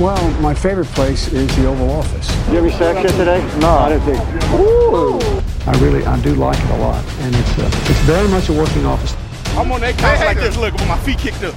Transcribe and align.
Well, 0.00 0.30
my 0.40 0.54
favorite 0.54 0.88
place 0.96 1.30
is 1.30 1.46
the 1.56 1.66
Oval 1.66 1.90
Office. 1.90 2.26
You 2.48 2.54
have 2.54 2.64
your 2.64 2.72
sack 2.72 3.04
yet 3.04 3.12
today? 3.18 3.40
No, 3.60 3.68
I 3.68 3.90
didn't 3.90 4.06
think. 4.06 4.20
I 5.68 5.78
really, 5.78 6.06
I 6.06 6.18
do 6.22 6.34
like 6.36 6.58
it 6.58 6.70
a 6.70 6.76
lot, 6.78 7.04
and 7.20 7.36
it's 7.36 7.58
uh, 7.58 7.90
it's 7.90 8.00
very 8.08 8.26
much 8.28 8.48
a 8.48 8.54
working 8.54 8.86
office. 8.86 9.14
I'm 9.58 9.70
on 9.70 9.82
that 9.82 9.98
couch 9.98 10.20
like 10.24 10.40
this, 10.40 10.56
look, 10.56 10.72
with 10.72 10.88
my 10.88 10.96
feet 11.04 11.18
kicked 11.18 11.44
up. 11.44 11.54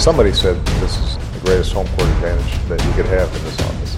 Somebody 0.00 0.32
said 0.32 0.56
this 0.80 0.96
is 0.96 1.18
the 1.34 1.40
greatest 1.44 1.74
home 1.74 1.86
court 1.88 2.08
advantage 2.16 2.52
that 2.70 2.82
you 2.82 2.92
could 2.96 3.08
have 3.12 3.28
in 3.36 3.44
this 3.44 3.60
office. 3.60 3.92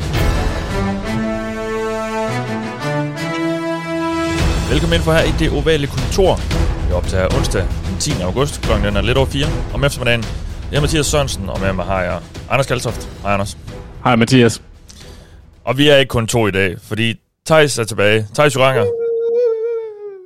Velkommen 4.71 4.95
ind 4.95 5.05
for 5.05 5.13
her 5.13 5.23
i 5.23 5.33
det 5.39 5.51
ovale 5.51 5.87
kontor. 5.87 6.41
Vi 6.89 6.93
optager 6.93 7.37
onsdag 7.37 7.63
den 7.87 7.97
10. 7.99 8.23
august, 8.23 8.61
klokken 8.61 8.97
er 8.97 9.01
lidt 9.03 9.19
over 9.19 9.27
4 9.27 9.47
om 9.75 9.85
eftermiddagen. 9.85 10.48
Jeg 10.71 10.77
er 10.77 10.80
Mathias 10.80 11.07
Sørensen, 11.07 11.48
og 11.48 11.61
med 11.61 11.73
mig 11.73 11.84
har 11.84 12.03
jeg 12.03 12.23
Anders 12.51 12.66
Kaltoft. 12.66 13.21
Hej 13.23 13.32
Anders. 13.32 13.59
Hej 14.05 14.16
Mathias. 14.16 14.62
Og 15.65 15.79
vi 15.79 15.88
er 15.88 15.97
ikke 15.97 16.10
kun 16.10 16.27
to 16.27 16.47
i 16.47 16.51
dag, 16.51 16.80
fordi 16.80 17.20
Thijs 17.47 17.79
er 17.79 17.84
tilbage. 17.84 18.27
Thijs 18.34 18.56
Joranger. 18.56 18.84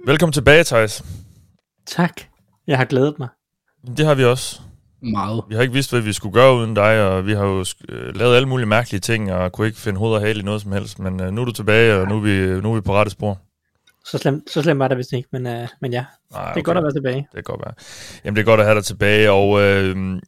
Velkommen 0.06 0.32
tilbage, 0.32 0.64
Thijs. 0.64 1.04
Tak. 1.86 2.20
Jeg 2.66 2.78
har 2.78 2.84
glædet 2.84 3.18
mig. 3.18 3.28
Det 3.96 4.06
har 4.06 4.14
vi 4.14 4.24
også. 4.24 4.60
Meget. 5.02 5.44
Vi 5.48 5.54
har 5.54 5.62
ikke 5.62 5.74
vidst, 5.74 5.90
hvad 5.90 6.00
vi 6.00 6.12
skulle 6.12 6.32
gøre 6.32 6.54
uden 6.54 6.74
dig, 6.74 7.02
og 7.08 7.26
vi 7.26 7.32
har 7.32 7.44
jo 7.44 7.64
øh, 7.88 8.16
lavet 8.16 8.36
alle 8.36 8.48
mulige 8.48 8.66
mærkelige 8.66 9.00
ting, 9.00 9.32
og 9.32 9.52
kunne 9.52 9.66
ikke 9.66 9.80
finde 9.80 9.98
hoved 9.98 10.14
og 10.14 10.20
hale 10.20 10.40
i 10.40 10.42
noget 10.42 10.62
som 10.62 10.72
helst. 10.72 10.98
Men 10.98 11.20
øh, 11.20 11.32
nu 11.32 11.40
er 11.40 11.44
du 11.44 11.52
tilbage, 11.52 11.94
og 11.94 12.08
nu 12.08 12.16
er 12.16 12.20
vi, 12.20 12.60
nu 12.60 12.70
er 12.70 12.74
vi 12.74 12.80
på 12.80 12.94
rette 12.94 13.10
spor. 13.10 13.38
Så 14.04 14.18
slemt, 14.18 14.50
så 14.50 14.62
slemt 14.62 14.78
var 14.78 14.88
det 14.88 14.98
vist 14.98 15.12
ikke, 15.12 15.28
men, 15.32 15.46
uh, 15.46 15.68
men 15.80 15.92
ja, 15.92 16.04
Nej, 16.32 16.52
det 16.52 16.60
er 16.60 16.64
godt 16.64 16.78
at 16.78 16.84
være 16.84 16.92
tilbage. 16.92 17.16
Det 17.16 17.32
kan 17.32 17.42
godt 17.42 17.60
være. 17.60 17.74
Jamen, 18.24 18.36
det 18.36 18.42
er 18.42 18.46
godt 18.46 18.60
at 18.60 18.66
have 18.66 18.76
dig 18.76 18.84
tilbage, 18.84 19.30
og 19.30 19.60
øh, 19.60 20.20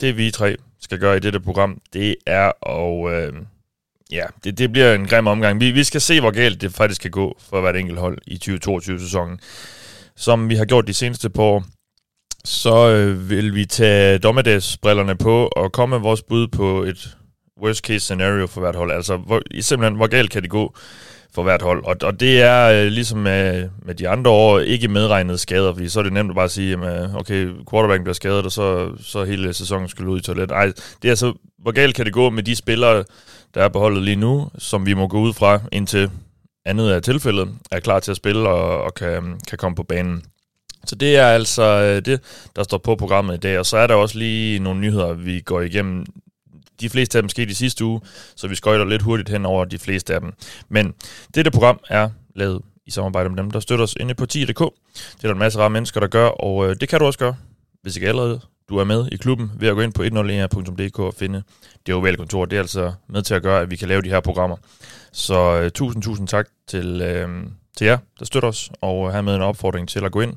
det 0.00 0.16
vi 0.16 0.30
tre 0.30 0.56
skal 0.80 0.98
gøre 0.98 1.16
i 1.16 1.20
dette 1.20 1.40
program, 1.40 1.80
det 1.92 2.14
er 2.26 2.68
at... 2.68 3.12
Øh, 3.12 3.32
ja, 4.12 4.24
det, 4.44 4.58
det 4.58 4.72
bliver 4.72 4.94
en 4.94 5.06
grim 5.06 5.26
omgang. 5.26 5.60
Vi, 5.60 5.70
vi 5.70 5.84
skal 5.84 6.00
se, 6.00 6.20
hvor 6.20 6.30
galt 6.30 6.60
det 6.60 6.72
faktisk 6.72 7.02
kan 7.02 7.10
gå 7.10 7.36
for 7.50 7.60
hvert 7.60 7.76
enkelt 7.76 7.98
hold 7.98 8.18
i 8.26 8.40
2022-sæsonen. 8.44 9.40
Som 10.16 10.48
vi 10.48 10.54
har 10.54 10.64
gjort 10.64 10.86
de 10.86 10.94
seneste 10.94 11.30
par 11.30 11.42
år, 11.42 11.64
så 12.44 12.88
øh, 12.88 13.30
vil 13.30 13.54
vi 13.54 13.66
tage 13.66 14.18
dommedagsbrillerne 14.18 15.16
på 15.16 15.46
og 15.46 15.72
komme 15.72 15.96
med 15.96 16.02
vores 16.02 16.22
bud 16.22 16.48
på 16.48 16.82
et 16.82 17.16
worst 17.62 17.84
case 17.84 18.00
scenario 18.00 18.46
for 18.46 18.60
hvert 18.60 18.76
hold. 18.76 18.92
Altså, 18.92 19.16
hvor, 19.16 19.42
simpelthen, 19.60 19.96
hvor 19.96 20.06
galt 20.06 20.30
kan 20.30 20.42
det 20.42 20.50
gå 20.50 20.76
for 21.34 21.42
hvert 21.42 21.62
hold. 21.62 21.84
Og, 21.84 21.96
og 22.02 22.20
det 22.20 22.42
er 22.42 22.66
øh, 22.66 22.86
ligesom 22.86 23.18
med, 23.18 23.68
med 23.82 23.94
de 23.94 24.08
andre 24.08 24.30
år 24.30 24.58
ikke 24.58 24.88
medregnet 24.88 25.40
skader, 25.40 25.74
fordi 25.74 25.88
så 25.88 25.98
er 25.98 26.02
det 26.02 26.12
nemt 26.12 26.30
at 26.30 26.36
bare 26.36 26.48
sige, 26.48 26.86
at 26.86 27.02
øh, 27.02 27.14
okay, 27.14 27.48
quarterbacken 27.70 28.04
bliver 28.04 28.14
skadet, 28.14 28.44
og 28.44 28.52
så, 28.52 28.90
så 29.02 29.24
hele 29.24 29.52
sæsonen 29.52 29.88
skal 29.88 30.06
ud 30.06 30.18
i 30.18 30.22
toilet. 30.22 30.50
Ej, 30.50 30.66
det 31.02 31.08
er 31.08 31.12
altså, 31.12 31.32
hvor 31.58 31.72
galt 31.72 31.94
kan 31.94 32.04
det 32.04 32.12
gå 32.12 32.30
med 32.30 32.42
de 32.42 32.56
spillere, 32.56 33.04
der 33.54 33.64
er 33.64 33.68
på 33.68 33.78
holdet 33.78 34.02
lige 34.02 34.16
nu, 34.16 34.48
som 34.58 34.86
vi 34.86 34.94
må 34.94 35.08
gå 35.08 35.18
ud 35.18 35.32
fra, 35.32 35.60
indtil 35.72 36.10
andet 36.64 36.94
er 36.94 37.00
tilfældet, 37.00 37.48
er 37.70 37.80
klar 37.80 38.00
til 38.00 38.10
at 38.10 38.16
spille 38.16 38.48
og, 38.48 38.82
og 38.82 38.94
kan, 38.94 39.40
kan 39.48 39.58
komme 39.58 39.76
på 39.76 39.82
banen. 39.82 40.22
Så 40.86 40.94
det 40.94 41.16
er 41.16 41.26
altså 41.26 41.62
øh, 41.62 42.04
det, 42.04 42.20
der 42.56 42.62
står 42.62 42.78
på 42.78 42.96
programmet 42.96 43.34
i 43.34 43.40
dag. 43.40 43.58
Og 43.58 43.66
så 43.66 43.76
er 43.76 43.86
der 43.86 43.94
også 43.94 44.18
lige 44.18 44.58
nogle 44.58 44.80
nyheder, 44.80 45.12
vi 45.12 45.40
går 45.40 45.60
igennem. 45.60 46.06
De 46.80 46.88
fleste 46.88 47.18
af 47.18 47.22
dem 47.22 47.28
skete 47.28 47.50
i 47.50 47.54
sidste 47.54 47.84
uge, 47.84 48.00
så 48.36 48.48
vi 48.48 48.54
skøjter 48.54 48.84
lidt 48.84 49.02
hurtigt 49.02 49.28
hen 49.28 49.46
over 49.46 49.64
de 49.64 49.78
fleste 49.78 50.14
af 50.14 50.20
dem. 50.20 50.32
Men 50.68 50.94
dette 51.34 51.50
program 51.50 51.80
er 51.88 52.10
lavet 52.34 52.62
i 52.86 52.90
samarbejde 52.90 53.28
med 53.28 53.36
dem, 53.36 53.50
der 53.50 53.60
støtter 53.60 53.82
os 53.82 53.94
inde 54.00 54.14
på 54.14 54.24
10.dk. 54.24 54.58
Det 54.58 55.24
er 55.24 55.28
der 55.28 55.32
en 55.32 55.38
masse 55.38 55.58
rare 55.58 55.70
mennesker, 55.70 56.00
der 56.00 56.06
gør, 56.06 56.26
og 56.26 56.70
øh, 56.70 56.76
det 56.80 56.88
kan 56.88 56.98
du 56.98 57.06
også 57.06 57.18
gøre, 57.18 57.36
hvis 57.82 57.96
ikke 57.96 58.08
allerede 58.08 58.40
du 58.68 58.76
er 58.76 58.84
med 58.84 59.08
i 59.12 59.16
klubben, 59.16 59.50
ved 59.58 59.68
at 59.68 59.74
gå 59.74 59.80
ind 59.80 59.92
på 59.92 60.02
101.dk 60.02 60.98
og 60.98 61.14
finde 61.14 61.42
det 61.86 61.94
ovale 61.94 62.16
kontor. 62.16 62.44
Det 62.44 62.56
er 62.56 62.60
altså 62.60 62.92
med 63.08 63.22
til 63.22 63.34
at 63.34 63.42
gøre, 63.42 63.60
at 63.60 63.70
vi 63.70 63.76
kan 63.76 63.88
lave 63.88 64.02
de 64.02 64.08
her 64.08 64.20
programmer. 64.20 64.56
Så 65.12 65.60
øh, 65.60 65.70
tusind, 65.70 66.02
tusind 66.02 66.28
tak 66.28 66.48
til, 66.66 67.00
øh, 67.02 67.28
til 67.76 67.86
jer, 67.86 67.98
der 68.18 68.24
støtter 68.24 68.48
os, 68.48 68.70
og 68.80 69.08
øh, 69.08 69.14
her 69.14 69.20
med 69.20 69.34
en 69.34 69.42
opfordring 69.42 69.88
til 69.88 70.04
at 70.04 70.12
gå 70.12 70.20
ind 70.20 70.36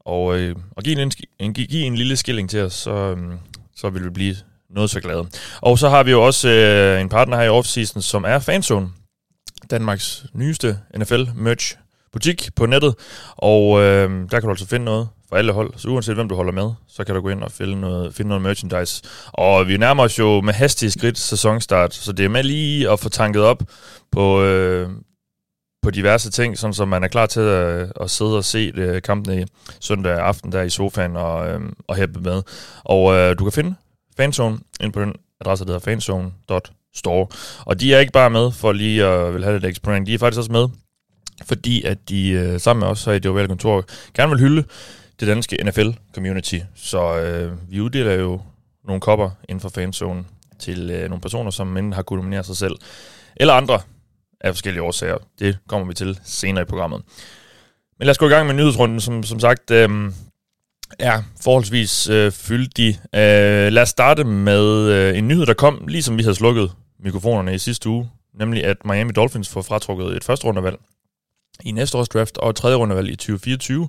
og, 0.00 0.38
øh, 0.38 0.56
og 0.70 0.82
give, 0.82 1.02
en, 1.02 1.12
en, 1.38 1.54
give 1.54 1.84
en 1.84 1.94
lille 1.94 2.16
skilling 2.16 2.50
til 2.50 2.60
os, 2.60 2.72
så, 2.72 2.90
øh, 2.90 3.34
så 3.76 3.90
vil 3.90 4.04
vi 4.04 4.10
blive 4.10 4.36
noget 4.74 4.90
så 4.90 5.00
glade. 5.00 5.26
Og 5.60 5.78
så 5.78 5.88
har 5.88 6.02
vi 6.02 6.10
jo 6.10 6.22
også 6.22 6.48
øh, 6.48 7.00
en 7.00 7.08
partner 7.08 7.36
her 7.36 7.44
i 7.44 7.48
offseason, 7.48 8.02
som 8.02 8.24
er 8.24 8.38
Fanzone, 8.38 8.88
Danmarks 9.70 10.26
nyeste 10.34 10.78
NFL-merch 10.96 11.76
butik 12.12 12.48
på 12.56 12.66
nettet, 12.66 12.94
og 13.36 13.80
øh, 13.80 14.10
der 14.30 14.40
kan 14.40 14.42
du 14.42 14.50
altså 14.50 14.66
finde 14.66 14.84
noget 14.84 15.08
for 15.28 15.36
alle 15.36 15.52
hold. 15.52 15.72
Så 15.76 15.88
uanset 15.88 16.14
hvem 16.14 16.28
du 16.28 16.34
holder 16.34 16.52
med, 16.52 16.70
så 16.88 17.04
kan 17.04 17.14
du 17.14 17.20
gå 17.20 17.28
ind 17.28 17.42
og 17.42 17.52
finde 17.52 17.80
noget, 17.80 18.14
finde 18.14 18.28
noget 18.28 18.42
merchandise. 18.42 19.02
Og 19.32 19.68
vi 19.68 19.76
nærmer 19.76 20.02
os 20.02 20.18
jo 20.18 20.40
med 20.40 20.54
hastige 20.54 20.90
skridt 20.90 21.18
sæsonstart, 21.18 21.94
så 21.94 22.12
det 22.12 22.24
er 22.24 22.28
med 22.28 22.42
lige 22.42 22.90
at 22.90 23.00
få 23.00 23.08
tanket 23.08 23.42
op 23.42 23.62
på, 24.12 24.42
øh, 24.42 24.88
på 25.82 25.90
diverse 25.90 26.30
ting, 26.30 26.58
sådan 26.58 26.74
som 26.74 26.88
man 26.88 27.04
er 27.04 27.08
klar 27.08 27.26
til 27.26 27.40
at, 27.40 27.92
at 28.00 28.10
sidde 28.10 28.36
og 28.36 28.44
se 28.44 28.72
øh, 28.74 29.02
kampen 29.02 29.38
i 29.38 29.44
søndag 29.80 30.18
aften 30.18 30.52
der 30.52 30.62
i 30.62 30.70
sofaen 30.70 31.16
og, 31.16 31.48
øh, 31.48 31.60
og 31.88 31.96
hæppe 31.96 32.20
med. 32.20 32.42
Og 32.84 33.14
øh, 33.14 33.38
du 33.38 33.44
kan 33.44 33.52
finde 33.52 33.74
Fanzone 34.16 34.58
ind 34.80 34.92
på 34.92 35.00
den 35.00 35.14
adresse, 35.40 35.64
der 35.64 35.70
hedder 35.70 35.84
fanzone.store. 35.84 37.26
Og 37.66 37.80
de 37.80 37.94
er 37.94 37.98
ikke 37.98 38.12
bare 38.12 38.30
med 38.30 38.52
for 38.52 38.72
lige 38.72 39.04
at 39.04 39.34
vil 39.34 39.44
have 39.44 39.56
lidt 39.56 39.64
eksponering, 39.64 40.06
de 40.06 40.14
er 40.14 40.18
faktisk 40.18 40.38
også 40.38 40.52
med, 40.52 40.68
fordi 41.44 41.82
at 41.82 42.08
de 42.08 42.30
øh, 42.30 42.60
sammen 42.60 42.80
med 42.80 42.88
os 42.88 43.04
her 43.04 43.12
i 43.12 43.18
det 43.18 43.30
ovale 43.30 43.48
kontor 43.48 43.84
gerne 44.14 44.30
vil 44.30 44.40
hylde 44.40 44.64
det 45.20 45.28
danske 45.28 45.64
NFL-community. 45.64 46.58
Så 46.74 47.18
øh, 47.18 47.70
vi 47.70 47.80
uddeler 47.80 48.12
jo 48.12 48.40
nogle 48.84 49.00
kopper 49.00 49.30
inden 49.48 49.60
for 49.60 49.68
fanzone 49.68 50.24
til 50.58 50.90
øh, 50.90 51.08
nogle 51.08 51.20
personer, 51.20 51.50
som 51.50 51.76
enten 51.76 51.92
har 51.92 52.02
kunnet 52.02 52.18
nominere 52.24 52.44
sig 52.44 52.56
selv, 52.56 52.74
eller 53.36 53.54
andre 53.54 53.80
af 54.40 54.54
forskellige 54.54 54.82
årsager. 54.82 55.16
Det 55.38 55.58
kommer 55.68 55.86
vi 55.86 55.94
til 55.94 56.18
senere 56.24 56.62
i 56.62 56.66
programmet. 56.66 57.02
Men 57.98 58.06
lad 58.06 58.10
os 58.10 58.18
gå 58.18 58.26
i 58.26 58.30
gang 58.30 58.46
med 58.46 58.54
nyhedsrunden, 58.54 59.00
som, 59.00 59.22
som 59.22 59.40
sagt 59.40 59.70
øh, 59.70 60.10
Ja, 61.00 61.22
forholdsvis 61.42 62.08
øh, 62.08 62.32
fyldig. 62.32 63.00
Øh, 63.14 63.72
lad 63.72 63.82
os 63.82 63.88
starte 63.88 64.24
med 64.24 64.88
øh, 64.88 65.18
en 65.18 65.28
nyhed, 65.28 65.46
der 65.46 65.54
kom, 65.54 65.86
lige 65.88 66.02
som 66.02 66.18
vi 66.18 66.22
havde 66.22 66.34
slukket 66.34 66.72
mikrofonerne 66.98 67.54
i 67.54 67.58
sidste 67.58 67.88
uge, 67.88 68.10
nemlig 68.34 68.64
at 68.64 68.76
Miami 68.84 69.12
Dolphins 69.12 69.48
får 69.48 69.62
fratrukket 69.62 70.16
et 70.16 70.24
første 70.24 70.46
rundevalg 70.46 70.76
i 71.64 71.72
næste 71.72 71.98
års 71.98 72.08
draft 72.08 72.38
og 72.38 72.50
et 72.50 72.56
tredje 72.56 72.76
rundevalg 72.76 73.08
i 73.08 73.16
2024 73.16 73.88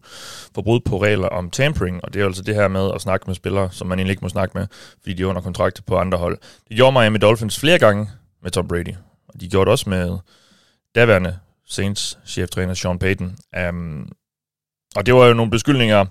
for 0.55 0.61
brud 0.61 0.79
på 0.79 1.01
regler 1.01 1.27
om 1.27 1.49
tampering, 1.49 2.03
og 2.03 2.13
det 2.13 2.21
er 2.21 2.25
altså 2.25 2.43
det 2.43 2.55
her 2.55 2.67
med 2.67 2.91
at 2.95 3.01
snakke 3.01 3.23
med 3.27 3.35
spillere, 3.35 3.71
som 3.71 3.87
man 3.87 3.99
egentlig 3.99 4.11
ikke 4.11 4.25
må 4.25 4.29
snakke 4.29 4.57
med, 4.57 4.67
fordi 4.99 5.13
de 5.13 5.23
er 5.23 5.27
under 5.27 5.41
kontrakt 5.41 5.85
på 5.85 5.97
andre 5.97 6.17
hold. 6.17 6.37
Det 6.69 6.77
gjorde 6.77 6.99
Miami 6.99 7.17
Dolphins 7.17 7.59
flere 7.59 7.79
gange 7.79 8.09
med 8.43 8.51
Tom 8.51 8.67
Brady, 8.67 8.95
og 9.27 9.41
de 9.41 9.49
gjorde 9.49 9.65
det 9.65 9.71
også 9.71 9.89
med 9.89 10.17
daværende 10.95 11.37
Saints 11.67 12.17
cheftræner 12.25 12.73
Sean 12.73 12.99
Payton. 12.99 13.37
Um, 13.69 14.11
og 14.95 15.05
det 15.05 15.13
var 15.15 15.25
jo 15.25 15.33
nogle 15.33 15.51
beskyldninger, 15.51 16.05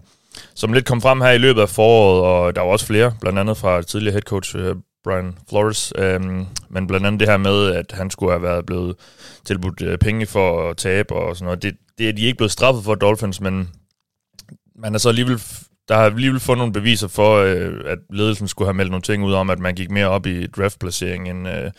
som 0.55 0.73
lidt 0.73 0.87
kom 0.87 1.01
frem 1.01 1.21
her 1.21 1.31
i 1.31 1.39
løbet 1.39 1.61
af 1.61 1.69
foråret, 1.69 2.23
og 2.23 2.57
der 2.57 2.63
var 2.63 2.69
også 2.69 2.87
flere, 2.87 3.13
blandt 3.21 3.39
andet 3.39 3.57
fra 3.57 3.83
tidligere 3.83 4.13
head 4.13 4.23
coach 4.23 4.57
øh, 4.57 4.77
Brian 5.05 5.39
Flores, 5.49 5.93
øhm, 5.99 6.47
men 6.69 6.87
blandt 6.87 7.07
andet 7.07 7.21
det 7.21 7.29
her 7.29 7.37
med, 7.37 7.73
at 7.73 7.93
han 7.93 8.11
skulle 8.11 8.33
have 8.33 8.43
været 8.43 8.67
blevet 8.67 8.97
tilbudt 9.45 9.83
uh, 9.83 9.99
penge 9.99 10.27
for 10.27 10.71
at 10.71 10.77
tabe 10.77 11.15
og 11.15 11.37
sådan 11.37 11.45
noget. 11.45 11.63
Det, 11.63 11.77
det 11.99 12.09
er 12.09 12.13
de 12.13 12.23
ikke 12.23 12.37
blevet 12.37 12.53
straffet 12.53 12.85
for 12.85 12.95
Dolphins, 12.95 13.41
men 13.41 13.71
man 14.77 14.95
er 14.95 14.99
så 14.99 15.09
alligevel 15.09 15.41
der 15.89 15.95
har 15.95 16.05
alligevel 16.05 16.41
fået 16.41 16.59
nogle 16.59 16.73
beviser 16.73 17.09
for, 17.09 17.37
øh, 17.37 17.73
at 17.87 17.99
ledelsen 18.11 18.49
skulle 18.49 18.67
have 18.67 18.75
meldt 18.75 18.91
nogle 18.91 19.03
ting 19.03 19.25
ud 19.25 19.33
om, 19.33 19.51
at 19.51 19.59
man 19.59 19.75
gik 19.75 19.91
mere 19.91 20.09
op 20.09 20.27
i 20.27 20.47
draftplacering 20.47 21.29
end, 21.29 21.49
øh, 21.49 21.71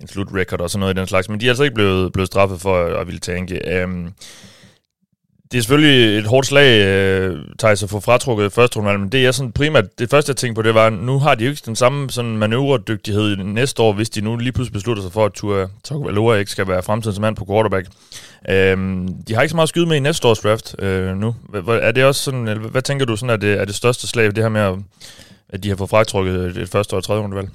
en 0.00 0.08
slutrecord 0.08 0.60
og 0.60 0.70
sådan 0.70 0.80
noget 0.80 0.94
i 0.94 0.98
den 0.98 1.06
slags, 1.06 1.28
men 1.28 1.40
de 1.40 1.46
er 1.46 1.50
altså 1.50 1.62
ikke 1.62 1.74
blevet, 1.74 2.12
blevet 2.12 2.26
straffet 2.26 2.60
for 2.60 2.84
at, 2.84 3.00
at 3.00 3.06
ville 3.06 3.20
tænke. 3.20 3.84
Um, 3.84 3.90
øhm, 3.90 4.12
det 5.52 5.58
er 5.58 5.62
selvfølgelig 5.62 6.18
et 6.18 6.26
hårdt 6.26 6.46
slag, 6.46 6.86
øh, 6.86 7.38
Thijs, 7.58 7.82
at 7.82 7.90
få 7.90 8.00
fratrukket 8.00 8.52
første 8.52 8.78
runde, 8.78 8.98
men 8.98 9.08
det 9.08 9.26
er 9.26 9.32
sådan 9.32 9.52
primært, 9.52 9.98
det 9.98 10.10
første 10.10 10.30
jeg 10.30 10.36
tænkte 10.36 10.58
på, 10.58 10.62
det 10.62 10.74
var, 10.74 10.90
nu 10.90 11.18
har 11.18 11.34
de 11.34 11.44
jo 11.44 11.50
ikke 11.50 11.62
den 11.66 11.76
samme 11.76 12.10
sådan 12.10 12.36
manøvredygtighed 12.36 13.36
næste 13.36 13.82
år, 13.82 13.92
hvis 13.92 14.10
de 14.10 14.20
nu 14.20 14.36
lige 14.36 14.52
pludselig 14.52 14.72
beslutter 14.72 15.02
sig 15.02 15.12
for, 15.12 15.24
at 15.24 15.32
Tua 15.32 15.66
Tagovailoa 15.84 16.36
ikke 16.36 16.50
skal 16.50 16.68
være 16.68 16.82
fremtidens 16.82 17.20
mand 17.20 17.36
på 17.36 17.46
quarterback. 17.50 17.86
Øh, 18.48 18.76
de 19.28 19.34
har 19.34 19.42
ikke 19.42 19.50
så 19.50 19.56
meget 19.56 19.66
at 19.66 19.68
skyde 19.68 19.86
med 19.86 19.96
i 19.96 20.00
næste 20.00 20.28
års 20.28 20.38
draft 20.38 20.74
øh, 20.78 21.16
nu. 21.16 21.34
Er 21.68 21.92
det 21.92 22.04
også 22.04 22.22
sådan, 22.22 22.48
eller 22.48 22.68
hvad 22.68 22.82
tænker 22.82 23.06
du, 23.06 23.16
sådan, 23.16 23.30
er, 23.30 23.36
det, 23.36 23.60
er 23.60 23.64
det 23.64 23.74
største 23.74 24.08
slag, 24.08 24.26
det 24.26 24.38
her 24.38 24.48
med, 24.48 24.76
at 25.48 25.62
de 25.62 25.68
har 25.68 25.76
fået 25.76 25.90
fratrukket 25.90 26.56
et 26.56 26.68
første 26.68 26.94
og 26.94 27.04
tredje 27.04 27.22
rundevalg? 27.22 27.48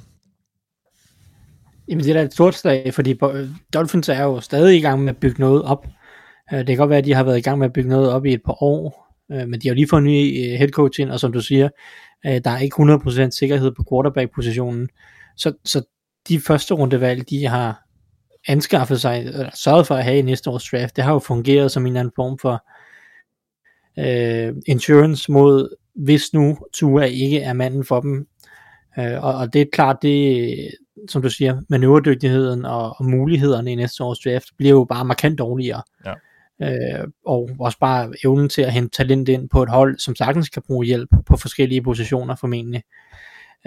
Jamen 1.87 2.03
det 2.03 2.09
er 2.09 2.13
da 2.13 2.21
et 2.21 2.33
stort 2.33 2.55
slag, 2.55 2.93
fordi 2.93 3.19
Dolphins 3.73 4.09
er 4.09 4.23
jo 4.23 4.39
stadig 4.41 4.77
i 4.77 4.81
gang 4.81 5.03
med 5.03 5.09
at 5.09 5.17
bygge 5.17 5.41
noget 5.41 5.63
op. 5.63 5.87
Øh, 6.53 6.59
det 6.59 6.67
kan 6.67 6.77
godt 6.77 6.89
være, 6.89 6.99
at 6.99 7.05
de 7.05 7.13
har 7.13 7.23
været 7.23 7.37
i 7.37 7.41
gang 7.41 7.59
med 7.59 7.65
at 7.65 7.73
bygge 7.73 7.89
noget 7.89 8.11
op 8.11 8.25
i 8.25 8.33
et 8.33 8.43
par 8.45 8.63
år, 8.63 9.13
øh, 9.31 9.47
men 9.47 9.61
de 9.61 9.67
har 9.67 9.75
lige 9.75 9.87
fået 9.89 10.01
en 10.01 10.07
ny 10.07 10.51
øh, 10.51 10.57
head 10.57 10.69
coach 10.69 10.99
ind, 11.01 11.11
og 11.11 11.19
som 11.19 11.31
du 11.31 11.41
siger, 11.41 11.69
der 12.23 12.51
er 12.51 12.59
ikke 12.59 12.81
100% 13.25 13.29
sikkerhed 13.29 13.71
på 13.71 13.83
quarterback-positionen. 13.91 14.89
Så, 15.35 15.53
så 15.65 15.83
de 16.27 16.39
første 16.39 16.73
rundevalg, 16.73 17.29
de 17.29 17.47
har 17.47 17.87
anskaffet 18.47 19.01
sig, 19.01 19.19
eller 19.19 19.49
sørget 19.55 19.87
for 19.87 19.95
at 19.95 20.03
have 20.03 20.17
i 20.17 20.21
næste 20.21 20.49
års 20.49 20.69
draft, 20.69 20.95
det 20.95 21.03
har 21.03 21.13
jo 21.13 21.19
fungeret 21.19 21.71
som 21.71 21.83
en 21.83 21.87
eller 21.87 21.99
anden 21.99 22.13
form 22.15 22.39
for 22.39 22.65
øh, 23.99 24.53
insurance 24.67 25.31
mod, 25.31 25.75
hvis 25.95 26.33
nu 26.33 26.57
Tua 26.73 27.03
ikke 27.03 27.39
er 27.39 27.53
manden 27.53 27.85
for 27.85 27.99
dem. 28.01 28.27
Øh, 28.99 29.23
og, 29.23 29.33
og 29.33 29.53
det 29.53 29.61
er 29.61 29.65
klart, 29.73 29.97
det, 30.01 30.71
som 31.09 31.21
du 31.21 31.29
siger, 31.29 31.61
manøvredygtigheden 31.69 32.65
og, 32.65 32.95
og 32.99 33.05
mulighederne 33.05 33.71
i 33.71 33.75
næste 33.75 34.03
års 34.03 34.19
draft 34.19 34.47
bliver 34.57 34.71
jo 34.71 34.83
bare 34.83 35.05
markant 35.05 35.39
dårligere. 35.39 35.81
Ja. 36.05 36.13
Øh, 36.61 37.07
og 37.25 37.49
også 37.59 37.79
bare 37.79 38.13
evnen 38.23 38.49
til 38.49 38.61
at 38.61 38.71
hente 38.71 38.97
talent 38.97 39.29
ind 39.29 39.49
på 39.49 39.63
et 39.63 39.69
hold, 39.69 39.99
som 39.99 40.15
sagtens 40.15 40.49
kan 40.49 40.63
bruge 40.67 40.85
hjælp 40.85 41.09
på 41.25 41.37
forskellige 41.37 41.81
positioner 41.81 42.35
formentlig. 42.35 42.83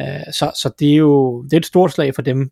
Øh, 0.01 0.33
så, 0.33 0.53
så 0.63 0.71
det 0.79 0.93
er 0.93 0.97
jo 0.97 1.43
det 1.43 1.53
er 1.53 1.57
et 1.57 1.67
stort 1.67 1.93
slag 1.93 2.15
for 2.15 2.23
dem, 2.23 2.51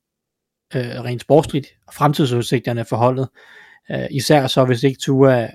øh, 0.74 1.00
rent 1.04 1.20
sportsligt, 1.20 1.66
og 1.86 1.94
fremtidsudsigterne 1.94 2.84
for 2.84 2.96
holdet. 2.96 3.28
Øh, 3.90 4.06
især 4.10 4.46
så, 4.46 4.64
hvis 4.64 4.82
ikke 4.82 4.98
Tua 5.00 5.48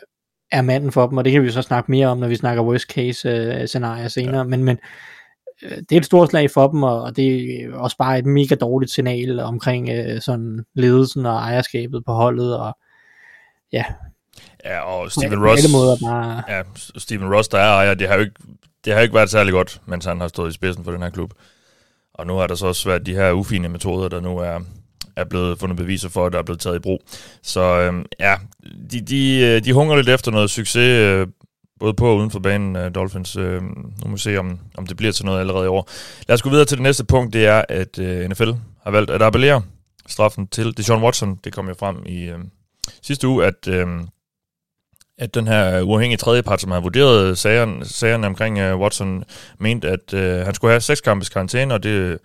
er 0.51 0.61
manden 0.61 0.91
for 0.91 1.07
dem, 1.07 1.17
og 1.17 1.25
det 1.25 1.31
kan 1.31 1.43
vi 1.43 1.51
så 1.51 1.61
snakke 1.61 1.91
mere 1.91 2.07
om, 2.07 2.17
når 2.17 2.27
vi 2.27 2.35
snakker 2.35 2.63
worst 2.63 2.91
case 2.91 3.29
øh, 3.29 3.67
scenarier 3.67 4.07
senere, 4.07 4.37
ja. 4.37 4.43
men, 4.43 4.63
men 4.63 4.79
øh, 5.63 5.77
det 5.77 5.91
er 5.91 5.97
et 5.97 6.05
stort 6.05 6.29
slag 6.29 6.51
for 6.51 6.67
dem, 6.67 6.83
og, 6.83 7.01
og 7.01 7.15
det 7.15 7.61
er 7.63 7.75
også 7.75 7.97
bare 7.97 8.19
et 8.19 8.25
mega 8.25 8.55
dårligt 8.55 8.91
signal 8.91 9.39
omkring 9.39 9.89
øh, 9.89 10.21
sådan 10.21 10.65
ledelsen 10.73 11.25
og 11.25 11.35
ejerskabet 11.35 12.05
på 12.05 12.13
holdet, 12.13 12.57
og 12.57 12.77
ja. 13.71 13.85
Ja, 14.65 14.79
og 14.79 15.11
Steven 15.11 15.45
Ross, 15.45 15.71
måder 15.71 15.97
bare... 16.01 16.43
ja, 16.47 16.61
Steven 16.97 17.33
Ross, 17.33 17.47
der 17.47 17.57
er 17.57 17.73
ejer, 17.73 17.93
det 17.93 18.07
har 18.07 18.15
jo 18.15 18.21
ikke, 18.21 18.35
det 18.85 18.93
har 18.93 18.99
jo 18.99 19.03
ikke 19.03 19.15
været 19.15 19.29
særlig 19.29 19.53
godt, 19.53 19.81
mens 19.85 20.05
han 20.05 20.21
har 20.21 20.27
stået 20.27 20.49
i 20.49 20.53
spidsen 20.53 20.83
for 20.83 20.91
den 20.91 21.01
her 21.01 21.09
klub. 21.09 21.33
Og 22.13 22.27
nu 22.27 22.35
har 22.35 22.47
der 22.47 22.55
så 22.55 22.67
også 22.67 22.89
været 22.89 23.05
de 23.05 23.13
her 23.13 23.31
ufine 23.31 23.69
metoder, 23.69 24.09
der 24.09 24.19
nu 24.19 24.37
er, 24.37 24.59
er 25.15 25.23
blevet 25.23 25.59
fundet 25.59 25.77
beviser 25.77 26.09
for, 26.09 26.25
at 26.25 26.33
der 26.33 26.39
er 26.39 26.43
blevet 26.43 26.59
taget 26.59 26.75
i 26.75 26.79
brug. 26.79 26.99
Så 27.41 27.61
øhm, 27.61 28.05
ja, 28.19 28.35
de, 28.91 29.01
de, 29.01 29.39
øh, 29.39 29.63
de 29.65 29.73
hunger 29.73 29.95
lidt 29.95 30.09
efter 30.09 30.31
noget 30.31 30.49
succes, 30.49 30.99
øh, 30.99 31.27
både 31.79 31.93
på 31.93 32.07
og 32.07 32.17
uden 32.17 32.31
for 32.31 32.39
banen, 32.39 32.75
øh, 32.75 32.95
Dolphins. 32.95 33.35
Øh, 33.35 33.61
nu 33.61 34.05
må 34.05 34.11
vi 34.11 34.17
se, 34.17 34.37
om, 34.37 34.59
om 34.77 34.87
det 34.87 34.97
bliver 34.97 35.13
til 35.13 35.25
noget 35.25 35.39
allerede 35.39 35.65
i 35.65 35.67
år. 35.67 35.89
Lad 36.27 36.33
os 36.33 36.41
gå 36.41 36.49
videre 36.49 36.65
til 36.65 36.77
det 36.77 36.83
næste 36.83 37.03
punkt, 37.03 37.33
det 37.33 37.45
er, 37.45 37.63
at 37.69 37.99
øh, 37.99 38.29
NFL 38.29 38.51
har 38.83 38.91
valgt 38.91 39.11
at 39.11 39.21
appellere 39.21 39.61
straffen 40.07 40.47
til 40.47 40.77
Deshaun 40.77 41.03
Watson. 41.03 41.39
Det 41.43 41.53
kom 41.53 41.67
jo 41.67 41.73
frem 41.73 41.97
i 42.05 42.23
øh, 42.23 42.39
sidste 43.01 43.27
uge, 43.27 43.45
at... 43.45 43.67
Øh, 43.67 43.87
at 45.17 45.35
den 45.35 45.47
her 45.47 45.81
uafhængige 45.81 46.17
tredjepart, 46.17 46.61
som 46.61 46.71
har 46.71 46.79
vurderet 46.79 47.37
sagerne, 47.37 47.85
sagerne 47.85 48.27
omkring 48.27 48.73
uh, 48.73 48.79
Watson, 48.79 49.23
mente, 49.59 49.89
at 49.89 50.13
uh, 50.13 50.45
han 50.45 50.53
skulle 50.53 50.71
have 50.71 50.81
seks 50.81 51.01
kampes 51.01 51.29
karantæne, 51.29 51.73
og 51.73 51.83
det 51.83 52.19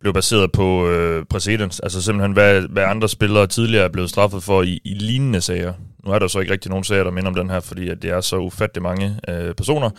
blev 0.00 0.12
baseret 0.12 0.52
på 0.52 0.88
uh, 0.88 1.24
præcedens, 1.30 1.80
altså 1.80 2.02
simpelthen 2.02 2.32
hvad, 2.32 2.62
hvad 2.62 2.82
andre 2.82 3.08
spillere 3.08 3.46
tidligere 3.46 3.84
er 3.84 3.88
blevet 3.88 4.10
straffet 4.10 4.42
for 4.42 4.62
i, 4.62 4.80
i 4.84 4.94
lignende 4.94 5.40
sager. 5.40 5.72
Nu 6.04 6.12
er 6.12 6.18
der 6.18 6.28
så 6.28 6.40
ikke 6.40 6.52
rigtig 6.52 6.70
nogen 6.70 6.84
sager, 6.84 7.04
der 7.04 7.10
minder 7.10 7.28
om 7.28 7.34
den 7.34 7.50
her, 7.50 7.60
fordi 7.60 7.88
at 7.88 8.02
det 8.02 8.10
er 8.10 8.20
så 8.20 8.36
ufattelig 8.36 8.82
mange 8.82 9.18
uh, 9.28 9.54
personer, 9.56 9.90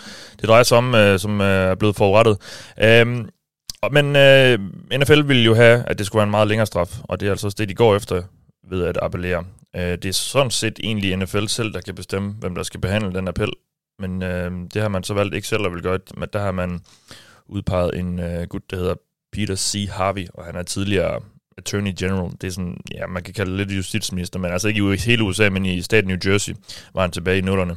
det 0.41 0.49
drejer 0.49 0.63
sig 0.63 0.77
om, 0.77 0.93
uh, 0.93 1.17
som 1.17 1.39
uh, 1.39 1.45
er 1.45 1.75
blevet 1.75 1.95
forurettet. 1.95 2.37
Uh, 2.83 3.25
men 3.91 4.05
uh, 4.05 4.99
NFL 4.99 5.27
ville 5.27 5.43
jo 5.43 5.55
have, 5.55 5.83
at 5.87 5.97
det 5.97 6.05
skulle 6.05 6.19
være 6.19 6.27
en 6.27 6.31
meget 6.31 6.47
længere 6.47 6.65
straf, 6.65 6.99
og 7.03 7.19
det 7.19 7.25
er 7.25 7.31
altså 7.31 7.47
også 7.47 7.55
det, 7.59 7.69
de 7.69 7.73
går 7.73 7.95
efter 7.95 8.21
ved 8.69 8.83
at 8.83 8.97
appellere. 9.01 9.43
Øh, 9.75 9.81
det 9.81 10.05
er 10.05 10.13
sådan 10.13 10.51
set 10.51 10.79
egentlig 10.83 11.15
NFL 11.15 11.45
selv, 11.45 11.73
der 11.73 11.81
kan 11.81 11.95
bestemme, 11.95 12.31
hvem 12.39 12.55
der 12.55 12.63
skal 12.63 12.79
behandle 12.79 13.13
den 13.13 13.27
appel. 13.27 13.51
Men 13.99 14.23
øh, 14.23 14.51
det 14.73 14.81
har 14.81 14.89
man 14.89 15.03
så 15.03 15.13
valgt 15.13 15.35
ikke 15.35 15.47
selv 15.47 15.65
at 15.65 15.73
vil 15.73 15.81
gøre. 15.81 15.99
Men 16.17 16.29
der 16.33 16.39
har 16.39 16.51
man 16.51 16.79
udpeget 17.47 17.99
en 17.99 18.19
øh, 18.19 18.47
gut, 18.47 18.71
der 18.71 18.77
hedder 18.77 18.95
Peter 19.31 19.55
C. 19.55 19.87
Harvey, 19.91 20.27
og 20.33 20.45
han 20.45 20.55
er 20.55 20.63
tidligere 20.63 21.19
Attorney 21.57 21.93
General. 21.99 22.31
Det 22.41 22.47
er 22.47 22.51
sådan, 22.51 22.77
ja, 22.93 23.07
man 23.07 23.23
kan 23.23 23.33
kalde 23.33 23.51
det 23.51 23.67
lidt 23.67 23.77
justitsminister, 23.77 24.39
men 24.39 24.51
altså 24.51 24.67
ikke 24.67 24.93
i 24.93 24.97
hele 24.97 25.23
USA, 25.23 25.49
men 25.49 25.65
i 25.65 25.81
staten 25.81 26.07
New 26.07 26.17
Jersey 26.25 26.53
var 26.93 27.01
han 27.01 27.11
tilbage 27.11 27.37
i 27.37 27.41
nullerne. 27.41 27.75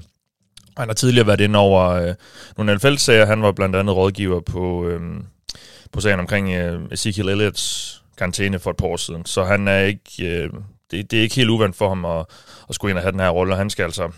Han 0.76 0.88
har 0.88 0.94
tidligere 0.94 1.26
været 1.26 1.40
inde 1.40 1.58
over 1.58 1.88
øh, 1.88 2.14
nogle 2.56 2.74
NFL-sager. 2.74 3.26
Han 3.26 3.42
var 3.42 3.52
blandt 3.52 3.76
andet 3.76 3.96
rådgiver 3.96 4.40
på, 4.40 4.86
øh, 4.86 5.00
på 5.92 6.00
sagen 6.00 6.20
omkring 6.20 6.52
øh, 6.52 6.80
Ezekiel 6.92 7.28
Elliott's 7.28 7.96
karantæne 8.16 8.58
for 8.58 8.70
et 8.70 8.76
par 8.76 8.86
år 8.86 8.96
siden. 8.96 9.24
Så 9.24 9.44
han 9.44 9.68
er 9.68 9.80
ikke... 9.80 10.26
øh, 10.28 10.50
det, 10.90 11.10
det 11.10 11.18
er 11.18 11.22
ikke 11.22 11.34
helt 11.34 11.50
uvandt 11.50 11.76
for 11.76 11.88
ham 11.88 12.04
at, 12.04 12.26
at 12.68 12.74
skulle 12.74 12.90
ind 12.90 12.98
og 12.98 13.02
have 13.02 13.12
den 13.12 13.20
her 13.20 13.30
rolle, 13.30 13.52
og 13.52 13.58
han 13.58 13.70
skal 13.70 13.82
altså 13.82 14.10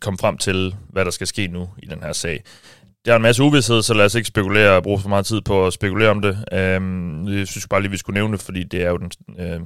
komme 0.00 0.18
frem 0.18 0.38
til, 0.38 0.74
hvad 0.88 1.04
der 1.04 1.10
skal 1.10 1.26
ske 1.26 1.46
nu 1.46 1.68
i 1.82 1.86
den 1.86 2.02
her 2.02 2.12
sag. 2.12 2.42
Der 3.04 3.12
er 3.12 3.16
en 3.16 3.22
masse 3.22 3.42
uvidshed, 3.42 3.82
så 3.82 3.94
lad 3.94 4.04
os 4.04 4.14
ikke 4.14 4.28
spekulere 4.28 4.76
og 4.76 4.82
bruge 4.82 5.00
for 5.00 5.08
meget 5.08 5.26
tid 5.26 5.40
på 5.40 5.66
at 5.66 5.72
spekulere 5.72 6.10
om 6.10 6.22
det. 6.22 6.44
Øhm, 6.52 7.28
jeg 7.28 7.46
synes 7.46 7.68
bare 7.68 7.80
lige, 7.80 7.90
vi 7.90 7.96
skulle 7.96 8.14
nævne 8.14 8.32
det, 8.32 8.42
fordi 8.42 8.62
det 8.62 8.82
er 8.82 8.88
jo 8.88 8.96
den, 8.96 9.10
øh, 9.38 9.60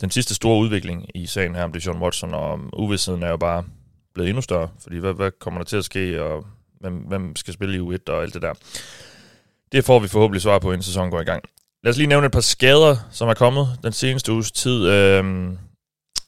den 0.00 0.10
sidste 0.10 0.34
store 0.34 0.60
udvikling 0.60 1.06
i 1.14 1.26
sagen 1.26 1.54
her 1.54 1.64
om 1.64 1.72
det 1.72 1.86
John 1.86 2.02
Watson, 2.02 2.34
og 2.34 2.60
uvidsheden 2.76 3.22
er 3.22 3.28
jo 3.28 3.36
bare 3.36 3.64
blevet 4.14 4.28
endnu 4.28 4.42
større, 4.42 4.68
fordi 4.82 4.98
hvad, 4.98 5.12
hvad 5.12 5.30
kommer 5.40 5.60
der 5.60 5.64
til 5.64 5.76
at 5.76 5.84
ske, 5.84 6.22
og 6.22 6.46
hvem, 6.80 6.94
hvem 6.94 7.36
skal 7.36 7.54
spille 7.54 7.76
i 7.76 7.80
U1 7.80 7.98
og 8.08 8.22
alt 8.22 8.34
det 8.34 8.42
der. 8.42 8.54
Det 9.72 9.84
får 9.84 9.98
vi 9.98 10.08
forhåbentlig 10.08 10.42
svar 10.42 10.58
på, 10.58 10.72
inden 10.72 10.82
sæsonen 10.82 11.10
går 11.10 11.20
i 11.20 11.24
gang. 11.24 11.44
Lad 11.84 11.90
os 11.90 11.96
lige 11.96 12.06
nævne 12.06 12.26
et 12.26 12.32
par 12.32 12.40
skader, 12.40 12.96
som 13.10 13.28
er 13.28 13.34
kommet 13.34 13.68
den 13.82 13.92
seneste 13.92 14.32
uges 14.32 14.52
tid. 14.52 14.86
Øh, 14.86 15.24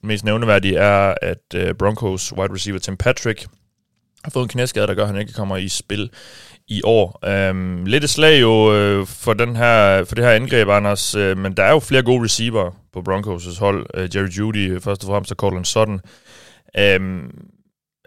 mest 0.03 0.25
nævneværdige 0.25 0.77
er, 0.77 1.15
at 1.23 1.55
øh, 1.55 1.75
Broncos 1.75 2.33
wide 2.33 2.55
receiver 2.55 2.79
Tim 2.79 2.97
Patrick 2.97 3.47
har 4.25 4.31
fået 4.31 4.43
en 4.43 4.49
knæskade, 4.49 4.87
der 4.87 4.95
gør, 4.95 5.03
at 5.03 5.09
han 5.09 5.21
ikke 5.21 5.33
kommer 5.33 5.57
i 5.57 5.69
spil 5.69 6.11
i 6.69 6.81
år. 6.85 7.29
Øhm, 7.29 7.85
lidt 7.85 8.05
et 8.05 8.11
slag 8.11 8.41
jo 8.41 8.75
øh, 8.75 9.07
for, 9.07 9.35
den 9.35 9.57
her, 9.57 10.05
for 10.05 10.15
det 10.15 10.25
her 10.25 10.33
angreb, 10.33 10.69
Anders, 10.69 11.15
øh, 11.15 11.39
men 11.39 11.53
der 11.53 11.63
er 11.63 11.73
jo 11.73 11.79
flere 11.79 12.03
gode 12.03 12.25
receiver 12.25 12.71
på 12.93 13.03
Broncos' 13.09 13.59
hold. 13.59 13.87
Øh, 13.95 14.17
Jerry 14.17 14.29
Judy 14.29 14.73
øh, 14.75 14.81
først 14.81 15.05
og 15.05 15.09
fremmest, 15.09 15.31
og 15.33 15.37
Cortland 15.37 15.65
Sutton. 15.65 16.01
Øhm, 16.79 17.31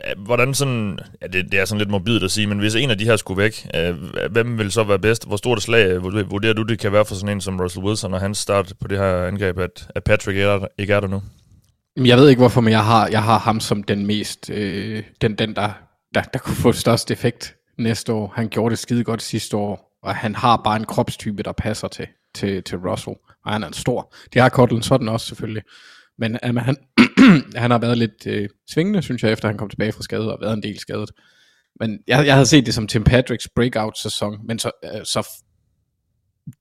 Øh, 0.07 0.23
hvordan 0.23 0.53
sådan, 0.53 0.99
ja, 1.21 1.27
det, 1.27 1.51
det 1.51 1.59
er 1.59 1.65
sådan 1.65 1.79
lidt 1.79 1.89
morbidt 1.89 2.23
at 2.23 2.31
sige, 2.31 2.47
men 2.47 2.59
hvis 2.59 2.75
en 2.75 2.89
af 2.89 2.97
de 2.97 3.05
her 3.05 3.15
skulle 3.15 3.43
væk, 3.43 3.67
øh, 3.75 3.95
hvem 4.31 4.57
vil 4.57 4.71
så 4.71 4.83
være 4.83 4.99
bedst? 4.99 5.27
Hvor 5.27 5.37
stort 5.37 5.57
et 5.57 5.63
slag 5.63 6.03
vurderer 6.03 6.53
du, 6.53 6.63
det 6.63 6.79
kan 6.79 6.91
være 6.91 7.05
for 7.05 7.15
sådan 7.15 7.35
en 7.35 7.41
som 7.41 7.59
Russell 7.59 7.85
Wilson, 7.85 8.13
og 8.13 8.19
han 8.19 8.35
start 8.35 8.73
på 8.81 8.87
det 8.87 8.97
her 8.97 9.23
angreb, 9.23 9.59
at, 9.59 9.87
at 9.95 10.03
Patrick 10.03 10.37
er, 10.37 10.67
ikke 10.77 10.93
er 10.93 10.99
der 10.99 11.07
nu? 11.07 11.21
Jeg 12.05 12.17
ved 12.17 12.29
ikke 12.29 12.39
hvorfor, 12.39 12.61
men 12.61 12.71
jeg 12.71 12.85
har, 12.85 13.07
jeg 13.07 13.23
har 13.23 13.39
ham 13.39 13.59
som 13.59 13.83
den 13.83 14.05
mest, 14.05 14.49
øh, 14.49 15.03
den, 15.21 15.35
den 15.35 15.55
der, 15.55 15.71
der, 16.13 16.21
der 16.21 16.39
kunne 16.39 16.55
få 16.55 16.71
størst 16.71 17.11
effekt 17.11 17.55
næste 17.77 18.13
år. 18.13 18.33
Han 18.35 18.47
gjorde 18.47 18.69
det 18.69 18.79
skide 18.79 19.03
godt 19.03 19.21
sidste 19.21 19.57
år, 19.57 19.99
og 20.03 20.15
han 20.15 20.35
har 20.35 20.61
bare 20.63 20.75
en 20.75 20.85
kropstype, 20.85 21.43
der 21.43 21.51
passer 21.51 21.87
til, 21.87 22.07
til, 22.35 22.63
til 22.63 22.77
Russell, 22.77 23.15
og 23.45 23.53
han 23.53 23.63
er 23.63 23.67
en 23.67 23.73
stor. 23.73 24.13
Det 24.33 24.41
har 24.41 24.49
Cortland 24.49 24.83
sådan 24.83 25.09
også 25.09 25.27
selvfølgelig. 25.27 25.63
Men 26.19 26.37
um, 26.49 26.57
han, 26.57 26.75
han 27.55 27.71
har 27.71 27.77
været 27.77 27.97
lidt 27.97 28.27
øh, 28.27 28.49
svingende, 28.71 29.01
synes 29.01 29.23
jeg, 29.23 29.31
efter 29.31 29.47
han 29.47 29.57
kom 29.57 29.69
tilbage 29.69 29.91
fra 29.91 30.01
skade, 30.01 30.33
og 30.33 30.41
været 30.41 30.53
en 30.53 30.63
del 30.63 30.79
skadet. 30.79 31.11
Men 31.79 31.99
jeg, 32.07 32.25
jeg 32.25 32.33
havde 32.33 32.45
set 32.45 32.65
det 32.65 32.73
som 32.73 32.87
Tim 32.87 33.03
Patricks 33.03 33.47
breakout-sæson, 33.55 34.37
men 34.47 34.59
så, 34.59 34.71
øh, 34.83 35.05
så 35.05 35.27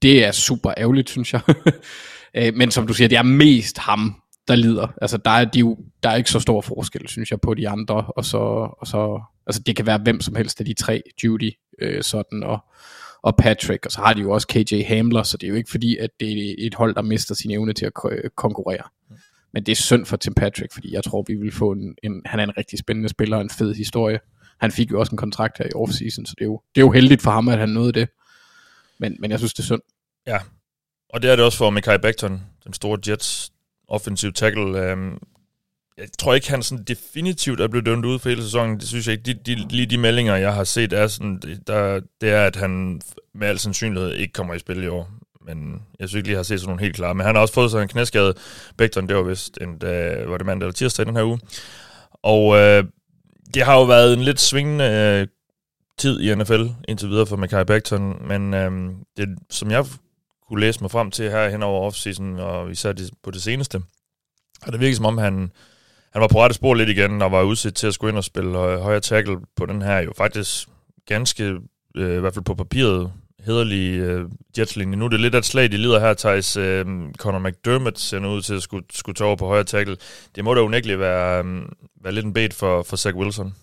det 0.01 0.25
er 0.25 0.31
super 0.31 0.73
ærgerligt, 0.77 1.09
synes 1.09 1.33
jeg. 1.33 1.41
øh, 2.37 2.53
men 2.55 2.71
som 2.71 2.87
du 2.87 2.93
siger, 2.93 3.07
det 3.07 3.17
er 3.17 3.23
mest 3.23 3.77
ham, 3.77 4.21
der 4.47 4.55
lider. 4.55 4.87
Altså, 5.01 5.17
der 5.17 5.31
er, 5.31 5.45
de 5.45 5.59
jo, 5.59 5.77
der 6.03 6.09
er 6.09 6.15
ikke 6.15 6.29
så 6.29 6.39
stor 6.39 6.61
forskel, 6.61 7.07
synes 7.07 7.31
jeg, 7.31 7.41
på 7.41 7.53
de 7.53 7.69
andre. 7.69 7.95
Og 7.95 8.25
så, 8.25 8.37
og 8.81 8.87
så 8.87 9.21
altså, 9.47 9.61
det 9.65 9.75
kan 9.75 9.85
være 9.85 9.99
hvem 10.03 10.21
som 10.21 10.35
helst 10.35 10.59
af 10.59 10.65
de 10.65 10.73
tre, 10.73 11.01
Judy, 11.23 11.51
øh, 11.81 12.03
sådan, 12.03 12.43
og, 12.43 12.59
og 13.23 13.37
Patrick, 13.37 13.85
og 13.85 13.91
så 13.91 14.01
har 14.01 14.13
de 14.13 14.21
jo 14.21 14.31
også 14.31 14.47
KJ 14.47 14.83
Hamler, 14.83 15.23
så 15.23 15.37
det 15.37 15.47
er 15.47 15.49
jo 15.51 15.55
ikke 15.55 15.71
fordi, 15.71 15.97
at 15.97 16.09
det 16.19 16.49
er 16.49 16.55
et 16.57 16.75
hold, 16.75 16.95
der 16.95 17.01
mister 17.01 17.35
sin 17.35 17.51
evne 17.51 17.73
til 17.73 17.85
at 17.85 17.93
konkurrere. 18.35 18.83
Men 19.53 19.63
det 19.63 19.71
er 19.71 19.75
synd 19.75 20.05
for 20.05 20.17
Tim 20.17 20.33
Patrick, 20.33 20.73
fordi 20.73 20.93
jeg 20.93 21.03
tror, 21.03 21.23
vi 21.27 21.35
vil 21.35 21.51
få 21.51 21.71
en, 21.71 21.95
en 22.03 22.21
han 22.25 22.39
er 22.39 22.43
en 22.43 22.57
rigtig 22.57 22.79
spændende 22.79 23.09
spiller, 23.09 23.39
en 23.39 23.49
fed 23.49 23.75
historie. 23.75 24.19
Han 24.59 24.71
fik 24.71 24.91
jo 24.91 24.99
også 24.99 25.11
en 25.11 25.17
kontrakt 25.17 25.57
her 25.57 25.65
i 25.65 25.73
offseason, 25.75 26.25
så 26.25 26.33
det 26.37 26.41
er 26.41 26.45
jo, 26.45 26.61
det 26.75 26.81
er 26.81 26.85
jo 26.85 26.91
heldigt 26.91 27.21
for 27.21 27.31
ham, 27.31 27.47
at 27.47 27.59
han 27.59 27.69
nåede 27.69 27.91
det. 27.91 28.09
Men, 28.99 29.17
men 29.19 29.31
jeg 29.31 29.39
synes, 29.39 29.53
det 29.53 29.59
er 29.59 29.65
synd. 29.65 29.81
Ja, 30.27 30.37
og 31.09 31.21
det 31.21 31.31
er 31.31 31.35
det 31.35 31.45
også 31.45 31.57
for 31.57 31.69
Mekhi 31.69 31.97
Becton, 32.01 32.41
den 32.63 32.73
store 32.73 32.99
Jets 33.07 33.51
offensive 33.87 34.31
tackle. 34.31 34.93
Um, 34.93 35.21
jeg 35.97 36.07
tror 36.19 36.33
ikke, 36.33 36.49
han 36.49 36.63
sådan 36.63 36.83
definitivt 36.83 37.61
er 37.61 37.67
blevet 37.67 37.85
dømt 37.85 38.05
ud 38.05 38.19
for 38.19 38.29
hele 38.29 38.43
sæsonen. 38.43 38.79
Det 38.79 38.87
synes 38.87 39.07
jeg 39.07 39.13
ikke. 39.13 39.23
De, 39.23 39.33
de, 39.33 39.67
lige 39.69 39.85
de 39.85 39.97
meldinger, 39.97 40.35
jeg 40.35 40.53
har 40.53 40.63
set, 40.63 40.93
er 40.93 41.07
sådan, 41.07 41.41
der, 41.67 42.01
det 42.21 42.29
er, 42.29 42.45
at 42.45 42.55
han 42.55 43.01
med 43.33 43.47
al 43.47 43.59
sandsynlighed 43.59 44.13
ikke 44.13 44.33
kommer 44.33 44.53
i 44.53 44.59
spil 44.59 44.83
i 44.83 44.87
år 44.87 45.18
men 45.55 45.81
jeg 45.99 46.09
synes 46.09 46.17
ikke 46.17 46.27
lige, 46.27 46.35
har 46.35 46.43
set 46.43 46.59
sådan 46.59 46.69
nogle 46.69 46.81
helt 46.81 46.95
klare. 46.95 47.15
Men 47.15 47.25
han 47.25 47.35
har 47.35 47.41
også 47.41 47.53
fået 47.53 47.71
sig 47.71 47.81
en 47.81 47.87
knæskade. 47.87 48.33
Becton, 48.77 49.07
det 49.07 49.15
var 49.15 49.23
vist 49.23 49.57
en, 49.61 49.77
da, 49.77 50.23
var 50.25 50.37
det 50.37 50.45
mandag 50.45 50.65
eller 50.65 50.73
tirsdag 50.73 51.05
den 51.05 51.15
her 51.15 51.23
uge. 51.23 51.39
Og 52.23 52.57
øh, 52.57 52.83
det 53.53 53.63
har 53.63 53.75
jo 53.75 53.83
været 53.83 54.13
en 54.13 54.21
lidt 54.21 54.39
svingende 54.39 54.85
øh, 54.85 55.27
tid 55.97 56.19
i 56.19 56.35
NFL 56.35 56.65
indtil 56.87 57.09
videre 57.09 57.25
for 57.25 57.35
Mackay 57.35 57.65
Becton, 57.65 58.27
men 58.27 58.53
øh, 58.53 58.91
det, 59.17 59.37
som 59.49 59.71
jeg 59.71 59.85
kunne 60.47 60.59
læse 60.59 60.81
mig 60.81 60.91
frem 60.91 61.11
til 61.11 61.31
her 61.31 61.49
hen 61.49 61.63
over 61.63 61.85
offseason, 61.85 62.39
og 62.39 62.71
især 62.71 62.91
det, 62.91 63.11
på 63.23 63.31
det 63.31 63.41
seneste, 63.41 63.81
og 64.65 64.71
det 64.71 64.79
virker 64.79 64.95
som 64.95 65.05
om, 65.05 65.17
han, 65.17 65.51
han 66.13 66.21
var 66.21 66.27
på 66.27 66.41
rette 66.41 66.53
spor 66.53 66.73
lidt 66.73 66.89
igen, 66.89 67.21
og 67.21 67.31
var 67.31 67.43
udsat 67.43 67.73
til 67.73 67.87
at 67.87 67.93
skulle 67.93 68.11
ind 68.11 68.17
og 68.17 68.23
spille 68.23 68.59
øh, 68.59 68.79
højere 68.79 68.99
tackle 68.99 69.37
på 69.55 69.65
den 69.65 69.81
her 69.81 69.99
jo 69.99 70.13
faktisk 70.17 70.69
ganske, 71.05 71.43
øh, 71.95 72.17
i 72.17 72.19
hvert 72.19 72.33
fald 72.33 72.45
på 72.45 72.55
papiret, 72.55 73.11
hederlige 73.45 74.03
øh, 74.03 74.25
jetslinje. 74.57 74.95
Nu 74.95 75.05
er 75.05 75.09
det 75.09 75.19
lidt 75.19 75.35
af 75.35 75.39
et 75.39 75.45
slag, 75.45 75.71
de 75.71 75.77
lider 75.77 75.99
her, 75.99 76.13
Thijs. 76.13 76.57
Øh, 76.57 76.85
Conor 77.17 77.39
McDermott 77.39 77.99
ser 77.99 78.27
ud 78.27 78.41
til 78.41 78.53
at 78.53 78.61
skulle, 78.61 78.85
skulle 78.91 79.15
tage 79.15 79.27
over 79.27 79.35
på 79.35 79.45
højre 79.45 79.63
tackle. 79.63 79.97
Det 80.35 80.43
må 80.43 80.53
da 80.53 80.61
unægteligt 80.61 80.99
være, 80.99 81.43
øh, 81.43 81.61
være 82.03 82.13
lidt 82.13 82.25
en 82.25 82.33
bait 82.33 82.53
for, 82.53 82.83
for 82.83 82.95
Zach 82.95 83.17
Wilson. 83.17 83.53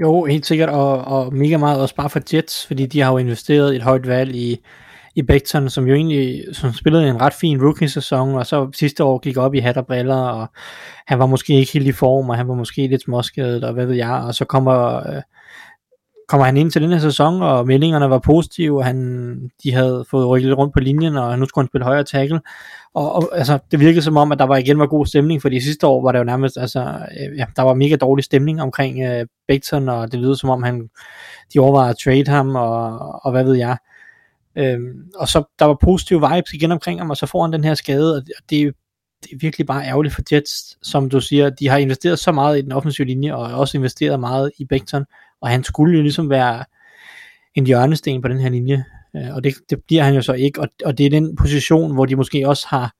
Jo, 0.00 0.24
helt 0.24 0.46
sikkert, 0.46 0.68
og, 0.68 1.04
og 1.04 1.34
mega 1.34 1.56
meget 1.56 1.80
også 1.80 1.94
bare 1.94 2.10
for 2.10 2.20
Jets, 2.34 2.66
fordi 2.66 2.86
de 2.86 3.00
har 3.00 3.10
jo 3.12 3.18
investeret 3.18 3.76
et 3.76 3.82
højt 3.82 4.06
valg 4.06 4.34
i, 4.34 4.58
i 5.14 5.22
Becton, 5.22 5.70
som 5.70 5.86
jo 5.86 5.94
egentlig 5.94 6.44
som 6.52 6.72
spillede 6.72 7.08
en 7.08 7.20
ret 7.20 7.34
fin 7.34 7.62
rookie-sæson, 7.62 8.34
og 8.34 8.46
så 8.46 8.70
sidste 8.74 9.04
år 9.04 9.18
gik 9.18 9.36
op 9.36 9.54
i 9.54 9.58
hat 9.58 9.76
og 9.76 9.86
briller, 9.86 10.16
og 10.16 10.46
han 11.06 11.18
var 11.18 11.26
måske 11.26 11.54
ikke 11.54 11.72
helt 11.72 11.86
i 11.86 11.92
form, 11.92 12.30
og 12.30 12.36
han 12.36 12.48
var 12.48 12.54
måske 12.54 12.86
lidt 12.86 13.02
småskadet, 13.02 13.64
og 13.64 13.72
hvad 13.72 13.86
ved 13.86 13.96
jeg, 13.96 14.12
og 14.12 14.34
så 14.34 14.44
kommer, 14.44 14.96
øh, 14.96 15.22
kommer 16.28 16.44
han 16.44 16.56
ind 16.56 16.70
til 16.70 16.82
den 16.82 16.90
her 16.90 16.98
sæson, 16.98 17.42
og 17.42 17.66
meldingerne 17.66 18.10
var 18.10 18.18
positive, 18.18 18.78
og 18.78 18.84
han, 18.84 19.50
de 19.62 19.72
havde 19.72 20.04
fået 20.10 20.28
rykket 20.28 20.48
lidt 20.48 20.58
rundt 20.58 20.74
på 20.74 20.80
linjen, 20.80 21.16
og 21.16 21.38
nu 21.38 21.46
skulle 21.46 21.62
han 21.62 21.68
spille 21.68 21.84
højere 21.84 22.04
tackle, 22.04 22.40
og, 22.94 23.14
og 23.14 23.28
altså, 23.32 23.58
det 23.70 23.80
virkede 23.80 24.02
som 24.02 24.16
om, 24.16 24.32
at 24.32 24.38
der 24.38 24.44
var 24.44 24.56
igen 24.56 24.78
var 24.78 24.86
god 24.86 25.06
stemning, 25.06 25.42
for 25.42 25.48
de 25.48 25.62
sidste 25.62 25.86
år 25.86 26.02
var 26.02 26.12
det 26.12 26.18
jo 26.18 26.24
nærmest, 26.24 26.56
altså, 26.58 26.80
øh, 26.80 27.38
ja, 27.38 27.44
der 27.56 27.62
var 27.62 27.74
mega 27.74 27.96
dårlig 27.96 28.24
stemning 28.24 28.62
omkring 28.62 29.02
øh, 29.02 29.26
Becton, 29.48 29.88
og 29.88 30.12
det 30.12 30.20
lyder 30.20 30.34
som 30.34 30.50
om, 30.50 30.62
han, 30.62 30.90
de 31.54 31.58
overvejede 31.58 31.90
at 31.90 31.98
trade 32.04 32.28
ham, 32.28 32.56
og, 32.56 32.98
og 33.24 33.30
hvad 33.30 33.44
ved 33.44 33.54
jeg. 33.54 33.76
Øhm, 34.56 35.10
og 35.16 35.28
så 35.28 35.42
der 35.58 35.64
var 35.64 35.78
positive 35.82 36.20
vibes 36.20 36.52
igen 36.52 36.72
omkring 36.72 37.00
ham, 37.00 37.10
og 37.10 37.16
så 37.16 37.26
får 37.26 37.42
han 37.42 37.52
den 37.52 37.64
her 37.64 37.74
skade, 37.74 38.16
og 38.16 38.22
det, 38.26 38.32
og 38.36 38.50
det, 38.50 38.74
det 39.22 39.32
er 39.32 39.36
virkelig 39.40 39.66
bare 39.66 39.84
ærgerligt 39.86 40.14
for 40.14 40.22
Jets, 40.32 40.78
som 40.82 41.10
du 41.10 41.20
siger, 41.20 41.50
de 41.50 41.68
har 41.68 41.78
investeret 41.78 42.18
så 42.18 42.32
meget 42.32 42.58
i 42.58 42.62
den 42.62 42.72
offensive 42.72 43.06
linje, 43.06 43.34
og 43.34 43.58
også 43.58 43.78
investeret 43.78 44.20
meget 44.20 44.52
i 44.58 44.64
Becton, 44.64 45.04
og 45.42 45.48
han 45.48 45.64
skulle 45.64 45.96
jo 45.96 46.02
ligesom 46.02 46.30
være 46.30 46.64
en 47.54 47.66
hjørnesten 47.66 48.22
på 48.22 48.28
den 48.28 48.40
her 48.40 48.48
linje, 48.50 48.84
øh, 49.16 49.34
og 49.34 49.44
det, 49.44 49.54
det 49.70 49.78
bliver 49.86 50.02
han 50.02 50.14
jo 50.14 50.22
så 50.22 50.32
ikke, 50.32 50.60
og, 50.60 50.68
og 50.84 50.98
det 50.98 51.06
er 51.06 51.10
den 51.10 51.36
position, 51.36 51.94
hvor 51.94 52.06
de 52.06 52.16
måske 52.16 52.48
også 52.48 52.66
har 52.68 52.92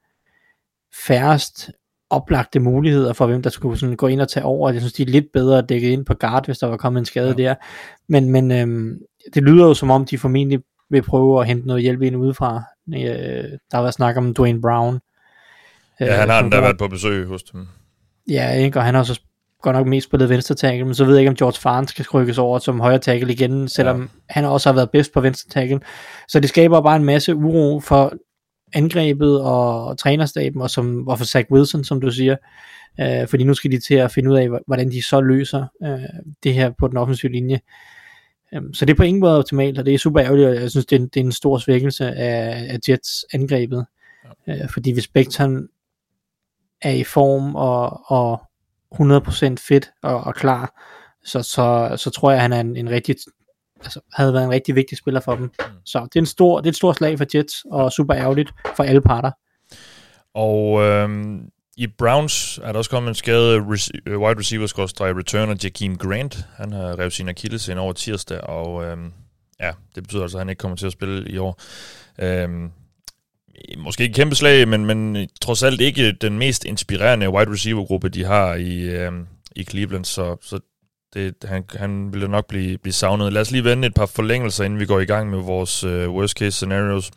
færrest 1.06 1.70
oplagte 2.10 2.60
muligheder 2.60 3.12
for, 3.12 3.26
hvem 3.26 3.42
der 3.42 3.50
skulle 3.50 3.78
sådan 3.78 3.96
gå 3.96 4.06
ind 4.06 4.20
og 4.20 4.28
tage 4.28 4.44
over. 4.44 4.70
Jeg 4.70 4.80
synes, 4.80 4.92
de 4.92 5.02
er 5.02 5.06
lidt 5.06 5.32
bedre 5.32 5.62
dækket 5.62 5.88
ind 5.88 6.04
på 6.04 6.14
guard, 6.14 6.46
hvis 6.46 6.58
der 6.58 6.66
var 6.66 6.76
kommet 6.76 7.00
en 7.00 7.04
skade 7.04 7.34
ja. 7.38 7.42
der. 7.42 7.54
Men, 8.08 8.30
men 8.30 8.50
øhm, 8.52 8.98
det 9.34 9.42
lyder 9.42 9.66
jo 9.66 9.74
som 9.74 9.90
om, 9.90 10.04
de 10.04 10.18
formentlig 10.18 10.60
vil 10.90 11.02
prøve 11.02 11.40
at 11.40 11.46
hente 11.46 11.66
noget 11.66 11.82
hjælp 11.82 12.02
ind 12.02 12.16
udefra. 12.16 12.62
Øh, 12.94 13.00
der 13.00 13.74
har 13.74 13.82
været 13.82 13.94
snak 13.94 14.16
om 14.16 14.34
Dwayne 14.34 14.60
Brown. 14.60 15.00
Ja, 16.00 16.12
han 16.12 16.28
øh, 16.28 16.34
har 16.34 16.42
endda 16.42 16.60
været 16.60 16.78
på 16.78 16.88
besøg 16.88 17.26
hos 17.26 17.42
dem. 17.42 17.66
Ja, 18.28 18.52
ikke? 18.52 18.78
og 18.78 18.84
han 18.84 18.94
har 18.94 19.02
så 19.02 19.20
godt 19.62 19.76
nok 19.76 19.86
mest 19.86 20.08
spillet 20.08 20.28
venstre 20.28 20.54
tackle, 20.54 20.84
men 20.84 20.94
så 20.94 21.04
ved 21.04 21.14
jeg 21.14 21.20
ikke, 21.20 21.30
om 21.30 21.36
George 21.36 21.60
Farnes 21.60 21.90
skal 21.90 22.06
rykkes 22.14 22.38
over 22.38 22.58
som 22.58 22.80
højre 22.80 22.98
tackle 22.98 23.32
igen, 23.32 23.68
selvom 23.68 24.00
ja. 24.00 24.06
han 24.28 24.44
også 24.44 24.68
har 24.68 24.74
været 24.74 24.90
bedst 24.90 25.12
på 25.12 25.20
venstre 25.20 25.50
tackle. 25.50 25.80
Så 26.28 26.40
det 26.40 26.48
skaber 26.48 26.80
bare 26.80 26.96
en 26.96 27.04
masse 27.04 27.34
uro 27.34 27.80
for 27.80 28.12
angrebet 28.72 29.40
og, 29.40 29.86
og 29.86 29.98
trænerstaben, 29.98 30.62
og, 30.62 30.70
som, 30.70 31.08
og 31.08 31.18
for 31.18 31.24
Zach 31.24 31.50
Wilson, 31.50 31.84
som 31.84 32.00
du 32.00 32.10
siger. 32.10 32.36
Øh, 33.00 33.28
fordi 33.28 33.44
nu 33.44 33.54
skal 33.54 33.70
de 33.72 33.78
til 33.78 33.94
at 33.94 34.12
finde 34.12 34.30
ud 34.30 34.36
af, 34.36 34.48
hv- 34.48 34.64
hvordan 34.66 34.90
de 34.90 35.02
så 35.02 35.20
løser 35.20 35.66
øh, 35.82 36.22
det 36.42 36.54
her 36.54 36.70
på 36.78 36.88
den 36.88 36.96
offensive 36.96 37.32
linje. 37.32 37.60
Øhm, 38.54 38.74
så 38.74 38.84
det 38.84 38.92
er 38.92 38.96
på 38.96 39.02
ingen 39.02 39.20
måde 39.20 39.38
optimalt, 39.38 39.78
og 39.78 39.86
det 39.86 39.94
er 39.94 39.98
super 39.98 40.22
ærgerligt, 40.22 40.48
og 40.48 40.54
jeg 40.54 40.70
synes, 40.70 40.86
det 40.86 40.96
er 40.96 41.00
en, 41.00 41.08
det 41.08 41.20
er 41.20 41.24
en 41.24 41.32
stor 41.32 41.58
svækkelse 41.58 42.06
af, 42.06 42.66
af 42.72 42.78
Jets 42.88 43.24
angrebet. 43.32 43.86
Ja. 44.46 44.54
Øh, 44.54 44.68
fordi 44.68 44.92
hvis 44.92 45.08
Becton 45.08 45.68
er 46.82 46.90
i 46.90 47.04
form 47.04 47.54
og, 47.54 48.10
og 48.10 48.42
100% 49.00 49.54
fit 49.68 49.90
og, 50.02 50.20
og 50.20 50.34
klar, 50.34 50.82
så, 51.24 51.42
så, 51.42 51.94
så 51.96 52.10
tror 52.10 52.30
jeg, 52.30 52.40
han 52.40 52.52
er 52.52 52.60
en, 52.60 52.76
en 52.76 52.90
rigtig, 52.90 53.16
altså, 53.80 54.00
havde 54.12 54.32
været 54.32 54.44
en 54.44 54.50
rigtig 54.50 54.74
vigtig 54.74 54.98
spiller 54.98 55.20
for 55.20 55.36
dem. 55.36 55.50
Så 55.84 55.98
det 55.98 56.16
er, 56.16 56.20
en 56.20 56.26
stor, 56.26 56.60
det 56.60 56.66
er 56.66 56.70
et 56.70 56.76
stort 56.76 56.96
slag 56.96 57.18
for 57.18 57.26
Jets, 57.34 57.64
og 57.70 57.92
super 57.92 58.16
ærgerligt 58.16 58.52
for 58.76 58.82
alle 58.82 59.00
parter. 59.00 59.30
Og 60.34 60.82
øhm, 60.82 61.48
i 61.76 61.86
Browns 61.86 62.60
er 62.62 62.72
der 62.72 62.78
også 62.78 62.90
kommet 62.90 63.08
en 63.08 63.14
skade 63.14 63.58
rec- 63.58 64.00
øh, 64.06 64.20
wide 64.20 64.38
receiver 64.38 64.66
skorstræk 64.66 65.16
returner 65.16 65.54
Jakeem 65.64 65.96
Grant. 65.96 66.46
Han 66.56 66.72
har 66.72 66.98
revet 66.98 67.12
sin 67.12 67.28
akilles 67.28 67.68
ind 67.68 67.78
over 67.78 67.92
tirsdag, 67.92 68.40
og 68.40 68.84
øhm, 68.84 69.12
ja, 69.60 69.72
det 69.94 70.02
betyder 70.02 70.22
altså, 70.22 70.38
at 70.38 70.40
han 70.40 70.48
ikke 70.48 70.60
kommer 70.60 70.76
til 70.76 70.86
at 70.86 70.92
spille 70.92 71.30
i 71.30 71.38
år. 71.38 71.60
Øhm, 72.18 72.70
måske 73.78 74.02
ikke 74.02 74.14
kæmpe 74.14 74.34
slag, 74.34 74.68
men, 74.68 74.86
men 74.86 75.28
trods 75.40 75.62
alt 75.62 75.80
ikke 75.80 76.12
den 76.12 76.38
mest 76.38 76.64
inspirerende 76.64 77.30
wide 77.30 77.52
receiver 77.52 77.84
gruppe, 77.84 78.08
de 78.08 78.24
har 78.24 78.54
i, 78.54 78.78
øh, 78.78 79.12
i 79.56 79.64
Cleveland, 79.64 80.04
så, 80.04 80.36
så 80.42 80.60
det, 81.14 81.34
han, 81.44 81.64
han 81.74 82.12
ville 82.12 82.28
nok 82.28 82.46
blive, 82.48 82.78
blive 82.78 82.92
savnet. 82.92 83.32
Lad 83.32 83.40
os 83.42 83.50
lige 83.50 83.64
vende 83.64 83.86
et 83.86 83.94
par 83.94 84.06
forlængelser, 84.06 84.64
inden 84.64 84.80
vi 84.80 84.86
går 84.86 85.00
i 85.00 85.04
gang 85.04 85.30
med 85.30 85.38
vores 85.38 85.84
øh, 85.84 86.10
worst 86.10 86.38
case 86.38 86.50
scenarios. 86.50 87.10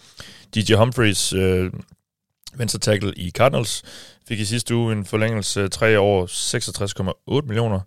DJ 0.55 0.73
Humphreys, 0.73 1.33
øh, 1.33 1.71
venstre 2.55 2.79
tackle 2.79 3.13
i 3.15 3.31
Cardinals, 3.31 3.83
fik 4.27 4.39
i 4.39 4.45
sidste 4.45 4.75
uge 4.75 4.93
en 4.93 5.05
forlængelse 5.05 5.67
3 5.67 5.99
år 5.99 6.25
66,8 7.41 7.47
millioner. 7.47 7.79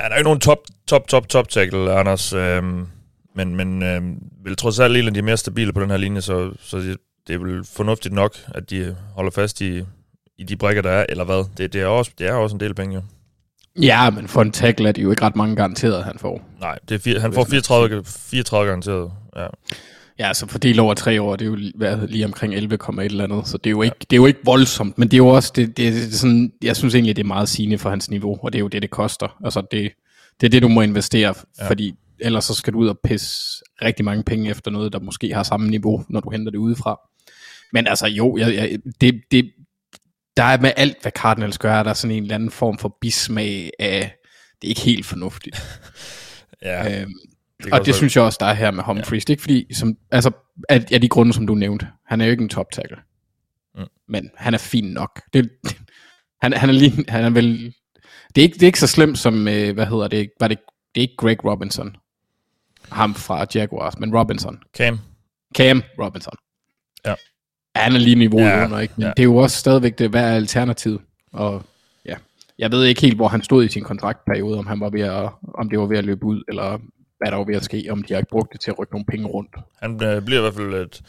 Han 0.00 0.12
er 0.12 0.14
jo 0.14 0.18
ikke 0.18 0.24
nogen 0.24 0.40
top, 0.40 0.58
top, 0.86 1.08
top, 1.08 1.28
top 1.28 1.48
tackle, 1.48 1.92
Anders. 1.92 2.32
Øhm, 2.32 2.86
men 3.46 3.56
men 3.56 3.82
øhm, 3.82 4.18
vil 4.44 4.56
trods 4.56 4.78
alt 4.78 4.96
en 4.96 5.06
af 5.06 5.14
de 5.14 5.22
mere 5.22 5.36
stabile 5.36 5.72
på 5.72 5.80
den 5.80 5.90
her 5.90 5.96
linje, 5.96 6.20
så, 6.20 6.50
så 6.60 6.78
det, 6.78 6.96
det 7.26 7.34
er 7.34 7.38
vel 7.38 7.64
fornuftigt 7.64 8.14
nok, 8.14 8.36
at 8.54 8.70
de 8.70 8.96
holder 9.14 9.30
fast 9.30 9.60
i, 9.60 9.82
i 10.38 10.44
de 10.44 10.56
brækker, 10.56 10.82
der 10.82 10.90
er, 10.90 11.06
eller 11.08 11.24
hvad? 11.24 11.44
Det, 11.56 11.72
det, 11.72 11.80
er, 11.80 11.86
også, 11.86 12.10
det 12.18 12.26
er 12.26 12.32
også 12.32 12.56
en 12.56 12.60
del 12.60 12.74
penge, 12.74 12.94
jo. 12.94 13.02
Ja, 13.82 14.10
men 14.10 14.28
for 14.28 14.42
en 14.42 14.52
tackle 14.52 14.88
er 14.88 14.92
det 14.92 15.02
jo 15.02 15.10
ikke 15.10 15.22
ret 15.22 15.36
mange 15.36 15.56
garanteret, 15.56 16.04
han 16.04 16.18
får. 16.18 16.42
Nej, 16.60 16.78
det 16.88 16.94
er 16.94 16.98
fire, 16.98 17.20
han 17.20 17.32
får 17.32 17.44
34, 17.44 18.04
34 18.04 18.68
garanteret. 18.68 19.10
Ja. 19.36 19.46
Ja, 20.18 20.34
så 20.34 20.46
fordelt 20.46 20.80
over 20.80 20.94
tre 20.94 21.22
år, 21.22 21.36
det 21.36 21.44
er 21.44 21.50
jo 21.50 21.58
hvad, 21.74 22.08
lige 22.08 22.24
omkring 22.24 22.54
11, 22.54 22.74
et 22.74 23.04
eller 23.04 23.24
andet, 23.24 23.48
så 23.48 23.58
det 23.58 23.66
er 23.66 23.70
jo 23.70 23.82
ikke, 23.82 23.96
det 24.00 24.12
er 24.12 24.16
jo 24.16 24.26
ikke 24.26 24.40
voldsomt, 24.44 24.98
men 24.98 25.08
det 25.08 25.14
er 25.14 25.18
jo 25.18 25.28
også, 25.28 25.52
det, 25.56 25.76
det 25.76 25.88
er 25.88 26.10
sådan, 26.10 26.52
jeg 26.62 26.76
synes 26.76 26.94
egentlig, 26.94 27.16
det 27.16 27.22
er 27.22 27.26
meget 27.26 27.48
sigende 27.48 27.78
for 27.78 27.90
hans 27.90 28.10
niveau, 28.10 28.38
og 28.42 28.52
det 28.52 28.58
er 28.58 28.60
jo 28.60 28.68
det, 28.68 28.82
det 28.82 28.90
koster. 28.90 29.36
Altså 29.44 29.62
det, 29.70 29.92
det 30.40 30.46
er 30.46 30.50
det, 30.50 30.62
du 30.62 30.68
må 30.68 30.80
investere, 30.80 31.34
ja. 31.58 31.68
fordi 31.68 31.94
ellers 32.20 32.44
så 32.44 32.54
skal 32.54 32.72
du 32.72 32.78
ud 32.78 32.88
og 32.88 32.98
pisse 33.04 33.62
rigtig 33.82 34.04
mange 34.04 34.22
penge 34.24 34.50
efter 34.50 34.70
noget, 34.70 34.92
der 34.92 35.00
måske 35.00 35.34
har 35.34 35.42
samme 35.42 35.68
niveau, 35.68 36.04
når 36.08 36.20
du 36.20 36.30
henter 36.30 36.50
det 36.50 36.58
udefra. 36.58 37.00
Men 37.72 37.86
altså 37.86 38.06
jo, 38.06 38.36
jeg, 38.36 38.54
jeg, 38.54 38.78
det, 39.00 39.20
det, 39.30 39.50
der 40.36 40.42
er 40.44 40.60
med 40.60 40.72
alt, 40.76 41.02
hvad 41.02 41.12
Cardinals 41.12 41.58
gør, 41.58 41.72
er 41.72 41.82
der 41.82 41.92
sådan 41.92 42.16
en 42.16 42.22
eller 42.22 42.34
anden 42.34 42.50
form 42.50 42.78
for 42.78 42.96
bismag 43.00 43.70
af, 43.78 44.14
det 44.62 44.68
er 44.68 44.70
ikke 44.70 44.80
helt 44.80 45.06
fornuftigt. 45.06 45.56
ja. 46.62 47.00
Øhm, 47.02 47.12
Det 47.64 47.72
og 47.72 47.78
det 47.78 47.86
være- 47.86 47.94
synes 47.96 48.16
jeg 48.16 48.24
også, 48.24 48.36
der 48.40 48.46
er 48.46 48.54
her 48.54 48.70
med 48.70 48.82
Humphries. 48.84 49.12
Ja. 49.12 49.16
Det 49.26 49.28
er 49.28 49.32
ikke 49.32 49.42
fordi, 49.42 49.74
som, 49.74 49.94
altså, 50.10 50.30
af, 50.68 50.84
af 50.92 51.00
de 51.00 51.08
grunde, 51.08 51.32
som 51.32 51.46
du 51.46 51.54
nævnte, 51.54 51.88
han 52.06 52.20
er 52.20 52.24
jo 52.24 52.30
ikke 52.30 52.42
en 52.42 52.48
top 52.48 52.72
tackle. 52.72 52.96
Mm. 53.74 53.84
Men 54.08 54.30
han 54.36 54.54
er 54.54 54.58
fin 54.58 54.84
nok. 54.84 55.20
Det, 55.32 55.50
han, 56.42 56.52
han, 56.52 56.68
er 56.68 56.72
lige, 56.72 57.04
han 57.08 57.24
er 57.24 57.30
vel... 57.30 57.74
Det 58.34 58.38
er, 58.38 58.42
ikke, 58.42 58.54
det 58.54 58.62
er 58.62 58.66
ikke 58.66 58.80
så 58.80 58.86
slemt 58.86 59.18
som, 59.18 59.48
øh, 59.48 59.74
hvad 59.74 59.86
hedder 59.86 60.08
det, 60.08 60.30
var 60.40 60.48
det, 60.48 60.58
det 60.94 61.00
er 61.00 61.02
ikke 61.02 61.16
Greg 61.18 61.44
Robinson. 61.44 61.96
Ham 62.90 63.14
fra 63.14 63.46
Jaguars, 63.54 63.98
men 63.98 64.16
Robinson. 64.16 64.58
Cam. 64.76 64.98
Cam 65.56 65.82
Robinson. 66.02 66.34
Ja. 67.06 67.14
Han 67.76 67.94
er 67.94 67.98
lige 67.98 68.16
niveauet 68.16 68.44
Ja, 68.44 68.58
ja, 68.58 68.64
under, 68.64 68.78
ikke? 68.78 68.94
Men 68.96 69.02
ja. 69.02 69.06
ja. 69.06 69.12
det 69.16 69.22
er 69.22 69.24
jo 69.24 69.36
også 69.36 69.56
stadigvæk 69.56 69.98
det, 69.98 70.10
hvad 70.10 70.24
er 70.24 70.34
alternativet? 70.34 71.00
Og 71.32 71.62
ja, 72.04 72.14
jeg 72.58 72.70
ved 72.70 72.84
ikke 72.84 73.00
helt, 73.00 73.16
hvor 73.16 73.28
han 73.28 73.42
stod 73.42 73.64
i 73.64 73.68
sin 73.68 73.84
kontraktperiode, 73.84 74.58
om 74.58 74.66
han 74.66 74.80
var 74.80 74.90
ved 74.90 75.00
at, 75.00 75.30
om 75.54 75.70
det 75.70 75.78
var 75.78 75.86
ved 75.86 75.98
at 75.98 76.04
løbe 76.04 76.24
ud, 76.24 76.42
eller 76.48 76.78
hvad 77.18 77.30
der 77.30 77.36
var 77.36 77.44
ved 77.44 77.54
at 77.56 77.64
ske, 77.64 77.86
om 77.90 78.02
de 78.02 78.12
har 78.14 78.18
ikke 78.18 78.30
brugt 78.30 78.52
det 78.52 78.60
til 78.60 78.70
at 78.70 78.78
rykke 78.78 78.92
nogle 78.92 79.04
penge 79.04 79.26
rundt. 79.26 79.56
Han 79.82 80.04
øh, 80.04 80.22
bliver 80.22 80.38
i 80.38 80.42
hvert 80.42 80.54
fald 80.54 80.74
et, 80.74 81.02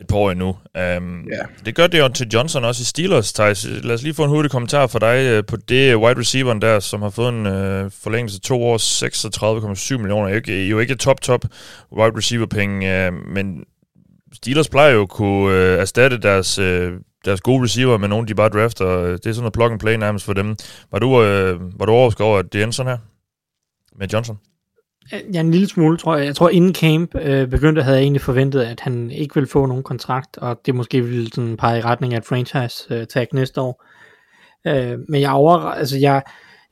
et 0.00 0.06
par 0.06 0.16
år 0.16 0.30
endnu. 0.30 0.48
Um, 0.48 1.28
Ja. 1.32 1.42
Det 1.64 1.74
gør 1.74 1.86
det 1.86 1.98
jo 1.98 2.08
til 2.08 2.28
Johnson 2.34 2.64
også 2.64 2.82
i 2.82 2.84
Steelers, 2.84 3.32
Thijs. 3.32 3.66
Lad 3.82 3.94
os 3.94 4.02
lige 4.02 4.14
få 4.14 4.24
en 4.24 4.30
hurtig 4.30 4.50
kommentar 4.50 4.86
fra 4.86 4.98
dig 4.98 5.26
øh, 5.26 5.44
på 5.46 5.56
det 5.56 5.96
wide 5.96 6.18
receiveren 6.20 6.62
der, 6.62 6.80
som 6.80 7.02
har 7.02 7.10
fået 7.10 7.28
en 7.28 7.46
øh, 7.46 7.90
forlængelse 8.02 8.40
to 8.40 8.62
år, 8.62 8.76
36,7 9.94 9.96
millioner. 9.98 10.28
Ikke, 10.28 10.66
jo 10.66 10.78
ikke 10.78 10.94
top, 10.94 11.20
top 11.20 11.44
wide 11.92 12.16
receiver 12.16 12.46
penge, 12.46 13.06
øh, 13.06 13.12
men 13.12 13.64
Steelers 14.32 14.68
plejer 14.68 14.90
jo 14.92 15.02
at 15.02 15.08
kunne 15.08 15.54
øh, 15.56 15.78
erstatte 15.78 16.18
deres, 16.18 16.58
øh, 16.58 16.92
deres 17.24 17.40
gode 17.40 17.62
receiver 17.64 17.98
med 17.98 18.08
nogen, 18.08 18.28
de 18.28 18.34
bare 18.34 18.48
drafter. 18.48 18.86
Det 18.86 19.26
er 19.26 19.32
sådan 19.32 19.36
noget 19.40 19.52
plug 19.52 19.70
and 19.70 19.80
play 19.80 19.94
nærmest 19.94 20.24
for 20.24 20.32
dem. 20.32 20.56
Var 20.92 20.98
du, 20.98 21.22
øh, 21.22 21.80
var 21.80 21.86
du 21.86 21.92
overrasket 21.92 22.26
over, 22.26 22.38
at 22.38 22.52
det 22.52 22.62
endte 22.62 22.76
sådan 22.76 22.90
her 22.90 22.98
med 23.98 24.08
Johnson? 24.08 24.38
Ja, 25.12 25.40
en 25.40 25.50
lille 25.50 25.68
smule, 25.68 25.96
tror 25.96 26.16
jeg. 26.16 26.26
Jeg 26.26 26.36
tror, 26.36 26.48
inden 26.48 26.74
camp 26.74 27.14
øh, 27.14 27.48
begyndte, 27.48 27.82
havde 27.82 27.96
jeg 27.96 28.02
egentlig 28.02 28.20
forventet, 28.20 28.60
at 28.60 28.80
han 28.80 29.10
ikke 29.10 29.34
ville 29.34 29.48
få 29.48 29.66
nogen 29.66 29.82
kontrakt, 29.82 30.38
og 30.38 30.60
det 30.66 30.74
måske 30.74 31.04
ville 31.04 31.32
sådan 31.34 31.56
pege 31.56 31.78
i 31.78 31.82
retning 31.82 32.14
af 32.14 32.18
et 32.18 32.24
franchise 32.24 32.94
øh, 32.94 33.06
tag 33.06 33.26
næste 33.32 33.60
år. 33.60 33.84
Øh, 34.66 34.98
men 35.08 35.20
jeg 35.20 35.30
over, 35.30 35.58
altså 35.58 35.98
jeg, 35.98 36.22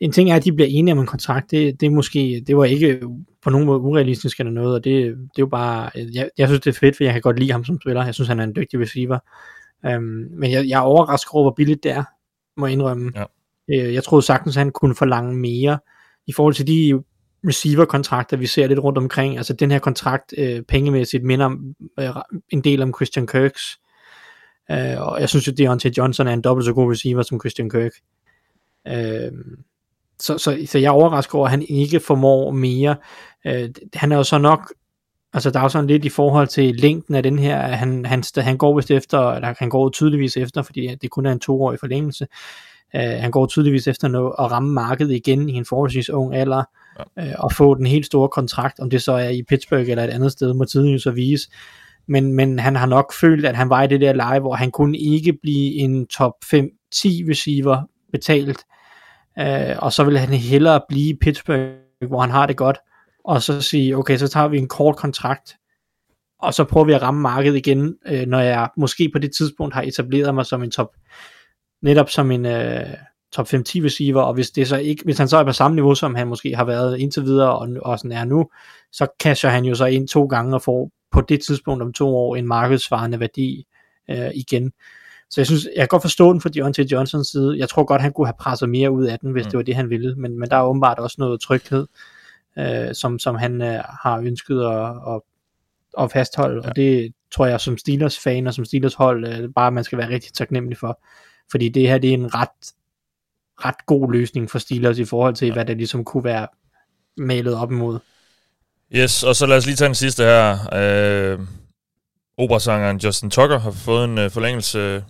en 0.00 0.12
ting 0.12 0.30
er, 0.30 0.36
at 0.36 0.44
de 0.44 0.52
bliver 0.52 0.68
enige 0.70 0.92
om 0.92 0.98
en 0.98 1.06
kontrakt, 1.06 1.50
det, 1.50 1.80
det 1.80 1.86
er 1.86 1.90
måske, 1.90 2.44
det 2.46 2.56
var 2.56 2.64
ikke 2.64 3.00
på 3.42 3.50
nogen 3.50 3.66
måde 3.66 3.80
urealistisk 3.80 4.40
eller 4.40 4.52
noget, 4.52 4.74
og 4.74 4.84
det, 4.84 5.04
det 5.04 5.12
er 5.12 5.28
jo 5.38 5.46
bare, 5.46 5.90
jeg, 6.14 6.28
jeg 6.38 6.48
synes 6.48 6.60
det 6.60 6.70
er 6.70 6.78
fedt, 6.78 6.96
for 6.96 7.04
jeg 7.04 7.12
kan 7.12 7.22
godt 7.22 7.38
lide 7.38 7.52
ham 7.52 7.64
som 7.64 7.80
spiller, 7.80 8.04
jeg 8.04 8.14
synes 8.14 8.28
han 8.28 8.40
er 8.40 8.44
en 8.44 8.56
dygtig 8.56 8.80
receiver, 8.80 9.18
øhm, 9.86 10.28
men 10.38 10.50
jeg, 10.50 10.68
jeg 10.68 10.76
er 10.76 10.82
overrasket 10.82 11.30
over, 11.32 11.44
hvor 11.44 11.54
billigt 11.56 11.82
det 11.82 11.92
er, 11.92 12.04
må 12.56 12.66
jeg 12.66 12.72
indrømme. 12.72 13.12
Ja. 13.16 13.24
Øh, 13.68 13.94
jeg 13.94 14.04
troede 14.04 14.26
sagtens, 14.26 14.56
han 14.56 14.70
kunne 14.70 14.94
forlange 14.94 15.36
mere, 15.36 15.78
i 16.26 16.32
forhold 16.32 16.54
til 16.54 16.66
de 16.66 17.02
receiver-kontrakter, 17.48 18.36
vi 18.36 18.46
ser 18.46 18.66
lidt 18.66 18.78
rundt 18.78 18.98
omkring. 18.98 19.36
Altså 19.36 19.52
den 19.52 19.70
her 19.70 19.78
kontrakt 19.78 20.34
øh, 20.38 20.62
pengemæssigt 20.62 21.24
minder 21.24 21.46
om, 21.46 21.74
øh, 22.00 22.08
en 22.50 22.60
del 22.60 22.82
om 22.82 22.94
Christian 22.94 23.26
Kirks. 23.26 23.78
Øh, 24.70 25.00
og 25.00 25.20
jeg 25.20 25.28
synes 25.28 25.46
jo, 25.46 25.52
Deontay 25.52 25.90
Johnson 25.90 26.26
er 26.26 26.32
en 26.32 26.42
dobbelt 26.42 26.66
så 26.66 26.72
god 26.72 26.92
receiver 26.92 27.22
som 27.22 27.40
Christian 27.40 27.70
Kirk. 27.70 27.92
Øh, 28.88 29.32
så, 30.20 30.38
så, 30.38 30.58
så 30.66 30.78
jeg 30.78 30.86
er 30.86 30.92
overrasket 30.92 31.34
over, 31.34 31.44
at 31.44 31.50
han 31.50 31.66
ikke 31.68 32.00
formår 32.00 32.50
mere. 32.50 32.96
Øh, 33.46 33.70
han 33.94 34.12
er 34.12 34.16
jo 34.16 34.24
så 34.24 34.38
nok 34.38 34.72
Altså 35.32 35.50
der 35.50 35.58
er 35.58 35.62
jo 35.62 35.68
sådan 35.68 35.86
lidt 35.86 36.04
i 36.04 36.08
forhold 36.08 36.48
til 36.48 36.76
længden 36.76 37.14
af 37.14 37.22
den 37.22 37.38
her, 37.38 37.58
at 37.58 37.78
han, 37.78 38.04
han, 38.04 38.24
han 38.36 38.58
går 38.58 38.76
vist 38.76 38.90
efter, 38.90 39.30
eller 39.30 39.54
han 39.58 39.68
går 39.68 39.90
tydeligvis 39.90 40.36
efter, 40.36 40.62
fordi 40.62 40.94
det 40.94 41.10
kun 41.10 41.26
er 41.26 41.32
en 41.32 41.40
toårig 41.40 41.80
forlængelse, 41.80 42.26
uh, 42.94 43.00
han 43.00 43.30
går 43.30 43.46
tydeligvis 43.46 43.88
efter 43.88 44.08
noget, 44.08 44.32
at 44.38 44.50
ramme 44.50 44.72
markedet 44.72 45.14
igen 45.14 45.48
i 45.48 45.52
en 45.52 45.64
forholdsvis 45.64 46.10
ung 46.10 46.34
alder, 46.34 46.64
uh, 46.98 47.32
og 47.38 47.52
få 47.52 47.74
den 47.74 47.86
helt 47.86 48.06
store 48.06 48.28
kontrakt, 48.28 48.80
om 48.80 48.90
det 48.90 49.02
så 49.02 49.12
er 49.12 49.28
i 49.28 49.42
Pittsburgh 49.48 49.90
eller 49.90 50.04
et 50.04 50.10
andet 50.10 50.32
sted, 50.32 50.54
må 50.54 50.64
tiden 50.64 50.88
jo 50.88 50.98
så 50.98 51.10
vise. 51.10 51.50
Men, 52.08 52.32
men 52.32 52.58
han 52.58 52.76
har 52.76 52.86
nok 52.86 53.12
følt, 53.20 53.46
at 53.46 53.56
han 53.56 53.70
var 53.70 53.82
i 53.82 53.86
det 53.86 54.00
der 54.00 54.12
leje, 54.12 54.40
hvor 54.40 54.54
han 54.54 54.70
kunne 54.70 54.98
ikke 54.98 55.38
blive 55.42 55.74
en 55.74 56.06
top 56.06 56.32
5-10 56.44 56.58
receiver 57.30 57.82
betalt, 58.12 58.64
uh, 59.40 59.78
og 59.78 59.92
så 59.92 60.04
vil 60.04 60.18
han 60.18 60.28
hellere 60.28 60.80
blive 60.88 61.10
i 61.10 61.18
Pittsburgh, 61.20 61.72
hvor 62.08 62.20
han 62.20 62.30
har 62.30 62.46
det 62.46 62.56
godt, 62.56 62.78
og 63.24 63.42
så 63.42 63.60
sige, 63.60 63.96
okay, 63.96 64.16
så 64.16 64.28
tager 64.28 64.48
vi 64.48 64.58
en 64.58 64.68
kort 64.68 64.96
kontrakt, 64.96 65.56
og 66.38 66.54
så 66.54 66.64
prøver 66.64 66.86
vi 66.86 66.92
at 66.92 67.02
ramme 67.02 67.20
markedet 67.20 67.56
igen, 67.56 67.94
øh, 68.06 68.26
når 68.26 68.40
jeg 68.40 68.68
måske 68.76 69.10
på 69.12 69.18
det 69.18 69.30
tidspunkt 69.38 69.74
har 69.74 69.82
etableret 69.82 70.34
mig 70.34 70.46
som 70.46 70.62
en 70.62 70.70
top, 70.70 70.88
netop 71.82 72.10
som 72.10 72.30
en 72.30 72.46
øh, 72.46 72.86
top 73.32 73.46
5-10 73.46 73.58
receiver, 73.58 74.22
og 74.22 74.34
hvis, 74.34 74.50
det 74.50 74.68
så 74.68 74.76
ikke, 74.76 75.04
hvis 75.04 75.18
han 75.18 75.28
så 75.28 75.36
er 75.36 75.44
på 75.44 75.52
samme 75.52 75.74
niveau, 75.74 75.94
som 75.94 76.14
han 76.14 76.28
måske 76.28 76.56
har 76.56 76.64
været 76.64 76.98
indtil 76.98 77.24
videre, 77.24 77.58
og, 77.58 77.68
og 77.82 77.98
sådan 77.98 78.12
er 78.12 78.24
nu, 78.24 78.50
så 78.92 79.06
casher 79.22 79.50
han 79.50 79.64
jo 79.64 79.74
så 79.74 79.86
ind 79.86 80.08
to 80.08 80.24
gange 80.26 80.54
og 80.54 80.62
får 80.62 80.90
på 81.12 81.20
det 81.20 81.42
tidspunkt 81.42 81.82
om 81.82 81.92
to 81.92 82.16
år 82.16 82.36
en 82.36 82.46
markedsvarende 82.46 83.20
værdi 83.20 83.66
øh, 84.10 84.30
igen. 84.34 84.72
Så 85.30 85.40
jeg 85.40 85.46
synes, 85.46 85.68
jeg 85.74 85.80
kan 85.80 85.88
godt 85.88 86.02
forstå 86.02 86.32
den 86.32 86.40
fra 86.40 86.48
Deontay 86.48 86.84
Johnsons 86.84 87.28
side. 87.28 87.58
Jeg 87.58 87.68
tror 87.68 87.84
godt, 87.84 88.02
han 88.02 88.12
kunne 88.12 88.26
have 88.26 88.34
presset 88.40 88.68
mere 88.68 88.90
ud 88.90 89.04
af 89.04 89.18
den, 89.18 89.32
hvis 89.32 89.44
mm. 89.44 89.50
det 89.50 89.56
var 89.56 89.62
det, 89.62 89.74
han 89.74 89.90
ville. 89.90 90.14
Men, 90.16 90.38
men 90.38 90.50
der 90.50 90.56
er 90.56 90.62
åbenbart 90.62 90.98
også 90.98 91.16
noget 91.18 91.40
tryghed 91.40 91.86
øh, 92.58 92.94
som, 92.94 93.18
som 93.18 93.34
han 93.34 93.62
øh, 93.62 93.80
har 94.02 94.18
ønsket 94.18 94.60
at, 94.62 95.14
at, 95.14 95.20
at 95.98 96.12
fastholde, 96.12 96.60
ja. 96.64 96.68
og 96.68 96.76
det 96.76 97.12
tror 97.30 97.46
jeg 97.46 97.60
som 97.60 97.78
Steelers 97.78 98.18
fan 98.18 98.46
og 98.46 98.54
som 98.54 98.64
Steelers 98.64 98.94
hold, 98.94 99.26
øh, 99.28 99.48
bare 99.54 99.72
man 99.72 99.84
skal 99.84 99.98
være 99.98 100.08
rigtig 100.08 100.32
taknemmelig 100.32 100.78
for, 100.78 101.00
fordi 101.50 101.68
det 101.68 101.88
her 101.88 101.98
det 101.98 102.10
er 102.10 102.14
en 102.14 102.34
ret, 102.34 102.72
ret 103.64 103.86
god 103.86 104.12
løsning 104.12 104.50
for 104.50 104.58
Steelers 104.58 104.98
i 104.98 105.04
forhold 105.04 105.34
til, 105.34 105.46
ja. 105.46 105.52
hvad 105.52 105.64
der 105.64 105.74
ligesom 105.74 106.04
kunne 106.04 106.24
være 106.24 106.48
malet 107.16 107.54
op 107.54 107.72
imod. 107.72 107.98
Yes, 108.94 109.22
og 109.22 109.36
så 109.36 109.46
lad 109.46 109.56
os 109.56 109.66
lige 109.66 109.76
tage 109.76 109.86
den 109.86 109.94
sidste 109.94 110.22
her. 110.22 110.74
Øh, 110.74 111.38
operasangeren 112.38 112.96
Justin 112.96 113.30
Tucker 113.30 113.58
har 113.58 113.70
fået 113.70 114.04
en 114.04 114.18
øh, 114.18 114.30
forlængelse. 114.30 115.04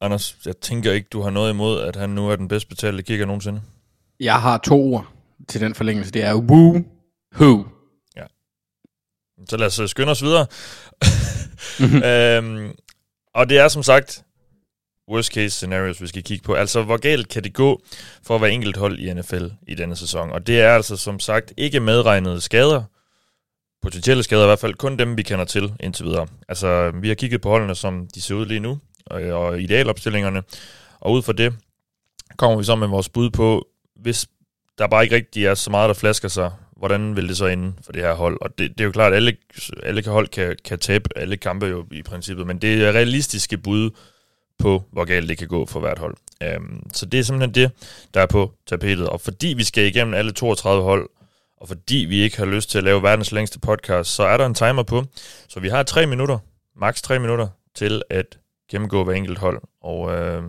Anders, 0.00 0.36
jeg 0.46 0.56
tænker 0.56 0.92
ikke, 0.92 1.08
du 1.12 1.22
har 1.22 1.30
noget 1.30 1.50
imod, 1.50 1.80
at 1.80 1.96
han 1.96 2.10
nu 2.10 2.28
er 2.28 2.36
den 2.36 2.48
bedst 2.48 2.68
betalte 2.68 3.02
kigger 3.02 3.26
nogensinde. 3.26 3.60
Jeg 4.20 4.40
har 4.40 4.58
to 4.58 4.94
ord 4.94 5.06
til 5.48 5.60
den 5.60 5.74
forlængelse, 5.74 6.12
det 6.12 6.24
er 6.24 6.34
woo 6.34 6.84
who. 7.40 7.64
Ja. 8.16 8.24
Så 9.48 9.56
lad 9.56 9.66
os 9.66 9.78
øh, 9.78 9.88
skynde 9.88 10.10
os 10.10 10.22
videre. 10.22 10.46
øhm, 12.38 12.74
og 13.34 13.48
det 13.48 13.58
er 13.58 13.68
som 13.68 13.82
sagt 13.82 14.24
worst 15.10 15.32
case 15.32 15.50
scenarios, 15.50 16.02
vi 16.02 16.06
skal 16.06 16.22
kigge 16.22 16.44
på. 16.44 16.54
Altså, 16.54 16.82
hvor 16.82 16.96
galt 16.96 17.28
kan 17.28 17.44
det 17.44 17.54
gå 17.54 17.82
for 18.22 18.38
hver 18.38 18.48
enkelt 18.48 18.76
hold 18.76 18.98
i 18.98 19.14
NFL 19.14 19.46
i 19.68 19.74
denne 19.74 19.96
sæson? 19.96 20.32
Og 20.32 20.46
det 20.46 20.60
er 20.60 20.74
altså 20.74 20.96
som 20.96 21.20
sagt 21.20 21.52
ikke 21.56 21.80
medregnede 21.80 22.40
skader, 22.40 22.82
potentielle 23.82 24.22
skader 24.22 24.42
i 24.42 24.46
hvert 24.46 24.58
fald, 24.58 24.74
kun 24.74 24.98
dem 24.98 25.16
vi 25.16 25.22
kender 25.22 25.44
til 25.44 25.72
indtil 25.80 26.04
videre. 26.04 26.26
Altså, 26.48 26.92
vi 27.00 27.08
har 27.08 27.14
kigget 27.14 27.40
på 27.40 27.48
holdene, 27.48 27.74
som 27.74 28.08
de 28.14 28.20
ser 28.20 28.34
ud 28.34 28.46
lige 28.46 28.60
nu, 28.60 28.78
og, 29.06 29.22
og 29.22 29.60
idealopstillingerne, 29.60 30.42
og 31.00 31.12
ud 31.12 31.22
fra 31.22 31.32
det 31.32 31.54
kommer 32.36 32.58
vi 32.58 32.64
så 32.64 32.76
med 32.76 32.88
vores 32.88 33.08
bud 33.08 33.30
på, 33.30 33.68
hvis 33.96 34.26
der 34.78 34.86
bare 34.86 35.04
ikke 35.04 35.16
rigtig 35.16 35.46
er 35.46 35.54
så 35.54 35.70
meget, 35.70 35.88
der 35.88 35.94
flasker 35.94 36.28
sig. 36.28 36.50
Hvordan 36.76 37.16
vil 37.16 37.28
det 37.28 37.36
så 37.36 37.46
ende 37.46 37.72
for 37.82 37.92
det 37.92 38.02
her 38.02 38.14
hold? 38.14 38.38
Og 38.40 38.58
det, 38.58 38.70
det 38.70 38.80
er 38.80 38.84
jo 38.84 38.92
klart, 38.92 39.12
at 39.12 39.16
alle, 39.16 39.36
alle 39.82 40.04
hold 40.06 40.28
kan, 40.28 40.56
kan 40.64 40.78
tabe 40.78 41.18
alle 41.18 41.36
kampe 41.36 41.66
jo 41.66 41.86
i 41.92 42.02
princippet, 42.02 42.46
men 42.46 42.58
det 42.58 42.84
er 42.84 42.92
realistiske 42.92 43.58
bud 43.58 43.90
på, 44.58 44.82
hvor 44.92 45.04
galt 45.04 45.28
det 45.28 45.38
kan 45.38 45.48
gå 45.48 45.66
for 45.66 45.80
hvert 45.80 45.98
hold. 45.98 46.16
Øhm, 46.42 46.90
så 46.92 47.06
det 47.06 47.20
er 47.20 47.24
simpelthen 47.24 47.54
det, 47.54 47.70
der 48.14 48.20
er 48.20 48.26
på 48.26 48.52
tapetet. 48.66 49.08
Og 49.08 49.20
fordi 49.20 49.46
vi 49.46 49.64
skal 49.64 49.84
igennem 49.84 50.14
alle 50.14 50.32
32 50.32 50.82
hold, 50.82 51.08
og 51.56 51.68
fordi 51.68 51.96
vi 51.96 52.16
ikke 52.16 52.36
har 52.36 52.46
lyst 52.46 52.70
til 52.70 52.78
at 52.78 52.84
lave 52.84 53.02
verdens 53.02 53.32
længste 53.32 53.60
podcast, 53.60 54.10
så 54.10 54.22
er 54.22 54.36
der 54.36 54.46
en 54.46 54.54
timer 54.54 54.82
på. 54.82 55.04
Så 55.48 55.60
vi 55.60 55.68
har 55.68 55.82
tre 55.82 56.06
minutter, 56.06 56.38
maks 56.76 57.02
tre 57.02 57.18
minutter, 57.18 57.48
til 57.74 58.02
at 58.10 58.38
gennemgå 58.70 59.04
hver 59.04 59.14
enkelt 59.14 59.38
hold. 59.38 59.62
Og 59.80 60.00
uh, 60.00 60.44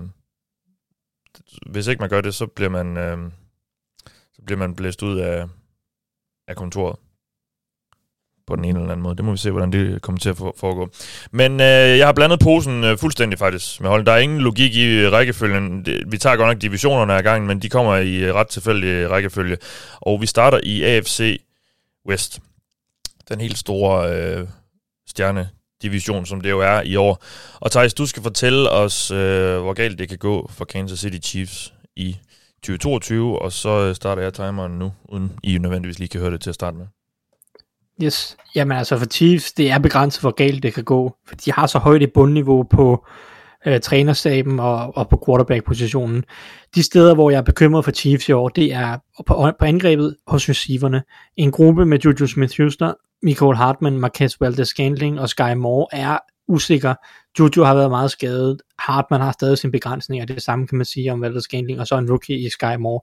hvis 1.72 1.88
ikke 1.88 2.00
man 2.00 2.10
gør 2.10 2.22
det, 2.22 2.36
så 2.36 2.46
bliver 2.46 2.70
man... 2.70 2.98
Uh, 2.98 3.32
så 4.34 4.42
bliver 4.46 4.60
man 4.60 4.76
blæst 4.76 5.04
ud 5.04 5.20
af, 5.20 5.46
af 6.48 6.56
kontoret 6.56 6.96
på 8.48 8.56
den 8.56 8.66
ene 8.66 8.80
eller 8.80 8.92
anden 8.92 9.04
måde. 9.04 9.16
Det 9.16 9.26
må 9.26 9.32
vi 9.32 9.38
se, 9.38 9.52
hvordan 9.52 9.72
det 9.72 10.02
kommer 10.02 10.20
til 10.20 10.30
at 10.30 10.38
foregå. 10.38 10.90
Men 11.32 11.52
øh, 11.52 11.98
jeg 11.98 12.08
har 12.08 12.14
blandet 12.14 12.40
posen 12.40 12.84
øh, 12.84 12.98
fuldstændig 12.98 13.40
faktisk 13.40 13.82
med 13.82 13.90
holden. 13.90 14.06
Der 14.06 14.12
er 14.12 14.18
ingen 14.18 14.42
logik 14.42 14.76
i 14.76 14.86
øh, 14.86 15.12
rækkefølgen. 15.12 15.86
Vi 16.08 16.18
tager 16.18 16.36
godt 16.36 16.48
nok 16.48 16.62
divisionerne 16.62 17.14
af 17.14 17.24
gangen, 17.24 17.48
men 17.48 17.60
de 17.60 17.70
kommer 17.70 17.96
i 17.96 18.16
øh, 18.16 18.36
ret 18.36 18.48
tilfældig 18.48 18.88
øh, 18.88 19.12
rækkefølge. 19.12 19.58
Og 20.02 20.22
vi 20.22 20.26
starter 20.26 20.60
i 20.64 20.84
AFC 20.84 21.42
West. 22.10 22.40
Den 23.30 23.42
helt 23.42 23.58
store 23.58 24.16
øh, 24.16 24.48
stjerne 25.08 25.50
division, 25.82 26.26
som 26.26 26.42
det 26.42 26.50
jo 26.50 26.60
er 26.60 26.82
i 26.82 26.96
år. 26.96 27.24
Og 27.60 27.72
Thijs, 27.72 27.94
du 27.94 28.06
skal 28.06 28.24
fortælle 28.24 28.70
os, 28.70 29.12
øh, 29.12 29.62
hvor 29.62 29.74
galt 29.74 30.00
det 30.00 30.10
kan 30.10 30.18
gå 30.18 30.52
for 30.54 30.66
Kansas 30.66 31.00
City 31.00 31.30
Chiefs 31.30 31.74
i 31.96 32.18
2022, 32.64 33.42
og 33.42 33.52
så 33.52 33.94
starter 33.94 34.22
jeg 34.22 34.34
timeren 34.34 34.80
nu, 34.80 34.94
uden 35.10 35.32
I 35.44 35.58
nødvendigvis 35.58 36.00
lige 36.00 36.10
kan 36.10 36.22
høre 36.22 36.32
det 36.32 36.42
til 36.42 36.50
at 36.50 36.56
starte 36.56 36.78
med. 36.78 36.86
Yes, 38.04 38.38
jamen 38.56 38.78
altså 38.78 38.98
for 38.98 39.06
Chiefs, 39.06 39.54
det 39.54 39.72
er 39.72 39.80
begrænset, 39.80 40.22
hvor 40.22 40.32
galt 40.32 40.64
det 40.64 40.74
kan 40.74 40.84
gå, 40.84 41.16
for 41.28 41.36
de 41.36 41.52
har 41.52 41.68
så 41.68 41.80
højt 41.80 42.04
et 42.04 42.14
bundniveau 42.14 42.64
på 42.64 43.06
øh, 43.66 43.80
trænerstaben 43.80 44.60
og, 44.60 44.98
og 44.98 45.10
på 45.10 45.24
quarterback-positionen. 45.26 46.24
De 46.76 46.84
steder, 46.84 47.14
hvor 47.14 47.30
jeg 47.30 47.38
er 47.38 47.42
bekymret 47.42 47.86
for 47.86 47.92
Chiefs 47.92 48.30
i 48.30 48.32
år, 48.32 48.50
det 48.50 48.74
er 48.74 48.98
på, 49.28 49.52
på 49.60 49.66
angrebet 49.66 50.16
hos 50.28 50.50
receiverne. 50.50 51.04
En 51.38 51.52
gruppe 51.52 51.86
med 51.86 52.00
Juju 52.00 52.28
Smith-Huster, 52.28 52.94
Michael 53.24 53.56
Hartman, 53.56 54.00
Marquez 54.00 54.34
Valdez-Scantling 54.34 55.20
og 55.20 55.30
Sky 55.30 55.54
Moore 55.56 55.88
er 55.92 56.18
usikker. 56.48 56.94
Juju 57.40 57.64
har 57.64 57.76
været 57.76 57.90
meget 57.90 58.12
skadet. 58.12 58.62
Hartman 58.80 59.22
har 59.22 59.32
stadig 59.32 59.58
sin 59.58 59.72
begrænsning, 59.72 60.22
og 60.22 60.28
det 60.28 60.42
samme 60.42 60.68
kan 60.68 60.78
man 60.78 60.86
sige 60.86 61.14
om 61.14 61.22
Valdez 61.22 61.44
Scantling, 61.44 61.80
og 61.80 61.88
så 61.88 61.98
en 61.98 62.10
rookie 62.10 62.40
i 62.40 62.50
Sky 62.50 62.76
Moore. 62.80 63.02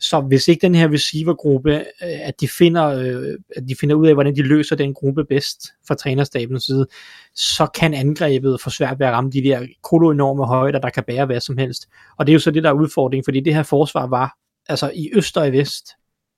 Så 0.00 0.20
hvis 0.20 0.48
ikke 0.48 0.60
den 0.60 0.74
her 0.74 0.92
receivergruppe, 0.92 1.74
øh, 1.76 1.84
at 2.00 2.40
de 2.40 2.48
finder, 2.48 2.86
øh, 2.86 3.38
at 3.56 3.62
de 3.68 3.74
finder 3.80 3.94
ud 3.94 4.06
af, 4.06 4.14
hvordan 4.14 4.36
de 4.36 4.42
løser 4.42 4.76
den 4.76 4.94
gruppe 4.94 5.24
bedst 5.24 5.60
fra 5.88 5.94
trænerstabens 5.94 6.64
side, 6.64 6.86
så 7.34 7.66
kan 7.66 7.94
angrebet 7.94 8.60
få 8.60 8.70
svært 8.70 8.98
ved 8.98 9.06
at 9.06 9.12
ramme 9.12 9.30
de 9.30 9.42
der 9.42 9.66
koloenorme 9.82 10.46
højder, 10.46 10.78
der 10.78 10.90
kan 10.90 11.04
bære 11.06 11.26
hvad 11.26 11.40
som 11.40 11.58
helst. 11.58 11.86
Og 12.18 12.26
det 12.26 12.32
er 12.32 12.34
jo 12.34 12.40
så 12.40 12.50
det, 12.50 12.62
der 12.62 12.70
er 12.70 12.74
udfordringen, 12.74 13.24
fordi 13.24 13.40
det 13.40 13.54
her 13.54 13.62
forsvar 13.62 14.06
var 14.06 14.36
altså 14.68 14.90
i 14.94 15.10
øst 15.14 15.36
og 15.36 15.48
i 15.48 15.50
vest 15.50 15.84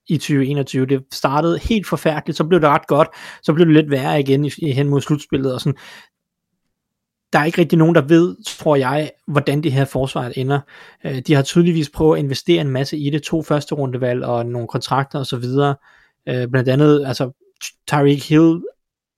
i 0.08 0.16
2021. 0.16 0.86
Det 0.86 1.04
startede 1.12 1.58
helt 1.58 1.86
forfærdeligt, 1.86 2.38
så 2.38 2.44
blev 2.44 2.60
det 2.60 2.68
ret 2.68 2.86
godt, 2.86 3.08
så 3.42 3.52
blev 3.52 3.66
det 3.66 3.74
lidt 3.74 3.90
værre 3.90 4.20
igen 4.20 4.50
i 4.58 4.72
hen 4.72 4.88
mod 4.88 5.00
slutspillet, 5.00 5.54
og 5.54 5.60
sådan 5.60 5.78
der 7.32 7.38
er 7.38 7.44
ikke 7.44 7.60
rigtig 7.60 7.78
nogen, 7.78 7.94
der 7.94 8.02
ved, 8.02 8.36
tror 8.46 8.76
jeg, 8.76 9.10
hvordan 9.26 9.62
det 9.62 9.72
her 9.72 9.84
forsvar 9.84 10.32
ender. 10.36 10.60
Øh, 11.04 11.18
de 11.18 11.34
har 11.34 11.42
tydeligvis 11.42 11.90
prøvet 11.90 12.18
at 12.18 12.24
investere 12.24 12.60
en 12.60 12.70
masse 12.70 12.98
i 12.98 13.10
det, 13.10 13.22
to 13.22 13.42
første 13.42 13.74
rundevalg 13.74 14.24
og 14.24 14.46
nogle 14.46 14.68
kontrakter 14.68 15.18
osv. 15.18 15.44
Øh, 16.28 16.48
blandt 16.48 16.68
andet, 16.68 17.04
altså 17.06 17.30
Tyreek 17.86 18.28
Hill 18.28 18.60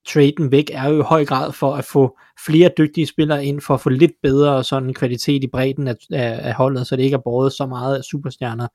traden 0.07 0.51
væk 0.51 0.71
er 0.73 0.89
jo 0.89 0.99
i 0.99 1.05
høj 1.05 1.25
grad 1.25 1.51
for 1.51 1.75
at 1.75 1.85
få 1.85 2.17
flere 2.45 2.69
dygtige 2.77 3.07
spillere 3.07 3.45
ind, 3.45 3.61
for 3.61 3.73
at 3.73 3.81
få 3.81 3.89
lidt 3.89 4.11
bedre 4.23 4.63
sådan 4.63 4.93
kvalitet 4.93 5.43
i 5.43 5.47
bredden 5.47 5.87
af, 5.87 5.95
af, 6.11 6.39
af 6.47 6.53
holdet, 6.53 6.87
så 6.87 6.95
det 6.95 7.03
ikke 7.03 7.15
er 7.15 7.21
båret 7.23 7.53
så 7.53 7.65
meget 7.65 7.97
af 7.97 8.03
superstjerner. 8.03 8.67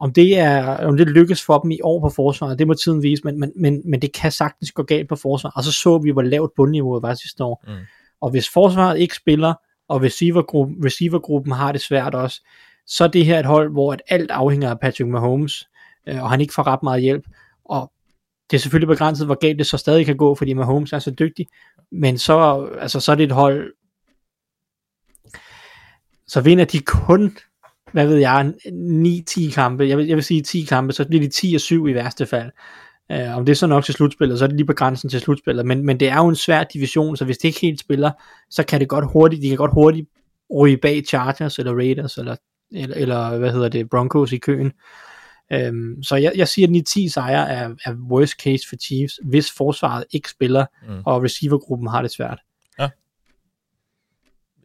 Om 0.00 0.12
det, 0.12 0.38
er, 0.38 0.86
om 0.86 0.96
det 0.96 1.08
lykkes 1.08 1.44
for 1.44 1.58
dem 1.58 1.70
i 1.70 1.80
år 1.82 2.00
på 2.00 2.08
forsvaret, 2.08 2.58
det 2.58 2.66
må 2.66 2.74
tiden 2.74 3.02
vise, 3.02 3.22
men, 3.24 3.40
men, 3.40 3.52
men, 3.56 3.82
men 3.84 4.02
det 4.02 4.12
kan 4.12 4.32
sagtens 4.32 4.72
gå 4.72 4.82
galt 4.82 5.08
på 5.08 5.16
forsvaret. 5.16 5.52
Og 5.56 5.64
så 5.64 5.72
så 5.72 5.98
vi, 5.98 6.10
hvor 6.10 6.22
lavt 6.22 6.54
bundniveauet 6.56 7.02
var 7.02 7.14
sidste 7.14 7.44
år. 7.44 7.64
Mm. 7.66 7.72
Og 8.20 8.30
hvis 8.30 8.48
forsvaret 8.48 8.98
ikke 8.98 9.14
spiller, 9.14 9.54
og 9.88 10.02
receivergruppen, 10.02 10.84
receivergruppen 10.84 11.52
har 11.52 11.72
det 11.72 11.80
svært 11.80 12.14
også, 12.14 12.46
så 12.86 13.04
er 13.04 13.08
det 13.08 13.24
her 13.24 13.38
et 13.38 13.46
hold, 13.46 13.72
hvor 13.72 13.92
at 13.92 14.02
alt 14.08 14.30
afhænger 14.30 14.70
af 14.70 14.80
Patrick 14.80 15.08
Mahomes, 15.08 15.68
øh, 16.08 16.22
og 16.22 16.30
han 16.30 16.40
ikke 16.40 16.54
får 16.54 16.66
ret 16.66 16.82
meget 16.82 17.02
hjælp. 17.02 17.24
Og 17.64 17.92
det 18.50 18.56
er 18.56 18.60
selvfølgelig 18.60 18.88
begrænset, 18.88 19.26
hvor 19.26 19.34
galt 19.34 19.58
det 19.58 19.66
så 19.66 19.76
stadig 19.76 20.06
kan 20.06 20.16
gå, 20.16 20.34
fordi 20.34 20.52
Mahomes 20.52 20.92
er 20.92 20.98
så 20.98 21.10
dygtig. 21.10 21.46
Men 21.92 22.18
så, 22.18 22.68
altså, 22.80 23.00
så 23.00 23.12
er 23.12 23.16
det 23.16 23.24
et 23.24 23.32
hold, 23.32 23.72
så 26.26 26.40
vinder 26.40 26.64
de 26.64 26.80
kun, 26.80 27.36
hvad 27.92 28.06
ved 28.06 28.16
jeg, 28.16 28.52
9-10 28.66 29.54
kampe, 29.54 29.84
jeg 29.84 29.98
vil, 29.98 30.06
jeg 30.06 30.16
vil 30.16 30.24
sige 30.24 30.42
10 30.42 30.62
kampe, 30.64 30.92
så 30.92 31.08
bliver 31.08 31.28
de 31.28 31.86
10-7 31.86 31.90
i 31.90 31.94
værste 31.94 32.26
fald. 32.26 32.50
Uh, 33.14 33.36
om 33.36 33.44
det 33.44 33.52
er 33.52 33.56
så 33.56 33.66
nok 33.66 33.84
til 33.84 33.94
slutspillet, 33.94 34.38
så 34.38 34.44
er 34.44 34.48
det 34.48 34.56
lige 34.56 34.66
på 34.66 34.72
grænsen 34.72 35.10
til 35.10 35.20
slutspillet, 35.20 35.66
men, 35.66 35.86
men 35.86 36.00
det 36.00 36.08
er 36.08 36.16
jo 36.16 36.28
en 36.28 36.36
svær 36.36 36.64
division, 36.64 37.16
så 37.16 37.24
hvis 37.24 37.38
det 37.38 37.48
ikke 37.48 37.60
helt 37.60 37.80
spiller, 37.80 38.10
så 38.50 38.62
kan 38.62 38.80
det 38.80 38.88
godt 38.88 39.12
hurtigt, 39.12 39.42
de 39.42 39.48
kan 39.48 39.56
godt 39.56 39.74
hurtigt 39.74 40.08
ryge 40.60 40.76
bag 40.76 41.04
Chargers 41.08 41.58
eller 41.58 41.74
Raiders 41.74 42.18
eller, 42.18 42.36
eller, 42.72 42.96
eller 42.96 43.38
hvad 43.38 43.52
hedder 43.52 43.68
det, 43.68 43.90
Broncos 43.90 44.32
i 44.32 44.38
køen. 44.38 44.72
Øhm, 45.52 46.02
så 46.02 46.16
jeg, 46.16 46.32
jeg 46.36 46.48
siger, 46.48 46.68
at 46.68 46.88
9-10 46.88 47.08
sejre 47.08 47.48
er, 47.48 47.70
er 47.84 47.94
worst 48.10 48.32
case 48.32 48.68
for 48.68 48.76
Chiefs, 48.76 49.20
hvis 49.24 49.52
forsvaret 49.52 50.04
ikke 50.10 50.30
spiller, 50.30 50.66
mm. 50.88 51.02
og 51.06 51.22
receivergruppen 51.22 51.88
har 51.88 52.02
det 52.02 52.10
svært. 52.10 52.38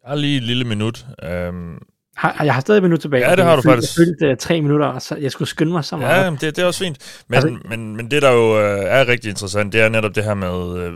Jeg 0.05 0.11
har 0.11 0.15
lige 0.15 0.37
et 0.37 0.43
lille 0.43 0.65
minut. 0.65 1.05
Um, 1.49 1.81
Har, 2.15 2.43
jeg 2.43 2.53
har 2.53 2.61
stadig 2.61 2.77
et 2.77 2.83
minut 2.83 2.99
tilbage. 2.99 3.29
Ja, 3.29 3.35
det 3.35 3.43
har 3.45 3.55
du 3.55 3.61
følte- 3.61 3.75
faktisk. 3.75 3.97
Jeg 3.99 4.05
følte 4.19 4.31
uh, 4.31 4.37
tre 4.37 4.61
minutter, 4.61 4.85
og 4.87 5.01
så 5.01 5.15
jeg 5.15 5.31
skulle 5.31 5.47
skynde 5.49 5.71
mig 5.71 5.85
så 5.85 5.97
meget. 5.97 6.23
ja, 6.25 6.29
det, 6.31 6.41
det 6.41 6.59
er 6.59 6.65
også 6.65 6.79
fint. 6.83 7.23
Men, 7.27 7.35
Altså- 7.35 7.57
men, 7.69 7.95
men 7.97 8.11
det, 8.11 8.21
der 8.21 8.31
jo 8.31 8.59
øh, 8.61 8.79
er 8.87 9.07
rigtig 9.07 9.29
interessant, 9.29 9.73
det 9.73 9.81
er 9.81 9.89
netop 9.89 10.15
det 10.15 10.23
her 10.23 10.33
med, 10.33 10.77
øh, 10.83 10.93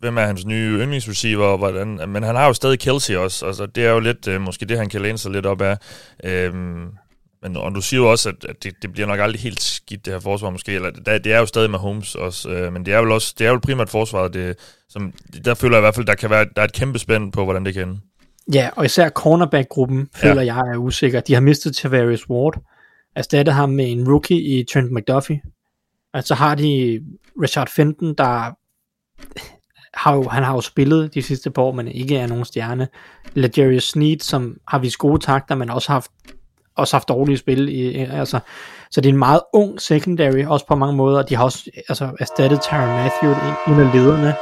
hvem 0.00 0.16
er 0.18 0.22
hans 0.22 0.46
nye 0.46 0.78
yndlingsreceiver, 0.80 1.44
og 1.46 1.58
hvordan, 1.58 2.00
men 2.08 2.22
han 2.22 2.34
har 2.36 2.46
jo 2.46 2.52
stadig 2.52 2.78
Kelsey 2.80 3.14
også, 3.16 3.46
altså 3.46 3.66
det 3.66 3.84
er 3.86 3.90
jo 3.90 4.00
lidt, 4.00 4.28
øh, 4.28 4.40
måske 4.40 4.66
det, 4.66 4.78
han 4.78 4.88
kan 4.88 5.00
læne 5.02 5.18
sig 5.18 5.30
lidt 5.32 5.46
op 5.46 5.60
af. 5.62 5.76
Øhm, 6.24 6.86
men, 7.42 7.56
og 7.56 7.74
du 7.74 7.80
siger 7.80 8.00
jo 8.00 8.10
også, 8.10 8.28
at, 8.28 8.34
at 8.48 8.56
det, 8.64 8.72
det 8.82 8.92
bliver 8.92 9.06
nok 9.08 9.20
aldrig 9.20 9.40
helt 9.40 9.62
skidt, 9.62 10.04
det 10.04 10.12
her 10.12 10.20
forsvar 10.20 10.50
måske, 10.50 10.72
eller 10.72 10.90
det, 10.90 11.24
det 11.24 11.32
er 11.32 11.38
jo 11.38 11.46
stadig 11.46 11.70
med 11.70 11.78
Holmes 11.78 12.14
også, 12.14 12.48
øh, 12.50 12.72
men 12.72 12.86
det 12.86 12.94
er 12.94 12.98
jo 12.98 13.14
også, 13.14 13.34
det 13.38 13.46
er 13.46 13.50
jo 13.50 13.60
primært 13.62 13.88
forsvaret, 13.90 14.34
det, 14.34 14.56
som, 14.88 15.12
der 15.44 15.54
føler 15.54 15.76
jeg 15.76 15.80
i 15.80 15.84
hvert 15.84 15.94
fald, 15.94 16.06
der 16.06 16.14
kan 16.14 16.30
være, 16.30 16.44
der 16.56 16.60
er 16.62 16.64
et 16.64 16.72
kæmpe 16.72 16.98
spænd 16.98 17.32
på, 17.32 17.44
hvordan 17.44 17.64
det 17.66 17.74
kan 17.74 17.88
ende. 17.88 18.00
Ja, 18.54 18.70
og 18.76 18.84
især 18.84 19.08
cornerback-gruppen 19.08 20.08
føler 20.14 20.42
ja. 20.42 20.54
jeg 20.54 20.72
er 20.72 20.76
usikker. 20.76 21.20
De 21.20 21.34
har 21.34 21.40
mistet 21.40 21.76
Tavares 21.76 22.30
Ward, 22.30 22.62
erstattet 23.16 23.54
ham 23.54 23.68
med 23.68 23.92
en 23.92 24.08
rookie 24.08 24.42
i 24.42 24.64
Trent 24.72 24.92
McDuffie. 24.92 25.40
Altså 26.14 26.34
har 26.34 26.54
de 26.54 27.00
Richard 27.42 27.68
Fenton, 27.68 28.14
der 28.14 28.54
har 29.94 30.14
jo, 30.14 30.28
han 30.28 30.42
har 30.42 30.54
jo 30.54 30.60
spillet 30.60 31.14
de 31.14 31.22
sidste 31.22 31.50
par 31.50 31.62
år, 31.62 31.72
men 31.72 31.88
ikke 31.88 32.16
er 32.16 32.26
nogen 32.26 32.44
stjerne. 32.44 32.88
Legarius 33.34 33.84
Sneed, 33.84 34.18
som 34.18 34.56
har 34.68 34.78
vist 34.78 34.98
gode 34.98 35.22
takter, 35.22 35.54
men 35.54 35.70
også 35.70 35.92
haft 35.92 36.10
også 36.76 36.96
haft 36.96 37.08
dårlige 37.08 37.38
spil. 37.38 37.68
I, 37.68 37.96
altså, 37.96 38.38
så 38.90 39.00
det 39.00 39.08
er 39.08 39.12
en 39.12 39.18
meget 39.18 39.40
ung 39.52 39.80
secondary, 39.80 40.44
også 40.46 40.66
på 40.66 40.74
mange 40.74 40.96
måder. 40.96 41.22
De 41.22 41.36
har 41.36 41.44
også 41.44 41.70
altså, 41.88 42.10
erstattet 42.20 42.60
Tyron 42.60 42.88
Matthew, 42.88 43.30
en 43.68 43.80
af 43.80 43.94
lederne, 43.94 44.34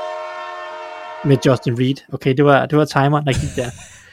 med 1.25 1.37
Justin 1.47 1.79
Reed. 1.79 1.97
Okay, 2.13 2.35
det 2.37 2.45
var, 2.45 2.67
det 2.67 2.79
var 2.79 2.85
timeren, 2.85 3.27
der 3.27 3.33
gik 3.33 3.57
der. 3.57 3.71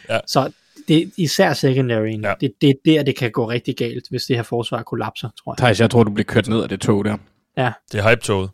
Ja. 0.10 0.20
Så 0.28 0.52
det 0.88 0.98
er 0.98 1.06
især 1.18 1.54
secondaryen. 1.54 2.22
Ja. 2.22 2.30
Ja. 2.30 2.34
Det, 2.42 2.52
det 2.62 2.70
er 2.70 2.74
der, 2.86 3.04
det 3.04 3.16
kan 3.16 3.32
gå 3.32 3.50
rigtig 3.50 3.76
galt, 3.78 4.04
hvis 4.10 4.24
det 4.24 4.36
her 4.36 4.44
forsvar 4.44 4.84
kollapser, 4.84 5.30
tror 5.44 5.54
jeg. 5.54 5.58
Thijs, 5.58 5.80
jeg 5.80 5.90
tror, 5.90 6.04
du 6.04 6.12
bliver 6.12 6.26
kørt 6.26 6.48
ned 6.48 6.64
af 6.64 6.70
det 6.70 6.82
tog 6.82 7.06
der. 7.06 7.18
Det 7.92 8.00
er 8.00 8.10
hype-toget. 8.10 8.50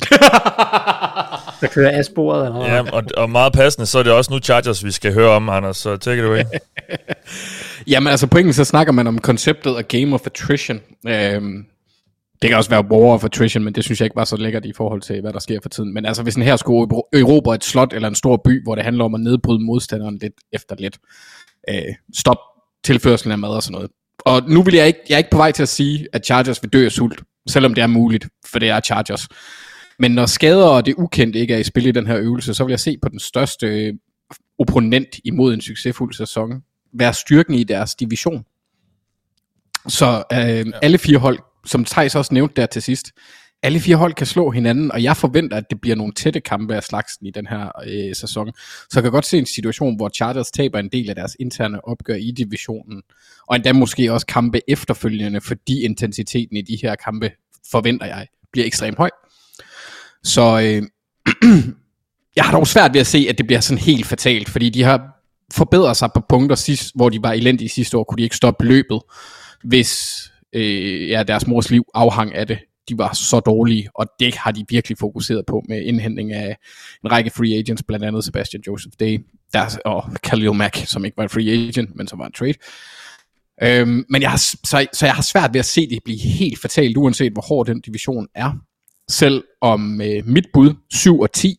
Der 1.60 1.66
kører 1.66 1.98
af 1.98 2.04
sporet 2.04 2.46
eller 2.46 2.58
noget. 2.58 2.70
Ja, 2.70 2.90
og, 2.90 3.02
og 3.16 3.30
meget 3.30 3.52
passende, 3.52 3.86
så 3.86 3.98
er 3.98 4.02
det 4.02 4.12
også 4.12 4.32
nu 4.32 4.38
Chargers, 4.38 4.84
vi 4.84 4.90
skal 4.90 5.14
høre 5.14 5.30
om, 5.30 5.48
Anders, 5.48 5.76
så 5.76 5.96
take 5.96 6.18
it 6.18 6.24
away. 6.24 6.42
Jamen 7.92 8.10
altså 8.10 8.26
på 8.26 8.38
engelsk, 8.38 8.56
så 8.56 8.64
snakker 8.64 8.92
man 8.92 9.06
om 9.06 9.18
konceptet 9.18 9.74
af 9.74 9.88
game 9.88 10.14
of 10.14 10.26
attrition. 10.26 10.80
Øhm, 11.08 11.66
det 12.42 12.48
kan 12.48 12.56
også 12.56 12.70
være 12.70 12.84
war 12.84 13.14
of 13.14 13.24
attrition, 13.24 13.64
men 13.64 13.74
det 13.74 13.84
synes 13.84 14.00
jeg 14.00 14.06
ikke 14.06 14.16
var 14.16 14.24
så 14.24 14.36
lækkert 14.36 14.64
i 14.64 14.72
forhold 14.72 15.00
til, 15.00 15.20
hvad 15.20 15.32
der 15.32 15.38
sker 15.38 15.58
for 15.62 15.68
tiden. 15.68 15.94
Men 15.94 16.06
altså, 16.06 16.22
hvis 16.22 16.34
en 16.34 16.42
her 16.42 16.56
skulle 16.56 16.88
erobre 17.12 17.54
et 17.54 17.64
slot 17.64 17.92
eller 17.92 18.08
en 18.08 18.14
stor 18.14 18.40
by, 18.44 18.62
hvor 18.62 18.74
det 18.74 18.84
handler 18.84 19.04
om 19.04 19.14
at 19.14 19.20
nedbryde 19.20 19.64
modstanderen 19.64 20.18
lidt 20.18 20.32
efter 20.52 20.76
lidt, 20.78 20.98
øh, 21.70 21.94
stop 22.14 22.38
tilførselen 22.84 23.32
af 23.32 23.38
mad 23.38 23.50
og 23.50 23.62
sådan 23.62 23.72
noget. 23.72 23.90
Og 24.18 24.42
nu 24.48 24.62
vil 24.62 24.74
jeg 24.74 24.86
ikke, 24.86 25.00
jeg 25.08 25.14
er 25.14 25.18
ikke 25.18 25.30
på 25.30 25.36
vej 25.36 25.52
til 25.52 25.62
at 25.62 25.68
sige, 25.68 26.06
at 26.12 26.26
Chargers 26.26 26.62
vil 26.62 26.72
dø 26.72 26.84
af 26.84 26.92
sult, 26.92 27.22
selvom 27.48 27.74
det 27.74 27.82
er 27.82 27.86
muligt, 27.86 28.28
for 28.46 28.58
det 28.58 28.68
er 28.68 28.80
Chargers. 28.80 29.28
Men 29.98 30.10
når 30.10 30.26
skader 30.26 30.66
og 30.66 30.86
det 30.86 30.94
ukendte 30.98 31.38
ikke 31.38 31.54
er 31.54 31.58
i 31.58 31.64
spil 31.64 31.86
i 31.86 31.92
den 31.92 32.06
her 32.06 32.18
øvelse, 32.18 32.54
så 32.54 32.64
vil 32.64 32.72
jeg 32.72 32.80
se 32.80 32.96
på 33.02 33.08
den 33.08 33.18
største 33.18 33.66
øh, 33.66 33.94
opponent 34.58 35.08
imod 35.24 35.54
en 35.54 35.60
succesfuld 35.60 36.14
sæson, 36.14 36.62
være 36.92 37.14
styrken 37.14 37.54
i 37.54 37.64
deres 37.64 37.94
division. 37.94 38.44
Så 39.88 40.22
øh, 40.32 40.38
ja. 40.38 40.64
alle 40.82 40.98
fire 40.98 41.18
hold, 41.18 41.38
som 41.66 41.84
Thijs 41.84 42.14
også 42.14 42.34
nævnte 42.34 42.60
der 42.60 42.66
til 42.66 42.82
sidst, 42.82 43.12
alle 43.62 43.80
fire 43.80 43.96
hold 43.96 44.14
kan 44.14 44.26
slå 44.26 44.50
hinanden, 44.50 44.92
og 44.92 45.02
jeg 45.02 45.16
forventer, 45.16 45.56
at 45.56 45.70
det 45.70 45.80
bliver 45.80 45.96
nogle 45.96 46.12
tætte 46.12 46.40
kampe 46.40 46.74
af 46.74 46.82
slagsen 46.82 47.26
i 47.26 47.30
den 47.30 47.46
her 47.46 47.70
øh, 47.86 48.14
sæson. 48.14 48.52
Så 48.56 48.90
jeg 48.94 49.02
kan 49.02 49.12
godt 49.12 49.26
se 49.26 49.38
en 49.38 49.46
situation, 49.46 49.96
hvor 49.96 50.08
Chargers 50.08 50.50
taber 50.50 50.78
en 50.78 50.88
del 50.88 51.08
af 51.08 51.14
deres 51.14 51.36
interne 51.40 51.88
opgør 51.88 52.14
i 52.14 52.30
divisionen, 52.30 53.02
og 53.46 53.56
endda 53.56 53.72
måske 53.72 54.12
også 54.12 54.26
kampe 54.26 54.60
efterfølgende, 54.68 55.40
fordi 55.40 55.84
intensiteten 55.84 56.56
i 56.56 56.62
de 56.62 56.78
her 56.82 56.94
kampe, 56.94 57.30
forventer 57.70 58.06
jeg, 58.06 58.26
bliver 58.52 58.66
ekstremt 58.66 58.98
høj. 58.98 59.10
Så 60.24 60.60
øh, 60.60 60.82
jeg 62.36 62.44
har 62.44 62.52
dog 62.52 62.66
svært 62.66 62.92
ved 62.94 63.00
at 63.00 63.06
se, 63.06 63.26
at 63.28 63.38
det 63.38 63.46
bliver 63.46 63.60
sådan 63.60 63.82
helt 63.82 64.06
fatalt, 64.06 64.48
fordi 64.48 64.70
de 64.70 64.82
har 64.82 65.20
forbedret 65.52 65.96
sig 65.96 66.10
på 66.14 66.22
punkter, 66.28 66.56
sidst, 66.56 66.92
hvor 66.94 67.08
de 67.08 67.22
var 67.22 67.32
elendige 67.32 67.68
sidste 67.68 67.98
år, 67.98 68.04
kunne 68.04 68.18
de 68.18 68.22
ikke 68.22 68.36
stoppe 68.36 68.64
løbet, 68.64 69.00
hvis 69.64 70.20
øh, 70.52 71.08
ja, 71.08 71.22
deres 71.22 71.46
mors 71.46 71.70
liv 71.70 71.84
afhang 71.94 72.34
af 72.34 72.46
det. 72.46 72.58
De 72.88 72.98
var 72.98 73.12
så 73.12 73.40
dårlige, 73.40 73.88
og 73.94 74.06
det 74.20 74.34
har 74.34 74.50
de 74.50 74.64
virkelig 74.68 74.98
fokuseret 74.98 75.44
på 75.46 75.62
med 75.68 75.82
indhentning 75.82 76.32
af 76.32 76.56
en 77.04 77.12
række 77.12 77.30
free 77.30 77.58
agents, 77.58 77.82
blandt 77.82 78.04
andet 78.04 78.24
Sebastian 78.24 78.62
Joseph 78.66 78.94
Day, 79.00 79.18
der, 79.52 79.78
og 79.84 80.04
Khalil 80.22 80.54
Mack, 80.54 80.76
som 80.86 81.04
ikke 81.04 81.16
var 81.16 81.22
en 81.22 81.28
free 81.28 81.68
agent, 81.68 81.96
men 81.96 82.08
som 82.08 82.18
var 82.18 82.26
en 82.26 82.32
trade. 82.32 82.54
Øhm, 83.62 84.04
men 84.08 84.22
jeg 84.22 84.30
har, 84.30 84.36
så, 84.38 84.86
så 84.92 85.06
jeg 85.06 85.14
har 85.14 85.22
svært 85.22 85.52
ved 85.52 85.60
at 85.60 85.66
se 85.66 85.90
det 85.90 85.98
blive 86.04 86.18
helt 86.18 86.60
fatalt, 86.60 86.96
uanset 86.96 87.32
hvor 87.32 87.42
hård 87.42 87.66
den 87.66 87.80
division 87.80 88.26
er. 88.34 88.52
Selv 89.10 89.44
om 89.60 90.00
øh, 90.00 90.26
mit 90.26 90.46
bud, 90.52 90.74
7 90.92 91.20
og 91.20 91.32
10, 91.32 91.56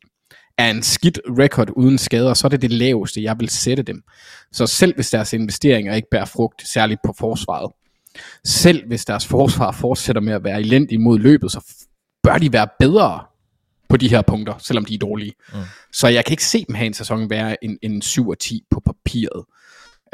er 0.58 0.69
en 0.69 0.84
skidt 0.84 1.19
record 1.39 1.69
uden 1.75 1.97
skader, 1.97 2.34
så 2.34 2.47
er 2.47 2.49
det 2.49 2.62
det 2.62 2.71
laveste, 2.71 3.23
jeg 3.23 3.36
vil 3.39 3.49
sætte 3.49 3.84
dem. 3.84 4.04
Så 4.51 4.67
selv 4.67 4.95
hvis 4.95 5.10
deres 5.10 5.34
investeringer 5.34 5.95
ikke 5.95 6.08
bærer 6.12 6.25
frugt, 6.25 6.67
særligt 6.67 6.99
på 7.06 7.13
forsvaret, 7.19 7.71
selv 8.45 8.88
hvis 8.88 9.06
deres 9.06 9.28
forsvar 9.28 9.71
fortsætter 9.71 10.21
med 10.21 10.34
at 10.34 10.43
være 10.43 10.60
elendige 10.60 11.00
mod 11.00 11.19
løbet, 11.19 11.52
så 11.52 11.86
bør 12.24 12.38
de 12.38 12.54
være 12.54 12.67
bedre 12.80 13.19
på 13.89 13.97
de 13.97 14.10
her 14.10 14.21
punkter, 14.21 14.54
selvom 14.60 14.86
de 14.86 14.93
er 14.93 14.97
dårlige. 14.97 15.34
Mm. 15.54 15.60
Så 15.93 16.08
jeg 16.08 16.26
kan 16.26 16.34
ikke 16.34 16.45
se 16.45 16.65
dem 16.67 16.76
have 16.76 16.86
en 16.86 16.93
sæson 16.93 17.30
være 17.30 17.63
en, 17.63 17.78
en 17.82 18.02
7 18.02 18.30
og 18.30 18.39
10 18.39 18.63
på 18.71 18.82
papiret. 18.86 19.45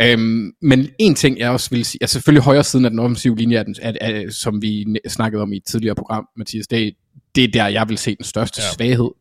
Øhm, 0.01 0.51
men 0.61 0.89
en 0.99 1.15
ting 1.15 1.39
jeg 1.39 1.49
også 1.49 1.69
vil 1.69 1.85
sige, 1.85 2.03
altså 2.03 2.13
selvfølgelig 2.13 2.43
højre 2.43 2.63
siden 2.63 2.85
af 2.85 2.91
den 2.91 2.99
offensive 2.99 3.35
linje, 3.35 3.57
er 3.57 3.63
den, 3.63 3.75
er, 3.81 3.93
er, 4.01 4.29
som 4.29 4.61
vi 4.61 4.85
snakkede 5.07 5.41
om 5.41 5.53
i 5.53 5.57
et 5.57 5.65
tidligere 5.65 5.95
program, 5.95 6.27
Mathias, 6.37 6.67
det, 6.67 6.93
det 7.35 7.43
er 7.43 7.47
der, 7.47 7.67
jeg 7.67 7.89
vil 7.89 7.97
se 7.97 8.15
den 8.15 8.25
største 8.25 8.61
ja. 8.61 8.65
Ja. 8.65 8.73
svaghed. 8.73 9.11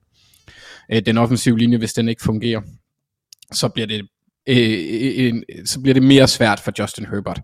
Øh, 0.93 1.03
den 1.07 1.19
offensive 1.19 1.59
linje, 1.59 1.79
hvis 1.79 1.93
den 1.93 2.09
ikke 2.09 2.23
fungerer, 2.23 2.61
så 3.53 3.69
bliver 3.69 3.87
det 3.87 4.01
øh, 4.49 5.27
en, 5.27 5.45
så 5.65 5.81
bliver 5.81 5.95
det 5.95 6.03
mere 6.03 6.29
svært 6.29 6.61
for 6.61 6.73
Justin 6.79 7.07
Herbert. 7.07 7.41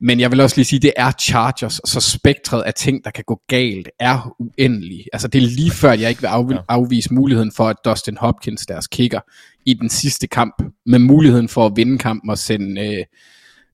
Men 0.00 0.20
jeg 0.20 0.30
vil 0.30 0.40
også 0.40 0.56
lige 0.56 0.64
sige, 0.64 0.80
det 0.80 0.92
er 0.96 1.12
Chargers, 1.20 1.80
så 1.84 2.00
spektret 2.00 2.62
af 2.62 2.74
ting, 2.74 3.04
der 3.04 3.10
kan 3.10 3.24
gå 3.26 3.40
galt, 3.48 3.88
er 4.00 4.34
uendelig. 4.38 5.04
Altså 5.12 5.28
det 5.28 5.42
er 5.42 5.46
lige 5.46 5.70
før, 5.70 5.92
jeg 5.92 6.10
ikke 6.10 6.22
vil 6.22 6.58
afvise 6.68 7.14
muligheden 7.14 7.52
for, 7.52 7.68
at 7.68 7.76
Dustin 7.84 8.16
Hopkins, 8.16 8.66
deres 8.66 8.86
kicker, 8.86 9.20
i 9.66 9.74
den 9.74 9.88
sidste 9.88 10.26
kamp, 10.26 10.54
med 10.86 10.98
muligheden 10.98 11.48
for 11.48 11.66
at 11.66 11.72
vinde 11.76 11.98
kampen 11.98 12.30
og 12.30 12.38
sende 12.38 12.80
øh, 12.80 13.04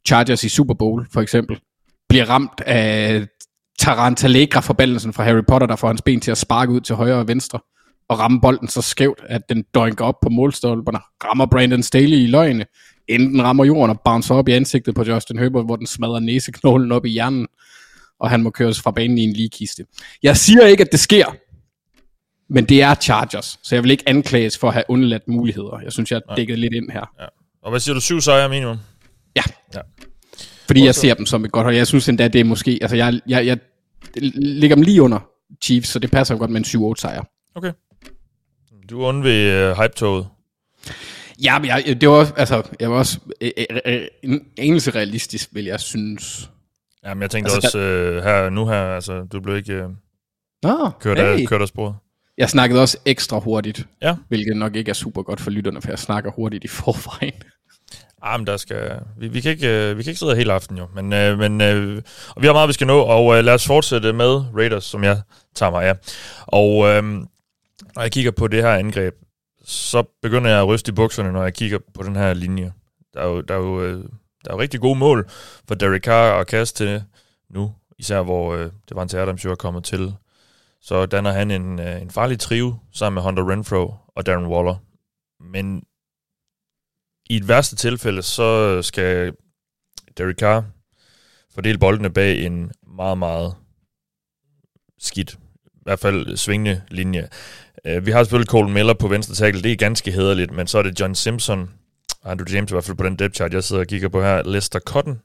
Chargers 0.06 0.44
i 0.44 0.48
Super 0.48 0.74
Bowl, 0.74 1.06
for 1.12 1.20
eksempel, 1.20 1.60
bliver 2.08 2.30
ramt 2.30 2.60
af 2.60 3.26
Tarantalegra-forbandelsen 3.78 5.12
fra 5.12 5.24
Harry 5.24 5.44
Potter, 5.48 5.66
der 5.66 5.76
får 5.76 5.87
hans 5.87 6.02
ben 6.02 6.20
til 6.20 6.30
at 6.30 6.38
sparke 6.38 6.72
ud 6.72 6.80
til 6.80 6.94
højre 6.94 7.16
og 7.16 7.28
venstre, 7.28 7.58
og 8.08 8.18
ramme 8.18 8.40
bolden 8.40 8.68
så 8.68 8.82
skævt, 8.82 9.20
at 9.28 9.42
den 9.48 9.64
døjnker 9.74 10.04
op 10.04 10.20
på 10.22 10.28
målstolperne, 10.28 10.98
rammer 11.24 11.46
Brandon 11.46 11.82
Staley 11.82 12.16
i 12.16 12.26
løgne, 12.26 12.64
inden 13.09 13.31
den 13.31 13.43
rammer 13.43 13.64
jorden 13.64 13.90
og 13.90 14.01
bouncer 14.05 14.35
op 14.35 14.49
i 14.49 14.53
ansigtet 14.53 14.95
på 14.95 15.03
Justin 15.03 15.38
Herbert, 15.38 15.64
hvor 15.64 15.77
den 15.77 15.87
smadrer 15.87 16.21
næseknoglen 16.21 16.93
op 16.93 17.05
i 17.07 17.11
hjernen, 17.11 17.47
og 18.21 18.31
han 18.31 18.43
må 18.43 18.51
køres 18.51 18.81
fra 18.81 18.90
banen 18.90 19.19
i 19.19 19.23
en 19.23 19.33
ligekiste. 19.33 19.87
Jeg 20.23 20.37
siger 20.37 20.67
ikke, 20.67 20.81
at 20.81 20.93
det 20.93 21.01
sker, 21.01 21.27
men 22.49 22.64
det 22.64 22.83
er 22.83 22.95
Chargers, 22.95 23.59
så 23.62 23.75
jeg 23.75 23.83
vil 23.83 23.90
ikke 23.90 24.09
anklages 24.09 24.59
for 24.59 24.69
at 24.69 24.75
have 24.75 24.85
undladt 24.88 25.29
muligheder. 25.29 25.81
Jeg 25.85 25.93
synes, 25.93 26.11
jeg 26.11 26.21
har 26.29 26.37
dækket 26.37 26.59
lidt 26.59 26.75
ind 26.75 26.90
her. 26.90 27.11
Ja. 27.21 27.27
Og 27.62 27.71
hvad 27.71 27.81
siger 27.81 27.95
du, 27.95 28.01
syv 28.01 28.21
sejre 28.21 28.49
minimum? 28.49 28.77
Ja. 29.37 29.43
Ja. 29.75 29.81
Fordi 30.67 30.85
jeg 30.85 30.95
ser 30.95 31.14
dem 31.14 31.27
som 31.27 31.45
et 31.45 31.53
godt 31.53 31.64
hold. 31.64 31.77
Jeg 31.77 31.87
synes 31.87 32.09
endda, 32.09 32.29
det 32.29 32.40
er 32.40 32.45
måske... 32.45 32.79
Altså, 32.83 32.97
jeg, 32.97 33.21
jeg, 33.27 33.47
jeg 33.47 33.59
ligger 34.35 34.75
dem 34.75 34.83
lige 34.83 35.03
under 35.03 35.19
Chiefs, 35.62 35.88
så 35.88 35.99
det 35.99 36.11
passer 36.11 36.35
jo 36.35 36.38
godt 36.38 36.51
med 36.51 36.75
en 36.75 36.93
7-8 36.93 37.01
sejr. 37.01 37.25
Okay. 37.55 37.73
Du 38.90 39.03
er 39.03 39.12
ved 39.12 39.71
uh, 39.71 39.77
hype-toget. 39.83 40.27
Ja, 41.44 41.59
men 41.59 41.68
jeg, 41.68 42.00
det 42.00 42.09
var 42.09 42.33
altså, 42.37 42.62
jeg 42.80 42.90
var 42.90 42.96
også 42.96 43.18
øh, 43.40 43.50
øh, 43.70 43.78
øh, 43.87 44.07
en 44.22 44.40
enelse 44.57 44.90
realistisk, 44.90 45.48
vil 45.52 45.64
jeg 45.64 45.80
synes. 45.80 46.50
Jamen, 47.04 47.22
jeg 47.22 47.30
tænkte 47.30 47.52
Altså, 47.52 47.66
også 47.66 47.78
uh, 47.78 48.24
her, 48.24 48.50
nu 48.50 48.66
her, 48.66 48.94
altså, 48.94 49.26
du 49.33 49.40
blev 49.40 49.57
ikke 49.57 49.85
uh, 49.85 49.90
Nå, 50.62 50.90
kørt, 51.00 51.18
hey. 51.18 51.24
af, 51.24 51.48
kørt 51.48 51.62
af 51.62 51.68
sporet. 51.68 51.94
Jeg 52.38 52.50
snakkede 52.50 52.80
også 52.80 52.98
ekstra 53.04 53.38
hurtigt, 53.38 53.87
Ja. 54.02 54.16
hvilket 54.28 54.57
nok 54.57 54.76
ikke 54.76 54.88
er 54.88 54.94
super 54.94 55.22
godt 55.22 55.40
for 55.40 55.50
lytterne, 55.50 55.83
for 55.83 55.88
jeg 55.88 55.98
snakker 55.98 56.30
hurtigt 56.30 56.64
i 56.64 56.68
forvejen. 56.68 57.33
Ah, 58.26 58.40
men 58.40 58.46
der 58.46 58.57
skal... 58.57 59.00
Vi, 59.18 59.28
vi, 59.28 59.40
kan 59.40 59.50
ikke, 59.50 59.96
vi 59.96 60.02
kan 60.02 60.11
ikke 60.11 60.18
sidde 60.18 60.37
hele 60.37 60.52
aften 60.52 60.78
jo, 60.78 60.87
men, 60.94 61.09
men 61.38 61.61
uh, 61.61 62.02
og 62.28 62.42
vi 62.42 62.46
har 62.46 62.52
meget, 62.52 62.68
vi 62.68 62.72
skal 62.72 62.87
nå, 62.87 62.98
og 63.00 63.26
uh, 63.26 63.35
lad 63.35 63.54
os 63.54 63.66
fortsætte 63.66 64.12
med 64.12 64.44
Raiders, 64.57 64.85
som 64.85 65.04
jeg 65.04 65.20
tager 65.54 65.70
mig 65.70 65.85
af. 65.85 65.94
Og 66.46 66.76
uh, 66.76 67.04
når 67.94 68.02
jeg 68.02 68.12
kigger 68.12 68.30
på 68.30 68.48
det 68.48 68.62
her 68.62 68.70
angreb, 68.70 69.14
så 69.64 70.03
begynder 70.22 70.50
jeg 70.50 70.61
at 70.61 70.66
ryste 70.68 70.92
i 70.92 70.94
bukserne, 70.94 71.33
når 71.33 71.42
jeg 71.42 71.55
kigger 71.55 71.79
på 71.94 72.03
den 72.03 72.16
her 72.16 72.35
linje. 72.35 72.72
Der 73.14 73.20
er 73.20 73.27
jo, 73.27 73.40
der 73.40 73.55
er 73.55 73.59
jo, 73.59 73.83
øh, 73.83 74.05
der 74.44 74.50
er 74.50 74.55
jo 74.55 74.61
rigtig 74.61 74.81
gode 74.81 74.98
mål 74.98 75.31
for 75.68 75.74
Derek 75.74 76.03
Carr 76.03 76.40
at 76.40 76.46
kaste 76.46 76.85
til 76.85 77.05
nu. 77.50 77.74
især 77.98 78.22
hvor 78.22 78.55
øh, 78.55 78.70
det 78.88 78.96
var 78.96 79.03
en 79.03 79.16
Adams 79.16 79.44
jo 79.44 79.50
er 79.50 79.55
kommet 79.55 79.85
til. 79.85 80.14
Så 80.81 81.07
danner 81.07 81.33
han 81.33 81.50
en, 81.50 81.79
øh, 81.79 82.03
en 82.03 82.11
farlig 82.11 82.40
trio 82.40 82.77
sammen 82.92 83.14
med 83.14 83.22
Hunter 83.22 83.50
Renfro 83.50 83.94
og 84.09 84.27
Darren 84.27 84.46
Waller. 84.46 84.77
Men 85.40 85.83
i 87.31 87.37
et 87.37 87.48
værste 87.48 87.77
tilfælde, 87.77 88.22
så 88.22 88.83
skal 88.83 89.33
Derek 90.18 90.38
Carr 90.38 90.64
fordele 91.55 91.79
boldene 91.79 92.11
bag 92.11 92.46
en 92.46 92.72
meget, 92.87 93.18
meget 93.18 93.55
skidt, 94.98 95.38
hvert 95.85 95.99
fald 95.99 96.37
svingende 96.37 96.81
linje. 96.88 97.29
Uh, 97.88 98.07
vi 98.07 98.11
har 98.11 98.23
selvfølgelig 98.23 98.51
Cole 98.51 98.73
Miller 98.73 98.94
på 98.94 99.09
venstre 99.09 99.35
tackle, 99.35 99.62
det 99.62 99.73
er 99.73 99.77
ganske 99.77 100.11
hederligt, 100.11 100.53
men 100.53 100.66
så 100.66 100.79
er 100.79 100.83
det 100.83 101.01
John 101.01 101.14
Simpson, 101.14 101.70
Andrew 102.25 102.55
James 102.55 102.70
i 102.70 102.75
hvert 102.75 102.85
fald 102.85 102.97
på 102.97 103.05
den 103.05 103.16
depth 103.16 103.35
chart, 103.35 103.53
jeg 103.53 103.64
sidder 103.64 103.83
og 103.83 103.87
kigger 103.87 104.09
på 104.09 104.23
her, 104.23 104.42
Lester 104.42 104.79
Cotton, 104.79 105.20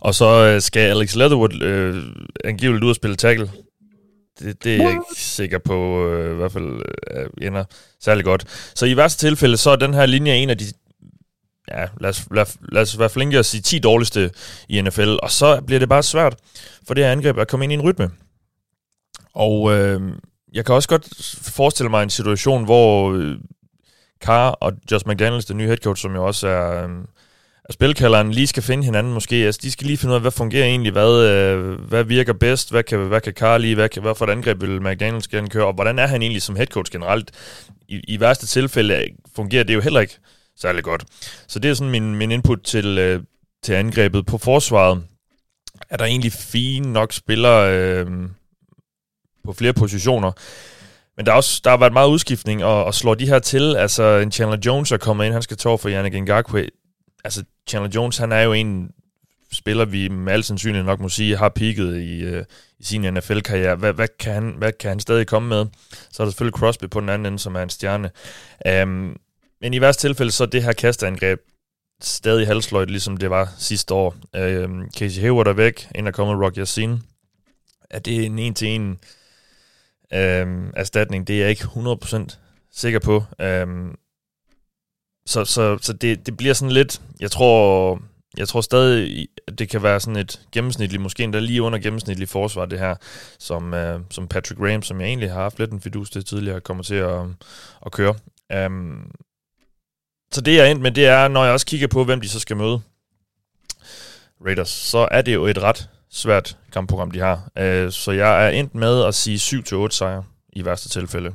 og 0.00 0.14
så 0.14 0.54
uh, 0.54 0.62
skal 0.62 0.90
Alex 0.90 1.14
Leatherwood 1.14 1.62
uh, 1.62 2.02
angiveligt 2.44 2.84
ud 2.84 2.90
og 2.90 2.96
spille 2.96 3.16
tackle. 3.16 3.50
Det, 4.38 4.64
det 4.64 4.74
er 4.74 4.82
jeg 4.82 4.90
ikke 4.90 5.04
sikker 5.16 5.58
på, 5.58 6.06
uh, 6.06 6.32
i 6.32 6.34
hvert 6.34 6.52
fald 6.52 6.72
uh, 7.16 7.46
ender 7.46 7.64
særlig 8.00 8.24
godt. 8.24 8.70
Så 8.74 8.86
i 8.86 8.96
værste 8.96 9.26
tilfælde, 9.26 9.56
så 9.56 9.70
er 9.70 9.76
den 9.76 9.94
her 9.94 10.06
linje 10.06 10.34
en 10.34 10.50
af 10.50 10.58
de 10.58 10.64
ja, 11.70 11.86
lad 12.00 12.10
os, 12.10 12.26
lad, 12.30 12.46
lad 12.72 12.82
os 12.82 12.98
være 12.98 13.10
flinke 13.10 13.38
og 13.38 13.44
sige 13.44 13.60
10 13.60 13.78
dårligste 13.78 14.30
i 14.68 14.80
NFL, 14.80 15.16
og 15.22 15.30
så 15.30 15.60
bliver 15.60 15.78
det 15.78 15.88
bare 15.88 16.02
svært 16.02 16.36
for 16.86 16.94
det 16.94 17.04
her 17.04 17.12
angreb 17.12 17.38
at 17.38 17.48
komme 17.48 17.64
ind 17.64 17.72
i 17.72 17.74
en 17.74 17.82
rytme. 17.82 18.10
Og 19.36 19.72
øh, 19.72 20.00
jeg 20.52 20.64
kan 20.64 20.74
også 20.74 20.88
godt 20.88 21.08
forestille 21.42 21.90
mig 21.90 22.02
en 22.02 22.10
situation, 22.10 22.64
hvor 22.64 23.12
øh, 23.12 23.36
Carr 24.24 24.50
og 24.50 24.72
Josh 24.90 25.08
McDaniels, 25.08 25.44
den 25.44 25.56
nye 25.56 25.66
head 25.66 25.76
coach, 25.76 26.02
som 26.02 26.14
jo 26.14 26.26
også 26.26 26.48
er, 26.48 26.84
øh, 26.84 26.90
er 27.64 27.72
spilkalderen, 27.72 28.32
lige 28.32 28.46
skal 28.46 28.62
finde 28.62 28.84
hinanden 28.84 29.12
måske. 29.12 29.36
Altså, 29.36 29.60
de 29.62 29.70
skal 29.70 29.86
lige 29.86 29.96
finde 29.96 30.12
ud 30.12 30.14
af, 30.14 30.20
hvad 30.20 30.30
fungerer 30.30 30.64
egentlig, 30.64 30.92
hvad, 30.92 31.22
øh, 31.22 31.80
hvad 31.80 32.04
virker 32.04 32.32
bedst, 32.32 32.70
hvad 32.70 32.82
kan, 32.82 32.98
hvad 32.98 33.20
kan 33.20 33.32
Carr 33.32 33.58
lige, 33.58 33.74
hvad, 33.74 33.88
kan, 33.88 34.02
hvad 34.02 34.14
for 34.14 34.24
et 34.24 34.30
angreb 34.30 34.60
vil 34.60 34.82
McDaniels 34.82 35.28
gerne 35.28 35.48
køre, 35.48 35.66
og 35.66 35.72
hvordan 35.72 35.98
er 35.98 36.06
han 36.06 36.22
egentlig 36.22 36.42
som 36.42 36.56
head 36.56 36.66
coach 36.66 36.92
generelt. 36.92 37.30
I, 37.88 38.00
i 38.08 38.20
værste 38.20 38.46
tilfælde 38.46 38.94
øh, 38.94 39.08
fungerer 39.36 39.64
det 39.64 39.74
jo 39.74 39.80
heller 39.80 40.00
ikke 40.00 40.18
særlig 40.58 40.84
godt. 40.84 41.04
Så 41.48 41.58
det 41.58 41.70
er 41.70 41.74
sådan 41.74 41.90
min, 41.90 42.14
min 42.14 42.30
input 42.30 42.60
til, 42.64 42.98
øh, 42.98 43.22
til 43.62 43.72
angrebet. 43.72 44.26
På 44.26 44.38
forsvaret 44.38 45.02
er 45.90 45.96
der 45.96 46.04
egentlig 46.04 46.32
fine 46.32 46.92
nok 46.92 47.12
spillere 47.12 47.78
øh, 47.78 48.06
på 49.46 49.52
flere 49.52 49.72
positioner. 49.72 50.32
Men 51.16 51.26
der, 51.26 51.32
er 51.32 51.36
også, 51.36 51.60
der 51.64 51.70
har 51.70 51.76
været 51.76 51.92
meget 51.92 52.08
udskiftning, 52.08 52.64
og, 52.64 52.84
og 52.84 52.94
slår 52.94 53.14
de 53.14 53.26
her 53.26 53.38
til, 53.38 53.76
altså 53.76 54.02
en 54.02 54.32
Chandler 54.32 54.58
Jones 54.66 54.92
er 54.92 54.96
kommet 54.96 55.24
ind, 55.24 55.32
han 55.32 55.42
skal 55.42 55.56
tage 55.56 55.78
for 55.78 55.88
Yannick 55.88 56.22
Ngakwe. 56.22 56.68
Altså 57.24 57.44
Chandler 57.68 57.90
Jones, 57.94 58.18
han 58.18 58.32
er 58.32 58.40
jo 58.40 58.52
en 58.52 58.90
spiller, 59.52 59.84
vi 59.84 60.08
med 60.08 60.32
al 60.32 60.44
sandsynlighed 60.44 60.86
nok 60.86 61.00
må 61.00 61.08
sige, 61.08 61.36
har 61.36 61.48
peaked 61.48 61.94
i, 61.96 62.20
øh, 62.20 62.44
i 62.78 62.84
sin 62.84 63.14
NFL-karriere. 63.14 63.76
Hvad, 63.76 63.92
hvad, 63.92 64.08
kan 64.18 64.32
han, 64.32 64.54
hvad 64.58 64.72
kan 64.72 64.88
han 64.88 65.00
stadig 65.00 65.26
komme 65.26 65.48
med? 65.48 65.66
Så 66.10 66.22
er 66.22 66.24
der 66.24 66.30
selvfølgelig 66.30 66.58
Crosby 66.58 66.84
på 66.90 67.00
den 67.00 67.08
anden 67.08 67.26
ende, 67.26 67.38
som 67.38 67.54
er 67.54 67.62
en 67.62 67.70
stjerne. 67.70 68.10
Um, 68.82 69.16
men 69.60 69.74
i 69.74 69.80
værste 69.80 70.08
tilfælde, 70.08 70.32
så 70.32 70.44
er 70.44 70.48
det 70.48 70.62
her 70.62 70.72
kasteangreb 70.72 71.40
stadig 72.02 72.46
halsløjt, 72.46 72.90
ligesom 72.90 73.16
det 73.16 73.30
var 73.30 73.52
sidste 73.58 73.94
år. 73.94 74.16
Øh, 74.36 74.68
Casey 74.96 75.20
Hayward 75.20 75.46
er 75.46 75.52
væk, 75.52 75.88
ind 75.94 76.08
er 76.08 76.12
kommet 76.12 76.44
Rock 76.44 76.58
Yassin. 76.58 77.02
Er 77.90 77.98
det 77.98 78.24
en 78.24 78.38
en-til-en 78.38 78.98
øhm, 80.12 80.72
erstatning? 80.76 81.26
Det 81.26 81.36
er 81.36 81.40
jeg 81.40 81.50
ikke 81.50 81.64
100% 81.64 82.36
sikker 82.72 82.98
på. 82.98 83.24
Øhm, 83.40 83.94
så 85.26 85.44
så, 85.44 85.78
så 85.82 85.92
det, 85.92 86.26
det 86.26 86.36
bliver 86.36 86.54
sådan 86.54 86.72
lidt, 86.72 87.00
jeg 87.20 87.30
tror, 87.30 88.00
jeg 88.36 88.48
tror 88.48 88.60
stadig, 88.60 89.28
at 89.48 89.58
det 89.58 89.68
kan 89.68 89.82
være 89.82 90.00
sådan 90.00 90.16
et 90.16 90.40
gennemsnitligt, 90.52 91.02
måske 91.02 91.24
endda 91.24 91.38
lige 91.38 91.62
under 91.62 91.78
gennemsnitligt 91.78 92.30
forsvar, 92.30 92.66
det 92.66 92.78
her, 92.78 92.94
som, 93.38 93.74
øh, 93.74 94.00
som 94.10 94.28
Patrick 94.28 94.60
Graham, 94.60 94.82
som 94.82 95.00
jeg 95.00 95.08
egentlig 95.08 95.30
har 95.30 95.40
haft 95.40 95.58
lidt 95.58 95.72
en 95.72 95.80
fidus 95.80 96.10
til 96.10 96.24
tidligere, 96.24 96.60
kommer 96.60 96.82
til 96.82 96.94
at, 96.94 97.20
at 97.86 97.92
køre. 97.92 98.14
Um, 98.66 99.10
så 100.32 100.40
det 100.40 100.56
jeg 100.56 100.66
er 100.66 100.70
endt 100.70 100.82
med, 100.82 100.90
det 100.90 101.06
er, 101.06 101.28
når 101.28 101.44
jeg 101.44 101.52
også 101.52 101.66
kigger 101.66 101.86
på, 101.86 102.04
hvem 102.04 102.20
de 102.20 102.28
så 102.28 102.40
skal 102.40 102.56
møde, 102.56 102.80
Raiders, 104.46 104.68
så 104.68 105.08
er 105.10 105.22
det 105.22 105.34
jo 105.34 105.46
et 105.46 105.62
ret 105.62 105.88
svært 106.10 106.58
kampprogram, 106.72 107.10
de 107.10 107.18
har. 107.18 107.34
Uh, 107.36 107.90
så 107.90 108.12
jeg 108.12 108.46
er 108.46 108.50
endt 108.50 108.74
med 108.74 109.04
at 109.04 109.14
sige 109.14 109.36
7-8 109.36 109.90
sejre 109.90 110.24
i 110.52 110.64
værste 110.64 110.88
tilfælde. 110.88 111.34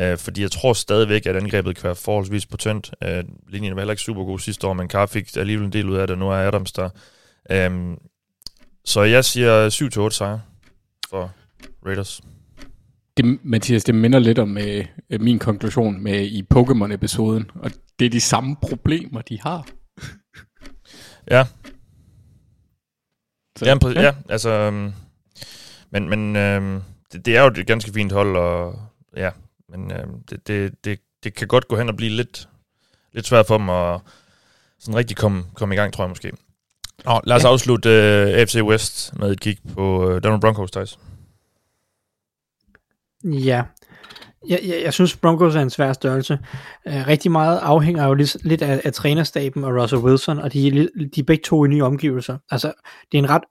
Uh, 0.00 0.18
fordi 0.18 0.42
jeg 0.42 0.50
tror 0.50 0.72
stadigvæk, 0.72 1.26
at 1.26 1.36
angrebet 1.36 1.76
kan 1.76 1.84
være 1.84 1.94
forholdsvis 1.94 2.46
potent. 2.46 2.90
Uh, 3.04 3.28
linjen 3.48 3.74
var 3.74 3.80
heller 3.80 3.92
ikke 3.92 4.02
super 4.02 4.24
god 4.24 4.38
sidste 4.38 4.66
år, 4.66 4.72
men 4.72 4.90
Carr 4.90 5.06
fik 5.06 5.36
alligevel 5.36 5.66
en 5.66 5.72
del 5.72 5.88
ud 5.88 5.96
af 5.96 6.06
det, 6.06 6.18
nu 6.18 6.30
er 6.30 6.34
Adams 6.34 6.72
der. 6.72 6.88
Uh, 7.50 7.96
så 8.84 9.02
jeg 9.02 9.24
siger 9.24 9.70
7-8 10.08 10.10
sejre 10.10 10.40
for 11.10 11.32
Raiders. 11.86 12.20
Det, 13.16 13.38
Mathias, 13.44 13.84
det 13.84 13.94
minder 13.94 14.18
lidt 14.18 14.38
om 14.38 14.58
øh, 14.58 14.84
min 15.20 15.38
konklusion 15.38 16.02
med 16.02 16.26
i 16.26 16.44
Pokémon-episoden, 16.54 17.50
og 17.54 17.70
det 17.98 18.06
er 18.06 18.10
de 18.10 18.20
samme 18.20 18.56
problemer, 18.62 19.20
de 19.20 19.40
har. 19.40 19.68
ja. 21.30 21.46
Så, 23.56 23.64
ja, 23.64 23.76
ja. 23.84 24.00
ja, 24.00 24.14
altså... 24.28 24.68
Um, 24.68 24.94
men 25.90 26.08
men 26.08 26.36
um, 26.36 26.82
det, 27.12 27.26
det 27.26 27.36
er 27.36 27.42
jo 27.42 27.46
et 27.46 27.66
ganske 27.66 27.92
fint 27.92 28.12
hold, 28.12 28.36
og 28.36 28.78
ja, 29.16 29.30
men 29.68 29.92
um, 29.92 30.22
det, 30.30 30.48
det, 30.48 30.84
det, 30.84 31.00
det 31.24 31.34
kan 31.34 31.48
godt 31.48 31.68
gå 31.68 31.76
hen 31.76 31.88
og 31.88 31.96
blive 31.96 32.10
lidt, 32.10 32.48
lidt 33.12 33.26
svært 33.26 33.46
for 33.46 33.58
dem 33.58 33.70
at 33.70 34.00
sådan 34.78 34.96
rigtig 34.96 35.16
komme, 35.16 35.44
komme 35.54 35.74
i 35.74 35.78
gang, 35.78 35.92
tror 35.92 36.04
jeg 36.04 36.08
måske. 36.08 36.32
Nå, 37.04 37.20
lad 37.24 37.36
os 37.36 37.44
ja. 37.44 37.48
afslutte 37.48 37.88
øh, 37.88 38.38
AFC 38.38 38.60
West 38.62 39.18
med 39.18 39.32
et 39.32 39.40
kig 39.40 39.58
på 39.74 40.04
uh, 40.04 40.22
Donald 40.22 40.40
Broncos, 40.40 40.70
Thijs. 40.70 40.98
Ja, 43.24 43.62
jeg, 44.48 44.60
jeg, 44.62 44.80
jeg 44.84 44.92
synes 44.92 45.16
Broncos 45.16 45.56
er 45.56 45.60
en 45.60 45.70
svær 45.70 45.92
størrelse. 45.92 46.38
Uh, 46.86 47.06
rigtig 47.06 47.30
meget 47.30 47.58
afhænger 47.58 48.06
jo 48.06 48.14
lidt, 48.14 48.44
lidt 48.44 48.62
af, 48.62 48.80
af 48.84 48.92
trænerstaben 48.92 49.64
og 49.64 49.82
Russell 49.82 50.02
Wilson, 50.02 50.38
og 50.38 50.52
de, 50.52 50.88
de 51.14 51.20
er 51.20 51.24
begge 51.26 51.42
to 51.42 51.64
i 51.64 51.68
nye 51.68 51.82
omgivelser. 51.82 52.38
Altså, 52.50 52.72
det 53.12 53.18
er 53.18 53.22
en 53.22 53.30
ret 53.30 53.42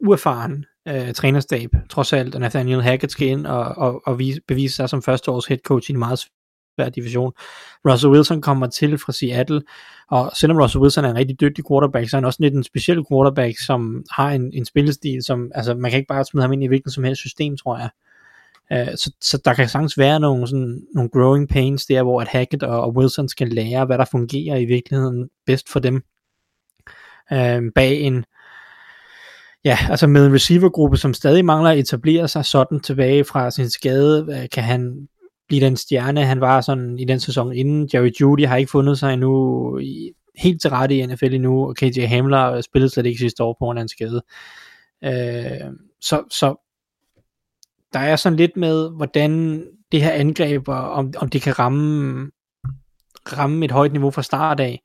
uerfaren 0.00 0.64
uh, 0.90 1.12
trænerstab, 1.12 1.70
trods 1.90 2.12
alt, 2.12 2.34
at 2.34 2.40
Nathaniel 2.40 2.82
Hackett 2.82 3.12
skal 3.12 3.28
ind 3.28 3.46
og, 3.46 3.64
og, 3.64 4.02
og 4.06 4.18
vise, 4.18 4.40
bevise 4.48 4.76
sig 4.76 4.88
som 4.88 5.02
førsteårs 5.02 5.46
head 5.46 5.58
coach 5.58 5.90
i 5.90 5.92
en 5.92 5.98
meget 5.98 6.18
svær 6.78 6.88
division. 6.88 7.32
Russell 7.88 8.12
Wilson 8.12 8.40
kommer 8.40 8.66
til 8.66 8.98
fra 8.98 9.12
Seattle, 9.12 9.62
og 10.10 10.32
selvom 10.34 10.58
Russell 10.58 10.82
Wilson 10.82 11.04
er 11.04 11.10
en 11.10 11.16
rigtig 11.16 11.40
dygtig 11.40 11.64
quarterback, 11.68 12.10
så 12.10 12.16
er 12.16 12.20
han 12.20 12.24
også 12.24 12.42
lidt 12.42 12.54
en 12.54 12.64
speciel 12.64 13.04
quarterback, 13.10 13.58
som 13.58 14.04
har 14.10 14.30
en, 14.30 14.52
en 14.52 14.64
spillestil, 14.64 15.22
som, 15.22 15.50
altså 15.54 15.74
man 15.74 15.90
kan 15.90 15.98
ikke 15.98 16.08
bare 16.08 16.24
smide 16.24 16.42
ham 16.42 16.52
ind 16.52 16.64
i 16.64 16.66
hvilket 16.66 16.92
som 16.92 17.04
helst 17.04 17.20
system, 17.20 17.56
tror 17.56 17.78
jeg. 17.78 17.88
Øh, 18.72 18.96
så, 18.96 19.12
så 19.20 19.38
der 19.44 19.54
kan 19.54 19.68
sagtens 19.68 19.98
være 19.98 20.20
nogle, 20.20 20.48
sådan, 20.48 20.82
nogle 20.94 21.10
growing 21.10 21.48
pains 21.48 21.86
der, 21.86 22.02
hvor 22.02 22.20
at 22.20 22.28
Hackett 22.28 22.62
og, 22.62 22.80
og 22.80 22.96
Wilson 22.96 23.28
skal 23.28 23.48
lære, 23.48 23.86
hvad 23.86 23.98
der 23.98 24.04
fungerer 24.10 24.56
i 24.56 24.64
virkeligheden 24.64 25.28
bedst 25.46 25.68
for 25.68 25.80
dem. 25.80 26.02
Øh, 27.32 27.62
bag 27.74 28.00
en, 28.00 28.24
ja, 29.64 29.78
altså 29.90 30.06
med 30.06 30.26
en 30.26 30.34
receivergruppe, 30.34 30.96
som 30.96 31.14
stadig 31.14 31.44
mangler 31.44 31.70
at 31.70 31.78
etablere 31.78 32.28
sig 32.28 32.44
sådan 32.44 32.80
tilbage 32.80 33.24
fra 33.24 33.50
sin 33.50 33.70
skade, 33.70 34.26
øh, 34.30 34.48
kan 34.52 34.62
han 34.64 35.08
blive 35.48 35.66
den 35.66 35.76
stjerne, 35.76 36.24
han 36.24 36.40
var 36.40 36.60
sådan 36.60 36.98
i 36.98 37.04
den 37.04 37.20
sæson 37.20 37.52
inden. 37.52 37.90
Jerry 37.94 38.10
Judy 38.20 38.46
har 38.46 38.56
ikke 38.56 38.70
fundet 38.70 38.98
sig 38.98 39.12
endnu 39.12 39.78
i, 39.78 40.12
helt 40.36 40.60
til 40.60 40.70
rette 40.70 40.96
i 40.96 41.06
NFL 41.06 41.34
endnu, 41.34 41.68
og 41.68 41.76
KJ 41.76 42.00
Hamler 42.00 42.60
spillede 42.60 42.90
slet 42.90 43.06
ikke 43.06 43.18
sidste 43.18 43.42
år 43.42 43.56
på 43.58 43.70
en 43.70 43.88
skade. 43.88 44.22
Øh, 45.04 45.72
så, 46.00 46.22
så 46.30 46.63
der 47.94 48.00
er 48.00 48.16
sådan 48.16 48.36
lidt 48.36 48.56
med, 48.56 48.90
hvordan 48.96 49.64
det 49.92 50.02
her 50.02 50.10
angreb, 50.10 50.68
og 50.68 50.92
om, 50.92 51.12
om 51.16 51.28
det 51.28 51.42
kan 51.42 51.58
ramme, 51.58 52.30
ramme 53.32 53.64
et 53.64 53.70
højt 53.70 53.92
niveau 53.92 54.10
fra 54.10 54.22
start 54.22 54.60
af. 54.60 54.82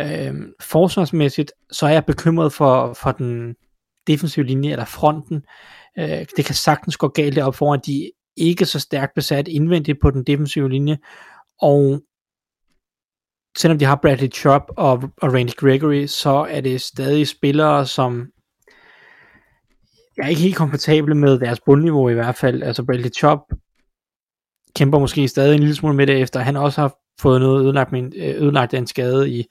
Øh, 0.00 0.34
forsvarsmæssigt, 0.60 1.52
så 1.72 1.86
er 1.86 1.90
jeg 1.90 2.04
bekymret 2.04 2.52
for, 2.52 2.92
for 2.92 3.12
den 3.12 3.54
defensive 4.06 4.46
linje, 4.46 4.70
eller 4.70 4.84
fronten. 4.84 5.42
Øh, 5.98 6.26
det 6.36 6.44
kan 6.44 6.54
sagtens 6.54 6.96
gå 6.96 7.08
galt 7.08 7.36
deroppe 7.36 7.56
foran, 7.56 7.80
de 7.86 8.10
ikke 8.36 8.66
så 8.66 8.80
stærkt 8.80 9.14
besat 9.14 9.48
indvendigt 9.48 10.00
på 10.00 10.10
den 10.10 10.24
defensive 10.24 10.70
linje, 10.70 10.98
og 11.60 12.00
selvom 13.56 13.78
de 13.78 13.84
har 13.84 13.96
Bradley 14.02 14.28
Chubb 14.28 14.64
og, 14.76 15.02
og 15.22 15.34
Randy 15.34 15.56
Gregory, 15.56 16.06
så 16.06 16.46
er 16.50 16.60
det 16.60 16.80
stadig 16.80 17.28
spillere, 17.28 17.86
som 17.86 18.26
jeg 20.16 20.24
er 20.24 20.28
ikke 20.28 20.42
helt 20.42 20.56
komfortabel 20.56 21.16
med 21.16 21.38
deres 21.38 21.60
bundniveau 21.60 22.08
i 22.08 22.14
hvert 22.14 22.36
fald. 22.36 22.62
Altså 22.62 22.84
Bradley 22.84 23.10
Chop 23.10 23.40
kæmper 24.76 24.98
måske 24.98 25.28
stadig 25.28 25.54
en 25.54 25.60
lille 25.60 25.74
smule 25.74 25.96
med 25.96 26.06
det, 26.06 26.20
efter 26.20 26.40
han 26.40 26.56
også 26.56 26.80
har 26.80 26.94
fået 27.20 27.40
noget 27.40 27.64
ødelagt, 27.64 27.92
med 27.92 28.00
en, 28.00 28.12
øh, 28.16 28.42
ødelagt 28.42 28.74
af 28.74 28.78
en 28.78 28.86
skade 28.86 29.30
i, 29.30 29.44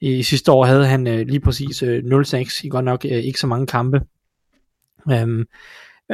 i 0.00 0.22
sidste 0.22 0.52
år 0.52 0.64
havde 0.64 0.86
han 0.86 1.06
øh, 1.06 1.26
lige 1.26 1.40
præcis 1.40 1.82
øh, 1.82 2.02
0-6 2.04 2.60
i 2.64 2.68
godt 2.68 2.84
nok 2.84 3.04
øh, 3.04 3.10
ikke 3.10 3.40
så 3.40 3.46
mange 3.46 3.66
kampe. 3.66 4.00
Øhm, 5.10 5.44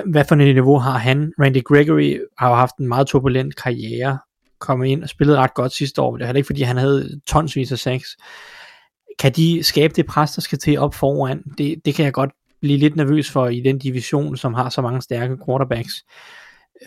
hvad 0.06 0.24
for 0.28 0.35
et 0.35 0.54
niveau 0.54 0.78
har 0.78 0.98
han? 0.98 1.32
Randy 1.40 1.64
Gregory 1.64 2.20
har 2.38 2.48
jo 2.48 2.54
haft 2.54 2.76
en 2.76 2.88
meget 2.88 3.06
turbulent 3.06 3.56
karriere, 3.56 4.18
kommet 4.58 4.87
ind 4.87 5.02
og 5.02 5.08
spillet 5.08 5.37
ret 5.37 5.54
godt 5.54 5.72
sidste 5.72 6.02
år, 6.02 6.16
det 6.16 6.22
er 6.22 6.26
heller 6.26 6.38
ikke 6.38 6.46
fordi 6.46 6.62
han 6.62 6.76
havde 6.76 7.20
tonsvis 7.26 7.72
af 7.72 7.78
sex. 7.78 8.02
kan 9.18 9.32
de 9.32 9.62
skabe 9.62 9.94
det 9.94 10.06
pres, 10.06 10.30
der 10.32 10.40
skal 10.40 10.58
til 10.58 10.78
op 10.78 10.94
foran? 10.94 11.42
Det, 11.58 11.76
det 11.85 11.94
kan 11.94 12.04
jeg 12.04 12.12
godt 12.12 12.30
blive 12.62 12.79
lidt 12.79 12.96
nervøs 12.96 13.31
for 13.31 13.48
i 13.48 13.61
den 13.61 13.79
division, 13.79 14.37
som 14.37 14.55
har 14.55 14.68
så 14.68 14.83
mange 14.83 15.03
stærke 15.03 15.37
quarterbacks. 15.46 16.05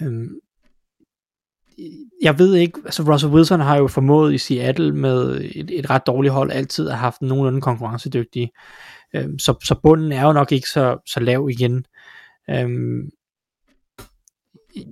Øhm, 0.02 0.30
jeg 2.22 2.40
ved 2.40 2.56
ikke, 2.56 2.80
altså 2.86 3.04
Russell 3.04 3.34
Wilson 3.34 3.60
har 3.60 3.78
jo 3.78 3.88
formået 3.88 4.34
i 4.34 4.38
Seattle 4.38 4.92
med 4.96 5.42
et, 5.56 5.72
et 5.72 5.90
ret 5.90 6.08
dårligt 6.08 6.34
hold 6.34 6.52
altid 6.52 6.88
at 6.88 6.94
have 6.94 7.00
haft 7.00 7.22
nogenlunde 7.22 7.62
konkurrencedygtige. 7.62 8.52
Øhm, 9.16 9.40
så, 9.40 9.56
så 9.64 9.76
bunden 9.84 10.12
er 10.12 10.26
jo 10.26 10.34
nok 10.34 10.52
ikke 10.52 10.70
så, 10.70 10.98
så 11.06 11.20
lav 11.20 11.50
igen. 11.50 11.86
Øhm, 12.50 13.10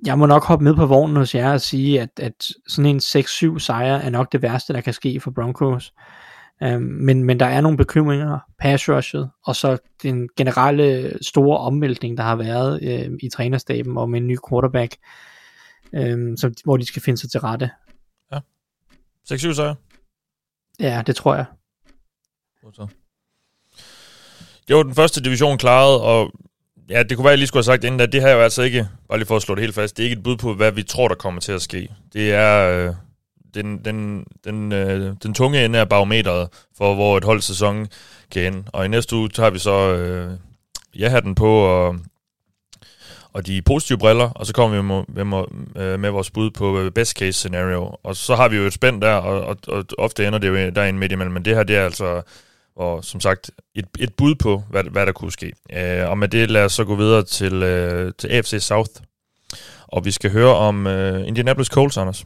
jeg 0.05 0.19
må 0.19 0.25
nok 0.25 0.43
hoppe 0.43 0.63
med 0.63 0.75
på 0.75 0.85
vognen 0.85 1.17
hos 1.17 1.35
jer 1.35 1.53
og 1.53 1.61
sige, 1.61 2.01
at, 2.01 2.09
at 2.17 2.47
sådan 2.67 2.85
en 2.85 2.97
6-7 2.97 3.59
sejr 3.59 3.95
er 3.95 4.09
nok 4.09 4.31
det 4.31 4.41
værste, 4.41 4.73
der 4.73 4.81
kan 4.81 4.93
ske 4.93 5.19
for 5.19 5.31
Broncos. 5.31 5.93
Øhm, 6.63 6.81
men, 6.81 7.23
men 7.23 7.39
der 7.39 7.45
er 7.45 7.61
nogle 7.61 7.77
bekymringer, 7.77 8.39
pass 8.59 8.89
rushet, 8.89 9.29
og 9.45 9.55
så 9.55 9.77
den 10.03 10.29
generelle 10.37 11.17
store 11.21 11.57
omvæltning, 11.57 12.17
der 12.17 12.23
har 12.23 12.35
været 12.35 12.83
øh, 12.83 13.11
i 13.23 13.29
trænerstaben 13.29 13.97
om 13.97 14.15
en 14.15 14.27
ny 14.27 14.37
quarterback, 14.49 14.95
øh, 15.93 16.37
så, 16.37 16.61
hvor 16.63 16.77
de 16.77 16.85
skal 16.85 17.01
finde 17.01 17.17
sig 17.17 17.31
til 17.31 17.39
rette. 17.39 17.69
6-7 19.31 19.53
sejre. 19.53 19.75
Ja, 20.79 21.03
det 21.07 21.15
tror 21.15 21.35
jeg. 21.35 21.45
Så. 22.73 22.87
Jo, 24.69 24.83
den 24.83 24.95
første 24.95 25.23
division 25.23 25.57
klaret, 25.57 26.01
og 26.01 26.31
ja, 26.89 27.03
det 27.03 27.17
kunne 27.17 27.23
være, 27.23 27.31
jeg 27.31 27.37
lige 27.37 27.47
skulle 27.47 27.59
have 27.59 27.73
sagt 27.73 27.83
inden, 27.83 27.99
at 27.99 28.11
det 28.11 28.21
her 28.21 28.27
er 28.27 28.35
jo 28.35 28.41
altså 28.41 28.61
ikke, 28.61 28.87
bare 29.09 29.17
lige 29.17 29.27
for 29.27 29.35
at 29.35 29.41
slå 29.41 29.55
det 29.55 29.61
helt 29.61 29.75
fast, 29.75 29.97
det 29.97 30.03
er 30.03 30.09
ikke 30.09 30.17
et 30.17 30.23
bud 30.23 30.37
på, 30.37 30.53
hvad 30.53 30.71
vi 30.71 30.83
tror, 30.83 31.07
der 31.07 31.15
kommer 31.15 31.41
til 31.41 31.51
at 31.51 31.61
ske. 31.61 31.89
Det 32.13 32.33
er 32.33 32.87
øh, 32.87 32.95
den, 33.55 33.85
den, 33.85 34.25
den, 34.43 34.71
øh, 34.71 35.15
den 35.23 35.33
tunge 35.33 35.65
ende 35.65 35.79
af 35.79 35.89
barometeret 35.89 36.49
for, 36.77 36.93
hvor 36.93 37.17
et 37.17 37.23
holds 37.23 37.45
sæson 37.45 37.87
kan 38.31 38.53
ende. 38.53 38.63
Og 38.73 38.85
i 38.85 38.87
næste 38.87 39.15
uge 39.15 39.29
tager 39.29 39.49
vi 39.49 39.59
så 39.59 39.95
øh, 39.95 40.31
ja-hatten 40.99 41.35
på, 41.35 41.57
og, 41.57 41.95
og 43.33 43.47
de 43.47 43.61
positive 43.61 43.97
briller, 43.97 44.29
og 44.29 44.45
så 44.45 44.53
kommer 44.53 44.77
vi 44.77 44.83
med, 44.83 45.25
med, 45.25 45.97
med, 45.97 46.07
øh, 46.07 46.13
vores 46.13 46.31
bud 46.31 46.51
på 46.51 46.79
øh, 46.79 46.91
best 46.91 47.17
case 47.17 47.33
scenario. 47.39 47.95
Og 48.03 48.15
så 48.15 48.35
har 48.35 48.47
vi 48.47 48.57
jo 48.57 48.63
et 48.63 48.73
spænd 48.73 49.01
der, 49.01 49.13
og, 49.13 49.41
og, 49.41 49.57
og 49.67 49.85
ofte 49.97 50.27
ender 50.27 50.39
det 50.39 50.47
jo 50.47 50.69
derinde 50.69 50.99
midt 50.99 51.11
imellem, 51.11 51.33
men 51.33 51.45
det 51.45 51.55
her, 51.55 51.63
det 51.63 51.75
er 51.75 51.85
altså 51.85 52.21
og 52.75 53.05
som 53.05 53.19
sagt 53.19 53.51
et, 53.75 53.85
et 53.99 54.13
bud 54.13 54.35
på, 54.35 54.63
hvad, 54.69 54.83
hvad 54.83 55.05
der 55.05 55.11
kunne 55.11 55.31
ske. 55.31 55.53
Øh, 55.73 56.09
og 56.09 56.17
med 56.17 56.27
det 56.27 56.51
lad 56.51 56.65
os 56.65 56.73
så 56.73 56.83
gå 56.83 56.95
videre 56.95 57.23
til, 57.23 57.53
øh, 57.53 58.13
til 58.17 58.27
AFC 58.27 58.57
South. 58.59 58.91
Og 59.87 60.05
vi 60.05 60.11
skal 60.11 60.31
høre 60.31 60.55
om 60.55 60.87
øh, 60.87 61.27
Indianapolis 61.27 61.67
Colts, 61.67 61.97
Anders. 61.97 62.25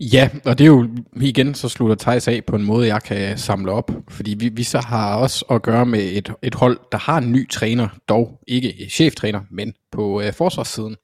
Ja, 0.00 0.30
og 0.44 0.58
det 0.58 0.64
er 0.64 0.68
jo 0.68 0.88
igen, 1.20 1.54
så 1.54 1.68
slutter 1.68 1.96
Thijs 1.96 2.28
af 2.28 2.44
på 2.44 2.56
en 2.56 2.64
måde, 2.64 2.86
jeg 2.86 3.02
kan 3.02 3.38
samle 3.38 3.72
op. 3.72 3.90
Fordi 4.08 4.34
vi, 4.38 4.48
vi 4.48 4.62
så 4.62 4.78
har 4.78 5.14
også 5.14 5.44
at 5.50 5.62
gøre 5.62 5.86
med 5.86 6.00
et, 6.12 6.32
et 6.42 6.54
hold, 6.54 6.80
der 6.92 6.98
har 6.98 7.18
en 7.18 7.32
ny 7.32 7.48
træner, 7.48 7.88
dog 8.08 8.40
ikke 8.48 8.88
cheftræner, 8.90 9.40
men 9.50 9.74
på 9.92 10.20
øh, 10.20 10.32
forsvarssiden. 10.32 10.96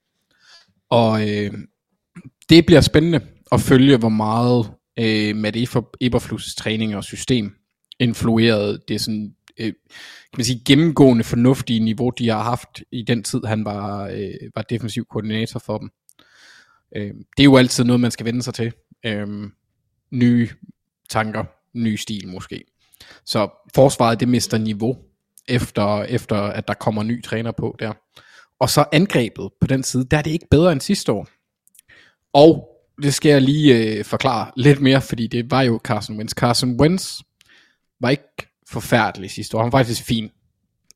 Og 0.91 1.29
øh, 1.29 1.53
det 2.49 2.67
bliver 2.67 2.81
spændende 2.81 3.21
at 3.53 3.61
følge, 3.61 3.97
hvor 3.97 4.09
meget 4.09 4.71
øh, 4.99 5.37
Matt 5.37 5.57
Eberflus 6.01 6.55
træning 6.55 6.97
og 6.97 7.05
system 7.05 7.55
influerede 8.01 8.81
det 8.89 9.01
sådan, 9.01 9.35
øh, 9.61 9.73
kan 10.33 10.37
man 10.37 10.45
sige, 10.45 10.63
gennemgående 10.67 11.25
fornuftige 11.25 11.81
niveau, 11.81 12.11
de 12.11 12.29
har 12.29 12.43
haft 12.43 12.83
i 12.93 13.03
den 13.03 13.23
tid, 13.23 13.41
han 13.45 13.65
var, 13.65 14.07
øh, 14.07 14.35
var 14.55 14.63
defensiv 14.63 15.07
koordinator 15.11 15.61
for 15.61 15.79
dem. 15.79 15.91
Øh, 16.97 17.15
det 17.37 17.43
er 17.43 17.45
jo 17.45 17.57
altid 17.57 17.85
noget, 17.85 18.01
man 18.01 18.11
skal 18.11 18.27
vende 18.27 18.43
sig 18.43 18.55
til. 18.55 18.73
Øh, 19.07 19.51
nye 20.11 20.49
tanker, 21.09 21.45
ny 21.75 21.97
stil 21.97 22.29
måske. 22.29 22.65
Så 23.25 23.49
forsvaret, 23.75 24.21
det 24.21 24.29
mister 24.29 24.59
niveau, 24.59 24.99
efter, 25.49 26.03
efter 26.03 26.37
at 26.37 26.69
der 26.69 26.75
kommer 26.75 27.03
ny 27.03 27.23
træner 27.23 27.53
på 27.53 27.77
der. 27.79 27.93
Og 28.61 28.71
så 28.71 28.85
angrebet 28.93 29.51
på 29.61 29.67
den 29.67 29.83
side, 29.83 30.05
der 30.05 30.19
er 30.19 30.23
det 30.23 30.31
ikke 30.31 30.47
bedre 30.51 30.73
end 30.73 30.81
sidste 30.81 31.13
år. 31.13 31.29
Og 32.33 32.69
det 33.03 33.15
skal 33.15 33.31
jeg 33.31 33.43
lige 33.43 33.99
øh, 33.99 34.05
forklare 34.05 34.51
lidt 34.57 34.81
mere, 34.81 35.01
fordi 35.01 35.27
det 35.27 35.51
var 35.51 35.63
jo 35.63 35.81
Carson 35.85 36.17
Wentz. 36.17 36.35
Carson 36.35 36.81
Wentz 36.81 37.21
var 38.01 38.11
ikke 38.11 38.49
forfærdelig 38.69 39.31
sidste 39.31 39.57
år. 39.57 39.63
Han 39.63 39.73
var 39.73 39.79
faktisk 39.79 40.05
fin, 40.05 40.31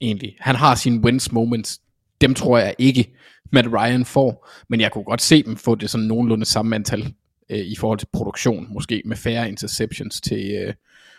egentlig. 0.00 0.36
Han 0.40 0.56
har 0.56 0.74
sine 0.74 1.00
wins 1.00 1.32
moments. 1.32 1.80
Dem 2.20 2.34
tror 2.34 2.58
jeg 2.58 2.74
ikke, 2.78 3.14
Matt 3.52 3.68
Ryan 3.72 4.04
får. 4.04 4.48
Men 4.68 4.80
jeg 4.80 4.92
kunne 4.92 5.04
godt 5.04 5.22
se 5.22 5.42
dem 5.42 5.56
få 5.56 5.74
det 5.74 5.90
sådan 5.90 6.06
nogenlunde 6.06 6.44
samme 6.44 6.74
antal 6.74 7.14
øh, 7.50 7.58
i 7.58 7.76
forhold 7.76 7.98
til 7.98 8.08
produktion. 8.12 8.66
Måske 8.70 9.02
med 9.04 9.16
færre 9.16 9.48
interceptions 9.48 10.20
til, 10.20 10.50
øh, 10.50 10.74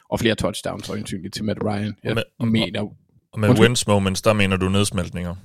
og 0.10 0.20
flere 0.20 0.36
touchdowns 0.36 0.90
øjensynligt 0.90 1.34
til 1.34 1.46
Matt 1.46 1.60
Ryan. 1.64 1.96
Jeg 2.04 2.12
og 2.40 2.48
med, 2.48 2.62
mener, 2.62 2.82
og, 3.32 3.40
med 3.40 3.50
wins 3.50 3.88
moments, 3.88 4.22
der 4.22 4.34
mener 4.34 4.58
du 4.58 4.70
nedsmeltninger? 4.70 5.36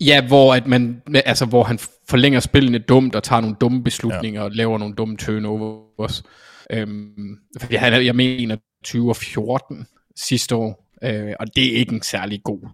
Ja, 0.00 0.26
hvor, 0.26 0.54
at 0.54 0.66
man, 0.66 1.02
altså, 1.14 1.44
hvor 1.44 1.64
han 1.64 1.78
forlænger 2.08 2.40
spillene 2.40 2.78
dumt 2.78 3.14
og 3.14 3.22
tager 3.22 3.40
nogle 3.40 3.56
dumme 3.60 3.84
beslutninger 3.84 4.40
ja. 4.40 4.44
og 4.44 4.50
laver 4.50 4.78
nogle 4.78 4.94
dumme 4.94 5.16
turnovers. 5.16 6.22
Øhm, 6.70 7.38
han, 7.70 8.06
jeg 8.06 8.16
mener 8.16 8.56
20 8.84 9.10
og 9.10 9.16
14 9.16 9.86
sidste 10.16 10.56
år, 10.56 10.88
øh, 11.02 11.32
og 11.40 11.46
det 11.56 11.66
er 11.66 11.78
ikke 11.78 11.94
en 11.94 12.02
særlig 12.02 12.42
god 12.44 12.68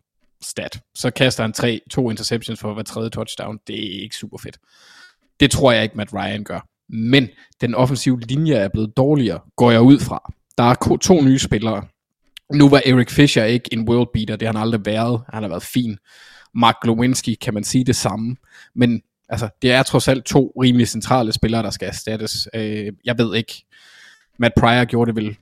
stat. 0.45 0.81
Så 0.95 1.11
kaster 1.11 1.45
han 1.45 1.53
tre, 1.53 1.81
to 1.91 2.11
interceptions 2.11 2.61
for 2.61 2.75
hver 2.75 2.83
tredje 2.83 3.11
touchdown. 3.11 3.59
Det 3.67 3.97
er 3.97 4.03
ikke 4.03 4.17
super 4.17 4.39
fedt. 4.39 4.59
Det 5.41 5.51
tror 5.51 5.73
jeg 5.73 5.83
ikke, 5.83 5.97
Matt 5.97 6.15
Ryan 6.15 6.45
gør. 6.45 6.69
Men 6.89 7.29
den 7.61 7.75
offensive 7.75 8.21
linje 8.21 8.55
er 8.55 8.69
blevet 8.69 8.97
dårligere, 8.97 9.41
går 9.57 9.71
jeg 9.71 9.81
ud 9.81 9.99
fra. 9.99 10.33
Der 10.59 10.65
er 10.65 10.99
to 11.03 11.23
nye 11.23 11.39
spillere. 11.39 11.85
Nu 12.53 12.69
var 12.69 12.83
Eric 12.87 13.11
Fisher 13.11 13.45
ikke 13.45 13.69
en 13.73 13.89
world 13.89 14.09
beater, 14.13 14.37
det 14.37 14.49
har 14.49 14.53
han 14.53 14.63
aldrig 14.63 14.87
været. 14.87 15.23
Han 15.33 15.43
har 15.43 15.49
været 15.49 15.63
fin. 15.63 15.99
Mark 16.55 16.75
Glowinski 16.83 17.35
kan 17.35 17.55
man 17.55 17.65
sige 17.65 17.85
det 17.85 17.97
samme. 17.97 18.37
Men 18.75 19.03
altså, 19.29 19.49
det 19.63 19.73
er 19.73 19.83
trods 19.83 20.09
alt 20.09 20.25
to 20.25 20.53
rimelig 20.63 20.89
centrale 20.89 21.33
spillere, 21.33 21.63
der 21.63 21.71
skal 21.71 21.89
erstattes. 21.89 22.49
Øh, 22.55 22.93
jeg 23.05 23.19
ved 23.19 23.35
ikke. 23.35 23.65
Matt 24.39 24.55
Pryor 24.55 24.85
gjorde 24.85 25.09
det 25.13 25.23
vel 25.23 25.37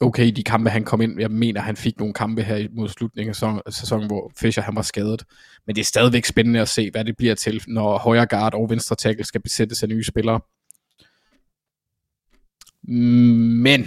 okay 0.00 0.32
de 0.32 0.42
kampe, 0.42 0.70
han 0.70 0.84
kom 0.84 1.00
ind. 1.00 1.20
Jeg 1.20 1.30
mener, 1.30 1.60
han 1.60 1.76
fik 1.76 1.98
nogle 1.98 2.14
kampe 2.14 2.42
her 2.42 2.68
mod 2.72 2.88
slutningen 2.88 3.34
af 3.66 3.72
sæsonen, 3.72 4.06
hvor 4.06 4.32
Fischer 4.40 4.62
han 4.62 4.76
var 4.76 4.82
skadet. 4.82 5.24
Men 5.66 5.76
det 5.76 5.80
er 5.80 5.84
stadigvæk 5.84 6.24
spændende 6.24 6.60
at 6.60 6.68
se, 6.68 6.90
hvad 6.90 7.04
det 7.04 7.16
bliver 7.16 7.34
til, 7.34 7.62
når 7.66 7.98
højre 7.98 8.26
guard 8.26 8.54
og 8.54 8.70
venstre 8.70 8.96
tackle 8.96 9.24
skal 9.24 9.42
besættes 9.42 9.82
af 9.82 9.88
nye 9.88 10.04
spillere. 10.04 10.40
Men 13.62 13.86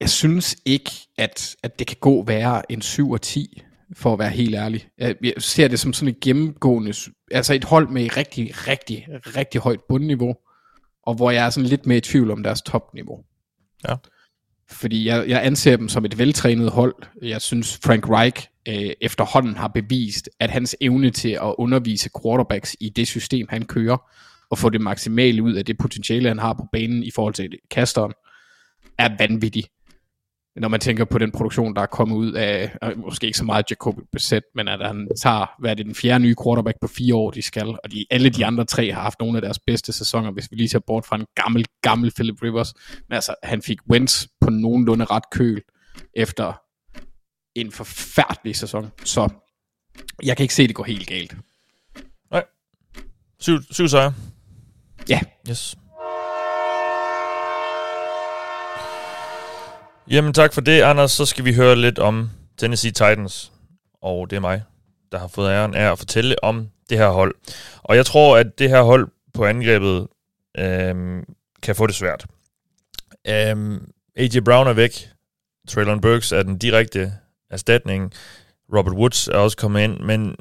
jeg 0.00 0.10
synes 0.10 0.56
ikke, 0.64 0.90
at, 1.18 1.56
at 1.62 1.78
det 1.78 1.86
kan 1.86 1.96
gå 2.00 2.24
være 2.24 2.72
en 2.72 2.82
7 2.82 3.10
og 3.10 3.22
10, 3.22 3.62
for 3.96 4.12
at 4.12 4.18
være 4.18 4.30
helt 4.30 4.54
ærlig. 4.54 4.88
Jeg, 4.98 5.16
jeg 5.22 5.32
ser 5.38 5.68
det 5.68 5.80
som 5.80 5.92
sådan 5.92 6.14
et 6.14 6.20
gennemgående, 6.20 6.92
altså 7.30 7.54
et 7.54 7.64
hold 7.64 7.88
med 7.88 8.04
et 8.04 8.16
rigtig, 8.16 8.68
rigtig, 8.68 9.06
rigtig 9.10 9.60
højt 9.60 9.80
bundniveau, 9.88 10.34
og 11.02 11.14
hvor 11.14 11.30
jeg 11.30 11.46
er 11.46 11.50
sådan 11.50 11.68
lidt 11.68 11.86
mere 11.86 11.98
i 11.98 12.00
tvivl 12.00 12.30
om 12.30 12.42
deres 12.42 12.62
topniveau. 12.62 13.24
Ja. 13.88 13.94
Fordi 14.74 15.06
jeg, 15.06 15.28
jeg 15.28 15.44
anser 15.44 15.76
dem 15.76 15.88
som 15.88 16.04
et 16.04 16.18
veltrænet 16.18 16.70
hold. 16.70 16.94
Jeg 17.22 17.40
synes, 17.40 17.78
Frank 17.84 18.08
Reich 18.08 18.48
øh, 18.68 18.90
efterhånden 19.00 19.56
har 19.56 19.68
bevist, 19.68 20.30
at 20.40 20.50
hans 20.50 20.76
evne 20.80 21.10
til 21.10 21.28
at 21.28 21.54
undervise 21.58 22.10
quarterbacks 22.22 22.76
i 22.80 22.88
det 22.88 23.08
system, 23.08 23.46
han 23.50 23.64
kører, 23.64 24.10
og 24.50 24.58
få 24.58 24.70
det 24.70 24.80
maksimale 24.80 25.42
ud 25.42 25.52
af 25.52 25.64
det 25.64 25.78
potentiale, 25.78 26.28
han 26.28 26.38
har 26.38 26.52
på 26.52 26.66
banen 26.72 27.02
i 27.02 27.10
forhold 27.10 27.34
til 27.34 27.58
kasteren, 27.70 28.12
er 28.98 29.08
vanvittig 29.18 29.64
når 30.56 30.68
man 30.68 30.80
tænker 30.80 31.04
på 31.04 31.18
den 31.18 31.32
produktion, 31.32 31.74
der 31.74 31.82
er 31.82 31.86
kommet 31.86 32.16
ud 32.16 32.32
af, 32.32 32.76
måske 32.96 33.26
ikke 33.26 33.38
så 33.38 33.44
meget 33.44 33.70
Jacob 33.70 33.94
Besset, 34.12 34.42
men 34.54 34.68
at 34.68 34.86
han 34.86 35.08
tager, 35.22 35.46
hvad 35.60 35.70
er 35.70 35.74
det, 35.74 35.86
den 35.86 35.94
fjerde 35.94 36.24
nye 36.24 36.34
quarterback 36.44 36.76
på 36.80 36.88
fire 36.88 37.14
år, 37.14 37.30
de 37.30 37.42
skal, 37.42 37.68
og 37.68 37.92
de, 37.92 38.06
alle 38.10 38.30
de 38.30 38.46
andre 38.46 38.64
tre 38.64 38.92
har 38.92 39.00
haft 39.00 39.20
nogle 39.20 39.38
af 39.38 39.42
deres 39.42 39.58
bedste 39.58 39.92
sæsoner, 39.92 40.30
hvis 40.30 40.50
vi 40.50 40.56
lige 40.56 40.68
ser 40.68 40.78
bort 40.78 41.06
fra 41.06 41.16
en 41.16 41.26
gammel, 41.34 41.64
gammel 41.82 42.12
Philip 42.14 42.42
Rivers. 42.42 42.74
Men 43.08 43.14
altså, 43.14 43.34
han 43.42 43.62
fik 43.62 43.78
Wentz 43.90 44.26
på 44.40 44.50
nogenlunde 44.50 45.04
ret 45.04 45.30
køl, 45.30 45.62
efter 46.14 46.52
en 47.54 47.72
forfærdelig 47.72 48.56
sæson, 48.56 48.90
så 49.04 49.28
jeg 50.22 50.36
kan 50.36 50.44
ikke 50.44 50.54
se, 50.54 50.66
det 50.66 50.74
går 50.74 50.84
helt 50.84 51.08
galt. 51.08 51.36
Nej. 52.30 52.44
Syv, 53.40 53.58
syv 53.70 53.88
sejre. 53.88 54.14
Ja. 55.08 55.20
Yes. 55.50 55.76
Jamen 60.10 60.32
tak 60.32 60.52
for 60.52 60.60
det, 60.60 60.82
Anders. 60.82 61.12
Så 61.12 61.26
skal 61.26 61.44
vi 61.44 61.54
høre 61.54 61.76
lidt 61.76 61.98
om 61.98 62.30
Tennessee 62.58 62.90
Titans. 62.90 63.52
Og 64.02 64.30
det 64.30 64.36
er 64.36 64.40
mig, 64.40 64.62
der 65.12 65.18
har 65.18 65.28
fået 65.28 65.50
æren 65.50 65.74
af 65.74 65.92
at 65.92 65.98
fortælle 65.98 66.44
om 66.44 66.68
det 66.90 66.98
her 66.98 67.08
hold. 67.08 67.34
Og 67.82 67.96
jeg 67.96 68.06
tror, 68.06 68.36
at 68.36 68.58
det 68.58 68.68
her 68.68 68.82
hold 68.82 69.08
på 69.34 69.44
angrebet 69.44 70.06
øhm, 70.58 71.24
kan 71.62 71.76
få 71.76 71.86
det 71.86 71.94
svært. 71.94 72.26
Øhm, 73.28 73.90
A.J. 74.16 74.40
Brown 74.44 74.66
er 74.66 74.72
væk. 74.72 75.08
Traylon 75.68 76.00
Burks 76.00 76.32
er 76.32 76.42
den 76.42 76.58
direkte 76.58 77.12
erstatning. 77.50 78.12
Robert 78.76 78.94
Woods 78.94 79.28
er 79.28 79.36
også 79.36 79.56
kommet 79.56 79.80
ind, 79.80 80.00
men 80.00 80.36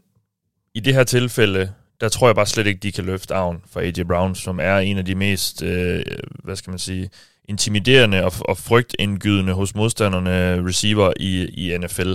i 0.73 0.79
det 0.79 0.93
her 0.93 1.03
tilfælde, 1.03 1.73
der 2.01 2.09
tror 2.09 2.27
jeg 2.27 2.35
bare 2.35 2.45
slet 2.45 2.67
ikke, 2.67 2.79
de 2.79 2.91
kan 2.91 3.05
løfte 3.05 3.33
arven 3.33 3.63
for 3.67 3.79
A.J. 3.79 4.03
Brown, 4.07 4.35
som 4.35 4.59
er 4.59 4.77
en 4.77 4.97
af 4.97 5.05
de 5.05 5.15
mest, 5.15 5.63
øh, 5.63 6.03
hvad 6.43 6.55
skal 6.55 6.71
man 6.71 6.79
sige, 6.79 7.09
intimiderende 7.49 8.25
og, 8.25 8.31
og 8.39 8.57
frygtindgydende 8.57 9.53
hos 9.53 9.75
modstanderne 9.75 10.67
receiver 10.67 11.13
i, 11.19 11.45
i 11.45 11.77
NFL. 11.77 12.13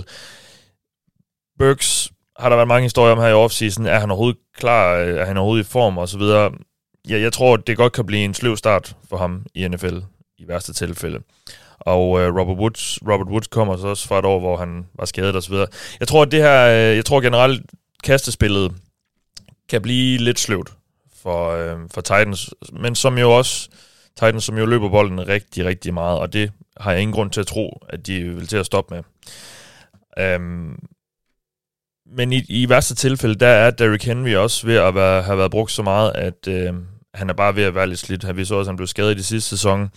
Burks 1.59 2.11
har 2.39 2.49
der 2.49 2.55
været 2.55 2.67
mange 2.67 2.83
historier 2.83 3.11
om 3.11 3.19
her 3.19 3.27
i 3.27 3.33
offseason. 3.33 3.85
Er 3.85 3.99
han 3.99 4.11
overhovedet 4.11 4.39
klar? 4.57 4.93
Er 4.95 5.25
han 5.25 5.37
overhovedet 5.37 5.65
i 5.65 5.69
form? 5.69 5.97
Og 5.97 6.09
så 6.09 6.17
videre. 6.17 6.51
Ja, 7.09 7.19
jeg 7.19 7.33
tror, 7.33 7.57
det 7.57 7.77
godt 7.77 7.93
kan 7.93 8.05
blive 8.05 8.23
en 8.23 8.33
sløv 8.33 8.57
start 8.57 8.95
for 9.09 9.17
ham 9.17 9.45
i 9.55 9.67
NFL 9.67 9.97
i 10.37 10.47
værste 10.47 10.73
tilfælde. 10.73 11.19
Og 11.79 12.21
øh, 12.21 12.35
Robert, 12.35 12.57
Woods, 12.57 12.99
Robert 13.01 13.27
Woods 13.27 13.47
kommer 13.47 13.77
så 13.77 13.87
også 13.87 14.07
fra 14.07 14.19
et 14.19 14.25
år, 14.25 14.39
hvor 14.39 14.57
han 14.57 14.85
var 14.93 15.05
skadet 15.05 15.35
og 15.35 15.43
så 15.43 15.49
videre. 15.49 15.67
Jeg 15.99 16.07
tror, 16.07 16.21
at 16.21 16.31
det 16.31 16.41
her, 16.41 16.67
øh, 16.67 16.95
jeg 16.95 17.05
tror 17.05 17.21
generelt, 17.21 17.61
kastespillet 18.03 18.71
kan 19.69 19.81
blive 19.81 20.17
lidt 20.17 20.39
sløvt 20.39 20.69
for, 21.21 21.51
øh, 21.51 21.77
for 21.91 22.01
Titans, 22.01 22.49
men 22.73 22.95
som 22.95 23.17
jo 23.17 23.31
også, 23.31 23.69
Titans 24.19 24.43
som 24.43 24.57
jo 24.57 24.65
løber 24.65 24.89
bolden 24.89 25.27
rigtig, 25.27 25.65
rigtig 25.65 25.93
meget, 25.93 26.19
og 26.19 26.33
det 26.33 26.51
har 26.77 26.91
jeg 26.91 27.01
ingen 27.01 27.13
grund 27.13 27.31
til 27.31 27.41
at 27.41 27.47
tro, 27.47 27.81
at 27.89 28.07
de 28.07 28.23
vil 28.23 28.47
til 28.47 28.57
at 28.57 28.65
stoppe 28.65 28.95
med. 28.95 29.03
Um, 30.35 30.79
men 32.15 32.33
i, 32.33 32.41
i 32.49 32.69
værste 32.69 32.95
tilfælde, 32.95 33.35
der 33.35 33.47
er 33.47 33.71
Derrick 33.71 34.03
Henry 34.03 34.33
også 34.33 34.67
ved 34.67 34.75
at 34.75 34.95
være, 34.95 35.21
have 35.21 35.37
været 35.37 35.51
brugt 35.51 35.71
så 35.71 35.83
meget, 35.83 36.11
at 36.15 36.47
øh, 36.47 36.73
han 37.13 37.29
er 37.29 37.33
bare 37.33 37.55
ved 37.55 37.63
at 37.63 37.75
være 37.75 37.87
lidt 37.87 37.99
slidt. 37.99 38.37
Vi 38.37 38.45
så 38.45 38.55
også, 38.55 38.69
at 38.69 38.71
han 38.71 38.77
blev 38.77 38.87
skadet 38.87 39.11
i 39.11 39.17
de 39.17 39.23
sidste 39.23 39.49
sæson. 39.49 39.89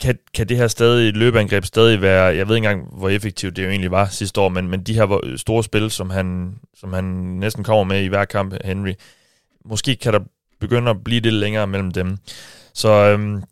Kan, 0.00 0.18
kan 0.34 0.48
det 0.48 0.56
her 0.56 0.68
stadig 0.68 1.16
løbeangreb 1.16 1.64
stadig 1.64 2.02
være, 2.02 2.24
jeg 2.24 2.48
ved 2.48 2.56
ikke 2.56 2.68
engang, 2.68 2.98
hvor 2.98 3.08
effektivt 3.08 3.56
det 3.56 3.64
jo 3.64 3.68
egentlig 3.68 3.90
var 3.90 4.08
sidste 4.08 4.40
år, 4.40 4.48
men, 4.48 4.68
men 4.68 4.82
de 4.82 4.94
her 4.94 5.36
store 5.36 5.64
spil, 5.64 5.90
som 5.90 6.10
han, 6.10 6.54
som 6.74 6.92
han 6.92 7.04
næsten 7.04 7.64
kommer 7.64 7.84
med 7.84 8.02
i 8.02 8.06
hver 8.06 8.24
kamp, 8.24 8.54
Henry, 8.64 8.92
måske 9.64 9.96
kan 9.96 10.12
der 10.12 10.20
begynde 10.60 10.90
at 10.90 11.04
blive 11.04 11.20
lidt 11.20 11.34
længere 11.34 11.66
mellem 11.66 11.90
dem. 11.90 12.18
Så 12.78 12.88
øhm, 12.88 13.42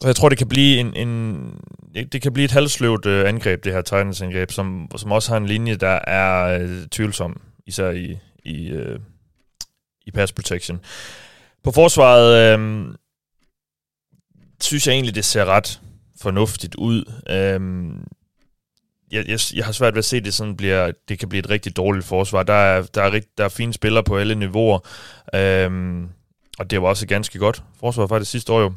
så 0.00 0.08
jeg 0.08 0.16
tror, 0.16 0.28
det 0.28 0.38
kan 0.38 0.48
blive 0.48 0.80
en, 0.80 0.96
en 0.96 1.60
det 1.94 2.22
kan 2.22 2.32
blive 2.32 2.44
et 2.44 2.50
halvsløvt 2.50 3.06
øh, 3.06 3.28
angreb, 3.28 3.64
det 3.64 3.72
her 3.72 3.82
Titans 3.82 4.22
angreb, 4.22 4.50
som, 4.50 4.88
som 4.96 5.12
også 5.12 5.30
har 5.30 5.36
en 5.36 5.46
linje, 5.46 5.76
der 5.76 5.98
er 6.06 6.58
øh, 6.60 6.86
tvivlsom, 6.86 7.40
især 7.66 7.90
i, 7.90 8.18
i, 8.44 8.68
øh, 8.68 8.98
i 10.06 10.10
pass 10.10 10.32
protection. 10.32 10.80
På 11.64 11.70
forsvaret 11.70 12.58
øh, 12.58 12.86
synes 14.60 14.86
jeg 14.86 14.92
egentlig, 14.92 15.14
det 15.14 15.24
ser 15.24 15.44
ret 15.44 15.80
fornuftigt 16.20 16.74
ud. 16.74 17.04
Øh, 17.30 17.60
jeg, 19.12 19.28
jeg, 19.28 19.38
jeg 19.54 19.64
har 19.64 19.72
svært 19.72 19.94
ved 19.94 19.98
at 19.98 20.04
se, 20.04 20.16
at 20.16 20.24
det, 20.24 20.34
sådan 20.34 20.56
bliver, 20.56 20.92
det 21.08 21.18
kan 21.18 21.28
blive 21.28 21.38
et 21.38 21.50
rigtig 21.50 21.76
dårligt 21.76 22.06
forsvar. 22.06 22.42
Der 22.42 22.54
er, 22.54 22.82
der 22.82 23.02
er, 23.02 23.12
rigt, 23.12 23.38
der 23.38 23.44
er 23.44 23.48
fine 23.48 23.72
spillere 23.72 24.04
på 24.04 24.16
alle 24.16 24.34
niveauer, 24.34 24.78
øh, 25.34 26.02
og 26.58 26.70
det 26.70 26.82
var 26.82 26.88
også 26.88 27.06
ganske 27.06 27.38
godt 27.38 27.62
forsvar 27.80 28.06
faktisk 28.06 28.30
sidste 28.30 28.52
år 28.52 28.60
jo. 28.60 28.72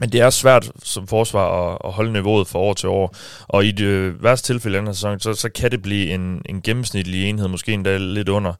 Men 0.00 0.12
det 0.12 0.20
er 0.20 0.30
svært 0.30 0.72
som 0.82 1.06
forsvar 1.06 1.72
at, 1.72 1.78
at 1.84 1.92
holde 1.92 2.12
niveauet 2.12 2.48
fra 2.48 2.58
år 2.58 2.74
til 2.74 2.88
år. 2.88 3.16
Og 3.48 3.64
i 3.64 3.70
det 3.70 4.22
værste 4.22 4.46
tilfælde 4.46 4.78
i 4.78 4.80
den 4.80 4.94
sæson, 4.94 5.20
så, 5.20 5.34
så 5.34 5.48
kan 5.48 5.70
det 5.70 5.82
blive 5.82 6.10
en, 6.10 6.42
en 6.46 6.62
gennemsnitlig 6.62 7.24
enhed, 7.28 7.48
måske 7.48 7.72
endda 7.72 7.96
lidt 7.96 8.28
under. 8.28 8.52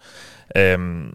Øhm, 0.56 1.12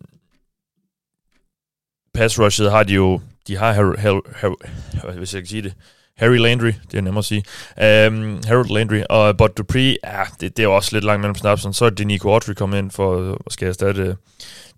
pass 2.14 2.40
rushet 2.40 2.72
har 2.72 2.84
de 2.84 2.94
jo, 2.94 3.22
de 3.48 3.58
har 3.58 3.74
Har, 3.74 3.98
Har, 4.00 4.22
Har, 4.38 5.12
hvis 5.12 5.34
jeg 5.34 5.42
kan 5.42 5.48
sige 5.48 5.62
det, 5.62 5.74
Harry 6.18 6.38
Landry, 6.38 6.72
det 6.92 6.98
er 6.98 7.02
nemmere 7.02 7.20
at 7.20 7.26
sige. 7.26 7.44
Um, 7.78 8.40
Harold 8.48 8.70
Landry 8.70 9.02
og 9.10 9.38
Bud 9.38 9.50
Dupree, 9.50 9.98
ja, 10.04 10.24
det, 10.40 10.58
det 10.58 10.64
er 10.64 10.68
også 10.68 10.96
lidt 10.96 11.06
langt 11.06 11.22
mellem 11.22 11.36
snapsen. 11.36 11.74
Så 11.74 11.86
er 11.86 11.90
det 11.90 12.08
Nico 12.08 12.34
Autry 12.34 12.54
kommet 12.54 12.78
ind 12.78 12.92
for 12.92 13.32
at 13.32 13.54
skal 13.54 13.68
erstatte 13.68 14.02
øh, 14.02 14.16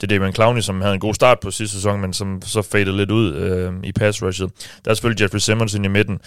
det 0.01 0.09
Damon 0.09 0.33
Clowney, 0.33 0.61
som 0.61 0.81
havde 0.81 0.93
en 0.93 0.99
god 0.99 1.13
start 1.13 1.39
på 1.39 1.51
sidste 1.51 1.75
sæson, 1.75 2.01
men 2.01 2.13
som 2.13 2.41
så 2.41 2.61
fadede 2.61 2.97
lidt 2.97 3.11
ud 3.11 3.33
øh, 3.33 3.73
i 3.83 3.91
pass 3.91 4.23
rushet. 4.23 4.49
Der 4.85 4.91
er 4.91 4.95
selvfølgelig 4.95 5.23
Jeffrey 5.23 5.39
Simmons 5.39 5.73
i 5.73 5.79
midten. 5.79 6.19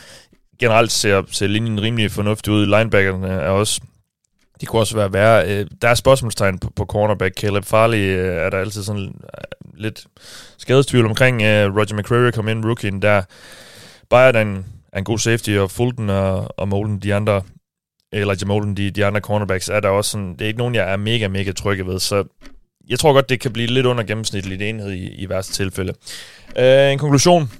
Generelt 0.60 0.92
ser, 0.92 1.22
ser 1.30 1.46
linjen 1.46 1.82
rimelig 1.82 2.10
fornuftig 2.10 2.52
ud. 2.52 2.66
Linebackerne 2.66 3.28
er 3.28 3.48
også 3.48 3.80
de 4.60 4.66
kunne 4.66 4.82
også 4.82 4.96
være 4.96 5.12
værre. 5.12 5.48
Øh, 5.48 5.66
der 5.82 5.88
er 5.88 5.94
spørgsmålstegn 5.94 6.58
på, 6.58 6.70
på 6.76 6.84
cornerback. 6.84 7.34
Caleb 7.40 7.64
Farley 7.64 7.98
øh, 7.98 8.34
er 8.34 8.50
der 8.50 8.58
altid 8.58 8.82
sådan 8.82 9.04
øh, 9.04 9.80
lidt 9.80 10.06
skadestvivl 10.58 11.06
omkring. 11.06 11.42
Øh, 11.42 11.76
Roger 11.76 11.98
McCreary 11.98 12.30
kom 12.30 12.48
ind, 12.48 12.64
rookien 12.64 13.02
der. 13.02 13.22
Bayern 14.10 14.64
er 14.92 14.98
en, 14.98 15.04
god 15.04 15.18
safety, 15.18 15.50
og 15.50 15.70
Fulton 15.70 16.10
og, 16.10 16.58
og 16.58 16.68
Molden, 16.68 16.98
de 16.98 17.14
andre, 17.14 17.42
eller 18.12 18.34
Jamolden, 18.40 18.76
de, 18.76 18.90
de 18.90 19.04
andre 19.04 19.20
cornerbacks, 19.20 19.68
er 19.68 19.80
der 19.80 19.88
også 19.88 20.10
sådan, 20.10 20.32
det 20.32 20.42
er 20.42 20.46
ikke 20.46 20.58
nogen, 20.58 20.74
jeg 20.74 20.92
er 20.92 20.96
mega, 20.96 21.28
mega 21.28 21.52
trygge 21.52 21.86
ved, 21.86 21.98
så 21.98 22.24
jeg 22.88 22.98
tror 22.98 23.12
godt, 23.12 23.28
det 23.28 23.40
kan 23.40 23.52
blive 23.52 23.66
lidt 23.66 23.86
under 23.86 24.04
gennemsnitligt 24.04 24.62
enhed 24.62 24.90
i, 24.90 25.08
i 25.08 25.28
værste 25.28 25.52
tilfælde. 25.52 25.94
Øh, 26.58 26.92
en 26.92 26.98
konklusion. 26.98 27.50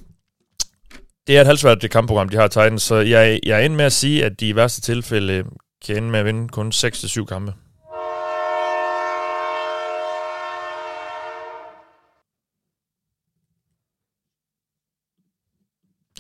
Det 1.27 1.37
er 1.37 1.41
et 1.41 1.47
halvsvært 1.47 1.83
det 1.83 1.91
kampprogram, 1.91 2.29
de 2.29 2.37
har 2.37 2.49
Titans, 2.49 2.83
så 2.83 2.97
jeg, 2.97 3.41
jeg 3.47 3.59
er 3.61 3.65
inde 3.65 3.77
med 3.77 3.85
at 3.85 3.93
sige, 3.93 4.25
at 4.25 4.41
de 4.41 4.49
i 4.49 4.57
værste 4.57 4.81
tilfælde 4.81 5.45
kan 5.87 5.97
ende 5.97 6.11
med 6.11 6.19
at 6.19 6.27
vinde 6.27 6.49
kun 6.49 6.69
6-7 6.69 7.25
kampe. 7.25 7.53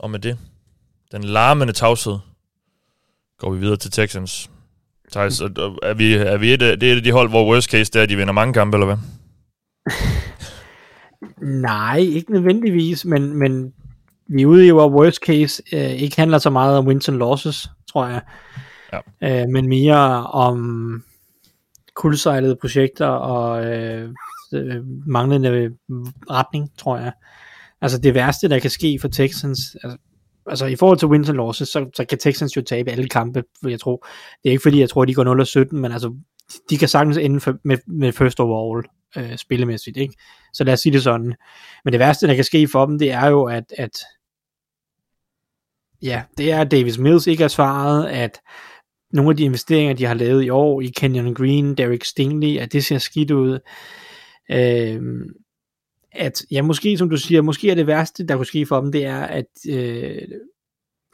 Og 0.00 0.10
med 0.10 0.18
det, 0.18 0.38
den 1.12 1.24
larmende 1.24 1.72
tavshed, 1.72 2.18
går 3.38 3.50
vi 3.50 3.58
videre 3.58 3.76
til 3.76 3.90
Texans. 3.90 4.50
Thijs, 5.12 5.40
er 5.40 5.94
vi, 5.94 6.14
er 6.14 6.36
vi 6.36 6.52
et, 6.52 6.60
det 6.60 6.82
er 6.82 6.92
et 6.92 6.96
af 6.96 7.02
de 7.02 7.12
hold, 7.12 7.28
hvor 7.28 7.52
worst 7.52 7.70
case 7.70 7.92
det 7.92 7.98
er, 7.98 8.02
at 8.02 8.08
de 8.08 8.16
vinder 8.16 8.32
mange 8.32 8.52
kampe, 8.54 8.76
eller 8.76 8.86
hvad? 8.86 8.96
Nej, 11.62 11.98
ikke 11.98 12.32
nødvendigvis, 12.32 13.04
men, 13.04 13.34
men 13.34 13.72
vi 14.26 14.42
er 14.42 14.46
ude 14.46 14.66
i, 14.66 14.70
hvor 14.70 14.88
worst 14.88 15.20
case 15.26 15.62
øh, 15.72 15.90
ikke 15.90 16.16
handler 16.16 16.38
så 16.38 16.50
meget 16.50 16.78
om 16.78 16.86
wins 16.86 17.08
and 17.08 17.16
losses, 17.16 17.70
tror 17.92 18.06
jeg. 18.06 18.22
Ja. 18.92 19.42
Øh, 19.42 19.48
men 19.48 19.68
mere 19.68 20.26
om 20.26 21.04
kuldsejlede 21.94 22.56
projekter 22.60 23.06
og 23.06 23.66
øh, 23.66 24.10
øh, 24.54 24.82
manglende 25.06 25.70
retning, 26.30 26.70
tror 26.78 26.98
jeg. 26.98 27.12
Altså 27.80 27.98
det 27.98 28.14
værste, 28.14 28.48
der 28.48 28.58
kan 28.58 28.70
ske 28.70 28.98
for 29.00 29.08
Texans, 29.08 29.76
altså, 29.82 29.98
altså 30.48 30.66
i 30.66 30.76
forhold 30.76 30.98
til 30.98 31.08
wins 31.08 31.28
and 31.28 31.36
losses, 31.36 31.68
så, 31.68 31.90
så 31.94 32.04
kan 32.04 32.18
Texans 32.18 32.56
jo 32.56 32.62
tabe 32.62 32.90
alle 32.90 33.08
kampe, 33.08 33.42
jeg 33.62 33.80
tror. 33.80 34.06
Det 34.42 34.48
er 34.48 34.50
ikke 34.50 34.62
fordi, 34.62 34.80
jeg 34.80 34.90
tror, 34.90 35.04
de 35.04 35.14
går 35.14 35.64
0-17, 35.64 35.76
men 35.76 35.92
altså, 35.92 36.14
de 36.70 36.78
kan 36.78 36.88
sagtens 36.88 37.16
ende 37.16 37.40
for, 37.40 37.54
med, 37.64 37.78
med 37.86 38.12
first 38.12 38.40
overall 38.40 38.88
øh, 39.16 39.36
spillemæssigt, 39.36 39.96
ikke? 39.96 40.14
Så 40.54 40.64
lad 40.64 40.72
os 40.72 40.80
sige 40.80 40.92
det 40.92 41.02
sådan. 41.02 41.34
Men 41.84 41.92
det 41.92 41.98
værste, 41.98 42.26
der 42.26 42.34
kan 42.34 42.44
ske 42.44 42.68
for 42.68 42.86
dem, 42.86 42.98
det 42.98 43.10
er 43.10 43.26
jo, 43.26 43.44
at, 43.44 43.64
at 43.78 43.98
ja, 46.02 46.22
det 46.38 46.52
er, 46.52 46.60
at 46.60 46.70
Davis 46.70 46.98
Mills 46.98 47.26
ikke 47.26 47.44
er 47.44 47.48
svaret, 47.48 48.06
at 48.06 48.40
nogle 49.12 49.30
af 49.30 49.36
de 49.36 49.44
investeringer, 49.44 49.94
de 49.94 50.04
har 50.04 50.14
lavet 50.14 50.44
i 50.44 50.50
år 50.50 50.80
i 50.80 50.92
Kenyon 50.96 51.34
Green, 51.34 51.74
Derek 51.74 52.04
Stingley, 52.04 52.58
at 52.58 52.72
det 52.72 52.84
ser 52.84 52.98
skidt 52.98 53.30
ud. 53.30 53.58
Øh, 54.50 55.02
at, 56.12 56.42
ja, 56.50 56.62
måske 56.62 56.98
som 56.98 57.10
du 57.10 57.16
siger, 57.16 57.42
måske 57.42 57.70
er 57.70 57.74
det 57.74 57.86
værste, 57.86 58.26
der 58.26 58.36
kunne 58.36 58.46
ske 58.46 58.66
for 58.66 58.80
dem, 58.80 58.92
det 58.92 59.04
er, 59.04 59.20
at 59.20 59.46
øh, 59.68 60.22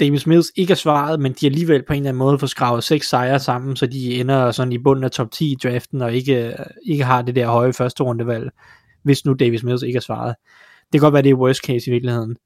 Davis 0.01 0.27
Mills 0.27 0.53
ikke 0.57 0.71
er 0.71 0.77
svaret, 0.77 1.21
men 1.21 1.33
de 1.33 1.47
alligevel 1.47 1.83
på 1.83 1.93
en 1.93 1.97
eller 1.97 2.09
anden 2.09 2.19
måde 2.19 2.39
får 2.39 2.47
skravet 2.47 2.85
seks 2.85 3.09
sejre 3.09 3.41
sammen, 3.41 3.77
så 3.77 3.87
de 3.87 4.21
ender 4.21 4.51
sådan 4.51 4.73
i 4.73 4.79
bunden 4.79 5.05
af 5.05 5.11
top 5.11 5.31
10 5.31 5.53
i 5.53 5.57
draften, 5.63 6.03
og 6.03 6.15
ikke, 6.15 6.57
ikke 6.85 7.05
har 7.05 7.23
det 7.23 7.37
der 7.37 7.47
høje 7.47 7.73
første 7.73 8.03
rundevalg, 8.03 8.51
hvis 9.03 9.25
nu 9.25 9.33
Davis 9.33 9.63
Mills 9.63 9.83
ikke 9.83 9.97
er 9.97 10.01
svaret. 10.01 10.35
Det 10.93 11.01
kan 11.01 11.01
godt 11.01 11.15
være, 11.15 11.23
det 11.23 11.31
er 11.31 11.35
worst 11.35 11.61
case 11.61 11.91
i 11.91 11.93
virkeligheden 11.93 12.37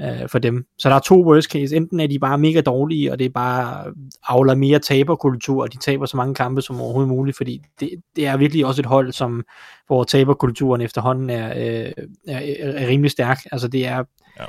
øh, 0.00 0.28
for 0.28 0.38
dem. 0.38 0.66
Så 0.78 0.88
der 0.88 0.94
er 0.94 1.00
to 1.00 1.24
worst 1.24 1.50
case. 1.50 1.76
Enten 1.76 2.00
er 2.00 2.06
de 2.06 2.18
bare 2.18 2.38
mega 2.38 2.60
dårlige, 2.60 3.12
og 3.12 3.18
det 3.18 3.24
er 3.24 3.30
bare 3.30 3.84
avler 4.28 4.54
mere 4.54 4.78
taberkultur, 4.78 5.62
og 5.62 5.72
de 5.72 5.78
taber 5.78 6.06
så 6.06 6.16
mange 6.16 6.34
kampe 6.34 6.62
som 6.62 6.80
overhovedet 6.80 7.08
muligt, 7.08 7.36
fordi 7.36 7.62
det, 7.80 7.90
det 8.16 8.26
er 8.26 8.36
virkelig 8.36 8.66
også 8.66 8.82
et 8.82 8.86
hold, 8.86 9.12
som 9.12 9.44
hvor 9.86 10.04
taberkulturen 10.04 10.80
efterhånden 10.80 11.30
er, 11.30 11.48
øh, 11.56 11.92
er, 12.28 12.40
er 12.58 12.88
rimelig 12.88 13.10
stærk. 13.10 13.38
Altså 13.52 13.68
det 13.68 13.86
er, 13.86 13.96
ja. 14.38 14.44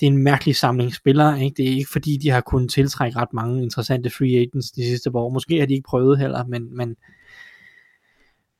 det 0.00 0.06
er 0.06 0.10
en 0.10 0.22
mærkelig 0.22 0.56
samling 0.56 0.94
spillere. 0.94 1.44
Ikke? 1.44 1.54
Det 1.56 1.64
er 1.68 1.76
ikke 1.76 1.92
fordi, 1.92 2.16
de 2.16 2.30
har 2.30 2.40
kunnet 2.40 2.70
tiltrække 2.70 3.18
ret 3.18 3.32
mange 3.32 3.62
interessante 3.62 4.10
free 4.10 4.36
agents 4.36 4.70
de 4.70 4.84
sidste 4.84 5.10
år. 5.14 5.30
Måske 5.30 5.58
har 5.58 5.66
de 5.66 5.74
ikke 5.74 5.88
prøvet 5.88 6.18
heller, 6.18 6.44
men, 6.44 6.76
men 6.76 6.96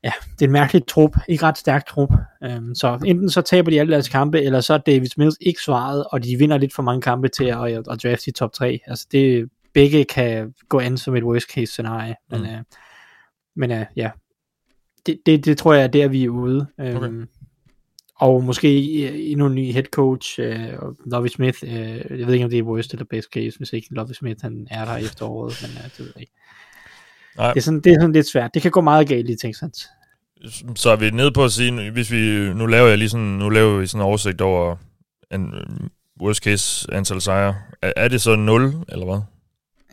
ja, 0.05 0.13
det 0.33 0.43
er 0.43 0.49
en 0.49 0.53
mærkelig 0.53 0.87
trup, 0.87 1.17
ikke 1.29 1.45
ret 1.45 1.59
stærk 1.59 1.87
trup. 1.87 2.13
Um, 2.51 2.75
så 2.75 2.99
enten 3.07 3.31
så 3.31 3.43
taber 3.43 3.71
de 3.71 3.81
alle 3.81 3.93
deres 3.93 4.09
kampe, 4.09 4.43
eller 4.43 4.61
så 4.61 4.75
er 4.75 4.79
David 4.79 5.09
Mills 5.17 5.37
ikke 5.41 5.61
svaret, 5.61 6.05
og 6.13 6.25
de 6.25 6.37
vinder 6.37 6.59
lidt 6.59 6.75
for 6.75 6.83
mange 6.83 7.03
kampe 7.03 7.29
til 7.29 7.45
at, 7.45 7.65
at, 7.65 7.85
at 7.91 8.03
drafte 8.03 8.29
i 8.29 8.33
top 8.33 8.53
3. 8.53 8.81
Altså 8.87 9.07
det, 9.13 9.49
begge 9.75 10.05
kan 10.05 10.55
gå 10.69 10.79
an 10.79 10.99
som 10.99 11.17
et 11.17 11.25
worst 11.25 11.51
case 11.51 11.73
scenarie. 11.73 12.15
Men, 12.31 12.41
mm. 12.41 12.47
uh, 12.47 12.61
men 13.57 13.71
uh, 13.71 13.87
ja, 13.97 14.11
det, 15.07 15.19
det, 15.27 15.45
det 15.45 15.59
tror 15.59 15.75
jeg 15.75 15.83
er 15.83 15.89
der, 15.89 16.09
vi 16.09 16.25
er 16.25 16.29
ude. 16.29 16.67
Um, 16.79 16.97
okay. 16.97 17.27
Og 18.17 18.45
måske 18.45 18.69
endnu 19.31 19.47
en 19.47 19.55
ny 19.55 19.73
head 19.73 19.85
coach, 19.85 20.41
uh, 20.41 21.11
Lovie 21.13 21.31
Smith. 21.31 21.59
Uh, 21.63 21.71
jeg 21.71 22.27
ved 22.27 22.33
ikke, 22.33 22.45
om 22.45 22.51
det 22.51 22.59
er 22.59 22.63
worst 22.63 22.93
eller 22.93 23.05
best 23.11 23.29
case, 23.33 23.59
hvis 23.59 23.73
ikke 23.73 23.89
Lovie 23.91 24.15
Smith 24.15 24.43
han 24.43 24.67
er 24.71 24.85
der 24.85 24.97
efter 24.97 25.27
året, 25.27 25.55
men 25.63 25.71
uh, 25.71 25.91
det 25.91 25.99
ved 25.99 26.13
jeg 26.15 26.21
ikke. 26.21 26.33
Nej. 27.37 27.53
Det, 27.53 27.57
er 27.61 27.63
sådan, 27.63 27.81
det 27.81 27.93
er 27.93 28.01
sådan 28.01 28.13
lidt 28.13 28.29
svært. 28.29 28.51
Det 28.55 28.63
kan 28.63 28.71
gå 28.71 28.81
meget 28.81 29.09
galt 29.09 29.31
i 29.31 29.37
Texans. 29.37 29.89
Så 30.77 30.91
er 30.91 30.97
vi 30.97 31.11
nede 31.11 31.33
på 31.33 31.45
at 31.45 31.53
sige, 31.53 31.91
hvis 31.91 32.11
vi, 32.13 32.53
nu 32.55 32.67
laver 32.67 32.89
jeg 32.89 32.99
lige 32.99 33.09
sådan, 33.09 33.27
nu 33.27 33.49
laver 33.49 33.79
vi 33.79 33.87
sådan 33.87 34.01
en 34.01 34.07
oversigt 34.07 34.41
over 34.41 34.77
en 35.31 35.55
worst 36.23 36.43
case 36.45 36.95
antal 36.95 37.21
sejre. 37.21 37.55
Er, 37.83 37.93
er 37.97 38.09
det 38.09 38.21
så 38.21 38.37
0, 38.37 38.75
eller 38.89 39.05
hvad? 39.05 39.21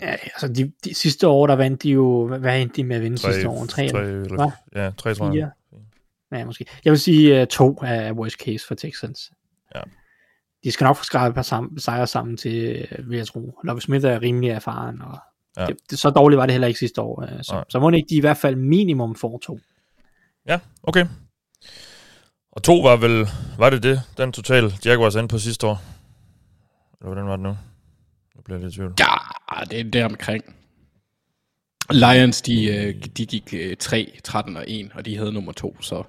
Ja, 0.02 0.12
altså 0.12 0.48
de, 0.48 0.72
de 0.86 0.94
sidste 0.94 1.28
år, 1.28 1.48
der 1.48 1.56
vandt 1.56 1.84
de 1.84 1.90
jo, 1.90 2.38
hvad, 2.38 2.62
endte 2.62 2.76
de 2.76 2.84
med 2.84 2.96
at 2.96 3.02
vinde 3.02 3.18
Tre, 3.18 3.34
sidste 3.34 3.50
år? 3.50 3.66
Tre, 3.66 3.90
tre, 3.90 4.00
eller 4.00 4.24
eller, 4.24 4.52
ja, 4.76 4.92
tre, 4.98 5.16
tror 5.16 5.36
jeg. 5.36 5.50
Ja, 6.32 6.46
måske. 6.46 6.66
Jeg 6.86 6.92
vil 6.92 7.00
sige 7.00 7.42
uh, 7.42 7.48
to 7.48 7.80
af 7.82 8.12
worst 8.12 8.36
case 8.36 8.68
for 8.68 8.76
Texans. 8.76 9.32
Ja. 9.76 9.82
De 10.64 10.72
skal 10.72 10.86
nok 10.86 10.98
få 10.98 11.04
skrevet 11.04 11.28
et 11.30 11.36
par 11.36 11.42
sam- 11.42 11.80
sejre 11.80 12.08
sammen 12.08 12.38
til, 12.38 12.88
uh, 13.00 13.10
vil 13.10 13.18
jeg 13.18 13.28
tro. 13.28 13.60
Love 13.64 13.82
Smith 13.82 14.06
er 14.06 14.22
rimelig 14.22 14.50
erfaren, 14.50 15.02
og 15.02 15.20
Ja. 15.60 15.66
det, 15.66 15.78
det, 15.90 16.00
så 16.00 16.10
dårligt 16.10 16.38
var 16.38 16.46
det 16.46 16.54
heller 16.54 16.68
ikke 16.68 16.80
sidste 16.80 17.02
år. 17.02 17.24
Uh, 17.24 17.30
så, 17.42 17.54
Nej. 17.54 17.64
så 17.70 17.80
må 17.80 17.90
ikke 17.90 18.08
de 18.10 18.16
i 18.16 18.20
hvert 18.20 18.38
fald 18.38 18.56
minimum 18.56 19.16
får 19.16 19.40
to. 19.44 19.60
Ja, 20.48 20.60
okay. 20.84 21.06
Og 22.52 22.64
to 22.64 22.80
var 22.80 22.96
vel, 22.96 23.28
var 23.58 23.70
det 23.70 23.84
det, 23.84 24.02
den 24.18 24.32
total 24.32 24.74
Jaguars 24.86 25.16
endte 25.16 25.34
på 25.34 25.40
sidste 25.40 25.68
år? 25.68 25.82
Eller 27.02 27.14
hvordan 27.14 27.26
var 27.26 27.36
det 27.36 27.44
nu? 27.44 27.58
Nu 28.36 28.42
bliver 28.46 28.58
jeg 28.58 28.64
lidt 28.64 28.74
i 28.74 28.78
tvivl. 28.78 28.94
Ja, 29.00 29.64
det 29.66 29.80
er 29.80 29.84
der 29.84 30.06
omkring. 30.06 30.56
Lions, 31.92 32.42
de, 32.42 32.66
øh, 32.66 33.04
de 33.18 33.26
gik 33.26 33.54
øh, 33.54 33.78
3, 33.78 34.20
13 34.24 34.58
og 34.58 34.64
1, 34.68 34.92
og 34.94 35.06
de 35.06 35.18
havde 35.18 35.32
nummer 35.32 35.52
2, 35.52 35.82
så 35.82 36.04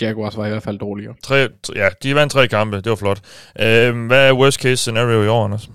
Jaguars 0.00 0.36
var 0.36 0.46
i 0.46 0.50
hvert 0.50 0.62
fald 0.62 0.78
dårligere. 0.78 1.14
Tre, 1.22 1.48
ja, 1.74 1.88
de 2.02 2.14
vandt 2.14 2.32
tre 2.32 2.48
kampe, 2.48 2.76
det 2.76 2.90
var 2.90 2.96
flot. 2.96 3.20
Øh, 3.60 4.06
hvad 4.06 4.28
er 4.28 4.32
worst 4.32 4.60
case 4.60 4.76
scenario 4.76 5.22
i 5.22 5.28
år, 5.28 5.44
Anders? 5.44 5.70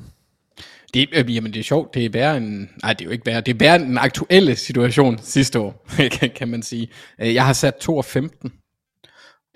Det, 0.94 1.10
øh, 1.14 1.36
jamen, 1.36 1.54
det 1.54 1.60
er 1.60 1.64
sjovt. 1.64 1.94
Det 1.94 2.06
er 2.06 2.10
værre 2.10 2.38
end... 2.38 2.68
Nej, 2.84 2.94
det 2.94 3.02
er 3.02 3.06
jo 3.06 3.12
ikke 3.12 3.26
værre. 3.26 3.42
Det 3.42 3.54
er 3.54 3.58
værre 3.60 3.76
end 3.76 3.84
den 3.86 3.98
aktuelle 3.98 4.56
situation 4.56 5.18
sidste 5.36 5.60
år, 5.60 5.86
kan, 6.12 6.30
kan 6.36 6.48
man 6.48 6.64
sige. 6.64 6.88
Øh, 7.22 7.34
Jeg 7.34 7.46
har 7.46 7.54
sat 7.54 7.76
2 7.76 7.98
og 7.98 8.06
15. 8.06 8.52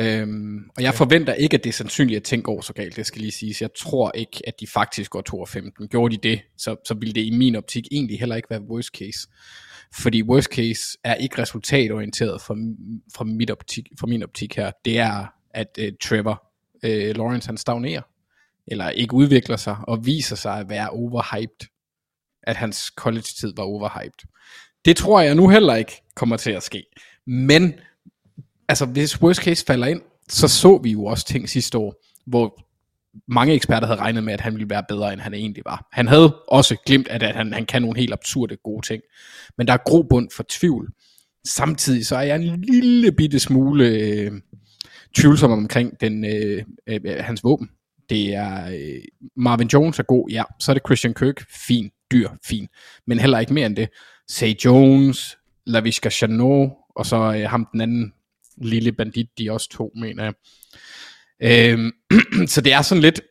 Øhm, 0.01 0.57
og 0.77 0.83
jeg 0.83 0.93
forventer 0.93 1.33
ikke, 1.33 1.57
at 1.57 1.63
det 1.63 1.69
er 1.69 1.73
sandsynligt, 1.73 2.17
at 2.17 2.23
ting 2.23 2.43
går 2.43 2.61
så 2.61 2.73
galt, 2.73 2.95
det 2.95 3.05
skal 3.05 3.21
lige 3.21 3.31
siges. 3.31 3.61
Jeg 3.61 3.69
tror 3.77 4.11
ikke, 4.15 4.41
at 4.47 4.53
de 4.59 4.67
faktisk 4.67 5.11
går 5.11 5.21
2 5.21 5.39
og 5.39 5.49
15. 5.49 5.87
Gjorde 5.87 6.17
de 6.17 6.29
det, 6.29 6.41
så, 6.57 6.75
så 6.87 6.93
ville 6.93 7.13
det 7.13 7.21
i 7.21 7.29
min 7.29 7.55
optik 7.55 7.87
egentlig 7.91 8.19
heller 8.19 8.35
ikke 8.35 8.49
være 8.49 8.61
worst 8.61 8.89
case. 8.89 9.27
Fordi 9.95 10.23
worst 10.23 10.49
case 10.53 10.97
er 11.03 11.15
ikke 11.15 11.41
resultatorienteret 11.41 12.41
fra, 12.41 12.55
fra, 13.15 13.23
mit 13.25 13.51
optik, 13.51 13.87
fra 13.99 14.07
min 14.07 14.23
optik 14.23 14.55
her. 14.55 14.71
Det 14.85 14.99
er, 14.99 15.25
at 15.53 15.79
uh, 15.81 15.87
Trevor 16.03 16.43
uh, 16.83 17.15
Lawrence 17.17 17.47
han 17.47 17.57
stagnerer 17.57 18.01
eller 18.67 18.89
ikke 18.89 19.13
udvikler 19.13 19.57
sig, 19.57 19.77
og 19.87 20.05
viser 20.05 20.35
sig 20.35 20.59
at 20.59 20.69
være 20.69 20.89
overhyped. 20.89 21.67
At 22.43 22.55
hans 22.55 22.77
college-tid 22.97 23.53
var 23.55 23.63
overhyped. 23.63 24.29
Det 24.85 24.97
tror 24.97 25.21
jeg 25.21 25.35
nu 25.35 25.49
heller 25.49 25.75
ikke 25.75 26.01
kommer 26.15 26.37
til 26.37 26.51
at 26.51 26.63
ske. 26.63 26.83
Men, 27.27 27.73
altså 28.67 28.85
hvis 28.85 29.21
worst 29.21 29.41
case 29.41 29.65
falder 29.65 29.87
ind, 29.87 30.01
så 30.29 30.47
så 30.47 30.77
vi 30.77 30.91
jo 30.91 31.05
også 31.05 31.25
ting 31.25 31.49
sidste 31.49 31.77
år, 31.77 32.03
hvor 32.25 32.63
mange 33.27 33.53
eksperter 33.53 33.87
havde 33.87 33.99
regnet 33.99 34.23
med, 34.23 34.33
at 34.33 34.41
han 34.41 34.53
ville 34.53 34.69
være 34.69 34.83
bedre, 34.89 35.13
end 35.13 35.21
han 35.21 35.33
egentlig 35.33 35.63
var. 35.65 35.87
Han 35.91 36.07
havde 36.07 36.35
også 36.47 36.75
glemt, 36.85 37.07
at, 37.07 37.23
at 37.23 37.35
han, 37.35 37.53
han 37.53 37.65
kan 37.65 37.81
nogle 37.81 37.99
helt 37.99 38.13
absurde 38.13 38.57
gode 38.63 38.87
ting. 38.87 39.03
Men 39.57 39.67
der 39.67 39.73
er 39.73 39.77
grobund 39.85 40.29
for 40.35 40.45
tvivl. 40.49 40.89
Samtidig 41.47 42.05
så 42.05 42.15
er 42.15 42.21
jeg 42.21 42.35
en 42.35 42.61
lille 42.61 43.11
bitte 43.11 43.39
smule 43.39 43.87
øh, 43.87 44.31
tvivlsom 45.15 45.51
omkring 45.51 46.01
den, 46.01 46.25
øh, 46.25 46.63
øh, 46.87 47.01
hans 47.19 47.43
våben. 47.43 47.69
Det 48.09 48.33
er 48.33 48.67
øh, 48.67 49.01
Marvin 49.37 49.67
Jones 49.67 49.99
er 49.99 50.03
god, 50.03 50.29
ja. 50.29 50.43
Så 50.59 50.71
er 50.71 50.73
det 50.73 50.83
Christian 50.87 51.13
Kirk, 51.13 51.43
fin, 51.67 51.91
dyr, 52.11 52.29
fin. 52.45 52.67
Men 53.07 53.19
heller 53.19 53.39
ikke 53.39 53.53
mere 53.53 53.65
end 53.65 53.75
det. 53.75 53.89
Say 54.27 54.53
Jones, 54.65 55.37
Laviska 55.65 56.09
Chanot, 56.09 56.69
og 56.95 57.05
så 57.05 57.15
øh, 57.15 57.49
ham 57.49 57.67
den 57.71 57.81
anden 57.81 58.13
lille 58.57 58.91
bandit, 58.91 59.27
de 59.37 59.47
er 59.47 59.51
også 59.51 59.69
to, 59.69 59.91
mener 59.95 60.23
jeg. 60.23 60.33
Øh, 61.41 61.91
så 62.53 62.61
det 62.61 62.73
er 62.73 62.81
sådan 62.81 63.01
lidt, 63.01 63.21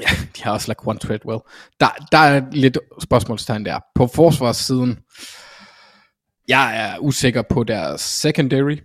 ja, 0.00 0.08
de 0.36 0.42
har 0.42 0.52
også 0.52 0.68
Laquan 0.68 0.98
Treadwell. 0.98 1.40
Der, 1.80 2.06
der 2.12 2.18
er 2.18 2.42
lidt 2.52 2.78
spørgsmålstegn 3.02 3.64
der. 3.64 3.80
På 3.94 4.06
forsvarssiden, 4.06 4.98
jeg 6.48 6.80
er 6.80 6.98
usikker 6.98 7.42
på 7.42 7.64
deres 7.64 8.00
secondary, 8.00 8.76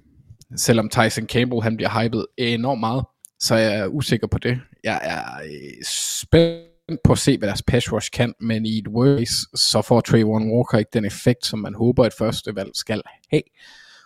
selvom 0.55 0.89
Tyson 0.89 1.27
Campbell 1.27 1.63
han 1.63 1.77
bliver 1.77 2.03
hypet 2.03 2.25
enormt 2.37 2.79
meget, 2.79 3.05
så 3.39 3.55
jeg 3.55 3.75
er 3.75 3.87
usikker 3.87 4.27
på 4.27 4.37
det. 4.37 4.59
Jeg 4.83 4.99
er 5.03 5.23
øh, 5.45 5.85
spændt 6.21 7.03
på 7.03 7.11
at 7.11 7.17
se, 7.17 7.37
hvad 7.37 7.47
deres 7.47 7.61
pass 7.61 7.91
rush 7.91 8.11
kan, 8.11 8.33
men 8.39 8.65
i 8.65 8.77
et 8.77 8.87
worst 8.87 9.59
så 9.59 9.81
får 9.81 10.01
Trayvon 10.01 10.51
Walker 10.51 10.77
ikke 10.77 10.91
den 10.93 11.05
effekt, 11.05 11.45
som 11.45 11.59
man 11.59 11.73
håber, 11.73 12.05
et 12.05 12.13
første 12.13 12.55
valg 12.55 12.69
skal 12.73 13.01
have. 13.29 13.41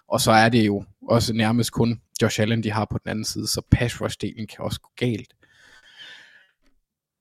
Og 0.07 0.21
så 0.21 0.31
er 0.31 0.49
det 0.49 0.65
jo 0.65 0.83
også 1.09 1.33
nærmest 1.33 1.71
kun 1.71 2.01
Josh 2.21 2.41
Allen, 2.41 2.63
de 2.63 2.71
har 2.71 2.85
på 2.85 2.97
den 2.97 3.09
anden 3.09 3.25
side, 3.25 3.47
så 3.47 3.61
pass 3.71 3.95
rush-delen 3.95 4.45
kan 4.45 4.59
også 4.59 4.79
gå 4.79 4.89
galt. 4.95 5.33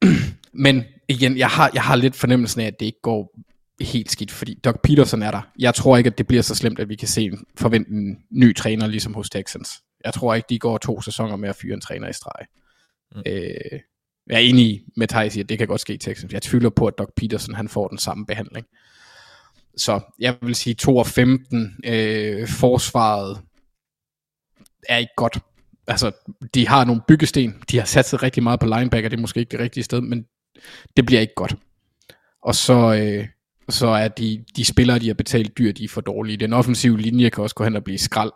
Men 0.64 0.84
igen, 1.08 1.38
jeg 1.38 1.48
har, 1.48 1.70
jeg 1.74 1.82
har 1.82 1.96
lidt 1.96 2.16
fornemmelsen 2.16 2.60
af, 2.60 2.66
at 2.66 2.80
det 2.80 2.86
ikke 2.86 3.00
går 3.02 3.38
helt 3.80 4.10
skidt, 4.10 4.30
fordi 4.30 4.54
Doc 4.64 4.74
Peterson 4.82 5.22
er 5.22 5.30
der. 5.30 5.40
Jeg 5.58 5.74
tror 5.74 5.96
ikke, 5.96 6.10
at 6.10 6.18
det 6.18 6.26
bliver 6.26 6.42
så 6.42 6.54
slemt, 6.54 6.78
at 6.78 6.88
vi 6.88 6.96
kan 6.96 7.08
se 7.08 7.22
en, 7.22 7.44
forvente 7.56 7.90
en 7.90 8.18
ny 8.30 8.56
træner, 8.56 8.86
ligesom 8.86 9.14
hos 9.14 9.30
Texans. 9.30 9.68
Jeg 10.04 10.14
tror 10.14 10.34
ikke, 10.34 10.46
de 10.48 10.58
går 10.58 10.78
to 10.78 11.00
sæsoner 11.00 11.36
med 11.36 11.48
at 11.48 11.56
fyre 11.56 11.74
en 11.74 11.80
træner 11.80 12.08
i 12.08 12.12
streg. 12.12 12.46
Mm. 13.14 13.22
Øh, 13.26 13.80
jeg 14.26 14.34
er 14.36 14.38
enig 14.38 14.82
med 14.96 15.08
Thijs 15.08 15.36
i, 15.36 15.40
at 15.40 15.48
det 15.48 15.58
kan 15.58 15.68
godt 15.68 15.80
ske 15.80 15.94
i 15.94 15.98
Texans. 15.98 16.32
Jeg 16.32 16.42
tvivler 16.42 16.70
på, 16.70 16.86
at 16.86 16.98
Doc 16.98 17.08
Peterson 17.16 17.54
han 17.54 17.68
får 17.68 17.88
den 17.88 17.98
samme 17.98 18.26
behandling. 18.26 18.66
Så 19.76 20.00
jeg 20.18 20.36
vil 20.42 20.54
sige 20.54 20.74
2 20.74 20.96
og 20.96 21.06
15. 21.06 21.76
Øh, 21.84 22.48
forsvaret 22.48 23.40
er 24.88 24.96
ikke 24.96 25.12
godt. 25.16 25.38
Altså, 25.86 26.12
de 26.54 26.68
har 26.68 26.84
nogle 26.84 27.02
byggesten. 27.08 27.54
De 27.70 27.78
har 27.78 27.84
sat 27.84 28.08
sig 28.08 28.22
rigtig 28.22 28.42
meget 28.42 28.60
på 28.60 28.66
linebacker. 28.66 29.08
Det 29.08 29.16
er 29.16 29.20
måske 29.20 29.40
ikke 29.40 29.50
det 29.50 29.60
rigtige 29.60 29.84
sted, 29.84 30.00
men 30.00 30.26
det 30.96 31.06
bliver 31.06 31.20
ikke 31.20 31.34
godt. 31.34 31.54
Og 32.42 32.54
så, 32.54 32.94
øh, 32.94 33.28
så 33.68 33.86
er 33.86 34.08
de, 34.08 34.44
de 34.56 34.64
spillere, 34.64 34.98
de 34.98 35.06
har 35.06 35.14
betalt 35.14 35.58
dyr, 35.58 35.72
de 35.72 35.84
er 35.84 35.88
for 35.88 36.00
dårlige. 36.00 36.36
Den 36.36 36.52
offensive 36.52 36.98
linje 36.98 37.30
kan 37.30 37.42
også 37.42 37.54
gå 37.54 37.64
hen 37.64 37.76
og 37.76 37.84
blive 37.84 37.98
skrald. 37.98 38.32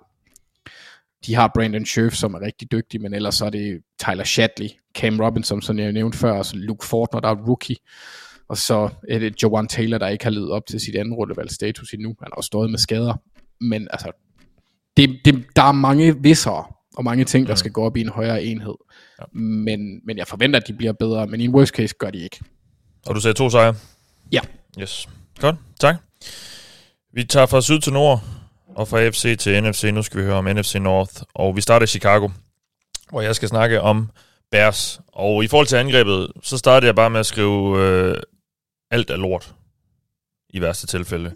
De 1.27 1.35
har 1.35 1.51
Brandon 1.55 1.87
Scherf, 1.87 2.13
som 2.13 2.35
er 2.35 2.41
rigtig 2.41 2.73
dygtig, 2.73 3.01
men 3.01 3.15
ellers 3.15 3.35
så 3.35 3.47
er 3.47 3.51
det 3.51 3.81
Tyler 4.05 4.25
Shatley, 4.25 4.69
Cam 4.95 5.21
Robinson, 5.21 5.63
som 5.63 5.79
jeg 5.79 5.93
nævnte 5.93 6.19
før, 6.19 6.33
og 6.33 6.47
så 6.47 6.57
Luke 6.57 6.87
Fortner, 6.87 7.21
der 7.21 7.29
er 7.29 7.35
rookie. 7.35 7.77
Og 8.49 8.57
så 8.57 8.89
er 9.09 9.19
det 9.19 9.43
Joan 9.43 9.69
Taylor, 9.69 9.99
der 9.99 10.09
ikke 10.09 10.25
har 10.25 10.31
levet 10.31 10.51
op 10.51 10.63
til 10.67 10.81
sit 10.81 10.97
anden 10.97 11.15
rullevalgsstatus 11.15 11.93
endnu. 11.93 12.09
Han 12.09 12.29
har 12.33 12.37
også 12.37 12.47
stået 12.47 12.71
med 12.71 12.79
skader. 12.79 13.15
Men 13.61 13.89
altså, 13.91 14.11
det, 14.97 15.21
det, 15.25 15.45
der 15.57 15.63
er 15.63 15.73
mange 15.73 16.23
visser 16.23 16.77
og 16.97 17.05
mange 17.05 17.25
ting, 17.25 17.47
der 17.47 17.55
skal 17.55 17.73
gå 17.73 17.85
op 17.85 17.97
i 17.97 18.01
en 18.01 18.09
højere 18.09 18.45
enhed. 18.45 18.75
Ja. 19.21 19.25
Men, 19.39 20.01
men 20.07 20.19
jeg 20.19 20.27
forventer, 20.27 20.61
at 20.61 20.69
de 20.69 20.73
bliver 20.73 20.93
bedre, 20.93 21.27
men 21.27 21.41
i 21.41 21.45
en 21.45 21.55
worst 21.55 21.75
case 21.75 21.95
gør 21.99 22.11
de 22.11 22.19
ikke. 22.19 22.41
Og 23.07 23.15
du 23.15 23.21
sagde 23.21 23.35
to 23.35 23.51
sejre? 23.51 23.75
Ja. 24.33 24.41
Yes. 24.81 25.09
Godt, 25.41 25.57
tak. 25.81 25.97
Vi 27.13 27.25
tager 27.25 27.47
fra 27.47 27.61
syd 27.61 27.81
til 27.81 27.93
nord, 27.93 28.25
og 28.77 28.89
fra 28.89 29.09
FC 29.09 29.39
til 29.39 29.63
NFC. 29.63 29.85
Nu 29.93 30.03
skal 30.03 30.21
vi 30.21 30.25
høre 30.25 30.37
om 30.37 30.45
NFC 30.45 30.75
North, 30.75 31.23
og 31.35 31.57
vi 31.57 31.61
starter 31.61 31.85
i 31.85 31.87
Chicago, 31.87 32.29
hvor 33.11 33.21
jeg 33.21 33.37
skal 33.37 33.49
snakke 33.49 33.81
om 33.81 34.11
Bears. 34.51 35.01
Og 35.09 35.45
i 35.45 35.49
forhold 35.49 35.67
til 35.67 35.77
angrebet, 35.77 36.33
så 36.43 36.59
startede 36.59 36.87
jeg 36.87 36.95
bare 36.95 37.11
med 37.11 37.21
at 37.21 37.27
skrive, 37.27 37.81
øh, 37.81 38.17
alt 38.91 39.11
er 39.11 39.17
lort, 39.17 39.55
i 40.51 40.61
værste 40.61 40.87
tilfælde. 40.87 41.35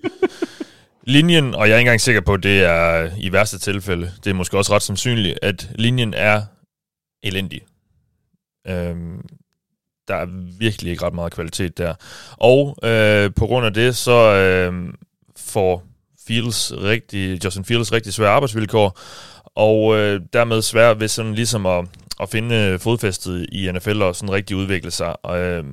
linjen, 1.14 1.55
og 1.55 1.68
jeg 1.68 1.74
er 1.74 1.78
ikke 1.78 1.88
engang 1.88 2.01
sikker 2.01 2.20
på, 2.20 2.34
at 2.34 2.43
det 2.43 2.62
er 2.62 3.11
i 3.18 3.32
værste 3.32 3.59
tilfælde, 3.59 4.12
det 4.24 4.30
er 4.30 4.34
måske 4.34 4.59
også 4.59 4.74
ret 4.74 4.82
sandsynligt, 4.82 5.38
at 5.43 5.70
linjen 5.74 6.14
er 6.14 6.43
elendig. 7.22 7.61
Øhm, 8.66 9.28
der 10.09 10.14
er 10.14 10.26
virkelig 10.59 10.91
ikke 10.91 11.05
ret 11.05 11.14
meget 11.14 11.32
kvalitet 11.32 11.78
der. 11.78 11.95
Og 12.32 12.76
øh, 12.82 13.34
på 13.34 13.47
grund 13.47 13.66
af 13.66 13.74
det, 13.74 13.97
så 13.97 14.34
øh, 14.34 14.95
får 15.36 15.89
Fields 16.26 16.72
rigtig, 16.72 17.44
Justin 17.44 17.64
Fields 17.64 17.92
rigtig 17.92 18.12
svære 18.12 18.30
arbejdsvilkår, 18.30 18.98
og 19.54 19.96
øh, 19.96 20.20
dermed 20.32 20.62
svært 20.62 21.00
ved 21.00 21.08
sådan 21.08 21.34
ligesom 21.34 21.66
at, 21.66 21.84
at 22.20 22.28
finde 22.28 22.56
øh, 22.56 22.78
fodfæstet 22.78 23.46
i 23.52 23.72
NFL 23.72 24.02
og 24.02 24.16
sådan 24.16 24.34
rigtig 24.34 24.56
udvikle 24.56 24.90
sig. 24.90 25.24
Og, 25.24 25.38
øh, 25.38 25.64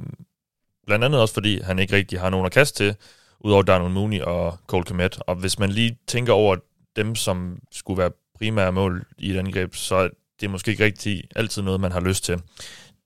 blandt 0.85 1.05
andet 1.05 1.21
også 1.21 1.33
fordi 1.33 1.61
han 1.61 1.79
ikke 1.79 1.95
rigtig 1.95 2.19
har 2.19 2.29
nogen 2.29 2.45
at 2.45 2.51
kaste 2.51 2.83
til, 2.83 2.95
udover 3.39 3.63
Darnell 3.63 3.93
Mooney 3.93 4.21
og 4.21 4.57
Cole 4.67 4.83
Komet. 4.83 5.19
Og 5.27 5.35
hvis 5.35 5.59
man 5.59 5.69
lige 5.69 5.97
tænker 6.07 6.33
over 6.33 6.55
dem, 6.95 7.15
som 7.15 7.59
skulle 7.71 7.97
være 7.97 8.11
primære 8.37 8.71
mål 8.71 9.05
i 9.17 9.31
et 9.31 9.37
angreb, 9.37 9.75
så 9.75 9.95
er 9.95 10.09
det 10.41 10.49
måske 10.49 10.71
ikke 10.71 10.83
rigtig 10.83 11.23
altid 11.35 11.61
noget, 11.61 11.81
man 11.81 11.91
har 11.91 11.99
lyst 11.99 12.23
til. 12.23 12.41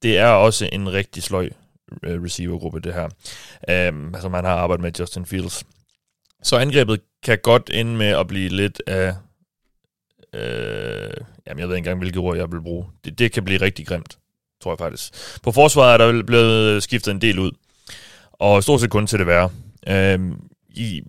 Det 0.02 0.18
er 0.18 0.28
også 0.28 0.70
en 0.72 0.94
rigtig 0.94 1.24
sløj 1.24 1.50
øh, 2.04 2.24
receivergruppe, 2.24 2.80
det 2.80 2.94
her. 2.94 3.06
Um, 3.90 4.16
altså 4.16 4.30
man 4.30 4.46
har 4.46 4.56
arbejdet 4.56 4.82
med 4.82 4.92
Justin 5.00 5.26
Fields. 5.26 5.64
Så 6.44 6.58
angrebet 6.58 7.02
kan 7.24 7.38
godt 7.44 7.70
ende 7.74 7.98
med 7.98 8.08
at 8.08 8.28
blive 8.28 8.50
lidt 8.50 8.82
af... 8.88 9.16
Øh, 10.34 11.14
jamen, 11.48 11.60
jeg 11.60 11.68
ved 11.68 11.76
ikke 11.76 11.78
engang, 11.78 12.00
hvilke 12.00 12.20
ord 12.20 12.38
jeg 12.38 12.52
vil 12.52 12.62
bruge. 12.62 12.86
Det, 13.06 13.20
det 13.20 13.32
kan 13.32 13.46
blive 13.46 13.62
rigtig 13.62 13.88
grimt, 13.88 14.18
tror 14.64 14.72
jeg 14.72 14.78
faktisk. 14.78 15.14
På 15.44 15.52
forsvaret 15.52 15.94
er 15.94 15.98
der 15.98 16.24
blevet 16.24 16.84
skiftet 16.84 17.12
en 17.12 17.22
del 17.22 17.40
ud. 17.40 17.52
Og 18.32 18.64
stort 18.64 18.82
set 18.82 18.90
kun 18.90 19.08
til 19.08 19.20
det 19.20 19.28
værre. 19.28 19.50
Øh, 19.88 20.20
i, 20.70 21.02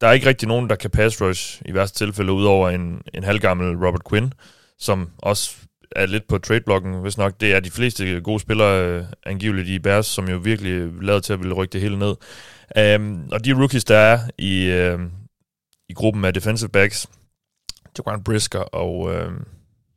der 0.00 0.06
er 0.06 0.12
ikke 0.12 0.26
rigtig 0.26 0.48
nogen, 0.48 0.70
der 0.70 0.76
kan 0.76 0.90
pass 0.90 1.22
rush 1.22 1.62
i 1.66 1.74
værste 1.74 1.98
tilfælde, 1.98 2.32
udover 2.32 2.70
en, 2.70 3.02
en 3.14 3.24
halvgammel 3.24 3.86
Robert 3.86 4.08
Quinn, 4.10 4.32
som 4.78 5.10
også 5.18 5.56
er 5.96 6.06
lidt 6.06 6.28
på 6.28 6.38
tradeblokken, 6.38 7.00
hvis 7.00 7.18
nok. 7.18 7.40
Det 7.40 7.54
er 7.54 7.60
de 7.60 7.70
fleste 7.70 8.20
gode 8.20 8.40
spillere, 8.40 8.84
øh, 8.84 9.04
angiveligt 9.26 9.68
i 9.68 9.78
Bears, 9.78 10.06
som 10.06 10.28
jo 10.28 10.36
virkelig 10.36 10.90
lavet 11.02 11.24
til 11.24 11.32
at 11.32 11.38
ville 11.38 11.54
rykke 11.54 11.72
det 11.72 11.80
hele 11.80 11.98
ned. 11.98 12.14
Um, 12.98 13.28
og 13.32 13.44
de 13.44 13.52
rookies, 13.52 13.84
der 13.84 13.96
er 13.96 14.18
i, 14.38 14.64
øh, 14.64 14.98
i 15.88 15.92
gruppen 15.92 16.24
af 16.24 16.34
defensive 16.34 16.68
backs, 16.68 17.06
Jaquan 17.98 18.24
Brisker 18.24 18.60
og 18.60 19.14
øh, 19.14 19.32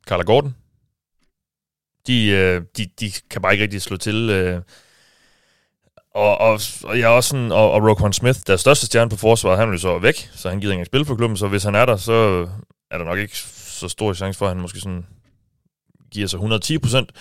Carla 0.06 0.22
Gordon, 0.22 0.54
de, 2.06 2.28
øh, 2.28 2.62
de, 2.76 2.86
de 3.00 3.12
kan 3.30 3.42
bare 3.42 3.52
ikke 3.52 3.62
rigtig 3.62 3.82
slå 3.82 3.96
til. 3.96 4.30
Øh. 4.30 4.62
og, 6.14 6.38
og, 6.38 6.60
og 6.84 6.98
jeg 6.98 7.04
er 7.04 7.08
også 7.08 7.28
sådan, 7.28 7.52
og, 7.52 7.70
og 7.72 7.82
Roquan 7.82 8.12
Smith, 8.12 8.40
der 8.46 8.52
er 8.52 8.56
største 8.56 8.86
stjerne 8.86 9.10
på 9.10 9.16
forsvaret, 9.16 9.58
han 9.58 9.70
vil 9.70 9.80
så 9.80 9.98
væk, 9.98 10.30
så 10.34 10.48
han 10.48 10.60
gider 10.60 10.72
ikke 10.72 10.84
spille 10.84 11.06
for 11.06 11.16
klubben, 11.16 11.36
så 11.36 11.48
hvis 11.48 11.64
han 11.64 11.74
er 11.74 11.86
der, 11.86 11.96
så 11.96 12.48
er 12.90 12.98
der 12.98 13.04
nok 13.04 13.18
ikke 13.18 13.38
så 13.38 13.88
stor 13.88 14.14
chance 14.14 14.38
for, 14.38 14.46
at 14.46 14.52
han 14.52 14.62
måske 14.62 14.80
sådan 14.80 15.06
giver 16.10 16.26
sig 16.26 16.36
110 16.36 16.78
procent. 16.78 17.12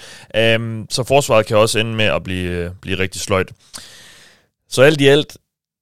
Um, 0.56 0.88
så 0.90 1.04
forsvaret 1.04 1.46
kan 1.46 1.58
også 1.58 1.80
ende 1.80 1.94
med 1.96 2.06
at 2.06 2.24
blive, 2.24 2.52
øh, 2.52 2.72
blive 2.82 3.00
rigtig 3.00 3.22
sløjt. 3.22 3.52
Så 4.70 4.82
alt 4.82 5.02
i 5.02 5.08
alt 5.08 5.38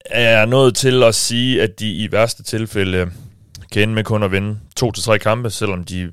er 0.10 0.46
nået 0.46 0.76
til 0.76 1.04
at 1.04 1.16
sige, 1.16 1.62
at 1.62 1.80
de 1.80 1.92
i 1.92 2.12
værste 2.12 2.44
tilfælde 2.44 3.12
kan 3.72 3.82
ende 3.82 3.94
med 3.94 4.04
kun 4.04 4.24
at 4.24 4.32
vinde 4.32 4.60
to 4.76 4.92
til 4.92 5.04
tre 5.04 5.20
kampe, 5.20 5.50
selvom 5.50 5.84
de 5.84 6.12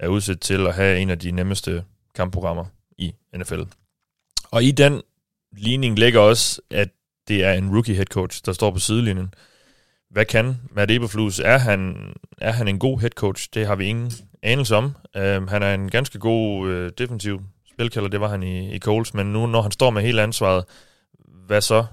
er 0.00 0.08
udsat 0.08 0.40
til 0.40 0.66
at 0.66 0.74
have 0.74 0.98
en 0.98 1.10
af 1.10 1.18
de 1.18 1.30
nemmeste 1.30 1.84
kampprogrammer 2.14 2.64
i 2.98 3.14
NFL. 3.36 3.62
Og 4.50 4.62
i 4.62 4.70
den 4.70 5.02
ligning 5.52 5.98
ligger 5.98 6.20
også, 6.20 6.60
at 6.70 6.88
det 7.28 7.44
er 7.44 7.52
en 7.52 7.70
rookie 7.74 7.94
head 7.94 8.06
coach, 8.06 8.42
der 8.46 8.52
står 8.52 8.70
på 8.70 8.78
sidelinjen. 8.78 9.34
Hvad 10.10 10.24
kan 10.24 10.56
Matt 10.70 10.90
Eberflus? 10.90 11.38
Er 11.38 11.58
han, 11.58 11.96
er 12.38 12.52
han 12.52 12.68
en 12.68 12.78
god 12.78 13.00
head 13.00 13.10
coach? 13.10 13.48
Det 13.54 13.66
har 13.66 13.76
vi 13.76 13.84
ingen 13.84 14.12
anelse 14.42 14.76
om. 14.76 14.84
Uh, 14.84 15.22
han 15.48 15.62
er 15.62 15.74
en 15.74 15.90
ganske 15.90 16.18
god 16.18 16.68
uh, 16.68 16.90
defensiv 16.98 17.40
spilkalder, 17.74 18.08
det 18.08 18.20
var 18.20 18.28
han 18.28 18.42
i, 18.42 18.74
i 18.74 18.78
Coles, 18.78 19.14
men 19.14 19.32
nu 19.32 19.46
når 19.46 19.62
han 19.62 19.70
står 19.70 19.90
med 19.90 20.02
hele 20.02 20.22
ansvaret, 20.22 20.64
hvad 21.48 21.60
så? 21.60 21.84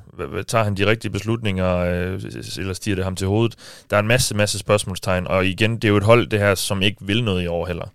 Tager 0.47 0.63
han 0.63 0.77
de 0.77 0.85
rigtige 0.85 1.11
beslutninger, 1.11 1.75
øh, 1.75 2.21
eller 2.57 2.73
stiger 2.73 2.95
det 2.95 3.03
ham 3.03 3.15
til 3.15 3.27
hovedet? 3.27 3.83
Der 3.89 3.95
er 3.95 3.99
en 3.99 4.07
masse, 4.07 4.35
masse 4.35 4.59
spørgsmålstegn, 4.59 5.27
og 5.27 5.45
igen, 5.45 5.75
det 5.75 5.83
er 5.83 5.89
jo 5.89 5.97
et 5.97 6.03
hold, 6.03 6.27
det 6.27 6.39
her, 6.39 6.55
som 6.55 6.81
ikke 6.81 6.97
vil 7.05 7.23
noget 7.23 7.43
i 7.43 7.47
år 7.47 7.65
heller. 7.65 7.87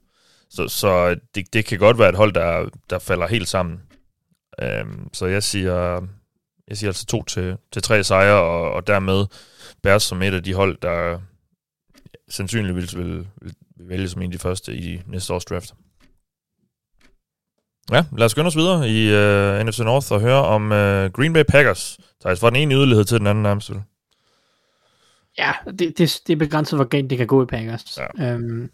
Så, 0.51 0.69
så 0.69 1.17
det, 1.35 1.53
det 1.53 1.65
kan 1.65 1.79
godt 1.79 1.99
være 1.99 2.09
et 2.09 2.15
hold, 2.15 2.33
der, 2.33 2.69
der 2.91 2.99
falder 2.99 3.27
helt 3.27 3.49
sammen. 3.49 3.81
Øhm, 4.63 5.09
så 5.13 5.27
jeg 5.27 5.43
siger, 5.43 6.01
jeg 6.69 6.77
siger 6.77 6.91
altså 6.91 7.07
to 7.07 7.23
til, 7.23 7.57
til 7.73 7.83
tre 7.83 8.05
sejre, 8.05 8.41
og, 8.41 8.73
og 8.73 8.87
dermed 8.87 9.27
Bærs 9.83 10.03
som 10.03 10.23
et 10.23 10.35
af 10.35 10.43
de 10.43 10.55
hold, 10.55 10.79
der 10.83 11.19
sandsynligvis 12.29 12.97
vil, 12.97 13.27
vil, 13.43 13.55
vil 13.77 13.89
vælge 13.89 14.09
som 14.09 14.23
en 14.23 14.33
af 14.33 14.33
de 14.33 14.39
første 14.39 14.77
i 14.77 15.03
næste 15.07 15.35
års 15.35 15.45
draft. 15.45 15.75
Ja, 17.93 18.05
lad 18.17 18.25
os 18.25 18.31
skynde 18.31 18.47
os 18.47 18.57
videre 18.57 18.89
i 18.89 19.09
uh, 19.09 19.67
NFC 19.67 19.79
North 19.79 20.13
og 20.13 20.21
høre 20.21 20.45
om 20.45 20.65
uh, 20.65 21.13
Green 21.13 21.33
Bay 21.33 21.43
Packers. 21.49 21.99
Så 22.21 22.37
fra 22.41 22.51
den 22.51 22.57
ene 22.57 22.75
yderlighed 22.75 23.05
til 23.05 23.19
den 23.19 23.27
anden 23.27 23.43
nærmest. 23.43 23.71
Ja, 25.39 25.53
det, 25.67 25.99
det, 25.99 26.21
det 26.27 26.33
er 26.33 26.37
begrænset, 26.37 26.79
hvor 26.79 26.85
galt 26.85 27.11
det 27.11 27.19
kan 27.19 27.27
gå 27.27 27.43
i 27.43 27.47
Packers. 27.47 27.99
Ja. 28.19 28.33
Øhm, 28.33 28.71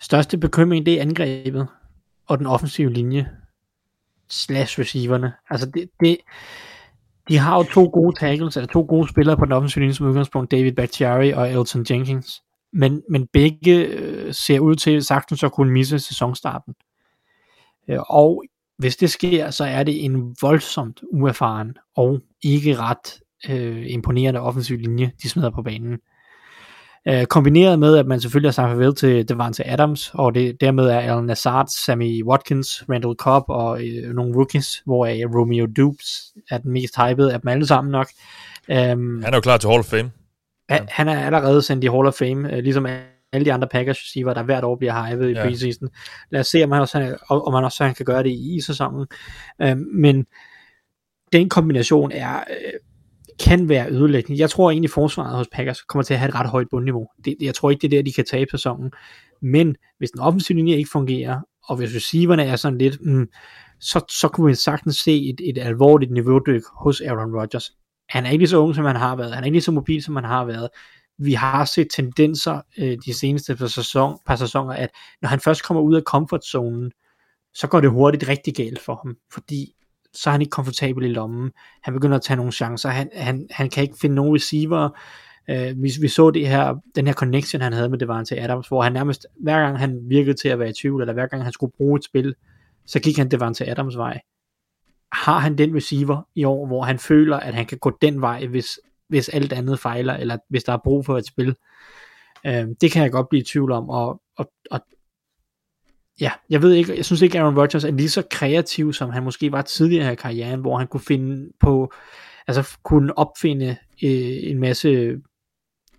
største 0.00 0.38
bekymring, 0.38 0.86
det 0.86 0.94
er 0.94 1.02
angrebet 1.02 1.68
og 2.26 2.38
den 2.38 2.46
offensive 2.46 2.92
linje 2.92 3.30
slash 4.28 4.80
receiverne. 4.80 5.32
Altså 5.50 5.70
det, 5.70 5.90
det, 6.00 6.18
de 7.28 7.38
har 7.38 7.56
jo 7.56 7.62
to 7.62 7.90
gode 7.92 8.16
tackles, 8.20 8.56
eller 8.56 8.68
to 8.68 8.86
gode 8.88 9.08
spillere 9.08 9.36
på 9.36 9.44
den 9.44 9.52
offensive 9.52 9.82
linje 9.82 9.94
som 9.94 10.06
udgangspunkt, 10.06 10.50
David 10.50 10.72
Bakhtiari 10.72 11.30
og 11.32 11.50
Elton 11.50 11.86
Jenkins. 11.90 12.42
Men, 12.72 13.02
men 13.10 13.26
begge 13.32 13.76
øh, 13.76 14.34
ser 14.34 14.60
ud 14.60 14.74
til 14.74 15.04
sagtens 15.04 15.44
at 15.44 15.52
kunne 15.52 15.72
misse 15.72 15.98
sæsonstarten. 15.98 16.74
Øh, 17.90 17.98
og 18.08 18.44
hvis 18.78 18.96
det 18.96 19.10
sker, 19.10 19.50
så 19.50 19.64
er 19.64 19.82
det 19.82 20.04
en 20.04 20.36
voldsomt 20.42 21.00
uerfaren 21.12 21.74
og 21.96 22.20
ikke 22.42 22.76
ret 22.76 23.20
øh, 23.48 23.84
imponerende 23.86 24.40
offensiv 24.40 24.78
linje, 24.78 25.12
de 25.22 25.28
smider 25.28 25.50
på 25.50 25.62
banen. 25.62 25.98
Øh, 27.08 27.24
kombineret 27.26 27.78
med, 27.78 27.96
at 27.96 28.06
man 28.06 28.20
selvfølgelig 28.20 28.48
har 28.48 28.52
sagt 28.52 28.70
farvel 28.70 28.94
til 28.94 29.28
Devante 29.28 29.66
Adams, 29.66 30.10
og 30.14 30.34
det 30.34 30.60
dermed 30.60 30.84
er 30.84 30.98
Alan 30.98 31.26
Lazard, 31.26 31.66
Sammy 31.68 32.24
Watkins, 32.24 32.84
Randall 32.90 33.14
Cobb 33.14 33.44
og 33.48 33.86
øh, 33.86 34.14
nogle 34.14 34.36
rookies, 34.36 34.82
hvor 34.84 35.06
øh, 35.06 35.40
Romeo 35.40 35.66
Dupes 35.76 36.34
er 36.50 36.58
den 36.58 36.72
mest 36.72 36.96
hypede 36.96 37.32
af 37.32 37.40
dem 37.40 37.48
alle 37.48 37.66
sammen 37.66 37.92
nok. 37.92 38.08
Um, 38.68 39.22
han 39.22 39.32
er 39.32 39.36
jo 39.36 39.40
klar 39.40 39.56
til 39.56 39.68
Hall 39.68 39.80
of 39.80 39.84
Fame. 39.84 40.10
Ja. 40.70 40.78
Han 40.88 41.08
er 41.08 41.26
allerede 41.26 41.62
sendt 41.62 41.84
i 41.84 41.86
Hall 41.86 42.06
of 42.06 42.14
Fame, 42.14 42.56
øh, 42.56 42.62
ligesom 42.62 42.86
alle 43.36 43.44
de 43.44 43.52
andre 43.52 43.68
Packers 43.68 43.98
receiver, 43.98 44.34
der 44.34 44.42
hvert 44.42 44.64
år 44.64 44.76
bliver 44.76 45.06
hypet 45.06 45.30
i 45.30 45.32
ja. 45.32 45.42
preseason. 45.42 45.88
Lad 46.30 46.40
os 46.40 46.46
se, 46.46 46.64
om 46.64 46.72
han 46.72 46.80
også, 46.80 47.16
om 47.30 47.52
man 47.52 47.64
også 47.64 47.92
kan 47.96 48.06
gøre 48.06 48.22
det 48.22 48.30
i 48.30 48.60
sæsonen. 48.60 49.06
Um, 49.64 49.78
men 49.94 50.24
den 51.32 51.48
kombination 51.48 52.12
er 52.12 52.36
øh, 52.36 52.72
kan 53.40 53.68
være 53.68 53.90
ødelæggende. 53.90 54.40
Jeg 54.40 54.50
tror 54.50 54.70
egentlig, 54.70 54.90
forsvaret 54.90 55.36
hos 55.36 55.46
Packers 55.52 55.82
kommer 55.82 56.02
til 56.02 56.14
at 56.14 56.20
have 56.20 56.28
et 56.28 56.34
ret 56.34 56.50
højt 56.50 56.66
bundniveau. 56.70 57.06
Det, 57.24 57.36
jeg 57.40 57.54
tror 57.54 57.70
ikke, 57.70 57.82
det 57.82 57.92
er 57.92 57.98
der, 57.98 58.02
de 58.02 58.12
kan 58.12 58.24
tabe 58.24 58.50
sæsonen. 58.50 58.90
Men 59.42 59.76
hvis 59.98 60.10
den 60.10 60.20
offensive 60.20 60.56
linje 60.56 60.76
ikke 60.76 60.90
fungerer, 60.92 61.40
og 61.68 61.76
hvis 61.76 61.94
receiverne 61.96 62.44
er 62.44 62.56
sådan 62.56 62.78
lidt, 62.78 62.98
mm, 63.00 63.28
så, 63.80 64.04
så 64.20 64.28
kunne 64.28 64.46
vi 64.46 64.54
sagtens 64.54 64.96
se 64.96 65.28
et, 65.28 65.40
et 65.48 65.58
alvorligt 65.58 66.12
niveaudyk 66.12 66.62
hos 66.82 67.00
Aaron 67.00 67.40
Rodgers. 67.40 67.70
Han 68.08 68.26
er 68.26 68.30
ikke 68.30 68.42
lige 68.42 68.48
så 68.48 68.58
ung, 68.58 68.74
som 68.74 68.84
han 68.84 68.96
har 68.96 69.16
været. 69.16 69.34
Han 69.34 69.42
er 69.42 69.46
ikke 69.46 69.54
lige 69.54 69.62
så 69.62 69.72
mobil, 69.72 70.02
som 70.02 70.16
han 70.16 70.24
har 70.24 70.44
været. 70.44 70.68
Vi 71.18 71.32
har 71.32 71.64
set 71.64 71.88
tendenser 71.96 72.60
øh, 72.78 72.98
de 73.06 73.14
seneste 73.14 73.56
par, 73.56 73.66
sæson, 73.66 74.18
par 74.26 74.36
sæsoner, 74.36 74.74
at 74.74 74.90
når 75.22 75.28
han 75.28 75.40
først 75.40 75.64
kommer 75.64 75.82
ud 75.82 75.96
af 75.96 76.02
comfortzonen, 76.02 76.92
så 77.54 77.66
går 77.66 77.80
det 77.80 77.90
hurtigt 77.90 78.28
rigtig 78.28 78.54
galt 78.54 78.80
for 78.80 79.00
ham, 79.04 79.16
fordi 79.32 79.72
så 80.14 80.30
er 80.30 80.32
han 80.32 80.40
ikke 80.40 80.50
komfortabel 80.50 81.04
i 81.04 81.08
lommen. 81.08 81.50
Han 81.82 81.94
begynder 81.94 82.16
at 82.16 82.22
tage 82.22 82.36
nogle 82.36 82.52
chancer. 82.52 82.88
Han, 82.88 83.10
han, 83.14 83.46
han 83.50 83.70
kan 83.70 83.82
ikke 83.82 83.96
finde 84.00 84.16
nogen 84.16 84.34
receiver. 84.34 84.88
Øh, 85.50 85.82
vi, 85.82 85.92
vi 86.00 86.08
så 86.08 86.30
det 86.30 86.48
her, 86.48 86.74
den 86.94 87.06
her 87.06 87.14
connection, 87.14 87.62
han 87.62 87.72
havde 87.72 87.88
med 87.88 87.98
Devante 87.98 88.40
Adams, 88.40 88.68
hvor 88.68 88.82
han 88.82 88.92
nærmest, 88.92 89.26
hver 89.40 89.60
gang 89.60 89.78
han 89.78 90.00
virkede 90.08 90.36
til 90.36 90.48
at 90.48 90.58
være 90.58 90.68
i 90.68 90.72
tvivl, 90.72 91.00
eller 91.00 91.14
hver 91.14 91.26
gang 91.26 91.42
han 91.42 91.52
skulle 91.52 91.72
bruge 91.76 91.96
et 91.96 92.04
spil, 92.04 92.34
så 92.86 93.00
gik 93.00 93.16
han 93.16 93.30
Devante 93.30 93.70
Adams 93.70 93.96
vej. 93.96 94.20
Har 95.12 95.38
han 95.38 95.58
den 95.58 95.76
receiver 95.76 96.28
i 96.34 96.44
år, 96.44 96.66
hvor 96.66 96.82
han 96.82 96.98
føler, 96.98 97.36
at 97.36 97.54
han 97.54 97.66
kan 97.66 97.78
gå 97.78 97.98
den 98.02 98.20
vej, 98.20 98.46
hvis, 98.46 98.78
hvis 99.08 99.28
alt 99.28 99.52
andet 99.52 99.80
fejler, 99.80 100.14
eller 100.14 100.38
hvis 100.48 100.64
der 100.64 100.72
er 100.72 100.80
brug 100.84 101.06
for 101.06 101.18
et 101.18 101.26
spil? 101.26 101.54
Øh, 102.46 102.66
det 102.80 102.92
kan 102.92 103.02
jeg 103.02 103.12
godt 103.12 103.28
blive 103.28 103.42
i 103.42 103.44
tvivl 103.44 103.72
om, 103.72 103.88
og, 103.88 104.20
og, 104.36 104.52
og 104.70 104.80
ja, 106.20 106.30
jeg 106.50 106.62
ved 106.62 106.72
ikke, 106.72 106.96
jeg 106.96 107.04
synes 107.04 107.22
ikke, 107.22 107.40
Aaron 107.40 107.58
Rodgers 107.58 107.84
er 107.84 107.90
lige 107.90 108.10
så 108.10 108.22
kreativ, 108.30 108.92
som 108.92 109.10
han 109.10 109.22
måske 109.22 109.52
var 109.52 109.62
tidligere 109.62 110.12
i 110.12 110.16
karrieren, 110.16 110.60
hvor 110.60 110.78
han 110.78 110.86
kunne 110.86 111.00
finde 111.00 111.52
på, 111.60 111.92
altså 112.46 112.78
kunne 112.82 113.18
opfinde 113.18 113.76
øh, 114.02 114.50
en 114.50 114.60
masse 114.60 115.16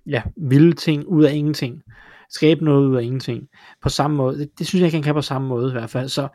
ja, 0.05 0.21
vilde 0.37 0.73
ting 0.73 1.07
ud 1.07 1.23
af 1.23 1.33
ingenting. 1.33 1.81
Skabe 2.29 2.65
noget 2.65 2.87
ud 2.87 2.95
af 2.95 3.03
ingenting. 3.03 3.47
På 3.81 3.89
samme 3.89 4.17
måde. 4.17 4.39
Det, 4.39 4.59
det 4.59 4.67
synes 4.67 4.79
jeg 4.79 4.87
ikke, 4.87 4.95
han 4.95 5.03
kan 5.03 5.13
på 5.13 5.21
samme 5.21 5.47
måde 5.47 5.69
i 5.69 5.71
hvert 5.71 5.89
fald. 5.89 6.09
Så 6.09 6.27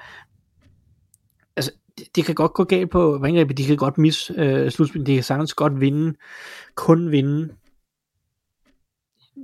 det, 2.16 2.24
kan 2.24 2.34
godt 2.34 2.52
gå 2.52 2.64
galt 2.64 2.90
på 2.90 3.22
angrebet. 3.24 3.58
De 3.58 3.64
kan 3.64 3.76
godt 3.76 3.98
misse 3.98 4.34
øh, 4.36 4.70
slutspillet. 4.70 5.06
De 5.06 5.14
kan 5.14 5.24
sagtens 5.24 5.54
godt 5.54 5.80
vinde. 5.80 6.14
Kun 6.74 7.10
vinde. 7.10 7.54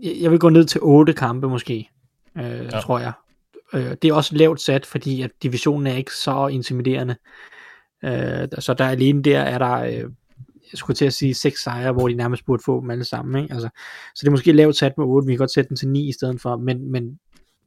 Jeg, 0.02 0.30
vil 0.30 0.38
gå 0.38 0.48
ned 0.48 0.64
til 0.64 0.80
otte 0.80 1.12
kampe 1.12 1.48
måske. 1.48 1.90
Øh, 2.36 2.44
ja. 2.44 2.80
tror 2.80 2.98
jeg. 2.98 3.12
Øh, 3.72 3.96
det 4.02 4.04
er 4.04 4.14
også 4.14 4.36
lavt 4.36 4.60
sat, 4.60 4.86
fordi 4.86 5.22
at 5.22 5.30
divisionen 5.42 5.86
er 5.86 5.94
ikke 5.94 6.12
så 6.12 6.46
intimiderende. 6.46 7.16
Øh, 8.04 8.48
så 8.58 8.74
der 8.78 8.88
alene 8.88 9.22
der 9.22 9.40
er 9.40 9.58
der, 9.58 9.74
øh, 9.74 10.10
jeg 10.72 10.78
skulle 10.78 10.94
til 10.94 11.04
at 11.04 11.12
sige, 11.12 11.34
seks 11.34 11.62
sejre, 11.62 11.92
hvor 11.92 12.08
de 12.08 12.14
nærmest 12.14 12.44
burde 12.44 12.62
få 12.64 12.80
dem 12.80 12.90
alle 12.90 13.04
sammen. 13.04 13.42
Ikke? 13.42 13.54
Altså, 13.54 13.68
så 14.14 14.20
det 14.20 14.26
er 14.26 14.30
måske 14.30 14.52
lavt 14.52 14.76
sat 14.76 14.98
med 14.98 15.06
8, 15.06 15.26
vi 15.26 15.32
kan 15.32 15.38
godt 15.38 15.52
sætte 15.52 15.68
den 15.68 15.76
til 15.76 15.88
9 15.88 16.08
i 16.08 16.12
stedet 16.12 16.40
for, 16.40 16.56
men, 16.56 16.92
men 16.92 17.18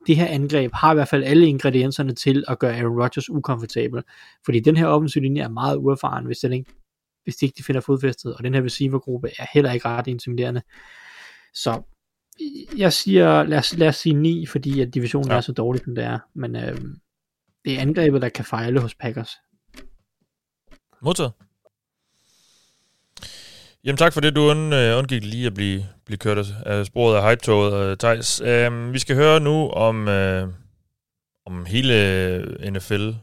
det 0.07 0.15
her 0.15 0.27
angreb 0.27 0.71
har 0.73 0.91
i 0.91 0.95
hvert 0.95 1.07
fald 1.07 1.23
alle 1.23 1.47
ingredienserne 1.47 2.13
til 2.13 2.43
at 2.47 2.59
gøre 2.59 2.77
Aaron 2.77 3.01
Rodgers 3.01 3.29
ukomfortabel. 3.29 4.03
Fordi 4.45 4.59
den 4.59 4.77
her 4.77 4.85
offensiv 4.85 5.21
linje 5.21 5.41
er 5.41 5.49
meget 5.49 5.77
uerfaren, 5.77 6.25
hvis, 6.25 6.37
den 6.37 6.53
ikke, 6.53 6.71
hvis 7.23 7.35
de 7.35 7.45
ikke 7.45 7.63
finder 7.63 7.81
fodfæstet, 7.81 8.35
og 8.35 8.43
den 8.43 8.53
her 8.53 8.63
receivergruppe 8.63 9.29
er 9.39 9.45
heller 9.53 9.71
ikke 9.71 9.87
ret 9.87 10.07
intimiderende. 10.07 10.61
Så 11.53 11.81
jeg 12.77 12.93
siger, 12.93 13.43
lad 13.43 13.57
os, 13.57 13.77
lad 13.77 13.87
os 13.87 13.95
sige 13.95 14.15
9, 14.15 14.45
fordi 14.45 14.81
at 14.81 14.93
divisionen 14.93 15.31
ja. 15.31 15.37
er 15.37 15.41
så 15.41 15.51
dårlig, 15.51 15.81
som 15.83 15.95
det 15.95 16.03
er. 16.03 16.19
Men 16.33 16.55
øh, 16.55 16.77
det 17.65 17.73
er 17.73 17.81
angrebet, 17.81 18.21
der 18.21 18.29
kan 18.29 18.45
fejle 18.45 18.81
hos 18.81 18.95
Packers. 18.95 19.31
Modtaget. 21.01 21.31
Jamen 23.83 23.97
tak 23.97 24.13
for 24.13 24.21
det, 24.21 24.35
du 24.35 24.49
und, 24.49 24.73
uh, 24.73 24.97
undgik 24.97 25.23
lige 25.23 25.47
at 25.47 25.53
blive, 25.53 25.85
blive 26.05 26.17
kørt 26.17 26.37
af 26.65 26.85
sporet 26.85 27.17
af 27.17 27.29
hype-toget, 27.29 27.73
øh, 27.73 27.91
uh, 27.91 27.97
Thijs. 27.97 28.41
Uh, 28.41 28.47
øhm, 28.47 28.93
vi 28.93 28.99
skal 28.99 29.15
høre 29.15 29.39
nu 29.39 29.69
om, 29.69 30.07
uh, 30.07 30.53
om 31.45 31.65
hele 31.65 32.71
NFL 32.71 33.07
uh, 33.07 33.13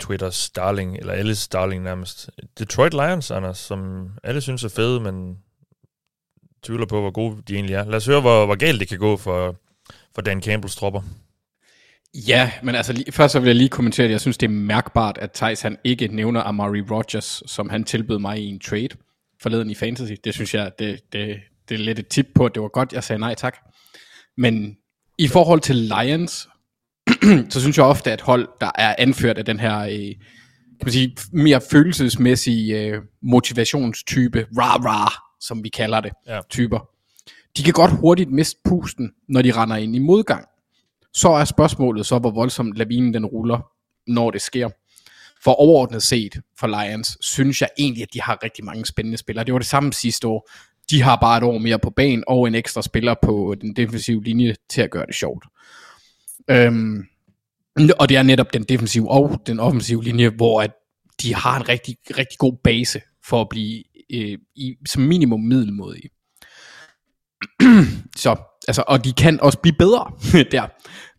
Twitters 0.00 0.50
darling, 0.50 0.96
eller 0.96 1.12
alles 1.12 1.48
darling 1.48 1.84
nærmest. 1.84 2.30
Detroit 2.58 2.94
Lions, 2.94 3.30
Anders, 3.30 3.58
som 3.58 4.10
alle 4.22 4.40
synes 4.40 4.64
er 4.64 4.68
fede, 4.68 5.00
men 5.00 5.38
tvivler 6.62 6.86
på, 6.86 7.00
hvor 7.00 7.10
gode 7.10 7.42
de 7.48 7.54
egentlig 7.54 7.74
er. 7.74 7.84
Lad 7.84 7.94
os 7.94 8.06
høre, 8.06 8.20
hvor, 8.20 8.46
hvor 8.46 8.56
galt 8.56 8.80
det 8.80 8.88
kan 8.88 8.98
gå 8.98 9.16
for, 9.16 9.56
for 10.14 10.22
Dan 10.22 10.42
Campbells 10.42 10.76
tropper. 10.76 11.02
Ja, 12.14 12.52
men 12.62 12.74
altså 12.74 12.92
lige, 12.92 13.12
først 13.12 13.32
så 13.32 13.40
vil 13.40 13.46
jeg 13.46 13.56
lige 13.56 13.68
kommentere, 13.68 14.04
at 14.04 14.10
jeg 14.10 14.20
synes, 14.20 14.38
det 14.38 14.46
er 14.46 14.50
mærkbart, 14.50 15.18
at 15.18 15.32
Thijs 15.32 15.60
han 15.60 15.76
ikke 15.84 16.08
nævner 16.08 16.40
Amari 16.40 16.80
Rogers, 16.80 17.42
som 17.46 17.68
han 17.70 17.84
tilbød 17.84 18.18
mig 18.18 18.38
i 18.40 18.46
en 18.46 18.60
trade 18.60 18.88
forleden 19.42 19.70
i 19.70 19.74
Fantasy. 19.74 20.12
Det 20.24 20.34
synes 20.34 20.54
jeg, 20.54 20.70
det, 20.78 21.00
det, 21.12 21.36
det 21.68 21.74
er 21.74 21.78
lidt 21.78 21.98
et 21.98 22.08
tip 22.08 22.26
på, 22.34 22.46
at 22.46 22.54
det 22.54 22.62
var 22.62 22.68
godt, 22.68 22.92
jeg 22.92 23.04
sagde 23.04 23.20
nej 23.20 23.34
tak. 23.34 23.56
Men 24.36 24.76
i 25.18 25.28
forhold 25.28 25.60
til 25.60 25.76
Lions, 25.76 26.48
så 27.52 27.60
synes 27.60 27.76
jeg 27.76 27.84
ofte, 27.86 28.12
at 28.12 28.20
hold, 28.20 28.48
der 28.60 28.70
er 28.74 28.94
anført 28.98 29.38
af 29.38 29.44
den 29.44 29.60
her 29.60 29.78
øh, 29.78 29.88
kan 29.88 30.86
man 30.86 30.92
sige, 30.92 31.16
mere 31.32 31.60
følelsesmæssige 31.70 32.80
øh, 32.80 33.02
motivationstype, 33.22 34.46
rah-rah, 34.58 35.36
som 35.40 35.64
vi 35.64 35.68
kalder 35.68 36.00
det, 36.00 36.12
Ja. 36.26 36.40
typer, 36.50 36.88
de 37.56 37.62
kan 37.62 37.72
godt 37.72 37.90
hurtigt 37.90 38.30
miste 38.30 38.60
pusten, 38.64 39.10
når 39.28 39.42
de 39.42 39.52
render 39.52 39.76
ind 39.76 39.96
i 39.96 39.98
modgang. 39.98 40.44
Så 41.14 41.28
er 41.28 41.44
spørgsmålet 41.44 42.06
så, 42.06 42.18
hvor 42.18 42.30
voldsomt 42.30 42.76
lavinen 42.76 43.14
den 43.14 43.26
ruller, 43.26 43.66
når 44.06 44.30
det 44.30 44.42
sker. 44.42 44.68
For 45.44 45.52
overordnet 45.52 46.02
set 46.02 46.40
for 46.58 46.66
Lions, 46.66 47.18
synes 47.20 47.60
jeg 47.60 47.68
egentlig, 47.78 48.02
at 48.02 48.08
de 48.14 48.20
har 48.20 48.38
rigtig 48.44 48.64
mange 48.64 48.86
spændende 48.86 49.18
spillere. 49.18 49.44
Det 49.44 49.52
var 49.52 49.58
det 49.58 49.68
samme 49.68 49.92
sidste 49.92 50.28
år. 50.28 50.50
De 50.90 51.02
har 51.02 51.16
bare 51.16 51.38
et 51.38 51.44
år 51.44 51.58
mere 51.58 51.78
på 51.78 51.90
banen, 51.90 52.24
og 52.26 52.46
en 52.48 52.54
ekstra 52.54 52.82
spiller 52.82 53.14
på 53.22 53.54
den 53.60 53.76
defensive 53.76 54.24
linje 54.24 54.54
til 54.68 54.82
at 54.82 54.90
gøre 54.90 55.06
det 55.06 55.14
sjovt. 55.14 55.44
Øhm, 56.50 57.04
og 57.98 58.08
det 58.08 58.16
er 58.16 58.22
netop 58.22 58.52
den 58.52 58.62
defensive 58.62 59.10
og 59.10 59.42
den 59.46 59.60
offensive 59.60 60.04
linje, 60.04 60.28
hvor 60.28 60.62
at 60.62 60.70
de 61.22 61.34
har 61.34 61.56
en 61.56 61.68
rigtig, 61.68 61.96
rigtig 62.18 62.38
god 62.38 62.56
base 62.64 63.00
for 63.24 63.40
at 63.40 63.48
blive 63.48 63.82
øh, 64.14 64.38
i, 64.54 64.74
som 64.88 65.02
minimum 65.02 65.40
middelmodige. 65.40 66.08
Så, 68.16 68.36
altså, 68.68 68.84
og 68.86 69.04
de 69.04 69.12
kan 69.12 69.40
også 69.40 69.58
blive 69.58 69.76
bedre 69.78 70.10
der. 70.52 70.66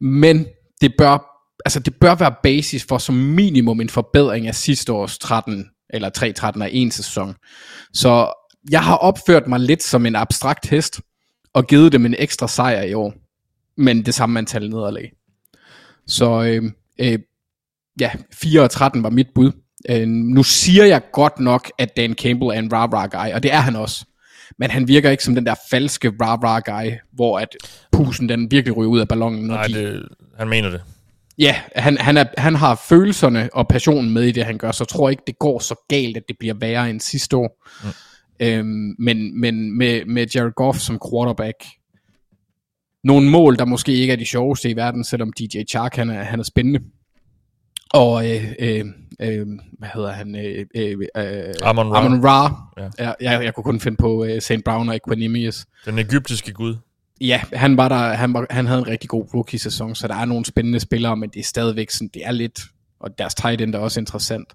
Men 0.03 0.45
det 0.81 0.93
bør, 0.97 1.17
altså, 1.65 1.79
det 1.79 1.95
bør 1.95 2.15
være 2.15 2.35
basis 2.43 2.85
for 2.89 2.97
som 2.97 3.15
minimum 3.15 3.81
en 3.81 3.89
forbedring 3.89 4.47
af 4.47 4.55
sidste 4.55 4.93
års 4.93 5.17
13 5.17 5.65
eller 5.89 6.09
3-13 6.57 6.63
af 6.63 6.69
en 6.71 6.91
sæson. 6.91 7.35
Så 7.93 8.33
jeg 8.71 8.83
har 8.83 8.95
opført 8.95 9.47
mig 9.47 9.59
lidt 9.59 9.83
som 9.83 10.05
en 10.05 10.15
abstrakt 10.15 10.69
hest 10.69 11.01
og 11.53 11.67
givet 11.67 11.91
dem 11.91 12.05
en 12.05 12.15
ekstra 12.19 12.47
sejr 12.47 12.81
i 12.81 12.93
år, 12.93 13.13
men 13.77 14.05
det 14.05 14.13
samme 14.13 14.39
antal 14.39 14.69
nederlag. 14.69 15.11
Så 16.07 16.43
øh, 16.43 16.63
øh, 16.99 17.19
ja, 17.99 18.11
4 18.33 18.61
og 18.61 18.71
13 18.71 19.03
var 19.03 19.09
mit 19.09 19.27
bud. 19.35 19.51
Øh, 19.89 20.07
nu 20.07 20.43
siger 20.43 20.85
jeg 20.85 21.01
godt 21.11 21.39
nok, 21.39 21.71
at 21.77 21.97
Dan 21.97 22.13
Campbell 22.13 22.51
er 22.51 22.59
en 22.59 22.73
rah-rah 22.73 23.07
guy, 23.07 23.33
og 23.33 23.43
det 23.43 23.53
er 23.53 23.59
han 23.59 23.75
også. 23.75 24.05
Men 24.57 24.71
han 24.71 24.87
virker 24.87 25.09
ikke 25.09 25.23
som 25.23 25.35
den 25.35 25.45
der 25.45 25.55
falske 25.69 26.13
rah-rah 26.23 26.59
guy, 26.59 26.91
hvor 27.11 27.39
at 27.39 27.49
pusen 27.91 28.29
den 28.29 28.51
virkelig 28.51 28.77
ryger 28.77 28.89
ud 28.89 28.99
af 28.99 29.07
ballonen. 29.07 29.43
Når 29.43 29.55
Nej, 29.55 29.67
de, 29.67 29.73
det, 29.73 30.07
han 30.37 30.47
mener 30.49 30.69
det. 30.69 30.81
Ja, 31.37 31.55
han, 31.75 31.97
han, 31.97 32.17
er, 32.17 32.25
han 32.37 32.55
har 32.55 32.81
følelserne 32.89 33.49
og 33.53 33.67
passionen 33.67 34.13
med 34.13 34.23
i 34.23 34.31
det, 34.31 34.45
han 34.45 34.57
gør, 34.57 34.71
så 34.71 34.83
jeg 34.83 34.87
tror 34.87 35.09
ikke, 35.09 35.23
det 35.27 35.39
går 35.39 35.59
så 35.59 35.75
galt, 35.87 36.17
at 36.17 36.23
det 36.27 36.35
bliver 36.39 36.53
værre 36.53 36.89
end 36.89 36.99
sidste 36.99 37.37
år. 37.37 37.67
Mm. 37.83 37.89
Øhm, 38.39 38.95
men 38.99 39.39
men 39.39 39.77
med, 39.77 40.05
med 40.05 40.27
Jared 40.35 40.51
Goff 40.51 40.79
som 40.79 40.99
quarterback, 41.11 41.57
nogle 43.03 43.29
mål, 43.29 43.57
der 43.57 43.65
måske 43.65 43.91
ikke 43.91 44.13
er 44.13 44.17
de 44.17 44.25
sjoveste 44.25 44.69
i 44.69 44.75
verden, 44.75 45.03
selvom 45.03 45.33
DJ 45.33 45.63
Chark, 45.69 45.95
han 45.95 46.09
er, 46.09 46.23
han 46.23 46.39
er 46.39 46.43
spændende. 46.43 46.79
Og, 47.93 48.29
øh, 48.31 48.53
øh, 48.59 48.85
øh, 49.21 49.47
hvad 49.79 49.89
hedder 49.93 50.11
han? 50.11 50.35
Øh, 50.35 50.65
øh, 50.75 50.97
øh, 51.17 51.53
Amon 51.63 51.91
Ra. 51.93 52.05
Amon 52.05 52.25
Ra. 52.25 52.67
Ja. 52.77 52.89
Ja. 53.05 53.11
Jeg, 53.21 53.43
jeg 53.43 53.53
kunne 53.53 53.63
kun 53.63 53.79
finde 53.79 53.97
på 53.97 54.25
øh, 54.25 54.41
St. 54.41 54.51
Brown 54.65 54.89
og 54.89 54.95
Equanimous. 54.95 55.65
Den 55.85 55.99
egyptiske 55.99 56.53
gud. 56.53 56.75
Ja, 57.21 57.41
han 57.53 57.77
var 57.77 57.89
der, 57.89 57.95
han, 57.95 58.33
var, 58.33 58.45
han 58.49 58.65
havde 58.65 58.79
en 58.79 58.87
rigtig 58.87 59.09
god 59.09 59.25
rookie-sæson, 59.33 59.95
så 59.95 60.07
der 60.07 60.15
er 60.15 60.25
nogle 60.25 60.45
spændende 60.45 60.79
spillere, 60.79 61.17
men 61.17 61.29
det 61.29 61.39
er 61.39 61.43
stadigvæk 61.43 61.89
sådan, 61.89 62.09
det 62.13 62.25
er 62.25 62.31
lidt, 62.31 62.61
og 62.99 63.17
deres 63.17 63.35
tight 63.35 63.61
end 63.61 63.75
er 63.75 63.79
også 63.79 63.99
interessant. 63.99 64.53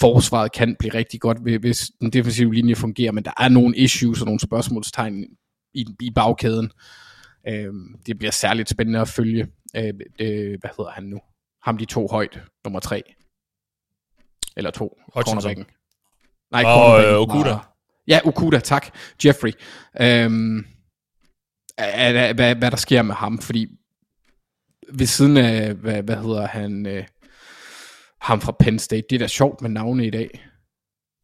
Forsvaret 0.00 0.52
kan 0.52 0.76
blive 0.78 0.94
rigtig 0.94 1.20
godt, 1.20 1.38
hvis- 1.60 1.90
den 2.00 2.10
defensive 2.12 2.54
linje 2.54 2.74
fungerer, 2.74 3.12
men 3.12 3.24
der 3.24 3.30
er 3.40 3.48
nogle 3.48 3.76
issues 3.76 4.20
og 4.20 4.24
nogle 4.26 4.40
spørgsmålstegn 4.40 5.24
i, 5.74 5.86
i 6.00 6.10
bagkæden. 6.14 6.70
Øhm, 7.48 7.94
det 8.06 8.18
bliver 8.18 8.30
særligt 8.32 8.68
spændende 8.68 9.00
at 9.00 9.08
følge. 9.08 9.46
Øh, 9.76 9.84
øh, 10.20 10.56
hvad 10.60 10.70
hedder 10.76 10.90
han 10.90 11.04
nu? 11.04 11.18
Ham 11.62 11.78
de 11.78 11.84
to 11.84 12.08
højt, 12.10 12.40
nummer 12.64 12.80
tre. 12.80 13.02
Eller 14.56 14.70
to, 14.70 14.98
Hutchinson. 15.14 15.66
Nej, 16.52 16.64
Og, 16.64 17.02
øh, 17.04 17.18
Okuda. 17.20 17.50
var- 17.50 17.66
Ja, 18.08 18.20
Okuda, 18.24 18.58
tak. 18.60 18.86
Jeffrey. 19.24 19.52
Øhm, 20.00 20.66
hvad, 22.34 22.54
hvad, 22.54 22.70
der 22.70 22.76
sker 22.76 23.02
med 23.02 23.14
ham, 23.14 23.38
fordi 23.38 23.66
ved 24.92 25.06
siden 25.06 25.36
af, 25.36 25.74
hvad, 25.74 26.02
hvad 26.02 26.16
hedder 26.16 26.46
han, 26.46 26.86
øh, 26.86 27.04
ham 28.20 28.40
fra 28.40 28.52
Penn 28.60 28.78
State, 28.78 29.02
det 29.10 29.16
er 29.16 29.20
da 29.20 29.26
sjovt 29.26 29.60
med 29.60 29.70
navne 29.70 30.06
i 30.06 30.10
dag. 30.10 30.46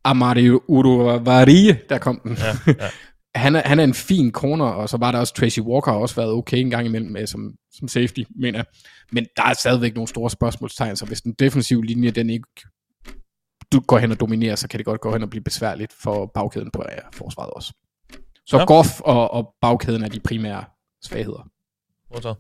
Amari 0.05 0.51
Uruvarie, 0.51 1.81
der 1.89 1.99
kom 1.99 2.21
den. 2.25 2.37
Ja, 2.37 2.73
ja. 2.85 2.91
han, 3.39 3.57
er, 3.57 3.63
han 3.69 3.81
er 3.81 3.85
en 3.85 3.95
fin 3.95 4.33
corner, 4.33 4.65
og 4.65 4.89
så 4.89 4.97
var 4.97 5.13
der 5.13 5.19
også 5.19 5.35
Tracy 5.35 5.61
Walker, 5.61 5.93
har 5.93 5.99
også 5.99 6.15
været 6.15 6.31
okay 6.33 6.57
en 6.57 6.71
gang 6.71 6.87
imellem 6.87 7.11
med, 7.11 7.27
som, 7.27 7.55
som 7.73 7.89
safety, 7.89 8.21
mener 8.41 8.59
jeg. 8.59 8.67
Men 9.13 9.27
der 9.37 9.43
er 9.43 9.53
stadigvæk 9.55 9.95
nogle 9.95 10.09
store 10.09 10.31
spørgsmålstegn, 10.31 10.97
så 10.97 11.07
hvis 11.07 11.21
den 11.21 11.33
defensive 11.33 11.85
linje, 11.85 12.11
den 12.11 12.31
ikke 12.31 12.49
du 13.73 13.81
går 13.81 13.99
hen 13.99 14.11
og 14.13 14.21
dominerer, 14.21 14.55
så 14.55 14.69
kan 14.69 14.79
det 14.79 14.85
godt 14.87 15.01
gå 15.01 15.13
hen 15.13 15.23
og 15.23 15.31
blive 15.31 15.43
besværligt 15.45 15.93
for 16.03 16.31
bagkæden 16.35 16.71
på 16.71 16.83
ja, 16.89 16.99
forsvaret 17.13 17.51
også. 17.51 17.73
Så 18.47 18.57
Ja. 18.57 18.61
ja. 18.61 18.65
Goff 18.67 19.01
og, 19.01 19.31
og 19.31 19.55
bagkæden 19.61 20.03
er 20.03 20.09
de 20.09 20.21
primære 20.21 20.65
svagheder. 21.03 21.49
Hvor 22.11 22.21
så? 22.21 22.35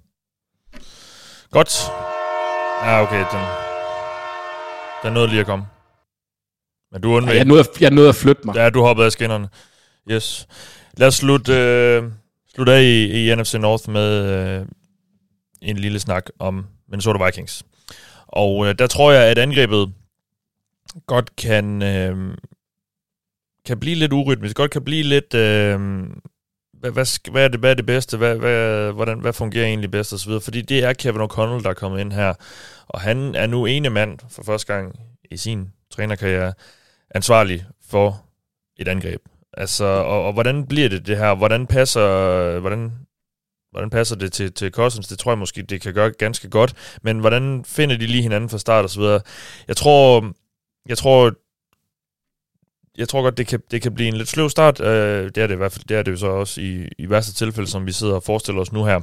Godt. 1.50 1.90
Ja, 2.84 3.02
okay, 3.02 3.18
den, 3.32 3.40
den 5.02 5.12
nåede 5.12 5.28
lige 5.28 5.40
at 5.40 5.46
komme. 5.46 5.64
Men 6.92 7.00
du 7.02 7.10
Ja, 7.10 7.16
undveg. 7.16 7.36
jeg, 7.36 7.44
nåede, 7.44 7.64
jeg 7.80 7.90
nåede 7.90 8.08
at 8.08 8.14
flytte 8.14 8.42
mig. 8.44 8.54
Ja, 8.56 8.70
du 8.70 8.82
hoppede 8.82 9.06
af 9.06 9.12
skinnerne. 9.12 9.48
Yes. 10.10 10.46
Lad 10.96 11.08
os 11.08 11.14
slutte, 11.14 11.52
øh, 11.52 12.04
slutte 12.54 12.72
af 12.72 12.82
i, 12.82 13.30
i 13.30 13.34
NFC 13.34 13.54
North 13.54 13.90
med 13.90 14.24
øh, 14.60 14.66
en 15.62 15.76
lille 15.76 16.00
snak 16.00 16.26
om 16.38 16.66
Minnesota 16.88 17.24
Vikings. 17.24 17.64
Og 18.26 18.66
øh, 18.66 18.74
der 18.78 18.86
tror 18.86 19.12
jeg, 19.12 19.24
at 19.24 19.38
angrebet 19.38 19.92
godt 21.06 21.36
kan, 21.36 21.82
øh, 21.82 22.36
kan 23.64 23.80
blive 23.80 23.96
lidt 23.96 24.12
urytmisk. 24.12 24.56
Godt 24.56 24.70
kan 24.70 24.84
blive 24.84 25.02
lidt... 25.02 25.34
Øh, 25.34 25.80
hvad, 26.72 26.90
hvad, 26.90 27.30
hvad, 27.30 27.44
er 27.44 27.48
det, 27.48 27.60
hvad 27.60 27.70
er 27.70 27.74
det 27.74 27.86
bedste? 27.86 28.16
Hvad, 28.16 28.36
hvad, 28.36 28.92
hvordan, 28.92 29.20
hvad 29.20 29.32
fungerer 29.32 29.66
egentlig 29.66 29.90
bedst? 29.90 30.12
Og 30.12 30.18
så 30.18 30.26
videre. 30.26 30.40
Fordi 30.40 30.62
det 30.62 30.84
er 30.84 30.92
Kevin 30.92 31.20
O'Connell, 31.20 31.62
der 31.62 31.70
er 31.70 31.74
kommet 31.74 32.00
ind 32.00 32.12
her. 32.12 32.34
Og 32.86 33.00
han 33.00 33.34
er 33.34 33.46
nu 33.46 33.66
ene 33.66 33.90
mand 33.90 34.18
for 34.30 34.42
første 34.42 34.72
gang 34.74 34.98
i 35.30 35.36
sin 35.36 35.72
trænerkarriere 35.90 36.52
ansvarlig 37.10 37.66
for 37.90 38.24
et 38.76 38.88
angreb. 38.88 39.20
Altså, 39.56 39.84
og, 39.84 40.24
og 40.24 40.32
hvordan 40.32 40.66
bliver 40.66 40.88
det 40.88 41.06
det 41.06 41.16
her? 41.16 41.34
Hvordan 41.34 41.66
passer, 41.66 42.58
hvordan, 42.58 42.92
hvordan 43.70 43.90
passer 43.90 44.16
det 44.16 44.32
til, 44.32 44.52
til 44.52 44.70
Cousins? 44.70 45.08
Det 45.08 45.18
tror 45.18 45.32
jeg 45.32 45.38
måske, 45.38 45.62
det 45.62 45.80
kan 45.80 45.94
gøre 45.94 46.10
ganske 46.10 46.50
godt. 46.50 46.98
Men 47.02 47.18
hvordan 47.18 47.64
finder 47.64 47.96
de 47.96 48.06
lige 48.06 48.22
hinanden 48.22 48.50
fra 48.50 48.58
start 48.58 48.84
og 48.84 48.90
så 48.90 49.00
videre? 49.00 49.20
Jeg 49.68 49.76
tror, 49.76 50.32
jeg 50.88 50.98
tror, 50.98 51.34
jeg 52.98 53.08
tror 53.08 53.22
godt, 53.22 53.38
det 53.38 53.46
kan, 53.46 53.60
det 53.70 53.82
kan 53.82 53.94
blive 53.94 54.08
en 54.08 54.16
lidt 54.16 54.28
sløv 54.28 54.50
start. 54.50 54.80
Øh, 54.80 55.24
det 55.24 55.38
er 55.38 55.46
det 55.46 55.54
i 55.54 55.56
hvert 55.56 55.72
fald, 55.72 55.84
det 55.88 55.96
er 55.96 56.02
det 56.02 56.10
jo 56.12 56.16
så 56.16 56.26
også 56.26 56.60
i, 56.60 56.88
i 56.98 57.10
værste 57.10 57.34
tilfælde, 57.34 57.70
som 57.70 57.86
vi 57.86 57.92
sidder 57.92 58.14
og 58.14 58.22
forestiller 58.22 58.60
os 58.60 58.72
nu 58.72 58.84
her. 58.84 59.00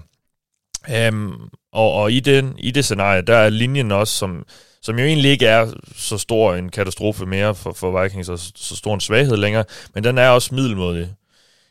Øhm, 0.90 1.34
og, 1.72 1.94
og 1.94 2.12
i, 2.12 2.20
den, 2.20 2.56
i 2.60 2.72
det 2.72 2.86
scenarie, 2.86 3.22
der 3.22 3.38
er 3.38 3.50
linjen 3.50 3.92
også, 3.92 4.14
som, 4.14 4.46
som 4.84 5.00
jo 5.00 5.06
egentlig 5.06 5.32
ikke 5.32 5.48
er 5.48 5.74
så 5.96 6.18
stor 6.18 6.56
en 6.56 6.70
katastrofe 6.70 7.26
mere 7.26 7.56
for, 7.56 7.74
for 7.74 8.04
Vikings, 8.04 8.30
og 8.30 8.40
så, 8.40 8.52
så 8.56 8.76
stor 8.76 8.94
en 8.94 9.00
svaghed 9.00 9.38
længere, 9.38 9.66
men 9.94 10.04
den 10.04 10.18
er 10.18 10.30
også 10.30 10.56
middelmodig 10.56 11.14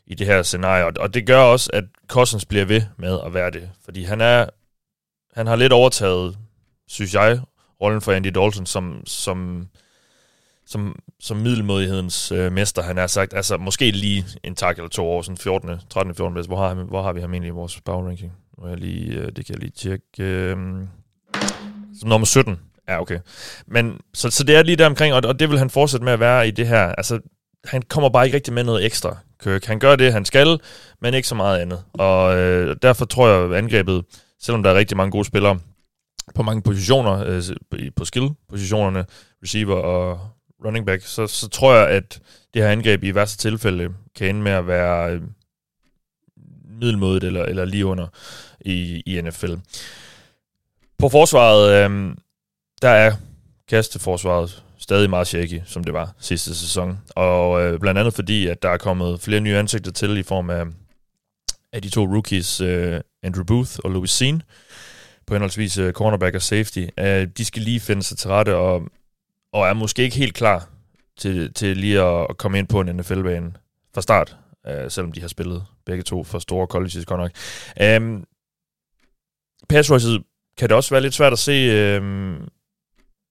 i 0.07 0.15
det 0.15 0.27
her 0.27 0.43
scenarie, 0.43 0.85
og, 0.99 1.13
det 1.13 1.27
gør 1.27 1.39
også, 1.39 1.69
at 1.73 1.83
Cousins 2.07 2.45
bliver 2.45 2.65
ved 2.65 2.81
med 2.97 3.19
at 3.25 3.33
være 3.33 3.51
det, 3.51 3.69
fordi 3.85 4.03
han 4.03 4.21
er 4.21 4.45
han 5.35 5.47
har 5.47 5.55
lidt 5.55 5.73
overtaget, 5.73 6.37
synes 6.87 7.13
jeg, 7.13 7.39
rollen 7.81 8.01
for 8.01 8.11
Andy 8.11 8.27
Dalton 8.27 8.65
som, 8.65 9.01
som, 9.05 9.67
som, 10.65 10.95
som 11.19 11.37
middelmodighedens 11.37 12.31
øh, 12.31 12.51
mester, 12.51 12.81
han 12.81 12.97
har 12.97 13.07
sagt. 13.07 13.33
Altså, 13.33 13.57
måske 13.57 13.91
lige 13.91 14.25
en 14.43 14.55
tak 14.55 14.77
eller 14.77 14.89
to 14.89 15.05
år, 15.05 15.21
sådan 15.21 15.37
14. 15.37 15.69
13. 15.89 16.15
14. 16.15 16.45
Hvor 16.45 16.57
har, 16.57 16.73
hvor 16.73 17.01
har 17.01 17.13
vi 17.13 17.21
ham 17.21 17.33
egentlig 17.33 17.47
i 17.47 17.51
vores 17.51 17.81
power 17.81 18.07
ranking? 18.07 18.31
Nu 18.57 18.67
jeg 18.67 18.77
lige, 18.77 19.13
øh, 19.13 19.31
det 19.35 19.45
kan 19.45 19.55
jeg 19.55 19.59
lige 19.59 19.71
tjekke. 19.71 20.23
Øh, 20.23 20.57
som 21.99 22.09
nummer 22.09 22.25
17. 22.25 22.59
Ja, 22.87 23.01
okay. 23.01 23.19
Men, 23.67 23.99
så, 24.13 24.29
så 24.29 24.43
det 24.43 24.55
er 24.55 24.63
lige 24.63 24.75
der 24.75 24.85
omkring, 24.85 25.13
og, 25.13 25.21
og 25.25 25.39
det 25.39 25.49
vil 25.49 25.59
han 25.59 25.69
fortsætte 25.69 26.03
med 26.03 26.13
at 26.13 26.19
være 26.19 26.47
i 26.47 26.51
det 26.51 26.67
her. 26.67 26.87
Altså, 26.87 27.19
han 27.65 27.81
kommer 27.81 28.09
bare 28.09 28.25
ikke 28.25 28.35
rigtig 28.35 28.53
med 28.53 28.63
noget 28.63 28.85
ekstra, 28.85 29.17
Kirk. 29.43 29.65
Han 29.65 29.79
gør 29.79 29.95
det, 29.95 30.13
han 30.13 30.25
skal, 30.25 30.59
men 31.01 31.13
ikke 31.13 31.27
så 31.27 31.35
meget 31.35 31.59
andet. 31.59 31.83
Og 31.93 32.37
øh, 32.37 32.75
derfor 32.81 33.05
tror 33.05 33.27
jeg, 33.27 33.43
at 33.43 33.57
angrebet, 33.57 34.05
selvom 34.41 34.63
der 34.63 34.69
er 34.69 34.75
rigtig 34.75 34.97
mange 34.97 35.11
gode 35.11 35.25
spillere 35.25 35.59
på 36.35 36.43
mange 36.43 36.61
positioner, 36.61 37.41
øh, 37.73 37.91
på 37.95 38.05
skill-positionerne, 38.05 39.05
receiver 39.43 39.75
og 39.75 40.19
running 40.65 40.85
back, 40.85 41.05
så, 41.05 41.27
så 41.27 41.49
tror 41.49 41.75
jeg, 41.75 41.87
at 41.87 42.19
det 42.53 42.61
her 42.61 42.69
angreb 42.69 43.03
i 43.03 43.15
værste 43.15 43.37
tilfælde 43.37 43.89
kan 44.15 44.27
ende 44.29 44.41
med 44.41 44.51
at 44.51 44.67
være 44.67 45.11
øh, 45.11 45.21
middelmodigt 46.79 47.23
eller, 47.23 47.43
eller 47.43 47.65
lige 47.65 47.85
under 47.85 48.07
i, 48.61 49.03
i 49.05 49.21
NFL. 49.21 49.53
På 50.97 51.09
forsvaret, 51.09 51.91
øh, 51.91 52.15
der 52.83 52.89
er 52.89 53.11
kasteforsvaret 53.67 54.63
stadig 54.77 55.09
meget 55.09 55.27
shaky, 55.27 55.61
som 55.65 55.83
det 55.83 55.93
var 55.93 56.13
sidste 56.19 56.55
sæson. 56.55 56.99
Og 57.09 57.61
øh, 57.61 57.79
blandt 57.79 57.99
andet 57.99 58.13
fordi, 58.13 58.47
at 58.47 58.63
der 58.63 58.69
er 58.69 58.77
kommet 58.77 59.21
flere 59.21 59.39
nye 59.39 59.57
ansigter 59.57 59.91
til 59.91 60.17
i 60.17 60.23
form 60.23 60.49
af, 60.49 60.65
af 61.73 61.81
de 61.81 61.89
to 61.89 62.05
rookies, 62.05 62.61
øh, 62.61 63.01
Andrew 63.23 63.43
Booth 63.43 63.71
og 63.83 63.91
Louis 63.91 64.09
Sean, 64.09 64.41
på 65.27 65.33
henholdsvis 65.33 65.77
øh, 65.77 65.93
cornerback 65.93 66.35
og 66.35 66.41
safety. 66.41 66.85
Øh, 66.99 67.27
de 67.37 67.45
skal 67.45 67.61
lige 67.61 67.79
finde 67.79 68.03
sig 68.03 68.17
til 68.17 68.29
rette, 68.29 68.55
og, 68.55 68.81
og 69.53 69.67
er 69.67 69.73
måske 69.73 70.03
ikke 70.03 70.17
helt 70.17 70.35
klar 70.35 70.69
til, 71.17 71.53
til 71.53 71.77
lige 71.77 72.01
at, 72.01 72.27
at 72.29 72.37
komme 72.37 72.59
ind 72.59 72.67
på 72.67 72.81
en 72.81 72.95
NFL-bane 72.95 73.53
fra 73.93 74.01
start, 74.01 74.37
øh, 74.67 74.91
selvom 74.91 75.11
de 75.11 75.21
har 75.21 75.27
spillet 75.27 75.65
begge 75.85 76.03
to 76.03 76.23
for 76.23 76.39
store 76.39 76.67
colleges 76.67 77.05
godt 77.05 77.19
nok. 77.19 77.31
Øh, 77.81 78.21
pass 79.69 79.89
kan 80.57 80.69
det 80.69 80.71
også 80.71 80.89
være 80.89 81.01
lidt 81.01 81.13
svært 81.13 81.33
at 81.33 81.39
se... 81.39 81.51
Øh, 81.51 82.01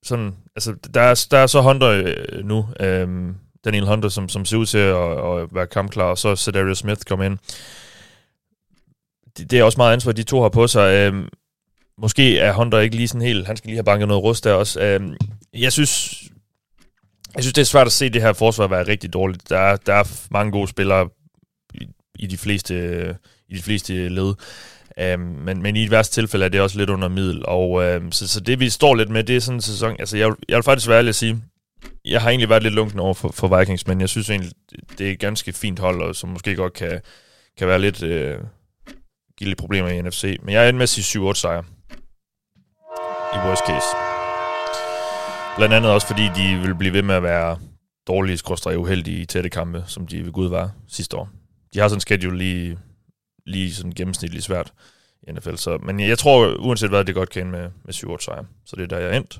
sådan, 0.03 0.35
altså, 0.55 0.75
der 0.93 1.01
er, 1.01 1.25
der 1.31 1.37
er 1.37 1.47
så 1.47 1.61
Hunter 1.61 1.89
øh, 1.89 2.45
nu, 2.45 2.67
øh, 2.79 3.33
Daniel 3.65 3.87
Hunter, 3.87 4.09
som, 4.09 4.29
som 4.29 4.45
ser 4.45 4.57
ud 4.57 4.65
til 4.65 4.77
at, 4.77 5.41
at 5.41 5.55
være 5.55 5.67
kampklar, 5.67 6.03
og 6.03 6.17
så 6.17 6.35
Cedarius 6.35 6.77
Smith 6.77 7.01
kom 7.07 7.21
ind. 7.21 7.37
Det, 9.37 9.51
det 9.51 9.59
er 9.59 9.63
også 9.63 9.77
meget 9.77 9.93
ansvar, 9.93 10.11
de 10.11 10.23
to 10.23 10.41
har 10.41 10.49
på 10.49 10.67
sig. 10.67 10.93
Øh, 10.93 11.27
måske 11.97 12.39
er 12.39 12.53
Hunter 12.53 12.79
ikke 12.79 12.95
lige 12.95 13.07
sådan 13.07 13.27
helt, 13.27 13.47
han 13.47 13.57
skal 13.57 13.67
lige 13.67 13.77
have 13.77 13.83
banket 13.83 14.07
noget 14.07 14.23
rust 14.23 14.43
der 14.43 14.53
også. 14.53 14.81
Øh, 14.81 15.01
jeg 15.53 15.71
synes, 15.71 16.23
jeg 17.35 17.43
synes, 17.43 17.53
det 17.53 17.61
er 17.61 17.65
svært 17.65 17.87
at 17.87 17.93
se 17.93 18.09
det 18.09 18.21
her 18.21 18.33
forsvar 18.33 18.67
være 18.67 18.87
rigtig 18.87 19.13
dårligt. 19.13 19.49
Der 19.49 19.57
er, 19.59 19.75
der 19.75 19.93
er 19.93 20.27
mange 20.31 20.51
gode 20.51 20.67
spillere 20.67 21.09
i, 21.73 21.87
i 22.19 22.27
de 22.27 22.37
fleste 22.37 22.73
øh, 22.73 23.15
i 23.49 23.57
de 23.57 23.63
fleste 23.63 24.09
led. 24.09 24.33
Um, 25.01 25.19
men, 25.19 25.61
men 25.61 25.75
i 25.75 25.83
et 25.83 25.91
værste 25.91 26.21
tilfælde 26.21 26.45
er 26.45 26.49
det 26.49 26.61
også 26.61 26.77
lidt 26.77 26.89
under 26.89 27.07
middel. 27.07 27.45
Og 27.45 27.69
um, 27.71 28.11
så, 28.11 28.27
så 28.27 28.39
det 28.39 28.59
vi 28.59 28.69
står 28.69 28.95
lidt 28.95 29.09
med, 29.09 29.23
det 29.23 29.35
er 29.35 29.39
sådan 29.39 29.57
en 29.57 29.61
sæson... 29.61 29.95
Altså 29.99 30.17
jeg, 30.17 30.31
jeg 30.49 30.55
vil 30.55 30.63
faktisk 30.63 30.87
være 30.87 30.97
ærlig 30.97 31.09
at 31.09 31.15
sige, 31.15 31.43
jeg 32.05 32.21
har 32.21 32.29
egentlig 32.29 32.49
været 32.49 32.63
lidt 32.63 32.73
lunken 32.73 32.99
over 32.99 33.13
for, 33.13 33.29
for 33.29 33.59
Vikings, 33.59 33.87
men 33.87 34.01
jeg 34.01 34.09
synes 34.09 34.29
egentlig, 34.29 34.51
det 34.97 35.07
er 35.07 35.11
et 35.11 35.19
ganske 35.19 35.53
fint 35.53 35.79
hold, 35.79 36.01
og 36.01 36.15
som 36.15 36.29
måske 36.29 36.55
godt 36.55 36.73
kan, 36.73 37.01
kan 37.57 37.67
være 37.67 37.81
lidt... 37.81 38.03
Øh, 38.03 38.37
give 39.37 39.47
lidt 39.47 39.59
problemer 39.59 39.89
i 39.89 40.01
NFC. 40.01 40.37
Men 40.43 40.53
jeg 40.53 40.67
er 40.67 40.71
med 40.71 40.81
at 40.81 40.89
sige 40.89 41.29
7-8 41.29 41.33
sejre. 41.33 41.63
I 43.33 43.37
worst 43.47 43.63
case. 43.67 43.89
Blandt 45.57 45.73
andet 45.75 45.91
også, 45.91 46.07
fordi 46.07 46.23
de 46.23 46.59
vil 46.61 46.75
blive 46.75 46.93
ved 46.93 47.01
med 47.01 47.15
at 47.15 47.23
være 47.23 47.57
dårlige, 48.07 48.37
skråstrej 48.37 48.75
uheldige 48.75 49.21
i 49.21 49.25
tætte 49.25 49.49
kampe, 49.49 49.83
som 49.87 50.07
de 50.07 50.25
ved 50.25 50.31
Gud 50.31 50.49
var 50.49 50.71
sidste 50.87 51.17
år. 51.17 51.29
De 51.73 51.79
har 51.79 51.87
sådan 51.87 51.97
en 51.97 52.01
schedule 52.01 52.37
lige 52.37 52.77
lige 53.45 53.73
sådan 53.73 53.91
gennemsnitligt 53.91 54.43
svært 54.43 54.73
i 55.27 55.31
NFL. 55.31 55.55
Så, 55.55 55.77
men 55.83 55.99
jeg 55.99 56.17
tror, 56.17 56.55
uanset 56.59 56.89
hvad, 56.89 57.05
det 57.05 57.15
godt 57.15 57.29
kan 57.29 57.51
med, 57.51 57.69
med 57.85 57.93
7 57.93 58.19
sejre. 58.19 58.45
Så 58.65 58.75
det 58.75 58.83
er 58.83 58.87
der, 58.87 58.97
jeg 58.97 59.09
er 59.09 59.17
endt. 59.17 59.39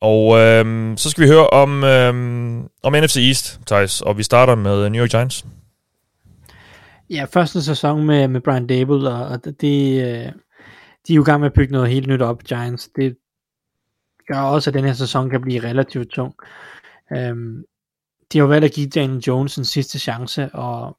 Og 0.00 0.38
øhm, 0.38 0.96
så 0.96 1.10
skal 1.10 1.24
vi 1.24 1.28
høre 1.28 1.46
om, 1.46 1.84
øhm, 1.84 2.68
om 2.82 2.92
NFC 2.92 3.16
East, 3.16 3.60
Thijs, 3.66 4.00
og 4.00 4.18
vi 4.18 4.22
starter 4.22 4.54
med 4.54 4.90
New 4.90 5.02
York 5.02 5.10
Giants. 5.10 5.46
Ja, 7.10 7.26
første 7.32 7.62
sæson 7.62 8.06
med, 8.06 8.28
med 8.28 8.40
Brian 8.40 8.66
Dable, 8.66 9.10
og, 9.10 9.26
og 9.26 9.44
det, 9.44 10.02
øh, 10.02 10.32
de 11.06 11.12
er 11.12 11.14
jo 11.14 11.22
i 11.22 11.24
gang 11.24 11.40
med 11.40 11.46
at 11.46 11.52
bygge 11.52 11.72
noget 11.72 11.90
helt 11.90 12.06
nyt 12.06 12.22
op, 12.22 12.42
Giants. 12.42 12.88
Det 12.96 13.16
gør 14.28 14.40
også, 14.40 14.70
at 14.70 14.74
den 14.74 14.84
her 14.84 14.92
sæson 14.92 15.30
kan 15.30 15.40
blive 15.40 15.62
relativt 15.62 16.10
tung. 16.10 16.34
Øhm, 17.12 17.64
de 18.32 18.38
har 18.38 18.44
jo 18.44 18.48
valgt 18.48 18.64
at 18.64 18.72
give 18.72 18.88
Daniel 18.88 19.24
Jones 19.26 19.56
en 19.56 19.64
sidste 19.64 19.98
chance, 19.98 20.48
og 20.54 20.96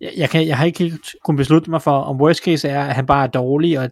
jeg, 0.00 0.12
jeg, 0.16 0.30
kan, 0.30 0.46
jeg 0.46 0.58
har 0.58 0.64
ikke 0.64 0.78
helt 0.78 1.14
kunnet 1.24 1.38
beslutte 1.38 1.70
mig 1.70 1.82
for, 1.82 1.98
om 2.00 2.20
worst 2.20 2.44
case 2.44 2.68
er, 2.68 2.84
at 2.84 2.94
han 2.94 3.06
bare 3.06 3.24
er 3.24 3.30
dårlig, 3.30 3.78
og, 3.78 3.90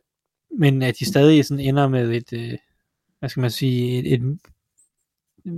men 0.59 0.82
at 0.82 0.98
de 0.98 1.06
stadig 1.06 1.44
sådan 1.44 1.64
ender 1.64 1.88
med 1.88 2.11
et, 2.11 2.32
øh, 2.32 2.59
hvad 3.18 3.28
skal 3.28 3.40
man 3.40 3.50
sige, 3.50 3.98
et, 3.98 4.12
et, 4.12 4.38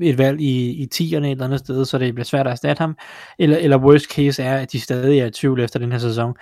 et 0.03 0.19
valg 0.19 0.41
i, 0.41 0.83
i 0.83 0.87
tierne 0.87 1.27
et 1.27 1.33
eller 1.33 1.45
andet 1.45 1.61
sted, 1.61 1.85
så 1.85 1.99
det 1.99 2.15
bliver 2.15 2.25
svært 2.25 2.47
at 2.47 2.51
erstatte 2.51 2.81
ham, 2.81 2.97
eller, 3.39 3.57
eller 3.57 3.79
worst 3.79 4.07
case 4.13 4.43
er, 4.43 4.59
at 4.59 4.73
de 4.73 4.81
stadig 4.81 5.19
er 5.19 5.27
i 5.27 5.31
tvivl 5.31 5.61
efter 5.61 5.79
den 5.79 5.93
her 5.93 5.99
sæson, 5.99 6.35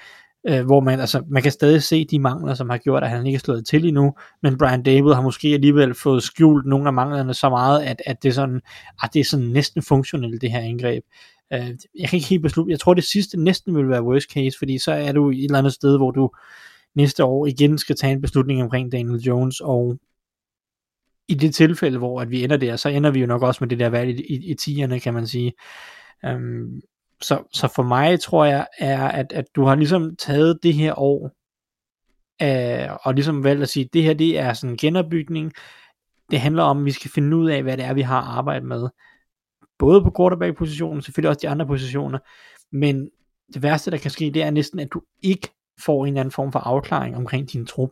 øh, 0.49 0.67
hvor 0.67 0.81
man, 0.81 1.01
altså, 1.01 1.25
man 1.31 1.43
kan 1.43 1.53
stadig 1.53 1.83
se 1.83 2.05
de 2.05 2.19
mangler, 2.19 2.55
som 2.55 2.71
har 2.71 2.79
gjort, 2.79 3.03
at 3.03 3.11
han 3.11 3.27
ikke 3.27 3.37
er 3.37 3.41
slået 3.41 3.67
til 3.67 3.87
endnu, 3.87 4.15
men 4.43 4.59
Brian 4.59 4.83
Dable 4.83 5.15
har 5.15 5.23
måske 5.23 5.49
alligevel 5.49 5.95
fået 5.95 6.23
skjult 6.23 6.67
nogle 6.67 6.87
af 6.87 6.93
manglerne 6.93 7.35
så 7.35 7.49
meget, 7.49 7.83
at, 7.83 8.03
at 8.07 8.23
det, 8.23 8.29
er 8.29 8.33
sådan, 8.33 8.61
at 9.03 9.11
det 9.15 9.21
er 9.21 9.25
sådan 9.25 9.47
næsten 9.47 9.83
funktionelt, 9.83 10.41
det 10.41 10.51
her 10.51 10.61
angreb. 10.61 11.05
Øh, 11.53 11.71
jeg 11.99 12.09
kan 12.09 12.17
ikke 12.17 12.29
helt 12.29 12.43
beslutte, 12.43 12.71
jeg 12.71 12.81
tror 12.81 12.95
det 12.95 13.05
sidste 13.05 13.41
næsten 13.41 13.77
vil 13.77 13.89
være 13.89 14.03
worst 14.03 14.31
case, 14.33 14.59
fordi 14.59 14.79
så 14.79 14.93
er 14.93 15.13
du 15.13 15.31
et 15.31 15.45
eller 15.45 15.59
andet 15.59 15.73
sted, 15.73 15.97
hvor 15.97 16.11
du 16.11 16.31
næste 16.95 17.25
år 17.25 17.47
igen 17.47 17.79
skal 17.79 17.97
tage 17.97 18.13
en 18.13 18.21
beslutning 18.21 18.63
omkring 18.63 18.93
Daniel 18.93 19.21
Jones, 19.21 19.61
og 19.61 19.99
i 21.29 21.35
det 21.35 21.55
tilfælde, 21.55 21.99
hvor 21.99 22.21
at 22.21 22.31
vi 22.31 22.45
ender 22.45 22.57
der, 22.57 22.77
så 22.77 22.89
ender 22.89 23.11
vi 23.11 23.21
jo 23.21 23.27
nok 23.27 23.43
også 23.43 23.59
med 23.65 23.69
det 23.69 23.79
der 23.79 23.89
valg 23.89 24.11
i, 24.11 24.35
i, 24.35 24.51
i 24.51 24.55
tierne, 24.55 25.01
kan 25.01 25.15
man 25.15 25.27
sige. 25.27 25.53
Øhm, 26.25 26.81
så, 27.21 27.43
så 27.53 27.69
for 27.77 27.83
mig 27.83 28.21
tror 28.21 28.45
jeg, 28.45 28.67
er, 28.79 29.09
at, 29.09 29.33
at 29.33 29.45
du 29.57 29.65
har 29.65 29.75
ligesom 29.75 30.17
taget 30.17 30.59
det 30.63 30.75
her 30.75 30.99
år, 30.99 31.31
øh, 32.43 32.97
og 33.03 33.15
ligesom 33.15 33.45
valgt 33.45 33.63
at 33.63 33.69
sige, 33.69 33.89
det 33.93 34.03
her 34.03 34.15
det 34.15 34.39
er 34.39 34.53
sådan 34.53 34.71
en 34.71 34.77
genopbygning, 34.77 35.53
det 36.31 36.41
handler 36.41 36.63
om, 36.63 36.79
at 36.79 36.85
vi 36.85 36.91
skal 36.91 37.11
finde 37.11 37.37
ud 37.37 37.51
af, 37.51 37.63
hvad 37.63 37.77
det 37.77 37.85
er, 37.85 37.95
vi 37.95 38.03
har 38.03 38.21
arbejdet 38.21 38.69
med 38.69 38.89
både 39.79 40.03
på 40.03 40.13
quarterback-positionen, 40.19 41.03
selvfølgelig 41.03 41.29
også 41.29 41.41
de 41.43 41.49
andre 41.49 41.67
positioner, 41.67 42.19
men 42.73 43.11
det 43.55 43.63
værste, 43.63 43.91
der 43.91 43.97
kan 43.97 44.11
ske, 44.11 44.31
det 44.35 44.43
er 44.43 44.51
næsten, 44.51 44.79
at 44.79 44.93
du 44.93 45.03
ikke 45.23 45.49
får 45.81 46.05
en 46.05 46.09
eller 46.09 46.21
anden 46.21 46.33
form 46.33 46.53
for 46.53 46.59
afklaring 46.59 47.17
omkring 47.17 47.53
din 47.53 47.67
trup. 47.67 47.91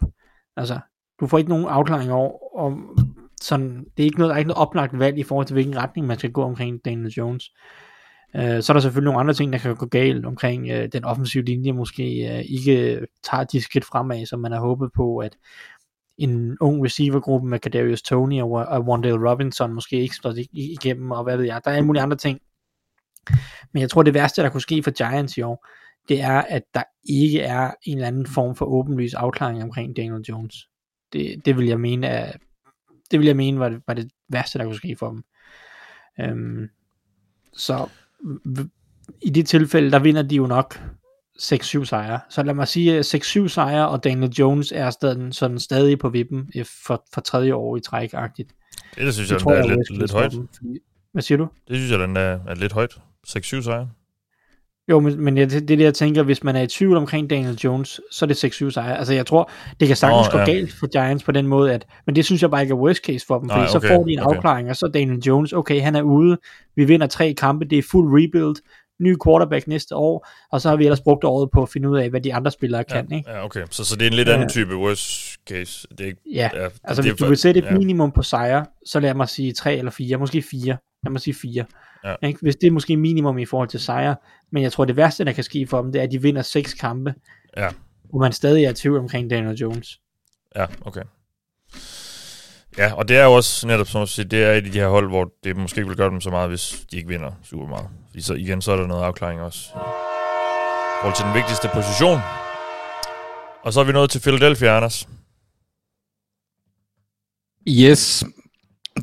Altså, 0.57 0.79
du 1.21 1.27
får 1.27 1.39
ikke 1.39 1.51
nogen 1.51 1.65
afklaring 1.65 2.13
over, 2.13 2.59
om 2.59 2.99
sådan, 3.41 3.85
det 3.97 4.03
er 4.03 4.05
ikke 4.05 4.19
noget, 4.19 4.29
der 4.29 4.35
er 4.35 4.39
ikke 4.39 4.49
noget 4.49 4.63
oplagt 4.63 4.99
valg 4.99 5.19
i 5.19 5.23
forhold 5.23 5.47
til, 5.47 5.55
hvilken 5.55 5.77
retning 5.77 6.07
man 6.07 6.19
skal 6.19 6.33
gå 6.33 6.43
omkring 6.43 6.85
Daniel 6.85 7.13
Jones. 7.13 7.51
Øh, 8.37 8.63
så 8.63 8.73
er 8.73 8.75
der 8.75 8.81
selvfølgelig 8.81 9.07
nogle 9.07 9.21
andre 9.21 9.35
ting, 9.35 9.53
der 9.53 9.59
kan 9.59 9.77
gå 9.77 9.87
galt 9.87 10.27
omkring 10.27 10.71
øh, 10.71 10.89
den 10.93 11.05
offensive 11.05 11.45
linje, 11.45 11.73
måske 11.73 12.03
øh, 12.03 12.45
ikke 12.49 13.07
tager 13.31 13.45
de 13.45 13.61
skridt 13.61 13.85
fremad, 13.85 14.27
som 14.27 14.41
man 14.41 14.53
har 14.53 14.61
håbet 14.61 14.91
på, 14.93 15.19
at 15.19 15.37
en 16.19 16.57
ung 16.61 16.85
receivergruppe 16.85 17.49
med 17.49 17.59
Kadarius 17.59 18.03
Tony 18.03 18.43
og, 18.43 18.51
og 18.51 18.81
Wandale 18.81 19.31
Robinson 19.31 19.73
måske 19.73 20.01
ikke 20.01 20.15
slået 20.15 20.47
igennem, 20.53 21.11
og 21.11 21.25
hvad 21.25 21.37
ved 21.37 21.45
jeg. 21.45 21.61
Der 21.65 21.71
er 21.71 21.75
alle 21.75 21.87
mulige 21.87 22.03
andre 22.03 22.17
ting. 22.17 22.41
Men 23.73 23.81
jeg 23.81 23.91
tror, 23.91 24.03
det 24.03 24.15
værste, 24.15 24.43
der 24.43 24.49
kunne 24.49 24.61
ske 24.61 24.83
for 24.83 24.91
Giants 24.91 25.37
i 25.37 25.43
år, 25.43 25.67
det 26.09 26.21
er, 26.21 26.39
at 26.41 26.63
der 26.75 26.83
ikke 27.09 27.41
er 27.41 27.71
en 27.83 27.97
eller 27.97 28.09
anden 28.09 28.27
form 28.27 28.57
for 28.57 28.67
åbenlys 28.67 29.15
afklaring 29.15 29.63
omkring 29.63 29.97
Daniel 29.97 30.23
Jones. 30.29 30.69
Det, 31.13 31.45
det 31.45 31.57
vil 31.57 31.67
jeg 31.67 31.81
mene 31.81 32.07
er, 32.07 32.33
det 33.11 33.19
vil 33.19 33.27
jeg 33.27 33.37
mene 33.37 33.59
var 33.59 33.69
det, 33.69 33.83
var 33.87 33.95
det 33.95 34.11
værste, 34.29 34.59
der 34.59 34.65
kunne 34.65 34.77
ske 34.77 34.97
for 34.99 35.09
dem. 35.09 35.25
Øhm, 36.21 36.69
så 37.53 37.89
i 39.23 39.31
det 39.31 39.47
tilfælde, 39.47 39.91
der 39.91 39.99
vinder 39.99 40.23
de 40.23 40.37
jo 40.37 40.47
nok 40.47 40.81
6-7 41.43 41.85
sejre. 41.85 42.21
Så 42.29 42.43
lad 42.43 42.55
mig 42.55 42.69
sige 42.69 43.01
6-7 43.01 43.49
sejre, 43.49 43.89
og 43.89 44.05
Daniel 44.05 44.33
Jones 44.33 44.73
er 44.73 44.91
stadig, 44.91 45.35
sådan 45.35 45.59
stadig 45.59 45.99
på 45.99 46.09
vippen 46.09 46.53
for, 46.87 47.05
for 47.15 47.21
tredje 47.21 47.55
år 47.55 47.77
i 47.77 47.81
træk-agtigt. 47.81 48.49
Det, 48.95 49.05
det 49.05 49.15
synes 49.15 49.31
jeg, 49.31 49.41
det 49.41 49.47
jeg, 49.47 49.59
er 49.59 49.67
lidt, 49.69 49.99
lidt 49.99 50.13
højt. 50.13 50.33
Hvad 51.13 51.23
siger 51.23 51.39
du? 51.39 51.49
Det 51.69 51.77
synes 51.77 51.91
jeg, 51.91 51.99
den 51.99 52.17
er, 52.17 52.39
er 52.49 52.55
lidt 52.55 52.73
højt. 52.73 52.99
6-7 53.29 53.63
sejre. 53.63 53.89
Jo, 54.91 55.01
men, 55.01 55.25
men 55.25 55.37
det, 55.37 55.51
det 55.51 55.71
er 55.71 55.77
det, 55.77 55.81
jeg 55.81 55.95
tænker, 55.95 56.23
hvis 56.23 56.45
man 56.45 56.57
er 56.57 56.63
i 56.63 56.67
tvivl 56.67 56.97
omkring 56.97 57.31
Daniel 57.31 57.59
Jones, 57.65 58.01
så 58.11 58.25
er 58.25 58.27
det 58.27 58.45
6-7 58.45 58.71
sejre. 58.71 58.99
Altså 58.99 59.15
jeg 59.15 59.27
tror, 59.27 59.51
det 59.81 59.89
kan 59.89 59.97
sagtens 59.97 60.27
oh, 60.27 60.33
gå 60.33 60.39
ja. 60.39 60.45
galt 60.45 60.73
for 60.73 60.87
Giants 60.87 61.25
på 61.25 61.33
den 61.33 61.47
måde, 61.47 61.73
at, 61.73 61.87
men 62.07 62.17
det 62.17 62.25
synes 62.25 62.43
jeg 62.43 62.51
bare 62.51 62.63
ikke 62.63 62.73
er 62.73 62.77
worst 62.79 63.05
case 63.05 63.27
for 63.27 63.39
dem, 63.39 63.49
fordi 63.49 63.61
Nej, 63.61 63.69
okay, 63.69 63.81
så 63.81 63.95
får 63.95 64.05
de 64.05 64.13
en 64.13 64.21
okay. 64.21 64.37
afklaring, 64.37 64.71
og 64.71 64.77
så 64.77 64.87
Daniel 64.95 65.19
Jones, 65.19 65.53
okay, 65.53 65.81
han 65.81 65.97
er 65.97 66.03
ude, 66.03 66.39
vi 66.77 66.85
vinder 66.85 67.07
tre 67.07 67.35
kampe, 67.35 67.65
det 67.65 67.79
er 67.79 67.83
fuld 67.83 68.09
rebuild, 68.13 68.57
ny 69.01 69.17
quarterback 69.25 69.67
næste 69.67 69.97
år, 69.97 70.29
og 70.53 70.61
så 70.61 70.69
har 70.69 70.77
vi 70.77 70.85
ellers 70.85 71.01
brugt 71.01 71.25
året 71.25 71.51
på 71.51 71.63
at 71.63 71.69
finde 71.69 71.91
ud 71.91 71.99
af, 71.99 72.11
hvad 72.11 72.21
de 72.21 72.35
andre 72.35 72.51
spillere 72.51 72.85
ja, 72.89 72.95
kan. 72.95 73.13
Ikke? 73.13 73.31
Ja, 73.31 73.45
okay. 73.45 73.65
Så, 73.71 73.85
så 73.85 73.97
det 73.97 74.03
er 74.03 74.11
en 74.11 74.17
lidt 74.17 74.29
anden 74.29 74.49
type 74.49 74.77
worst 74.77 75.37
case. 75.49 75.89
Det 75.91 76.01
er 76.01 76.07
ikke, 76.07 76.21
ja, 76.33 76.51
ja 76.55 76.69
altså 76.85 77.03
det 77.03 77.11
hvis 77.11 77.19
du 77.19 77.27
vil 77.29 77.37
sætte 77.37 77.61
et 77.61 77.65
ja. 77.65 77.73
minimum 77.73 78.13
på 78.13 78.23
sejre, 78.23 78.67
så 78.87 79.01
lad 79.01 79.15
mig 79.15 79.29
sige 79.29 79.53
tre 79.53 79.77
eller 79.77 79.91
fire, 79.91 80.17
måske 80.17 80.43
fire. 80.43 80.77
Lad 81.05 81.11
mig 81.11 81.21
sige 81.21 81.35
fire. 81.35 81.65
Ja. 82.05 82.15
Ikke? 82.23 82.39
Hvis 82.43 82.57
det 82.57 82.67
er 82.67 82.71
måske 82.71 82.97
minimum 82.97 83.39
i 83.39 83.47
forhold 83.47 83.69
til 83.69 83.81
sejre, 83.81 84.17
men 84.53 84.63
jeg 84.63 84.73
tror 84.73 84.85
det 84.85 84.97
værste, 84.97 85.25
der 85.25 85.33
kan 85.33 85.45
ske 85.45 85.67
for 85.67 85.83
dem, 85.83 85.93
det 85.93 85.99
er, 85.99 86.03
at 86.03 86.11
de 86.11 86.23
vinder 86.23 86.43
seks 86.43 86.75
kampe, 86.75 87.15
ja. 87.57 87.69
hvor 88.11 88.19
man 88.19 88.33
stadig 88.33 88.65
er 88.65 88.71
i 88.71 88.75
tvivl 88.75 88.99
omkring 88.99 89.31
Daniel 89.31 89.57
Jones. 89.57 90.01
Ja, 90.57 90.67
okay. 90.81 91.03
Ja, 92.79 92.93
og 92.95 93.09
det 93.09 93.17
er 93.17 93.25
jo 93.25 93.33
også 93.33 93.67
netop, 93.67 93.87
som 93.87 94.03
at 94.03 94.09
sige, 94.09 94.25
det 94.25 94.45
er 94.45 94.53
et 94.53 94.67
af 94.67 94.73
de 94.73 94.79
her 94.79 94.89
hold, 94.89 95.09
hvor 95.09 95.33
det 95.45 95.57
måske 95.57 95.79
ikke 95.79 95.89
vil 95.89 95.97
gøre 95.97 96.11
dem 96.11 96.21
så 96.21 96.31
meget, 96.31 96.49
hvis 96.49 96.87
de 96.91 96.97
ikke 96.97 97.09
vinder 97.09 97.31
super 97.43 97.67
meget. 97.67 97.89
Så 98.21 98.35
igen, 98.35 98.63
så 98.63 98.73
er 98.73 98.77
der 98.77 98.87
noget 98.87 99.03
afklaring 99.03 99.41
også. 99.41 99.69
I 99.69 100.99
forhold 101.01 101.17
til 101.17 101.25
den 101.25 101.35
vigtigste 101.35 101.69
position. 101.75 102.21
Og 103.65 103.73
så 103.73 103.81
er 103.81 103.85
vi 103.85 103.93
nået 103.93 104.11
til 104.11 104.21
Philadelphia, 104.21 104.77
Anders. 104.77 105.09
Yes, 107.69 108.25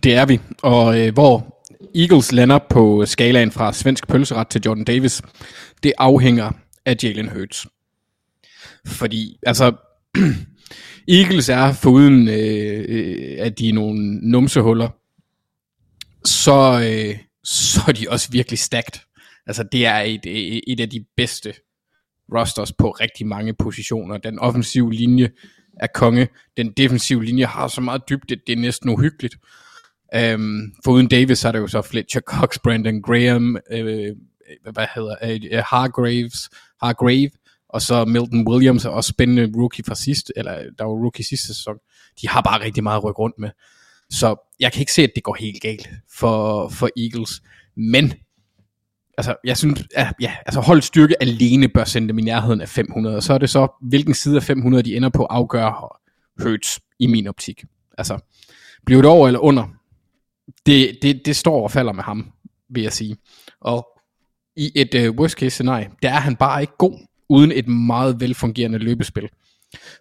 det 0.04 0.16
er 0.16 0.26
vi. 0.26 0.40
Og 0.62 1.00
øh, 1.00 1.14
hvor 1.14 1.64
Eagles 1.96 2.32
lander 2.32 2.60
på 2.70 3.06
skalaen 3.06 3.52
fra 3.52 3.74
svensk 3.74 4.08
pølseret 4.08 4.48
til 4.48 4.62
Jordan 4.66 4.84
Davis, 4.84 5.22
det 5.84 5.94
afhænger 5.98 6.52
af 6.86 6.96
Jalen 7.04 7.30
Hurts. 7.30 7.68
Fordi, 8.88 9.40
altså, 9.46 9.74
Eagles 11.08 11.50
er 11.50 11.74
foruden 11.74 12.28
øh, 12.28 12.86
øh, 12.90 13.38
at 13.40 13.60
de 13.60 13.70
er 13.70 13.74
nogle 13.74 14.20
numsehuller, 14.32 14.90
så, 16.26 16.82
øh, 16.84 17.18
så 17.44 17.82
er 17.88 17.92
de 17.92 18.08
også 18.10 18.32
virkelig 18.32 18.60
stacked. 18.60 19.02
Altså 19.48 19.64
det 19.72 19.86
er 19.86 20.00
et, 20.00 20.22
et 20.68 20.80
af 20.80 20.90
de 20.90 21.06
bedste 21.18 21.54
rosters 22.34 22.72
på 22.72 22.92
rigtig 22.92 23.28
mange 23.28 23.54
positioner. 23.54 24.18
Den 24.18 24.40
offensive 24.40 24.94
linje 24.94 25.30
er 25.80 25.88
konge. 25.88 26.28
Den 26.58 26.72
defensive 26.72 27.26
linje 27.26 27.46
har 27.46 27.68
så 27.68 27.82
meget 27.82 28.10
dybde, 28.10 28.36
det 28.48 28.54
er 28.54 28.62
næsten 28.62 28.90
uhyggeligt. 28.90 29.36
Øhm, 30.16 30.42
um, 30.42 30.74
foruden 30.86 31.08
Davis 31.08 31.46
er 31.46 31.52
der 31.52 31.60
jo 31.60 31.68
så 31.68 31.82
Fletcher 31.82 32.22
Cox, 32.22 32.58
Brandon 32.64 33.02
Graham, 33.02 33.58
øh, 33.72 34.16
hvad 34.72 34.88
hedder 34.96 35.16
øh, 35.24 35.40
øh 35.52 35.64
Hargraves, 35.70 36.50
Hargrave, 36.82 37.30
og 37.70 37.82
så 37.82 38.06
Milton 38.06 38.48
Williams, 38.48 38.86
og 38.86 38.94
også 38.94 39.10
spændende 39.10 39.52
rookie 39.58 39.84
fra 39.88 39.96
sidste, 39.96 40.34
eller 40.36 40.54
der 40.78 40.84
var 40.84 40.92
rookie 40.92 41.26
sidste 41.26 41.48
sæson. 41.48 41.76
De 42.22 42.28
har 42.28 42.42
bare 42.42 42.64
rigtig 42.64 42.84
meget 42.84 42.98
at 42.98 43.04
rykke 43.04 43.20
rundt 43.20 43.40
med. 43.40 43.50
Så 44.14 44.54
jeg 44.60 44.72
kan 44.72 44.80
ikke 44.80 44.94
se, 44.94 45.04
at 45.04 45.12
det 45.16 45.24
går 45.24 45.38
helt 45.40 45.62
galt 45.62 45.90
for, 46.18 46.70
for 46.70 46.90
Eagles. 46.98 47.42
Men 47.76 48.14
altså, 49.18 49.36
jeg 49.44 49.58
synes, 49.58 49.84
ja, 49.98 50.12
ja, 50.22 50.36
altså 50.46 50.62
hold 50.62 50.82
styrke 50.82 51.22
alene 51.22 51.68
bør 51.68 51.84
sende 51.84 52.08
dem 52.08 52.20
i 52.20 52.22
nærheden 52.22 52.62
af 52.62 52.70
500, 52.70 53.16
og 53.16 53.24
så 53.24 53.34
er 53.34 53.38
det 53.38 53.50
så, 53.50 53.68
hvilken 53.82 54.14
side 54.14 54.36
af 54.36 54.44
500 54.44 54.84
de 54.84 54.96
ender 54.96 55.10
på 55.10 55.26
afgør 55.26 56.00
Hurts 56.42 56.80
i 57.00 57.08
min 57.08 57.28
optik. 57.28 57.64
Altså, 57.98 58.20
bliver 58.86 59.02
det 59.02 59.12
over 59.12 59.28
eller 59.28 59.40
under? 59.40 59.68
Det, 60.66 60.98
det, 61.02 61.26
det 61.26 61.36
står 61.36 61.64
og 61.64 61.72
falder 61.72 61.94
med 61.94 62.04
ham, 62.04 62.32
vil 62.70 62.84
jeg 62.84 62.94
sige. 62.94 63.18
Og 63.62 63.88
i 64.56 64.72
et 64.76 65.10
uh, 65.10 65.16
worst 65.16 65.38
case 65.38 65.50
scenarie, 65.50 65.90
der 66.02 66.10
er 66.10 66.20
han 66.20 66.36
bare 66.36 66.62
ikke 66.62 66.74
god, 66.78 67.08
uden 67.30 67.52
et 67.52 67.68
meget 67.68 68.20
velfungerende 68.20 68.78
løbespil. 68.78 69.30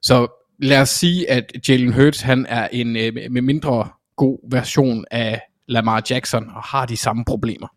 Så 0.03 0.27
lad 0.59 0.81
os 0.81 0.89
sige, 0.89 1.31
at 1.31 1.69
Jalen 1.69 1.93
Hurts, 1.93 2.21
han 2.21 2.47
er 2.49 2.69
en 2.69 2.97
øh, 2.97 3.31
med 3.31 3.43
mindre 3.43 3.89
god 4.17 4.51
version 4.51 5.05
af 5.11 5.41
Lamar 5.69 6.03
Jackson, 6.11 6.51
og 6.51 6.63
har 6.63 6.87
de 6.87 6.97
samme 6.97 7.25
problemer. 7.25 7.69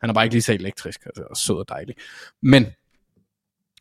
Han 0.00 0.10
er 0.10 0.14
bare 0.14 0.24
ikke 0.24 0.34
lige 0.34 0.42
så 0.42 0.52
elektrisk, 0.52 1.00
altså, 1.06 1.22
og 1.30 1.36
sød 1.36 1.56
og 1.56 1.68
dejlig. 1.68 1.94
Men, 2.42 2.66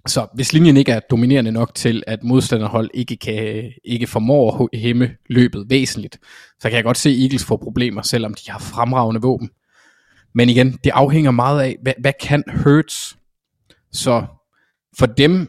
så 0.07 0.27
hvis 0.33 0.53
linjen 0.53 0.77
ikke 0.77 0.91
er 0.91 0.99
dominerende 0.99 1.51
nok 1.51 1.75
til, 1.75 2.03
at 2.07 2.23
modstanderhold 2.23 2.89
ikke, 2.93 3.17
kan, 3.17 3.71
ikke 3.83 4.07
formår 4.07 4.69
at 4.73 4.79
hæmme 4.79 5.15
løbet 5.29 5.65
væsentligt, 5.69 6.19
så 6.59 6.69
kan 6.69 6.75
jeg 6.75 6.83
godt 6.83 6.97
se 6.97 7.21
Eagles 7.21 7.45
få 7.45 7.57
problemer, 7.57 8.01
selvom 8.01 8.33
de 8.33 8.51
har 8.51 8.59
fremragende 8.59 9.21
våben. 9.21 9.49
Men 10.33 10.49
igen, 10.49 10.71
det 10.83 10.89
afhænger 10.89 11.31
meget 11.31 11.61
af, 11.61 11.77
hvad, 11.81 11.93
hvad 11.99 12.13
kan 12.21 12.43
Hurts? 12.63 13.17
Så 13.91 14.25
for 14.97 15.05
dem 15.05 15.47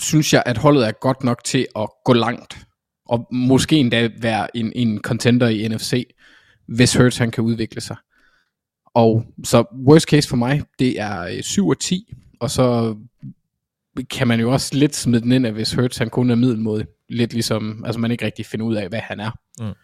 synes 0.00 0.32
jeg, 0.32 0.42
at 0.46 0.58
holdet 0.58 0.86
er 0.86 0.92
godt 0.92 1.24
nok 1.24 1.44
til 1.44 1.66
at 1.76 1.88
gå 2.04 2.12
langt. 2.12 2.58
Og 3.08 3.28
måske 3.32 3.76
endda 3.76 4.10
være 4.18 4.56
en, 4.56 4.72
en 4.74 4.98
contender 4.98 5.48
i 5.48 5.68
NFC, 5.68 6.14
hvis 6.66 6.96
Hurts 6.96 7.18
han 7.18 7.30
kan 7.30 7.44
udvikle 7.44 7.80
sig. 7.80 7.96
Og 8.94 9.24
så 9.44 9.64
worst 9.88 10.08
case 10.08 10.28
for 10.28 10.36
mig, 10.36 10.62
det 10.78 11.00
er 11.00 11.42
7 11.42 11.68
og 11.68 11.78
10, 11.78 12.14
og 12.40 12.50
så 12.50 12.96
kan 14.10 14.28
man 14.28 14.40
jo 14.40 14.52
også 14.52 14.76
lidt 14.76 14.96
smide 14.96 15.22
den 15.22 15.32
ind, 15.32 15.46
at 15.46 15.52
hvis 15.52 15.72
Hurts 15.72 15.98
han 15.98 16.10
kun 16.10 16.30
er 16.30 16.34
middelmåde, 16.34 16.86
lidt 17.08 17.32
ligesom, 17.32 17.84
altså 17.84 18.00
man 18.00 18.10
ikke 18.10 18.24
rigtig 18.24 18.46
finder 18.46 18.66
ud 18.66 18.74
af, 18.74 18.88
hvad 18.88 19.00
han 19.00 19.20
er. 19.20 19.30
Mm. 19.60 19.74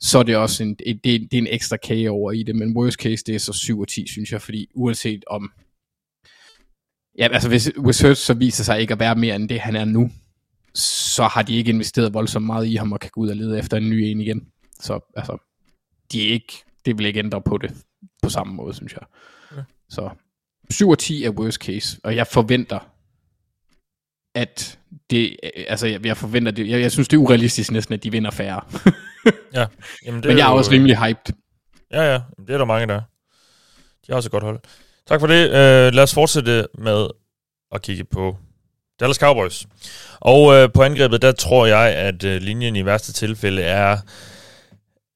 Så 0.00 0.18
er 0.18 0.22
det 0.22 0.36
også 0.36 0.62
en, 0.62 0.74
det, 0.74 1.04
det 1.04 1.34
er 1.34 1.38
en 1.38 1.46
ekstra 1.50 1.76
kage 1.76 2.10
over 2.10 2.32
i 2.32 2.42
det, 2.42 2.56
men 2.56 2.76
worst 2.76 3.00
case, 3.00 3.24
det 3.26 3.34
er 3.34 3.38
så 3.38 3.52
7 3.52 3.80
og 3.80 3.88
10, 3.88 4.06
synes 4.08 4.32
jeg, 4.32 4.42
fordi 4.42 4.70
uanset 4.74 5.24
om, 5.26 5.52
ja, 7.18 7.28
altså 7.32 7.48
hvis, 7.48 7.70
hvis 7.76 8.02
Hurts 8.02 8.20
så 8.20 8.34
viser 8.34 8.64
sig 8.64 8.80
ikke 8.80 8.92
at 8.92 9.00
være 9.00 9.14
mere 9.14 9.36
end 9.36 9.48
det, 9.48 9.60
han 9.60 9.76
er 9.76 9.84
nu, 9.84 10.10
så 10.76 11.22
har 11.22 11.42
de 11.42 11.56
ikke 11.56 11.68
investeret 11.70 12.14
voldsomt 12.14 12.46
meget 12.46 12.66
i 12.66 12.74
ham, 12.74 12.92
og 12.92 13.00
kan 13.00 13.10
gå 13.12 13.20
ud 13.20 13.28
og 13.28 13.36
lede 13.36 13.58
efter 13.58 13.76
en 13.76 13.90
ny 13.90 13.94
en 13.94 14.20
igen. 14.20 14.46
Så 14.80 15.12
altså, 15.16 15.38
de 16.12 16.28
er 16.28 16.32
ikke, 16.32 16.64
det 16.84 16.98
vil 16.98 17.06
ikke 17.06 17.18
ændre 17.18 17.42
på 17.42 17.58
det 17.58 17.72
på 18.22 18.28
samme 18.28 18.54
måde, 18.54 18.74
synes 18.74 18.92
jeg. 18.92 19.02
Ja. 19.56 19.62
Så 19.88 20.10
7 20.70 20.88
og 20.88 20.98
10 20.98 21.24
er 21.24 21.30
worst 21.30 21.58
case, 21.58 22.00
og 22.04 22.16
jeg 22.16 22.26
forventer, 22.26 22.78
at 24.34 24.78
det, 25.10 25.36
altså 25.68 25.86
jeg, 25.86 26.06
jeg 26.06 26.16
forventer 26.16 26.52
det, 26.52 26.68
jeg, 26.68 26.80
jeg 26.80 26.92
synes 26.92 27.08
det 27.08 27.16
er 27.16 27.20
urealistisk 27.20 27.70
næsten, 27.70 27.94
at 27.94 28.02
de 28.02 28.10
vinder 28.10 28.30
færre. 28.30 28.60
ja. 29.54 29.66
Jamen, 30.06 30.22
det 30.22 30.28
Men 30.28 30.38
jeg 30.38 30.44
er, 30.44 30.50
er 30.50 30.54
også 30.54 30.70
rimelig 30.70 30.96
hyped. 30.96 31.34
Ja, 31.92 32.12
ja, 32.12 32.20
det 32.46 32.50
er 32.50 32.58
der 32.58 32.64
mange, 32.64 32.86
der 32.86 33.00
De 34.06 34.06
har 34.08 34.14
også 34.14 34.26
et 34.26 34.30
godt 34.30 34.44
hold. 34.44 34.60
Tak 35.06 35.20
for 35.20 35.26
det. 35.26 35.46
Uh, 35.48 35.94
lad 35.94 36.02
os 36.02 36.14
fortsætte 36.14 36.66
med 36.78 37.08
at 37.72 37.82
kigge 37.82 38.04
på 38.04 38.36
Dallas 39.00 39.16
Cowboys. 39.16 39.66
Og 40.20 40.54
øh, 40.54 40.68
på 40.74 40.82
angrebet, 40.82 41.22
der 41.22 41.32
tror 41.32 41.66
jeg, 41.66 41.94
at 41.94 42.24
øh, 42.24 42.40
linjen 42.40 42.76
i 42.76 42.84
værste 42.84 43.12
tilfælde 43.12 43.62
er 43.62 43.98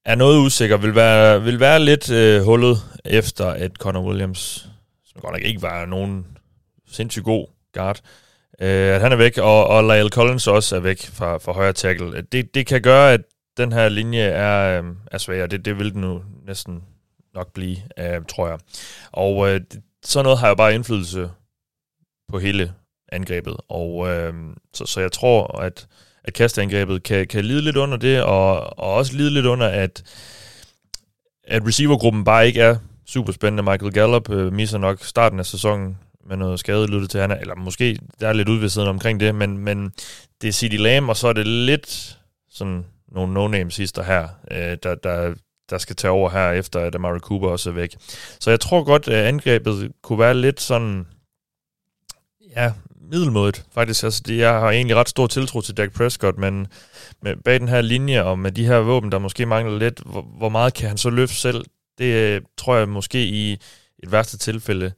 er 0.05 0.15
noget 0.15 0.37
usikker, 0.37 0.77
vil 0.77 0.95
være, 0.95 1.43
vil 1.43 1.59
være 1.59 1.79
lidt 1.79 2.11
øh, 2.11 2.43
hullet 2.43 2.77
efter, 3.05 3.45
at 3.45 3.71
Connor 3.75 4.07
Williams, 4.07 4.69
som 5.05 5.21
godt 5.21 5.33
nok 5.33 5.41
ikke 5.41 5.61
var 5.61 5.85
nogen 5.85 6.27
sindssygt 6.91 7.25
god 7.25 7.47
guard, 7.73 8.01
øh, 8.61 8.95
at 8.95 9.01
han 9.01 9.11
er 9.11 9.15
væk, 9.15 9.37
og, 9.37 9.67
og 9.67 9.83
Lyle 9.83 10.09
Collins 10.09 10.47
også 10.47 10.75
er 10.75 10.79
væk 10.79 11.01
fra, 11.01 11.37
fra 11.37 11.51
højre 11.51 11.73
tackle. 11.73 12.21
Det, 12.21 12.55
det 12.55 12.67
kan 12.67 12.81
gøre, 12.81 13.13
at 13.13 13.21
den 13.57 13.71
her 13.71 13.89
linje 13.89 14.21
er, 14.21 14.81
øh, 14.81 14.89
er 15.11 15.17
svær, 15.17 15.47
det, 15.47 15.65
det 15.65 15.77
vil 15.77 15.93
den 15.93 16.01
nu 16.01 16.21
næsten 16.45 16.83
nok 17.33 17.53
blive, 17.53 17.77
øh, 17.99 18.21
tror 18.29 18.47
jeg. 18.47 18.59
Og 19.11 19.49
øh, 19.49 19.61
sådan 20.03 20.23
noget 20.23 20.39
har 20.39 20.47
jo 20.47 20.55
bare 20.55 20.75
indflydelse 20.75 21.29
på 22.31 22.39
hele 22.39 22.73
angrebet, 23.11 23.57
og 23.69 24.07
øh, 24.09 24.33
så, 24.73 24.85
så 24.85 25.01
jeg 25.01 25.11
tror, 25.11 25.61
at 25.61 25.87
at 26.23 26.33
kastangrebet 26.33 27.03
kan, 27.03 27.27
kan 27.27 27.45
lide 27.45 27.61
lidt 27.61 27.77
under 27.77 27.97
det, 27.97 28.23
og, 28.23 28.79
og 28.79 28.93
også 28.93 29.17
lide 29.17 29.29
lidt 29.29 29.45
under, 29.45 29.67
at, 29.67 30.03
at 31.43 31.67
receivergruppen 31.67 32.23
bare 32.23 32.47
ikke 32.47 32.61
er 32.61 32.75
super 33.05 33.33
spændende. 33.33 33.63
Michael 33.63 33.93
Gallup 33.93 34.29
øh, 34.29 34.53
misser 34.53 34.77
nok 34.77 35.03
starten 35.03 35.39
af 35.39 35.45
sæsonen 35.45 35.97
med 36.25 36.37
noget 36.37 36.59
skade 36.59 36.87
lyttet 36.87 37.09
til 37.09 37.19
han, 37.19 37.31
eller 37.31 37.55
måske 37.55 37.99
der 38.19 38.27
er 38.27 38.33
lidt 38.33 38.49
udvidstheden 38.49 38.89
omkring 38.89 39.19
det, 39.19 39.35
men, 39.35 39.57
men 39.57 39.93
det 40.41 40.47
er 40.47 40.51
CD 40.51 40.73
Lamb, 40.73 41.09
og 41.09 41.17
så 41.17 41.27
er 41.27 41.33
det 41.33 41.47
lidt 41.47 42.17
sådan 42.51 42.85
nogle 43.11 43.33
no-name 43.33 43.69
sister 43.69 44.03
her, 44.03 44.27
øh, 44.51 44.77
der, 44.83 44.95
der, 44.95 45.33
der 45.69 45.77
skal 45.77 45.95
tage 45.95 46.11
over 46.11 46.29
her, 46.29 46.51
efter 46.51 46.79
at 46.79 46.95
Amari 46.95 47.19
Cooper 47.19 47.49
også 47.49 47.69
er 47.69 47.73
væk. 47.73 47.95
Så 48.39 48.49
jeg 48.49 48.59
tror 48.59 48.83
godt, 48.83 49.07
at 49.07 49.25
angrebet 49.25 49.91
kunne 50.01 50.19
være 50.19 50.33
lidt 50.33 50.61
sådan, 50.61 51.07
ja, 52.55 52.71
middelmådet, 53.11 53.65
faktisk. 53.71 54.03
Altså, 54.03 54.23
det, 54.25 54.37
jeg 54.37 54.51
har 54.51 54.69
egentlig 54.69 54.95
ret 54.95 55.09
stor 55.09 55.27
tiltro 55.27 55.61
til 55.61 55.77
Dak 55.77 55.93
Prescott, 55.93 56.37
men 56.37 56.67
med, 57.21 57.35
bag 57.35 57.59
den 57.59 57.67
her 57.67 57.81
linje 57.81 58.23
og 58.23 58.39
med 58.39 58.51
de 58.51 58.65
her 58.65 58.77
våben, 58.77 59.11
der 59.11 59.19
måske 59.19 59.45
mangler 59.45 59.77
lidt, 59.77 60.01
hvor, 60.05 60.21
hvor 60.21 60.49
meget 60.49 60.73
kan 60.73 60.87
han 60.87 60.97
så 60.97 61.09
løfte 61.09 61.35
selv? 61.35 61.65
Det 61.97 62.05
øh, 62.05 62.41
tror 62.57 62.75
jeg 62.75 62.89
måske 62.89 63.25
i 63.25 63.51
et 64.03 64.11
værste 64.11 64.37
tilfælde 64.37 64.91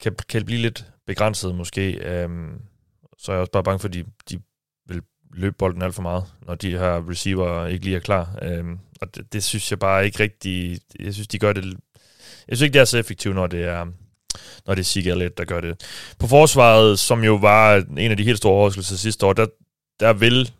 kan, 0.00 0.16
kan 0.28 0.44
blive 0.44 0.60
lidt 0.60 0.84
begrænset 1.06 1.54
måske. 1.54 1.92
Øhm, 1.92 2.60
så 3.18 3.32
er 3.32 3.36
jeg 3.36 3.40
også 3.40 3.52
bare 3.52 3.62
bange 3.62 3.78
for, 3.78 3.88
at 3.88 3.94
de, 3.94 4.04
de 4.30 4.40
vil 4.88 5.02
løbe 5.34 5.56
bolden 5.58 5.82
alt 5.82 5.94
for 5.94 6.02
meget, 6.02 6.24
når 6.46 6.54
de 6.54 6.70
her 6.70 7.10
receiver 7.10 7.66
ikke 7.66 7.84
lige 7.84 7.96
er 7.96 8.00
klar. 8.00 8.38
Øhm, 8.42 8.78
og 9.00 9.14
det, 9.14 9.32
det 9.32 9.44
synes 9.44 9.70
jeg 9.70 9.78
bare 9.78 10.04
ikke 10.04 10.20
rigtig... 10.20 10.78
Jeg 11.00 11.14
synes, 11.14 11.28
de 11.28 11.38
gør 11.38 11.52
det... 11.52 11.64
Jeg 12.48 12.56
synes 12.56 12.62
ikke, 12.62 12.74
det 12.74 12.80
er 12.80 12.84
så 12.84 12.98
effektivt, 12.98 13.34
når 13.34 13.46
det 13.46 13.64
er 13.64 13.86
når 14.66 14.74
det 14.74 14.80
er 14.80 14.84
Sig 14.84 15.06
Elliott, 15.08 15.38
der 15.38 15.44
gør 15.44 15.60
det. 15.60 15.80
På 16.18 16.26
forsvaret, 16.26 16.98
som 16.98 17.24
jo 17.24 17.34
var 17.34 17.84
en 17.98 18.10
af 18.10 18.16
de 18.16 18.24
helt 18.24 18.38
store 18.38 18.52
overraskelser 18.52 18.96
sidste 18.96 19.26
år, 19.26 19.32
der, 19.32 19.46
der 20.00 20.12
vil 20.12 20.50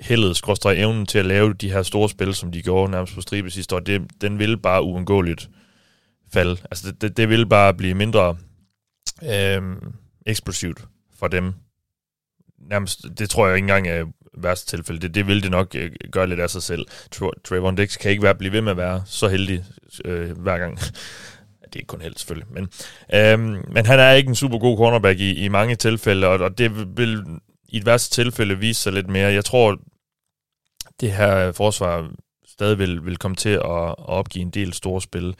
heldet, 0.00 0.36
skråstrej 0.36 0.72
evnen 0.72 1.06
til 1.06 1.18
at 1.18 1.26
lave 1.26 1.54
de 1.54 1.72
her 1.72 1.82
store 1.82 2.08
spil, 2.08 2.34
som 2.34 2.52
de 2.52 2.62
gjorde 2.62 2.90
nærmest 2.90 3.14
på 3.14 3.20
stribe 3.20 3.50
sidste 3.50 3.74
år, 3.74 3.80
det, 3.80 4.02
den 4.20 4.38
vil 4.38 4.56
bare 4.58 4.82
uundgåeligt 4.82 5.48
falde. 6.32 6.56
Altså 6.70 6.90
det, 6.90 7.02
det, 7.02 7.16
det 7.16 7.28
vil 7.28 7.46
bare 7.46 7.74
blive 7.74 7.94
mindre 7.94 8.36
øh, 9.22 9.62
eksplosivt 10.26 10.84
for 11.18 11.28
dem. 11.28 11.52
Nærmest, 12.58 13.06
det 13.18 13.30
tror 13.30 13.46
jeg 13.46 13.56
ikke 13.56 13.64
engang 13.64 13.88
er 13.88 14.04
værste 14.38 14.76
tilfælde. 14.76 15.00
Det, 15.00 15.14
det 15.14 15.26
vil 15.26 15.42
det 15.42 15.50
nok 15.50 15.74
øh, 15.74 15.90
gøre 16.12 16.26
lidt 16.26 16.40
af 16.40 16.50
sig 16.50 16.62
selv. 16.62 16.86
Trevor 17.44 17.70
Dix 17.70 17.98
kan 17.98 18.10
ikke 18.10 18.22
være, 18.22 18.34
blive 18.34 18.52
ved 18.52 18.60
med 18.60 18.70
at 18.70 18.76
være 18.76 19.02
så 19.06 19.28
heldig 19.28 19.64
øh, 20.04 20.38
hver 20.38 20.58
gang 20.58 20.78
det 21.72 21.78
er 21.78 21.80
ikke 21.80 21.86
kun 21.86 22.00
held 22.00 22.16
selvfølgelig, 22.16 22.52
men, 22.52 22.68
øhm, 23.14 23.64
men 23.72 23.86
han 23.86 24.00
er 24.00 24.12
ikke 24.12 24.28
en 24.28 24.34
super 24.34 24.58
god 24.58 24.76
cornerback 24.76 25.20
i, 25.20 25.44
i 25.44 25.48
mange 25.48 25.74
tilfælde, 25.74 26.26
og, 26.26 26.38
og 26.38 26.58
det 26.58 26.96
vil 26.96 27.24
i 27.68 27.76
et 27.76 27.86
værste 27.86 28.14
tilfælde 28.14 28.58
vise 28.58 28.82
sig 28.82 28.92
lidt 28.92 29.08
mere. 29.08 29.32
Jeg 29.32 29.44
tror, 29.44 29.78
det 31.00 31.12
her 31.12 31.52
forsvar 31.52 32.10
stadig 32.46 32.78
vil, 32.78 33.04
vil 33.06 33.16
komme 33.16 33.36
til 33.36 33.48
at, 33.48 33.60
at 33.88 34.08
opgive 34.08 34.42
en 34.42 34.50
del 34.50 34.72
store 34.72 35.00
spil. 35.00 35.34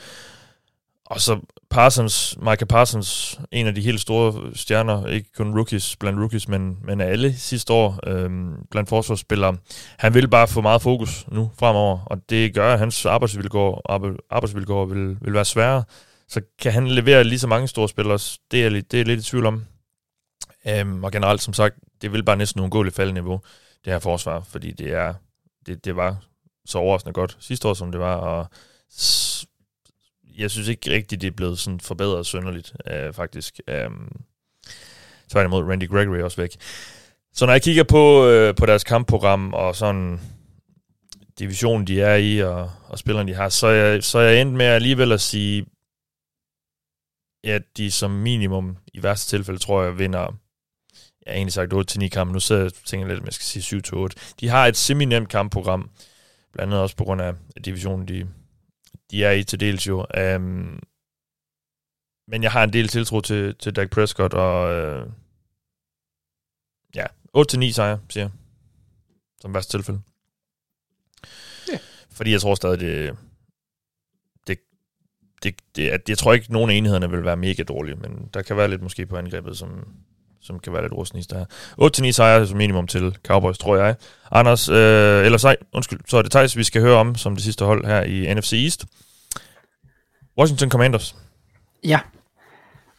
Og 1.07 1.21
så 1.21 1.41
Parsons, 1.71 2.37
Michael 2.39 2.67
Parsons, 2.67 3.41
en 3.53 3.67
af 3.67 3.75
de 3.75 3.81
helt 3.81 4.01
store 4.01 4.51
stjerner, 4.55 5.07
ikke 5.07 5.33
kun 5.37 5.55
rookies 5.55 5.97
blandt 5.97 6.19
rookies, 6.19 6.49
men, 6.49 6.79
men 6.85 7.01
alle 7.01 7.35
sidste 7.35 7.73
år 7.73 7.99
øhm, 8.07 8.55
blandt 8.71 8.89
forsvarsspillere. 8.89 9.57
Han 9.99 10.15
vil 10.15 10.29
bare 10.29 10.49
få 10.49 10.61
meget 10.61 10.83
fokus 10.83 11.27
nu 11.29 11.51
fremover, 11.59 11.99
og 12.07 12.19
det 12.31 12.55
gør, 12.55 12.73
at 12.73 12.79
hans 12.79 13.07
arbejdsvilkår, 13.07 13.83
arbejdsvilkår 14.31 14.85
vil, 14.85 15.17
vil 15.21 15.33
være 15.33 15.45
sværere 15.45 15.85
så 16.31 16.41
kan 16.59 16.73
han 16.73 16.89
levere 16.89 17.25
lige 17.25 17.39
så 17.39 17.47
mange 17.47 17.69
store 17.69 17.89
spillere. 17.89 18.19
Det 18.51 18.67
er, 18.67 18.71
det 18.71 19.01
er 19.01 19.05
lidt 19.05 19.21
i 19.21 19.31
tvivl 19.31 19.47
om. 19.47 19.65
Øhm, 20.69 21.05
og 21.05 21.13
generelt, 21.13 21.43
som 21.43 21.55
sagt, 21.55 21.75
det 22.03 22.13
vil 22.13 22.25
bare 22.25 22.37
næsten 22.37 22.61
uundgåeligt 22.61 22.97
falde 22.97 23.13
niveau, 23.13 23.41
det 23.85 23.93
her 23.93 24.01
forsvar, 24.01 24.43
fordi 24.49 24.73
det 24.73 24.93
er 24.93 25.15
det, 25.67 25.85
det 25.85 25.97
var 25.97 26.17
så 26.67 26.79
overraskende 26.79 27.13
godt 27.13 27.37
sidste 27.41 27.69
år, 27.69 27.75
som 27.75 27.93
det 27.93 28.01
var, 28.01 28.15
og 28.15 28.47
jeg 30.39 30.51
synes 30.51 30.69
ikke 30.69 30.91
rigtigt, 30.91 31.21
det 31.21 31.27
er 31.27 31.37
blevet 31.37 31.59
sådan 31.59 31.81
forbedret 31.81 32.27
sønderligt, 32.27 32.73
øh, 32.91 33.13
faktisk. 33.13 33.61
Øh, 33.69 33.91
tværtimod, 35.31 35.65
Randy 35.65 35.89
Gregory 35.89 36.17
er 36.17 36.25
også 36.25 36.41
væk. 36.41 36.57
Så 37.33 37.47
når 37.47 37.53
jeg 37.53 37.63
kigger 37.63 37.85
på, 37.85 38.27
øh, 38.27 38.55
på 38.55 38.67
deres 38.67 38.85
kampprogram 38.85 39.55
og 39.55 39.77
sådan 39.77 40.21
divisionen, 41.39 41.87
de 41.87 42.01
er 42.01 42.15
i, 42.15 42.39
og, 42.39 42.71
og 42.89 42.99
spillerne, 42.99 43.33
de 43.33 43.37
har, 43.37 43.49
så 43.49 43.67
er, 43.67 43.73
jeg, 43.73 44.05
så 44.05 44.19
er 44.19 44.23
jeg 44.23 44.41
endt 44.41 44.55
med 44.55 44.67
alligevel 44.67 45.13
at 45.13 45.21
sige, 45.21 45.67
at 47.45 47.63
de 47.77 47.91
som 47.91 48.11
minimum, 48.11 48.77
i 48.95 49.03
værste 49.03 49.37
tilfælde, 49.37 49.61
tror 49.61 49.83
jeg, 49.83 49.99
vinder 49.99 50.35
jeg 51.27 51.33
har 51.33 51.37
egentlig 51.37 51.53
sagt 51.53 52.03
8-9 52.03 52.09
kampe. 52.09 52.33
Nu 52.33 52.41
sidder 52.41 52.63
jeg 52.63 52.71
og 52.83 52.87
tænker 52.87 53.09
lidt, 53.09 53.19
om 53.21 53.25
jeg 53.25 53.33
skal 53.33 53.63
sige 53.63 53.83
7-8. 53.87 54.35
De 54.41 54.49
har 54.49 54.67
et 54.67 54.77
semi-nemt 54.77 55.29
kampprogram, 55.29 55.91
blandt 56.53 56.73
andet 56.73 56.83
også 56.83 56.97
på 56.97 57.05
grund 57.05 57.23
af 57.23 57.35
divisionen, 57.65 58.09
de, 58.09 58.29
de 59.11 59.25
er 59.25 59.31
i 59.31 59.45
til 59.45 59.61
dels 59.61 59.87
jo. 59.87 60.07
Um, 60.37 60.83
men 62.29 62.43
jeg 62.43 62.53
har 62.53 62.65
en 62.65 62.73
del 62.73 62.89
tiltro 62.89 63.21
til, 63.21 63.55
til 63.55 63.77
Dak 63.77 63.91
Prescott, 63.91 64.35
og 64.35 64.63
uh, 65.03 65.13
ja, 66.95 67.05
8-9 67.37 67.73
sejre, 67.73 68.01
siger 68.11 68.25
jeg, 68.25 68.31
som 69.41 69.55
værste 69.55 69.79
tilfælde. 69.79 70.01
Ja. 71.73 71.79
Fordi 72.11 72.33
jeg 72.33 72.41
tror 72.41 72.55
stadig, 72.55 72.81
det, 72.81 73.17
det, 75.43 75.55
det, 75.77 76.09
jeg 76.09 76.19
tror 76.19 76.33
ikke, 76.33 76.45
at 76.45 76.51
nogen 76.51 76.71
af 76.71 76.75
enhederne 76.75 77.11
vil 77.11 77.25
være 77.25 77.37
mega 77.37 77.63
dårlige, 77.63 77.97
men 77.97 78.29
der 78.35 78.43
kan 78.43 78.57
være 78.57 78.69
lidt 78.69 78.83
måske 78.83 79.07
på 79.07 79.17
angrebet, 79.17 79.57
som, 79.57 79.69
som 80.41 80.59
kan 80.59 80.73
være 80.73 80.83
lidt 80.83 80.93
rusnist 80.93 81.31
der. 81.31 81.45
8-9 82.09 82.11
sejre 82.11 82.47
som 82.47 82.59
minimum 82.59 82.87
til 82.87 83.17
Cowboys, 83.27 83.59
tror 83.59 83.77
jeg. 83.77 83.95
Anders, 84.31 84.69
øh, 84.69 85.25
eller 85.25 85.39
sej, 85.39 85.57
undskyld, 85.73 86.01
så 86.09 86.17
er 86.17 86.23
det 86.23 86.31
Thijs, 86.31 86.57
vi 86.57 86.65
skal 86.65 86.83
høre 86.83 86.97
om 86.97 87.15
som 87.15 87.35
det 87.35 87.45
sidste 87.45 87.65
hold 87.65 87.87
her 87.87 88.03
i 88.03 88.35
NFC 88.35 88.53
East. 88.53 88.87
Washington 90.39 90.71
Commanders. 90.71 91.17
Ja. 91.85 92.01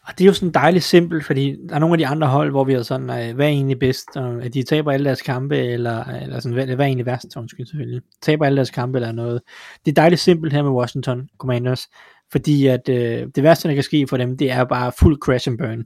Og 0.08 0.18
det 0.18 0.24
er 0.24 0.26
jo 0.26 0.34
sådan 0.34 0.52
dejligt 0.52 0.84
simpelt, 0.84 1.26
fordi 1.26 1.56
der 1.70 1.76
er 1.76 1.80
nogle 1.80 1.94
af 1.94 1.98
de 1.98 2.08
andre 2.08 2.28
hold, 2.28 2.52
hvor 2.52 2.64
vi 2.64 2.74
er 2.74 2.84
sådan, 2.84 3.10
øh, 3.10 3.36
hvad 3.36 3.46
er 3.46 3.50
egentlig 3.50 3.80
bedst? 3.80 4.08
Og 4.16 4.44
at 4.44 4.54
de 4.54 4.64
taber 4.64 4.92
alle 4.92 5.06
deres 5.06 5.22
kampe, 5.22 5.58
eller, 5.58 6.04
eller 6.04 6.39
sådan, 6.39 6.54
hvad, 6.54 6.66
hvad 6.66 6.78
er 6.78 6.84
egentlig 6.84 7.06
værst? 7.06 7.36
Undskyld 7.38 7.66
selvfølgelig. 7.66 8.02
Taber 8.22 8.46
alle 8.46 8.56
deres 8.56 8.70
kampe 8.70 8.98
eller 8.98 9.12
noget. 9.12 9.42
Det 9.86 9.92
er 9.92 9.96
dejligt 9.96 10.22
simpelt 10.22 10.54
her 10.54 10.64
med 10.64 10.72
Washington 10.72 11.30
Commanders, 11.38 11.88
fordi 12.32 12.67
at 12.67 12.89
øh, 12.89 13.27
det 13.36 13.43
værste, 13.43 13.67
der 13.67 13.73
kan 13.73 13.84
ske 13.84 14.07
for 14.07 14.17
dem, 14.17 14.38
det 14.38 14.51
er 14.51 14.63
bare 14.63 14.91
fuld 14.99 15.19
crash 15.19 15.49
and 15.49 15.57
burn. 15.57 15.84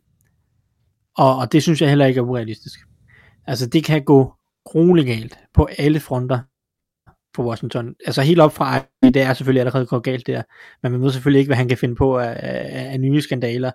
Og, 1.17 1.37
og 1.37 1.51
det 1.51 1.63
synes 1.63 1.81
jeg 1.81 1.89
heller 1.89 2.05
ikke 2.05 2.17
er 2.17 2.23
urealistisk. 2.23 2.79
Altså 3.47 3.67
det 3.67 3.83
kan 3.83 4.03
gå 4.03 4.33
grueligt 4.65 5.07
galt 5.07 5.39
på 5.53 5.67
alle 5.77 5.99
fronter 5.99 6.39
for 7.35 7.43
Washington. 7.43 7.95
Altså 8.05 8.21
helt 8.21 8.39
op 8.39 8.53
fra, 8.53 8.85
det 9.03 9.15
er 9.15 9.33
selvfølgelig 9.33 9.59
allerede 9.59 9.85
gået 9.85 10.03
galt 10.03 10.27
der, 10.27 10.43
men 10.83 10.91
man 10.91 11.01
ved 11.01 11.11
selvfølgelig 11.11 11.39
ikke, 11.39 11.49
hvad 11.49 11.57
han 11.57 11.67
kan 11.67 11.77
finde 11.77 11.95
på 11.95 12.17
af, 12.17 12.39
af, 12.39 12.91
af 12.91 12.99
nye 12.99 13.21
skandaler, 13.21 13.71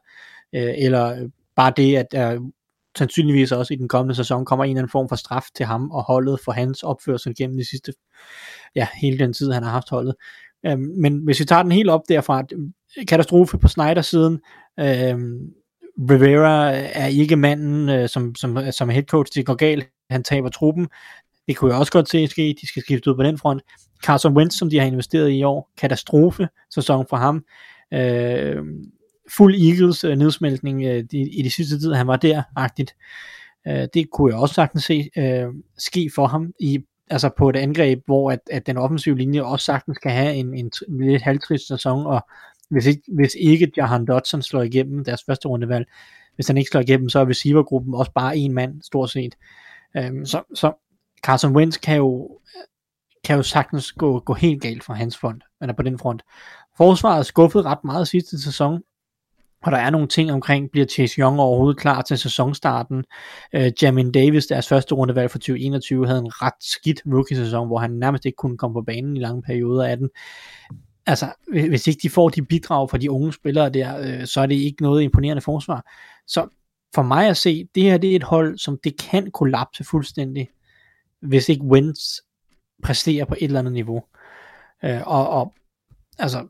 øh, 0.55 0.75
eller 0.79 1.29
bare 1.57 1.73
det, 1.77 1.97
at 1.97 2.07
der 2.13 2.51
sandsynligvis 2.99 3.53
også 3.53 3.75
i 3.75 3.77
den 3.77 3.89
kommende 3.89 4.15
sæson 4.15 4.45
kommer 4.45 4.65
en 4.65 4.71
eller 4.71 4.81
anden 4.81 4.91
form 4.91 5.09
for 5.09 5.17
straf 5.17 5.45
til 5.55 5.67
ham 5.67 5.91
og 5.91 6.03
holdet 6.03 6.41
for 6.45 6.53
hans 6.53 6.83
opførsel 6.83 7.35
gennem 7.37 7.57
de 7.57 7.69
sidste, 7.69 7.93
ja, 8.75 8.87
hele 8.95 9.19
den 9.19 9.33
tid, 9.33 9.53
han 9.53 9.63
har 9.63 9.71
haft 9.71 9.91
holdet. 9.91 10.15
Øh, 10.67 10.79
men 10.79 11.25
hvis 11.25 11.41
vi 11.41 11.45
tager 11.45 11.63
den 11.63 11.73
helt 11.73 11.91
op 11.91 12.03
derfra, 12.09 12.45
katastrofe 13.09 13.59
på 13.59 13.69
Snyder-siden, 13.69 14.41
øhm, 14.81 15.35
øh, 15.35 15.41
Rivera 16.11 16.73
er 16.75 17.07
ikke 17.07 17.37
manden, 17.37 17.89
øh, 17.89 18.09
som, 18.09 18.35
som, 18.35 18.59
som 18.71 18.89
er 18.89 18.93
head 18.93 19.05
coach, 19.05 19.33
det 19.35 19.47
går 19.47 19.55
galt, 19.55 19.89
han 20.11 20.23
taber 20.23 20.49
truppen, 20.49 20.89
det 21.49 21.57
kunne 21.57 21.71
jeg 21.71 21.81
også 21.81 21.93
godt 21.93 22.09
se 22.09 22.27
ske, 22.27 22.57
de 22.61 22.67
skal 22.67 22.83
skifte 22.83 23.11
ud 23.11 23.17
på 23.17 23.23
den 23.23 23.39
front. 23.39 23.63
Carson 24.05 24.37
Wentz, 24.37 24.59
som 24.59 24.71
de 24.71 24.79
har 24.79 24.87
investeret 24.87 25.31
i 25.31 25.35
i 25.35 25.43
år, 25.43 25.71
katastrofe 25.79 26.49
sæson 26.75 27.07
for 27.11 27.17
ham. 27.17 27.45
Øh, 27.95 28.57
fuld 29.37 29.55
Eagles 29.55 30.05
øh, 30.05 30.17
nedsmeltning 30.17 30.85
øh, 30.85 31.05
i, 31.13 31.39
i 31.39 31.43
de 31.43 31.51
sidste 31.51 31.81
tid, 31.81 31.93
han 31.93 32.07
var 32.07 32.17
der-agtigt. 32.17 32.95
Øh, 33.69 33.89
det 33.95 34.11
kunne 34.11 34.33
jeg 34.33 34.41
også 34.41 34.55
sagtens 34.55 34.85
se 34.85 35.11
øh, 35.17 35.47
ske 35.79 36.11
for 36.15 36.27
ham 36.27 36.53
i 36.61 36.79
altså 37.11 37.31
på 37.39 37.49
et 37.49 37.57
angreb, 37.57 38.03
hvor 38.07 38.31
at, 38.31 38.41
at 38.51 38.67
den 38.67 38.77
offensive 38.77 39.19
linje 39.19 39.43
også 39.43 39.65
sagtens 39.65 39.99
kan 39.99 40.13
have 40.13 40.35
en, 40.35 40.55
en, 40.55 40.71
en 40.89 41.05
lidt 41.07 41.23
halvtrist 41.23 41.69
sæson, 41.69 42.07
og 42.07 42.27
hvis 42.71 42.87
ikke, 42.87 43.03
hvis 43.09 43.37
ikke 43.41 43.73
Jahan 43.77 44.07
Dodson 44.07 44.43
slår 44.43 44.63
igennem 44.63 45.05
deres 45.05 45.25
første 45.27 45.49
rundevalg, 45.49 45.87
hvis 46.35 46.47
han 46.47 46.57
ikke 46.57 46.71
slår 46.71 46.81
igennem, 46.81 47.09
så 47.09 47.19
er 47.19 47.29
receivergruppen 47.29 47.95
også 47.95 48.13
bare 48.13 48.37
en 48.37 48.53
mand, 48.53 48.83
stort 48.83 49.11
set. 49.11 49.35
Øhm, 49.97 50.27
så, 50.27 50.43
så 50.55 50.73
Carson 51.23 51.57
Wentz 51.57 51.79
kan 51.79 51.97
jo, 51.97 52.39
kan 53.25 53.37
jo 53.37 53.43
sagtens 53.43 53.93
gå, 53.93 54.21
gå 54.21 54.35
helt 54.35 54.63
galt 54.63 54.85
fra 54.85 54.95
hans 54.95 55.17
front, 55.19 55.45
eller 55.61 55.75
på 55.75 55.83
den 55.83 55.99
front. 55.99 56.23
Forsvaret 56.77 57.27
skuffede 57.27 57.65
ret 57.65 57.85
meget 57.85 58.09
sidste 58.09 58.43
sæson, 58.43 58.83
og 59.63 59.73
der 59.73 59.79
er 59.79 59.91
nogle 59.91 60.09
ting 60.09 60.33
omkring, 60.33 60.71
bliver 60.71 60.87
Chase 60.87 61.21
Young 61.21 61.41
overhovedet 61.41 61.81
klar 61.81 62.03
til 62.03 62.19
sæsonstarten. 62.19 63.05
Øh, 63.55 63.73
Jamin 63.83 64.13
Davis, 64.13 64.47
deres 64.47 64.69
første 64.69 64.95
rundevalg 64.95 65.31
for 65.31 65.39
2021, 65.39 66.07
havde 66.07 66.19
en 66.19 66.43
ret 66.43 66.53
skidt 66.61 67.03
rookie-sæson, 67.07 67.67
hvor 67.67 67.79
han 67.79 67.91
nærmest 67.91 68.27
ikke 68.27 68.37
kunne 68.37 68.59
komme 68.59 68.75
på 68.75 68.83
banen 68.83 69.17
i 69.17 69.21
lange 69.21 69.43
perioder 69.43 69.85
af 69.85 69.97
den. 69.97 70.11
Altså, 71.07 71.33
hvis 71.49 71.87
ikke 71.87 72.01
de 72.03 72.11
får 72.11 72.29
de 72.29 72.43
bidrag 72.43 72.91
fra 72.91 72.99
de 72.99 73.11
unge 73.11 73.33
spillere 73.33 73.71
der, 73.71 73.99
øh, 74.01 74.27
så 74.27 74.41
er 74.41 74.47
det 74.47 74.55
ikke 74.55 74.83
noget 74.83 75.03
imponerende 75.03 75.43
forsvar. 75.43 75.85
Så 76.27 76.49
for 76.95 77.03
mig 77.03 77.29
at 77.29 77.37
se, 77.37 77.69
det 77.75 77.83
her 77.83 77.99
det 77.99 78.13
er 78.13 78.17
et 78.17 78.23
hold, 78.23 78.59
som 78.59 78.79
det 78.85 78.99
kan 78.99 79.31
kollapse 79.31 79.85
fuldstændig, 79.85 80.49
hvis 81.23 81.49
ikke 81.49 81.65
Wentz 81.65 82.01
præsterer 82.83 83.25
på 83.25 83.35
et 83.39 83.45
eller 83.45 83.59
andet 83.59 83.73
niveau. 83.73 84.03
Øh, 84.85 85.01
og, 85.07 85.29
og 85.29 85.55
altså, 86.19 86.47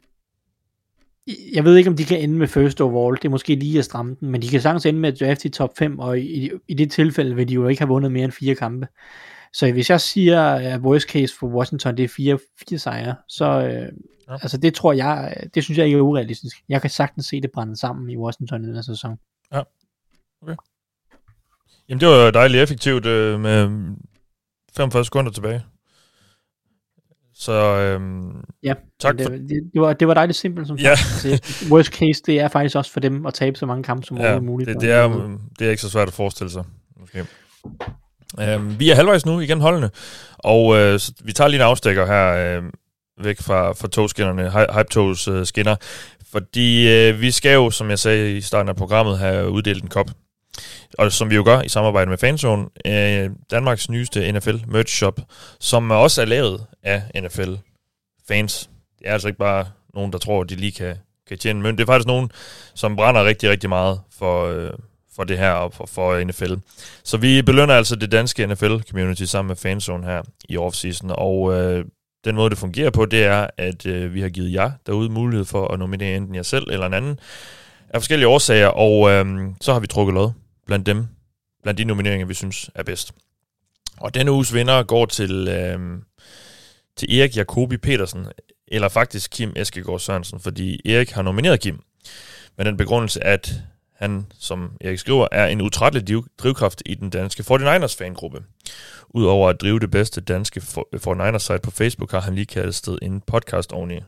jeg 1.55 1.65
ved 1.65 1.77
ikke, 1.77 1.91
om 1.91 1.97
de 1.97 2.05
kan 2.05 2.21
ende 2.21 2.35
med 2.35 2.49
first 2.49 2.81
overall. 2.81 3.17
Det 3.17 3.25
er 3.25 3.31
måske 3.31 3.55
lige 3.55 3.79
at 3.79 3.85
stramme 3.85 4.17
den, 4.21 4.31
men 4.31 4.43
de 4.43 4.49
kan 4.49 4.61
sagtens 4.61 4.87
ende 4.87 5.01
med 5.01 5.13
at 5.13 5.21
draft 5.21 5.45
i 5.45 5.49
top 5.49 5.79
5, 5.79 5.99
og 5.99 6.19
i, 6.19 6.51
i 6.69 6.75
det 6.75 6.91
tilfælde 6.91 7.37
vil 7.37 7.49
de 7.49 7.55
jo 7.55 7.69
ikke 7.69 7.81
have 7.81 7.89
vundet 7.89 8.13
mere 8.13 8.25
end 8.25 8.33
fire 8.33 8.55
kampe. 8.55 8.89
Så 9.53 9.73
hvis 9.73 9.91
jeg 9.91 10.01
siger, 10.01 10.43
at 10.43 10.81
worst 10.81 11.09
case 11.09 11.35
for 11.39 11.47
Washington, 11.47 11.97
det 11.97 12.05
er 12.05 12.09
fire, 12.09 12.39
fire 12.69 12.79
sejre, 12.79 13.15
så 13.29 13.45
øh, 13.45 13.93
ja. 14.29 14.33
altså 14.33 14.57
det 14.57 14.75
tror 14.75 14.93
jeg, 14.93 15.37
det 15.55 15.65
synes 15.65 15.79
jeg 15.79 15.87
ikke 15.87 15.99
er 15.99 16.03
urealistisk. 16.03 16.57
Jeg 16.69 16.81
kan 16.81 16.91
sagtens 16.91 17.27
se 17.27 17.41
det 17.41 17.51
brænde 17.51 17.77
sammen 17.77 18.11
i 18.11 18.17
Washington 18.17 18.65
i 18.65 18.67
den 18.67 18.75
her 18.75 18.83
sæson. 18.83 19.19
Ja, 19.53 19.63
okay. 20.43 20.55
Jamen 21.89 22.01
det 22.01 22.09
var 22.09 22.31
dejligt 22.31 22.63
effektivt 22.63 23.07
øh, 23.07 23.41
med 23.41 23.69
45 24.77 25.05
sekunder 25.05 25.31
tilbage. 25.31 25.65
Så 27.41 27.53
øhm, 27.53 28.45
ja, 28.63 28.75
tak 29.01 29.19
det, 29.19 29.27
for... 29.27 29.31
det, 29.31 29.71
det, 29.75 29.81
var, 29.81 29.93
det 29.93 30.09
var 30.09 30.15
dejligt 30.15 30.39
simpelt 30.39 30.67
som 30.67 30.77
ja. 30.77 30.95
sagt. 30.97 31.71
Worst 31.71 31.93
case, 31.93 32.23
det 32.27 32.41
er 32.41 32.49
faktisk 32.49 32.77
også 32.77 32.93
for 32.93 33.01
dem 33.01 33.27
at 33.27 33.35
tabe 33.35 33.57
så 33.57 33.67
mange 33.67 33.83
kampe 33.83 34.07
som 34.07 34.17
ja, 34.17 34.41
muligt. 34.41 34.69
Det, 34.69 34.81
det, 34.81 34.91
er, 34.91 35.39
det 35.59 35.67
er 35.67 35.71
ikke 35.71 35.83
så 35.83 35.91
svært 35.91 36.09
at 36.09 36.15
forestille 36.15 36.51
sig. 36.51 36.65
Måske. 37.01 37.25
Øhm, 38.41 38.79
vi 38.79 38.91
er 38.91 38.95
halvvejs 38.95 39.27
nu 39.27 39.41
igen 39.41 39.61
holdene, 39.61 39.91
og 40.39 40.77
øh, 40.77 40.99
så 40.99 41.13
vi 41.25 41.33
tager 41.33 41.49
lige 41.49 41.61
en 41.61 41.67
afstikker 41.67 42.07
her 42.07 42.57
øh, 42.57 42.63
væk 43.25 43.41
fra, 43.41 43.73
fra 43.73 43.89
togskinnerne, 43.89 44.51
Hype-togs 44.51 45.29
øh, 45.29 45.47
skinner, 45.47 45.77
fordi 46.33 46.89
øh, 46.89 47.21
vi 47.21 47.31
skal 47.31 47.55
jo, 47.55 47.71
som 47.71 47.91
jeg 47.91 47.99
sagde 47.99 48.37
i 48.37 48.41
starten 48.41 48.69
af 48.69 48.77
programmet, 48.77 49.19
have 49.19 49.51
uddelt 49.51 49.83
en 49.83 49.89
kop. 49.89 50.11
Og 50.99 51.13
som 51.13 51.31
vi 51.31 51.35
jo 51.35 51.43
gør 51.45 51.61
i 51.61 51.69
samarbejde 51.69 52.11
med 52.11 52.19
Fanzone, 52.19 52.67
øh, 52.87 53.31
Danmarks 53.51 53.91
nyeste 53.91 54.33
NFL 54.33 54.57
merch 54.67 54.95
shop, 54.95 55.21
som 55.61 55.91
også 55.91 56.21
er 56.21 56.27
lavet 56.27 56.67
af 56.83 57.03
NFL 57.23 57.55
fans. 58.29 58.71
Det 58.99 59.09
er 59.09 59.13
altså 59.13 59.29
ikke 59.29 59.39
bare 59.39 59.67
nogen, 59.95 60.13
der 60.13 60.19
tror, 60.19 60.45
de 60.45 60.55
lige 60.55 60.73
kan, 60.73 60.97
kan 61.29 61.39
tjene 61.39 61.63
mønt. 61.63 61.79
Det 61.79 61.85
er 61.85 61.87
faktisk 61.87 62.07
nogen, 62.07 62.31
som 62.75 62.97
brænder 62.97 63.25
rigtig, 63.25 63.51
rigtig 63.51 63.69
meget 63.69 64.01
for, 64.19 64.47
øh, 64.47 64.71
for 65.17 65.25
det 65.25 65.39
her 65.39 65.51
og 65.51 65.75
for, 65.75 65.87
for 65.87 66.25
NFL. 66.25 66.55
Så 67.05 67.17
vi 67.17 67.43
belønner 67.43 67.75
altså 67.75 67.97
det 67.97 68.13
danske 68.13 68.47
NFL-community 68.47 69.25
sammen 69.25 69.49
med 69.49 69.57
Fanzone 69.57 70.07
her 70.07 70.23
i 70.49 70.57
offseason, 70.57 71.11
og 71.15 71.55
øh, 71.55 71.85
den 72.25 72.35
måde, 72.35 72.51
det 72.51 72.59
fungerer 72.59 72.91
på, 72.91 73.07
det 73.07 73.25
er, 73.25 73.47
at 73.59 73.87
øh, 73.87 74.15
vi 74.15 74.21
har 74.21 74.29
givet 74.29 74.53
jer 74.53 74.71
derude 74.87 75.11
mulighed 75.11 75.45
for 75.45 75.69
at 75.69 75.79
nominere 75.79 76.17
enten 76.17 76.35
jer 76.35 76.43
selv 76.43 76.65
eller 76.71 76.87
en 76.87 76.95
anden 76.95 77.19
af 77.95 78.01
forskellige 78.01 78.29
årsager, 78.29 78.69
og 78.69 79.11
øh, 79.11 79.27
så 79.61 79.73
har 79.73 79.81
vi 79.81 79.87
trukket 79.87 80.15
lod 80.15 80.31
blandt 80.71 80.87
dem, 80.87 81.07
blandt 81.63 81.79
de 81.79 81.85
nomineringer, 81.85 82.27
vi 82.27 82.35
synes 82.35 82.71
er 82.75 82.83
bedst. 82.83 83.13
Og 83.97 84.15
denne 84.15 84.33
uges 84.33 84.55
vinder 84.55 84.83
går 84.83 85.07
til, 85.07 85.49
øh, 85.49 85.99
til 86.97 87.19
Erik 87.19 87.37
Jacobi 87.37 87.77
Petersen, 87.77 88.27
eller 88.69 88.89
faktisk 88.89 89.31
Kim 89.31 89.53
Eskegaard 89.57 90.01
Sørensen, 90.01 90.41
fordi 90.41 90.91
Erik 90.91 91.11
har 91.11 91.23
nomineret 91.23 91.61
Kim 91.61 91.81
med 92.57 92.65
den 92.65 92.77
begrundelse, 92.77 93.25
at 93.25 93.53
han, 93.97 94.27
som 94.39 94.73
Erik 94.81 94.99
skriver, 94.99 95.29
er 95.33 95.47
en 95.47 95.61
utrættelig 95.61 96.25
drivkraft 96.39 96.83
i 96.87 96.95
den 96.95 97.11
danske 97.11 97.45
49ers 97.51 97.97
fangruppe. 97.99 98.43
Udover 99.09 99.49
at 99.49 99.61
drive 99.61 99.81
det 99.81 99.91
bedste 99.91 100.21
danske 100.21 100.61
49ers 100.61 101.39
site 101.39 101.61
på 101.63 101.71
Facebook, 101.71 102.11
har 102.11 102.21
han 102.21 102.35
lige 102.35 102.47
kastet 102.47 102.99
en 103.03 103.21
podcast 103.21 103.73
oveni. 103.73 104.01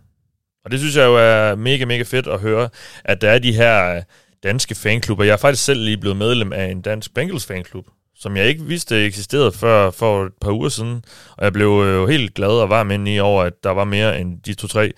Og 0.64 0.70
det 0.70 0.78
synes 0.78 0.97
jeg 0.97 1.05
jo 1.05 1.16
er 1.16 1.55
mega, 1.55 1.84
mega 1.84 2.02
fedt 2.02 2.26
at 2.26 2.40
høre, 2.40 2.68
at 3.05 3.20
der 3.20 3.30
er 3.30 3.39
de 3.39 3.52
her, 3.52 4.02
danske 4.43 4.74
fanklubber. 4.74 5.24
Jeg 5.24 5.32
er 5.32 5.36
faktisk 5.36 5.64
selv 5.64 5.81
lige 5.81 5.97
blevet 5.97 6.16
medlem 6.16 6.52
af 6.52 6.64
en 6.64 6.82
dansk 6.82 7.14
Bengals 7.14 7.47
fanklub, 7.47 7.86
som 8.14 8.36
jeg 8.36 8.47
ikke 8.47 8.64
vidste 8.64 9.06
eksisterede 9.06 9.52
før 9.52 9.90
for 9.90 10.24
et 10.24 10.32
par 10.40 10.52
uger 10.52 10.69
siden. 10.69 11.05
Og 11.36 11.44
jeg 11.44 11.52
blev 11.52 11.69
øh, 11.69 11.94
jo 11.94 12.06
helt 12.06 12.35
glad 12.35 12.48
og 12.48 12.70
varm 12.70 12.90
ind 12.90 13.09
i 13.09 13.19
over, 13.19 13.43
at 13.43 13.64
der 13.64 13.70
var 13.70 13.85
mere 13.85 14.20
end 14.20 14.43
de 14.43 14.55
to-tre 14.55 14.93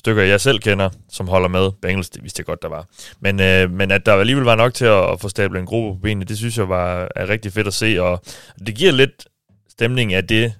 stykker, 0.00 0.22
jeg 0.22 0.40
selv 0.40 0.58
kender, 0.58 0.90
som 1.08 1.28
holder 1.28 1.48
med. 1.48 1.70
Bengals, 1.82 2.10
det 2.10 2.22
vidste 2.22 2.40
jeg 2.40 2.46
godt, 2.46 2.62
der 2.62 2.68
var. 2.68 2.86
Men, 3.20 3.40
øh, 3.40 3.70
men 3.70 3.90
at 3.90 4.06
der 4.06 4.14
alligevel 4.14 4.44
var 4.44 4.56
nok 4.56 4.74
til 4.74 4.84
at, 4.84 5.10
at 5.12 5.20
få 5.20 5.28
stablet 5.28 5.60
en 5.60 5.66
gruppe 5.66 5.98
på 5.98 6.02
benene, 6.02 6.24
det 6.24 6.38
synes 6.38 6.58
jeg 6.58 6.68
var 6.68 7.08
er 7.16 7.28
rigtig 7.28 7.52
fedt 7.52 7.66
at 7.66 7.74
se. 7.74 8.02
Og 8.02 8.22
det 8.66 8.74
giver 8.74 8.92
lidt 8.92 9.28
stemning 9.70 10.14
af 10.14 10.26
det, 10.26 10.54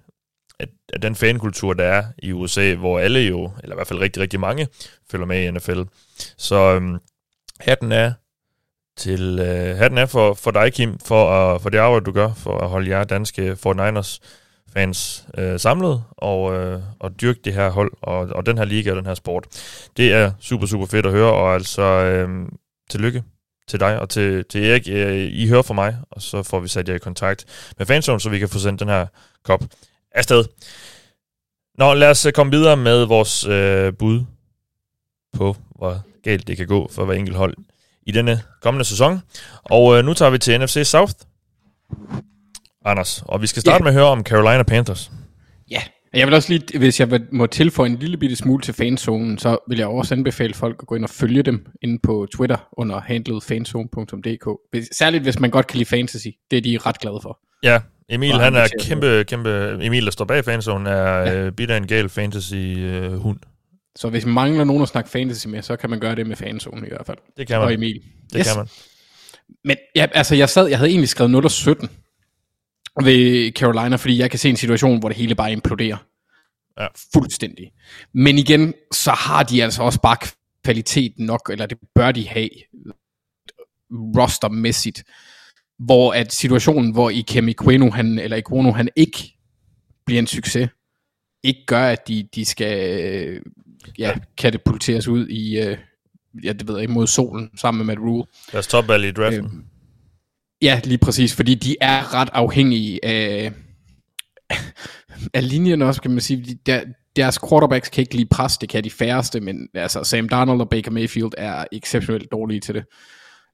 at, 0.61 0.69
at 0.93 1.03
den 1.03 1.15
fankultur, 1.15 1.73
der 1.73 1.85
er 1.85 2.05
i 2.19 2.33
USA, 2.33 2.75
hvor 2.75 2.99
alle 2.99 3.21
jo, 3.21 3.51
eller 3.62 3.75
i 3.75 3.79
hvert 3.79 3.87
fald 3.87 4.01
rigtig, 4.01 4.23
rigtig 4.23 4.41
mange, 4.41 4.69
følger 5.11 5.27
med 5.27 5.45
i 5.45 5.51
NFL. 5.51 5.83
Så 6.37 6.57
øhm, 6.57 6.99
hatten 7.61 7.93
er 7.93 8.12
til 9.01 9.39
øh, 9.39 9.77
hatten 9.77 9.99
er 9.99 10.07
for, 10.07 10.35
for 10.35 10.51
dig, 10.51 10.73
Kim, 10.73 10.99
for, 10.99 11.31
at, 11.31 11.63
for 11.63 11.71
det 11.71 11.79
arbejde, 11.79 12.05
du 12.05 12.13
gør, 12.13 12.33
for 12.37 12.59
at 12.59 12.69
holde 12.69 12.91
jer 12.91 13.05
danske 13.05 13.57
49ers 13.67 14.19
fans 14.73 15.27
øh, 15.39 15.61
samlet 15.61 16.03
og, 16.11 16.55
øh, 16.55 16.81
og 16.99 17.21
dyrke 17.21 17.41
det 17.45 17.55
her 17.55 17.71
hold 17.71 17.93
og, 18.03 18.19
og 18.19 18.47
den 18.47 18.59
her 18.59 18.65
liga 18.65 18.91
og 18.91 18.97
den 18.97 19.07
her 19.07 19.15
sport. 19.15 19.47
Det 19.97 20.13
er 20.13 20.33
super, 20.41 20.67
super 20.67 20.87
fedt 20.87 21.07
at 21.07 21.13
høre, 21.13 21.33
og 21.33 21.55
altså 21.55 21.83
øh, 21.83 22.29
tillykke 22.91 23.23
til 23.69 23.81
dig 23.81 24.01
og 24.01 24.09
til, 24.09 24.45
til 24.45 24.65
Erik. 24.65 24.89
Øh, 24.91 25.17
I 25.17 25.49
hører 25.49 25.63
fra 25.63 25.75
mig, 25.75 25.97
og 26.11 26.23
så 26.23 26.43
får 26.43 26.61
vi 26.61 26.69
sat 26.69 26.89
jer 26.89 26.95
i 26.95 26.99
kontakt 26.99 27.45
med 27.79 27.87
fansonen, 27.87 28.21
så 28.21 28.31
vi 28.31 28.39
kan 28.39 28.49
få 28.49 28.59
sendt 28.59 28.81
den 28.81 28.89
her 28.89 29.07
kop 29.45 29.65
afsted. 30.13 30.45
Nå, 31.79 31.95
lad 31.95 32.11
os 32.11 32.27
øh, 32.27 32.33
komme 32.33 32.53
videre 32.53 32.77
med 32.77 33.05
vores 33.05 33.47
øh, 33.47 33.93
bud 33.93 34.25
på, 35.33 35.57
hvor 35.77 36.03
galt 36.23 36.47
det 36.47 36.57
kan 36.57 36.67
gå 36.67 36.91
for 36.93 37.05
hver 37.05 37.15
enkelt 37.15 37.37
hold 37.37 37.55
i 38.07 38.13
denne 38.13 38.41
kommende 38.63 38.85
sæson. 38.85 39.21
Og 39.65 39.99
øh, 39.99 40.05
nu 40.05 40.15
tager 40.15 40.31
vi 40.31 40.39
til 40.39 40.61
NFC 40.61 40.81
South. 40.85 41.15
Anders, 42.85 43.23
og 43.27 43.43
vi 43.43 43.47
skal 43.47 43.61
starte 43.61 43.75
yeah. 43.75 43.85
med 43.85 43.91
at 43.91 43.95
høre 43.95 44.13
om 44.13 44.23
Carolina 44.23 44.63
Panthers. 44.63 45.11
Ja, 45.71 45.83
jeg 46.15 46.27
vil 46.27 46.35
også 46.35 46.53
lige, 46.53 46.79
hvis 46.79 47.01
jeg 47.01 47.21
må 47.33 47.47
tilføje 47.47 47.89
en 47.89 47.97
lille 47.97 48.17
bitte 48.17 48.37
smule 48.37 48.63
til 48.63 48.75
fanzonen, 48.75 49.39
så 49.39 49.59
vil 49.69 49.79
jeg 49.79 49.87
også 49.87 50.15
anbefale 50.15 50.55
folk 50.55 50.77
at 50.81 50.87
gå 50.87 50.95
ind 50.95 51.05
og 51.05 51.11
følge 51.11 51.43
dem 51.43 51.67
inde 51.83 51.99
på 52.03 52.27
Twitter 52.35 52.69
under 52.73 53.01
handlet 53.01 53.43
fanzone.dk. 53.43 54.49
Særligt 54.93 55.23
hvis 55.23 55.41
man 55.41 55.51
godt 55.51 55.67
kan 55.67 55.79
lide 55.79 55.89
fantasy. 55.89 56.29
Det 56.51 56.57
er 56.57 56.61
de 56.61 56.79
ret 56.79 57.01
glade 57.01 57.19
for. 57.23 57.39
Ja, 57.63 57.81
Emil, 58.09 58.41
han 58.41 58.57
er 58.57 58.67
kæmpe, 58.81 59.25
kæmpe... 59.29 59.79
Emil, 59.83 60.05
der 60.05 60.11
står 60.11 60.25
bag 60.25 60.45
fanzone, 60.45 60.91
er 60.91 61.19
ja. 61.19 61.35
øh, 61.35 61.53
bitter 61.53 61.77
en 61.77 61.87
gal 61.87 62.09
fantasy-hund. 62.09 63.39
Øh, 63.45 63.50
så 63.97 64.09
hvis 64.09 64.25
man 64.25 64.35
mangler 64.35 64.65
nogen 64.65 64.83
at 64.83 64.89
snakke 64.89 65.11
fantasy 65.11 65.47
med, 65.47 65.62
så 65.62 65.77
kan 65.77 65.91
man 65.91 66.01
gøre 66.01 66.15
det 66.15 66.27
med 66.27 66.37
fanzone 66.37 66.87
i 66.87 66.91
hvert 66.91 67.07
fald. 67.07 67.19
Det 67.37 67.47
kan 67.47 67.59
man. 67.59 67.67
Og 67.67 67.75
Emil. 67.75 68.03
Det 68.33 68.39
yes. 68.39 68.47
kan 68.47 68.57
man. 68.57 68.69
Men 69.65 69.77
ja, 69.97 70.07
altså, 70.15 70.35
jeg 70.35 70.49
sad, 70.49 70.67
jeg 70.69 70.79
havde 70.79 70.91
egentlig 70.91 71.09
skrevet 71.09 71.31
0 71.31 71.51
17 71.51 71.89
ved 73.05 73.53
Carolina, 73.53 73.97
fordi 73.97 74.19
jeg 74.19 74.31
kan 74.31 74.39
se 74.39 74.49
en 74.49 74.57
situation, 74.57 74.99
hvor 74.99 75.09
det 75.09 75.17
hele 75.17 75.35
bare 75.35 75.53
imploderer. 75.53 76.07
Ja. 76.81 76.87
Fuldstændig. 77.12 77.73
Men 78.15 78.39
igen, 78.39 78.75
så 78.93 79.11
har 79.11 79.43
de 79.43 79.62
altså 79.62 79.83
også 79.83 80.01
bare 80.01 80.17
kvalitet 80.65 81.12
nok, 81.19 81.51
eller 81.53 81.67
det 81.67 81.79
bør 81.95 82.12
de 82.12 82.29
have 82.29 82.49
rostermæssigt, 83.91 85.05
hvor 85.79 86.12
at 86.12 86.33
situationen, 86.33 86.93
hvor 86.93 87.11
i 87.11 87.21
Kemi 87.21 87.55
Queno, 87.62 87.91
han, 87.91 88.19
eller 88.19 88.37
Iguono, 88.37 88.73
han 88.73 88.89
ikke 88.97 89.39
bliver 90.07 90.19
en 90.19 90.27
succes, 90.27 90.69
ikke 91.43 91.67
gør, 91.67 91.83
at 91.83 92.09
de, 92.09 92.29
de 92.35 92.45
skal 92.45 93.41
ja, 93.98 94.12
katapulteres 94.36 95.09
ud 95.09 95.28
i, 95.28 95.59
øh, 95.61 95.78
ja, 96.44 96.52
det 96.52 96.69
ved 96.69 96.74
jeg 96.74 96.82
ikke, 96.82 96.93
mod 96.93 97.07
solen, 97.07 97.51
sammen 97.57 97.78
med 97.78 97.86
Matt 97.86 98.01
Rule. 98.01 98.24
Deres 98.52 98.66
topvalg 98.66 99.05
i 99.05 99.11
draften. 99.11 99.44
Øh, 99.44 99.51
ja, 100.62 100.81
lige 100.85 100.98
præcis, 100.98 101.35
fordi 101.35 101.55
de 101.55 101.77
er 101.81 102.15
ret 102.15 102.28
afhængige 102.32 103.05
af, 103.05 103.52
af 105.35 105.48
linjen 105.48 105.82
også, 105.82 106.02
kan 106.02 106.11
man 106.11 106.20
sige. 106.20 106.59
Der, 106.66 106.85
deres 107.16 107.39
quarterbacks 107.48 107.89
kan 107.89 108.02
ikke 108.02 108.15
lige 108.15 108.28
pres, 108.31 108.59
det 108.59 108.69
kan 108.69 108.85
de 108.85 108.90
færreste, 108.90 109.40
men 109.40 109.69
altså 109.74 110.05
Sam 110.05 110.28
Darnold 110.28 110.61
og 110.61 110.69
Baker 110.69 110.90
Mayfield 110.90 111.32
er 111.39 111.65
exceptionelt 111.73 112.32
dårlige 112.32 112.61
til 112.61 112.74
det. 112.74 112.85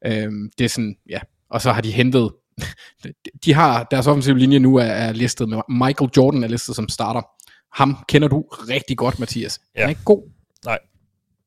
Øhm, 0.06 0.50
det 0.58 0.64
er 0.64 0.68
sådan, 0.68 0.96
ja. 1.10 1.18
Og 1.50 1.60
så 1.60 1.72
har 1.72 1.80
de 1.80 1.90
hentet, 1.90 2.32
de 3.44 3.54
har, 3.54 3.86
deres 3.90 4.06
offensive 4.06 4.38
linje 4.38 4.58
nu 4.58 4.76
er, 4.76 4.82
er 4.82 5.12
listet 5.12 5.48
med, 5.48 5.60
Michael 5.68 6.10
Jordan 6.16 6.44
er 6.44 6.48
listet 6.48 6.76
som 6.76 6.88
starter. 6.88 7.22
Ham 7.76 7.96
kender 8.08 8.28
du 8.28 8.40
rigtig 8.68 8.96
godt, 8.96 9.18
Mathias. 9.18 9.60
Ja. 9.74 9.80
Han 9.80 9.86
er 9.86 9.90
ikke 9.90 10.04
god. 10.04 10.22
Nej. 10.64 10.78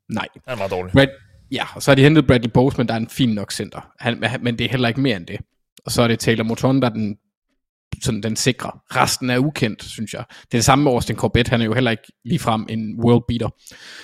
Nej. 0.09 0.27
Han 0.47 0.53
er 0.53 0.57
meget 0.57 0.71
dårlig. 0.71 0.93
Brad, 0.93 1.07
ja, 1.51 1.65
og 1.75 1.83
så 1.83 1.91
har 1.91 1.95
de 1.95 2.03
hentet 2.03 2.27
Bradley 2.27 2.49
Boseman, 2.49 2.87
der 2.87 2.93
er 2.93 2.97
en 2.97 3.09
fin 3.09 3.29
nok 3.29 3.51
center. 3.51 3.91
Han, 3.99 4.23
men 4.41 4.57
det 4.57 4.65
er 4.65 4.69
heller 4.69 4.87
ikke 4.87 5.01
mere 5.01 5.17
end 5.17 5.27
det. 5.27 5.39
Og 5.85 5.91
så 5.91 6.01
er 6.01 6.07
det 6.07 6.19
Taylor 6.19 6.43
Moton, 6.43 6.81
der 6.81 6.89
er 6.89 6.93
den, 6.93 7.17
sådan 8.03 8.23
den 8.23 8.35
sikre. 8.35 8.71
Resten 8.95 9.29
er 9.29 9.37
ukendt, 9.37 9.83
synes 9.83 10.13
jeg. 10.13 10.23
Det 10.29 10.53
er 10.53 10.57
det 10.57 10.65
samme 10.65 10.83
med 10.83 10.91
Austin 10.91 11.15
Corbett. 11.15 11.47
Han 11.47 11.61
er 11.61 11.65
jo 11.65 11.73
heller 11.73 11.91
ikke 11.91 12.11
ligefrem 12.25 12.65
en 12.69 12.99
world 13.03 13.23
beater. 13.27 13.49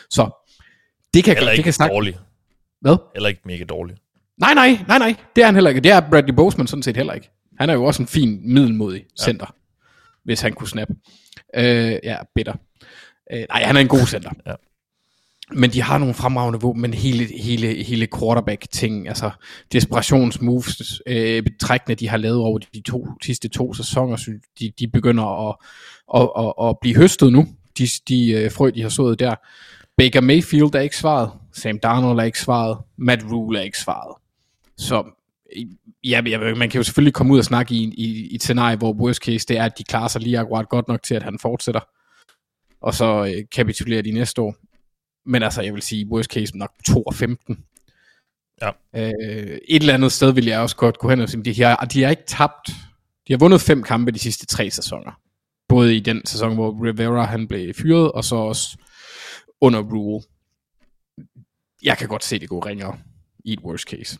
Så 0.09 0.51
det 1.13 1.23
kan, 1.23 1.35
heller 1.35 1.55
det 1.55 1.63
kan 1.63 1.73
snakke... 1.73 1.93
dårlig. 1.93 2.17
Hvad? 2.81 2.97
Heller 3.15 3.29
ikke 3.29 3.41
mega 3.45 3.63
dårlig. 3.63 3.95
Nej, 4.37 4.53
nej, 4.53 4.79
nej, 4.87 4.97
nej. 4.97 5.15
Det 5.35 5.41
er 5.41 5.45
han 5.45 5.55
heller 5.55 5.69
ikke. 5.69 5.81
Det 5.81 5.91
er 5.91 6.09
Bradley 6.09 6.33
Boseman 6.33 6.67
sådan 6.67 6.83
set 6.83 6.97
heller 6.97 7.13
ikke. 7.13 7.29
Han 7.59 7.69
er 7.69 7.73
jo 7.73 7.83
også 7.83 8.01
en 8.03 8.07
fin, 8.07 8.53
middelmodig 8.53 9.05
center, 9.19 9.45
ja. 9.49 9.81
hvis 10.23 10.41
han 10.41 10.53
kunne 10.53 10.67
snappe. 10.67 10.95
Øh, 11.55 11.99
ja, 12.03 12.17
bitter. 12.35 12.53
Øh, 13.33 13.45
nej, 13.49 13.63
han 13.63 13.75
er 13.75 13.81
en 13.81 13.87
god 13.87 14.07
center. 14.07 14.29
ja. 14.47 14.53
Men 15.51 15.69
de 15.69 15.81
har 15.81 15.97
nogle 15.97 16.13
fremragende 16.13 16.59
våben, 16.59 16.81
men 16.81 16.93
hele, 16.93 17.41
hele, 17.41 17.83
hele 17.83 18.07
quarterback-ting, 18.19 19.07
altså 19.07 19.31
desperationsmoves, 19.71 21.01
øh, 21.07 21.43
trækkene, 21.61 21.95
de 21.95 22.09
har 22.09 22.17
lavet 22.17 22.39
over 22.39 22.59
de 22.59 22.81
to 22.81 23.07
sidste 23.23 23.47
to 23.47 23.73
sæsoner, 23.73 24.15
synes 24.15 24.43
de, 24.59 24.71
de 24.79 24.87
begynder 24.87 25.49
at, 25.49 25.55
at, 26.15 26.29
at, 26.45 26.69
at 26.69 26.77
blive 26.81 26.95
høstet 26.95 27.33
nu, 27.33 27.47
de, 27.77 27.87
de 28.07 28.31
øh, 28.31 28.51
frø, 28.51 28.71
de 28.75 28.81
har 28.81 28.89
sået 28.89 29.19
der. 29.19 29.35
Baker 29.97 30.21
Mayfield 30.21 30.75
er 30.75 30.79
ikke 30.79 30.97
svaret, 30.97 31.31
Sam 31.53 31.79
Darnold 31.79 32.19
er 32.19 32.23
ikke 32.23 32.39
svaret, 32.39 32.77
Matt 32.97 33.23
Rule 33.31 33.59
er 33.59 33.63
ikke 33.63 33.79
svaret. 33.79 34.15
Så 34.77 35.03
ja, 36.03 36.21
man 36.55 36.69
kan 36.69 36.79
jo 36.79 36.83
selvfølgelig 36.83 37.13
komme 37.13 37.33
ud 37.33 37.39
og 37.39 37.45
snakke 37.45 37.75
i, 37.75 37.83
i, 37.83 38.27
i 38.31 38.35
et 38.35 38.43
scenarie, 38.43 38.77
hvor 38.77 38.93
worst 38.93 39.23
case 39.23 39.47
det 39.47 39.57
er, 39.57 39.65
at 39.65 39.77
de 39.77 39.83
klarer 39.83 40.07
sig 40.07 40.21
lige 40.21 40.39
akkurat 40.39 40.69
godt 40.69 40.87
nok 40.87 41.03
til, 41.03 41.15
at 41.15 41.23
han 41.23 41.39
fortsætter. 41.39 41.81
Og 42.81 42.93
så 42.93 43.33
øh, 43.35 43.43
kapitulerer 43.55 44.01
de 44.01 44.11
næste 44.11 44.41
år. 44.41 44.55
Men 45.25 45.43
altså, 45.43 45.61
jeg 45.61 45.73
vil 45.73 45.81
sige, 45.81 46.07
worst 46.07 46.31
case 46.31 46.57
nok 46.57 46.71
2 46.87 47.01
og 47.01 47.13
15. 47.13 47.57
Ja. 48.61 48.69
Øh, 48.95 49.59
et 49.67 49.81
eller 49.81 49.93
andet 49.93 50.11
sted 50.11 50.31
vil 50.31 50.45
jeg 50.45 50.59
også 50.59 50.75
godt 50.75 50.97
gå 50.97 51.09
hen 51.09 51.21
og 51.21 51.29
sige, 51.29 51.43
de 51.43 51.63
har, 51.63 51.75
de 51.75 52.03
har 52.03 52.09
ikke 52.09 52.23
tabt. 52.27 52.67
De 53.27 53.33
har 53.33 53.37
vundet 53.37 53.61
fem 53.61 53.83
kampe 53.83 54.11
de 54.11 54.19
sidste 54.19 54.45
tre 54.45 54.69
sæsoner. 54.69 55.11
Både 55.69 55.95
i 55.95 55.99
den 55.99 56.25
sæson, 56.25 56.53
hvor 56.53 56.85
Rivera 56.85 57.25
han 57.25 57.47
blev 57.47 57.73
fyret, 57.73 58.11
og 58.11 58.23
så 58.23 58.35
også 58.35 58.77
under 59.61 59.81
Rule. 59.81 60.23
Jeg 61.83 61.97
kan 61.97 62.07
godt 62.07 62.23
se, 62.23 62.39
det 62.39 62.49
går 62.49 62.65
ringere 62.65 62.97
i 63.45 63.53
et 63.53 63.59
worst 63.59 63.89
case. 63.89 64.19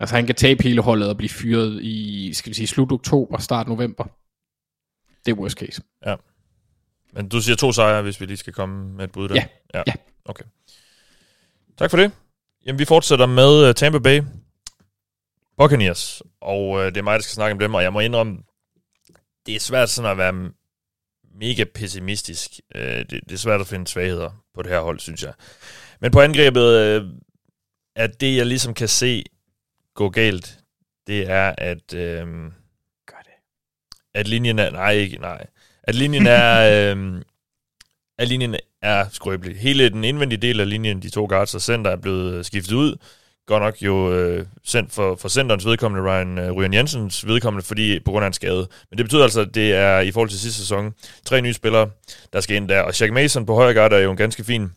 Altså 0.00 0.16
han 0.16 0.26
kan 0.26 0.34
tabe 0.34 0.62
hele 0.62 0.82
holdet 0.82 1.08
og 1.08 1.16
blive 1.16 1.28
fyret 1.28 1.82
i, 1.82 2.30
skal 2.34 2.50
vi 2.50 2.54
sige, 2.54 2.66
slut 2.66 2.92
oktober, 2.92 3.38
start 3.38 3.68
november. 3.68 4.04
Det 5.26 5.32
er 5.32 5.36
worst 5.36 5.58
case. 5.58 5.82
Ja. 6.06 6.14
Men 7.12 7.28
du 7.28 7.40
siger 7.40 7.56
to 7.56 7.72
sejre, 7.72 8.02
hvis 8.02 8.20
vi 8.20 8.26
lige 8.26 8.36
skal 8.36 8.52
komme 8.52 8.92
med 8.96 9.04
et 9.04 9.12
bud 9.12 9.28
der. 9.28 9.34
Ja. 9.34 9.46
ja. 9.74 9.82
ja. 9.86 9.92
Okay. 10.24 10.44
Tak 11.78 11.90
for 11.90 11.96
det. 11.96 12.12
Jamen, 12.66 12.78
vi 12.78 12.84
fortsætter 12.84 13.26
med 13.26 13.68
uh, 13.68 13.74
Tampa 13.74 13.98
Bay 13.98 14.22
Buccaneers, 15.58 16.22
og 16.40 16.68
uh, 16.68 16.80
det 16.80 16.96
er 16.96 17.02
mig, 17.02 17.14
der 17.14 17.22
skal 17.22 17.34
snakke 17.34 17.52
om 17.52 17.58
dem, 17.58 17.74
og 17.74 17.82
jeg 17.82 17.92
må 17.92 18.00
indrømme, 18.00 18.38
det 19.46 19.56
er 19.56 19.60
svært 19.60 19.90
sådan 19.90 20.10
at 20.10 20.18
være 20.18 20.50
mega 21.40 21.64
pessimistisk. 21.74 22.50
Uh, 22.74 22.80
det, 22.80 23.10
det 23.10 23.32
er 23.32 23.36
svært 23.36 23.60
at 23.60 23.66
finde 23.66 23.86
svagheder 23.86 24.44
på 24.54 24.62
det 24.62 24.70
her 24.70 24.80
hold, 24.80 24.98
synes 24.98 25.22
jeg. 25.22 25.32
Men 26.00 26.10
på 26.10 26.20
angrebet, 26.20 27.00
uh, 27.02 27.08
at 27.96 28.20
det, 28.20 28.36
jeg 28.36 28.46
ligesom 28.46 28.74
kan 28.74 28.88
se 28.88 29.24
gå 29.96 30.08
galt, 30.08 30.58
det 31.06 31.30
er, 31.30 31.54
at... 31.58 31.94
Uh, 31.94 32.28
Gør 33.06 33.22
det. 33.24 33.36
At 34.14 34.28
linjen 34.28 34.58
er... 34.58 34.70
Nej, 34.70 34.92
ikke, 34.92 35.18
nej. 35.18 35.46
At 35.82 35.94
linjen 35.94 36.26
er... 36.26 36.94
uh, 36.94 37.20
at 38.18 38.28
linjen 38.28 38.56
er 38.82 39.06
skrøbelig. 39.12 39.56
Hele 39.56 39.88
den 39.88 40.04
indvendige 40.04 40.42
del 40.42 40.60
af 40.60 40.68
linjen, 40.68 41.02
de 41.02 41.10
to 41.10 41.26
guards 41.28 41.54
og 41.54 41.62
center, 41.62 41.90
er 41.90 41.96
blevet 41.96 42.46
skiftet 42.46 42.72
ud. 42.72 42.96
Godt 43.46 43.62
nok 43.62 43.82
jo 43.82 44.12
øh, 44.12 44.46
sendt 44.64 44.92
for, 44.92 45.16
for 45.16 45.28
centerens 45.28 45.66
vedkommende, 45.66 46.10
Ryan 46.10 46.38
øh, 46.38 46.52
Ryan 46.52 46.74
Jensens 46.74 47.26
vedkommende, 47.26 47.66
fordi 47.66 48.00
på 48.00 48.10
grund 48.10 48.24
af 48.24 48.26
en 48.26 48.32
skade. 48.32 48.68
Men 48.90 48.98
det 48.98 49.04
betyder 49.04 49.22
altså, 49.22 49.40
at 49.40 49.54
det 49.54 49.74
er 49.74 50.00
i 50.00 50.10
forhold 50.10 50.30
til 50.30 50.40
sidste 50.40 50.60
sæson 50.60 50.94
tre 51.24 51.42
nye 51.42 51.52
spillere, 51.52 51.90
der 52.32 52.40
skal 52.40 52.56
ind 52.56 52.68
der. 52.68 52.80
Og 52.80 52.94
Shaq 52.94 53.12
Mason 53.12 53.46
på 53.46 53.54
højre 53.54 53.74
guard 53.74 53.92
er 53.92 53.98
jo 53.98 54.10
en 54.10 54.16
ganske 54.16 54.44
fin 54.44 54.72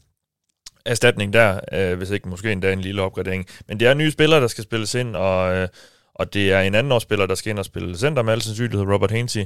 erstatning 0.90 1.34
der, 1.34 1.60
øh, 1.74 1.98
hvis 1.98 2.10
ikke 2.10 2.30
måske 2.30 2.52
endda 2.52 2.74
en 2.74 2.82
lille 2.82 3.02
opgradering. 3.02 3.46
Men 3.68 3.80
det 3.80 3.88
er 3.88 3.94
nye 3.94 4.12
spillere, 4.12 4.42
der 4.42 4.48
skal 4.48 4.64
spilles 4.64 4.96
ind, 4.96 5.16
og, 5.16 5.56
øh, 5.56 5.68
og 6.14 6.34
det 6.34 6.52
er 6.52 6.60
en 6.60 6.76
anden 6.76 6.92
årsspiller, 6.92 7.26
der 7.26 7.36
skal 7.36 7.50
ind 7.50 7.60
og 7.60 7.66
spille 7.66 7.98
center 7.98 8.22
med 8.22 8.34
al 8.34 8.42
sandsynlighed, 8.42 8.88
Robert 8.88 9.12
Hainsey. 9.12 9.46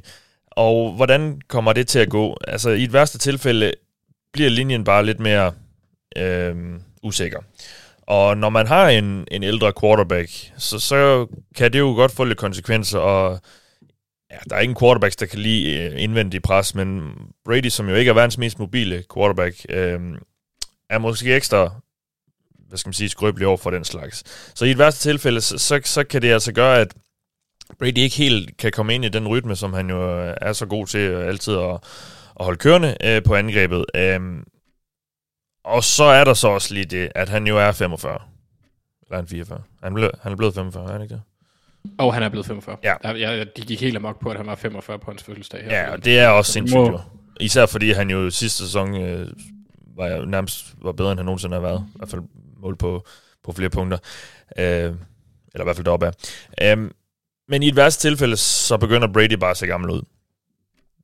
Og 0.52 0.92
hvordan 0.92 1.42
kommer 1.48 1.74
det 1.74 1.88
til 1.88 2.00
at 2.00 2.10
gå? 2.10 2.38
Altså 2.48 2.70
i 2.70 2.84
et 2.84 2.94
værste 2.94 3.18
tilfælde 3.18 3.72
bliver 4.34 4.50
linjen 4.50 4.84
bare 4.84 5.06
lidt 5.06 5.20
mere 5.20 5.54
øh, 6.18 6.56
usikker. 7.04 7.40
Og 8.08 8.38
når 8.38 8.50
man 8.50 8.68
har 8.68 8.90
en, 8.90 9.28
en 9.32 9.44
ældre 9.44 9.74
quarterback, 9.82 10.30
så, 10.58 10.80
så 10.80 11.28
kan 11.56 11.74
det 11.74 11.80
jo 11.80 11.94
godt 11.94 12.12
få 12.12 12.24
lidt 12.24 12.38
konsekvenser, 12.38 13.00
og 13.00 13.40
ja, 14.32 14.38
der 14.50 14.56
er 14.56 14.60
ingen 14.60 14.78
quarterbacks, 14.80 15.16
der 15.16 15.26
kan 15.26 15.40
lide 15.40 15.74
øh, 15.74 16.04
indvendig 16.04 16.42
pres, 16.42 16.76
men 16.76 17.02
Brady, 17.46 17.70
som 17.70 17.90
jo 17.90 17.96
ikke 17.96 18.10
er 18.10 18.14
verdens 18.14 18.38
mest 18.38 18.60
mobile 18.60 19.04
quarterback, 19.14 19.66
øh, 19.70 20.00
er 20.94 20.98
måske 20.98 21.36
ekstra 21.36 21.72
hvad 22.74 22.78
skal 22.78 22.88
man 22.88 22.94
sige, 22.94 23.10
skrøbelig 23.10 23.48
over 23.48 23.58
for 23.58 23.70
den 23.70 23.84
slags. 23.84 24.24
Så 24.56 24.66
i 24.66 24.72
et 24.72 24.78
værste 24.78 25.10
tilfælde, 25.10 25.42
så, 25.42 25.82
så, 25.84 26.04
kan 26.04 26.22
det 26.22 26.32
altså 26.32 26.54
gøre, 26.54 26.80
at 26.80 26.94
Brady 27.80 27.98
ikke 27.98 28.16
helt 28.16 28.58
kan 28.58 28.72
komme 28.72 28.96
ind 28.96 29.06
i 29.06 29.10
den 29.10 29.28
rytme, 29.28 29.56
som 29.56 29.74
han 29.74 29.90
jo 29.90 30.20
øh, 30.20 30.38
er 30.42 30.54
så 30.54 30.66
god 30.66 30.88
til 30.88 31.00
øh, 31.00 31.28
altid 31.28 31.58
at, 31.58 31.80
at 32.40 32.46
holde 32.46 32.58
kørende 32.58 32.98
øh, 33.04 33.24
på 33.24 33.36
angrebet. 33.36 33.86
Um, 34.18 34.44
og 35.66 35.84
så 35.84 36.04
er 36.04 36.24
der 36.24 36.34
så 36.34 36.48
også 36.48 36.74
lige 36.74 36.86
det, 36.86 37.12
at 37.16 37.30
han 37.30 37.48
jo 37.48 37.58
er 37.58 37.72
45. 37.72 38.20
Eller 39.08 39.16
han 39.16 39.28
44. 39.28 39.62
Han, 39.84 39.94
blev, 39.94 40.12
han 40.22 40.32
er 40.32 40.36
blevet 40.36 40.54
45, 40.54 40.88
er 40.88 40.92
han 40.92 41.02
ikke 41.02 41.14
det? 41.14 41.22
Og 41.98 42.14
han 42.14 42.24
er 42.24 42.30
blevet 42.30 42.46
45. 42.46 42.78
Ja. 42.84 42.94
Jeg, 43.04 43.20
jeg, 43.20 43.48
de 43.58 43.62
gik 43.62 43.82
helt 43.82 43.96
amok 43.96 44.20
på, 44.20 44.30
at 44.30 44.38
han 44.38 44.48
var 44.48 44.56
45 44.56 45.00
på 45.00 45.12
hans 45.12 45.24
fødselsdag. 45.24 45.64
Her. 45.64 45.72
Ja, 45.72 45.92
og 45.92 46.06
det 46.06 46.20
er 46.20 46.28
også 46.28 46.52
sindssygt 46.52 46.80
jo. 46.80 47.00
Især 47.40 47.66
fordi 47.66 47.92
han 47.92 48.10
jo 48.10 48.30
sidste 48.30 48.64
sæson 48.64 49.02
øh, 49.02 49.28
var 49.96 50.08
jeg 50.08 50.26
nærmest 50.26 50.76
var 50.82 50.92
bedre, 50.92 51.12
end 51.12 51.20
han 51.20 51.26
nogensinde 51.26 51.54
har 51.54 51.62
været. 51.62 51.86
I 51.96 51.98
hvert 51.98 52.10
fald 52.10 52.22
mål 52.58 52.76
på, 52.76 53.06
på 53.44 53.52
flere 53.52 53.70
punkter. 53.70 53.98
Øh, 54.58 54.94
eller 55.54 55.62
i 55.62 55.64
hvert 55.64 55.76
fald 55.76 55.86
deroppe 55.86 56.06
af. 56.08 56.12
Øh, 56.62 56.92
men 57.48 57.64
i 57.64 57.68
et 57.68 57.76
værste 57.76 58.10
tilfælde, 58.10 58.38
så 58.38 58.78
begynder 58.78 59.08
Brady 59.08 59.34
bare 59.34 59.52
at 59.52 59.58
se 59.58 59.68
gammel 59.68 59.90
ud. 59.90 60.02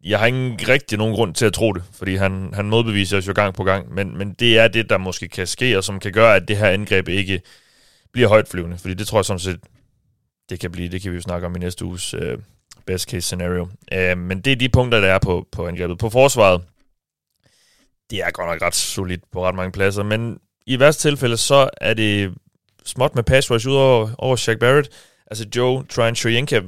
Jeg 0.03 0.19
har 0.19 0.25
ingen 0.25 0.59
rigtig 0.67 0.97
nogen 0.97 1.15
grund 1.15 1.33
til 1.33 1.45
at 1.45 1.53
tro 1.53 1.73
det, 1.73 1.83
fordi 1.91 2.15
han, 2.15 2.49
han 2.53 2.65
modbeviser 2.65 3.17
os 3.17 3.27
jo 3.27 3.33
gang 3.33 3.53
på 3.53 3.63
gang, 3.63 3.93
men, 3.93 4.17
men 4.17 4.33
det 4.33 4.59
er 4.59 4.67
det, 4.67 4.89
der 4.89 4.97
måske 4.97 5.27
kan 5.27 5.47
ske, 5.47 5.77
og 5.77 5.83
som 5.83 5.99
kan 5.99 6.11
gøre, 6.11 6.35
at 6.35 6.47
det 6.47 6.57
her 6.57 6.69
angreb 6.69 7.07
ikke 7.07 7.41
bliver 8.11 8.27
højtflyvende, 8.27 8.77
fordi 8.77 8.93
det 8.93 9.07
tror 9.07 9.17
jeg 9.17 9.25
sådan 9.25 9.39
set, 9.39 9.59
det 10.49 10.59
kan 10.59 10.71
blive, 10.71 10.89
det 10.89 11.01
kan 11.01 11.11
vi 11.11 11.15
jo 11.15 11.21
snakke 11.21 11.47
om 11.47 11.55
i 11.55 11.59
næste 11.59 11.85
uges 11.85 12.13
øh, 12.13 12.37
best 12.85 13.09
case 13.09 13.21
scenario. 13.21 13.67
Øh, 13.93 14.17
men 14.17 14.41
det 14.41 14.51
er 14.51 14.55
de 14.55 14.69
punkter, 14.69 14.99
der 14.99 15.07
er 15.07 15.19
på, 15.19 15.47
på 15.51 15.67
angrebet. 15.67 15.97
På 15.97 16.09
forsvaret, 16.09 16.61
det 18.09 18.19
er 18.19 18.31
godt 18.31 18.47
nok 18.47 18.61
ret 18.61 18.75
solidt 18.75 19.31
på 19.31 19.45
ret 19.45 19.55
mange 19.55 19.71
pladser, 19.71 20.03
men 20.03 20.39
i 20.65 20.79
værste 20.79 21.09
tilfælde, 21.09 21.37
så 21.37 21.69
er 21.81 21.93
det 21.93 22.33
småt 22.85 23.15
med 23.15 23.23
pass 23.23 23.51
rush 23.51 23.67
ud 23.67 23.75
over, 23.75 24.09
over 24.17 24.35
Shaq 24.35 24.59
Barrett. 24.59 24.89
Altså 25.27 25.45
Joe 25.55 25.83
Tryon 25.89 26.15
Shoyenka 26.15 26.61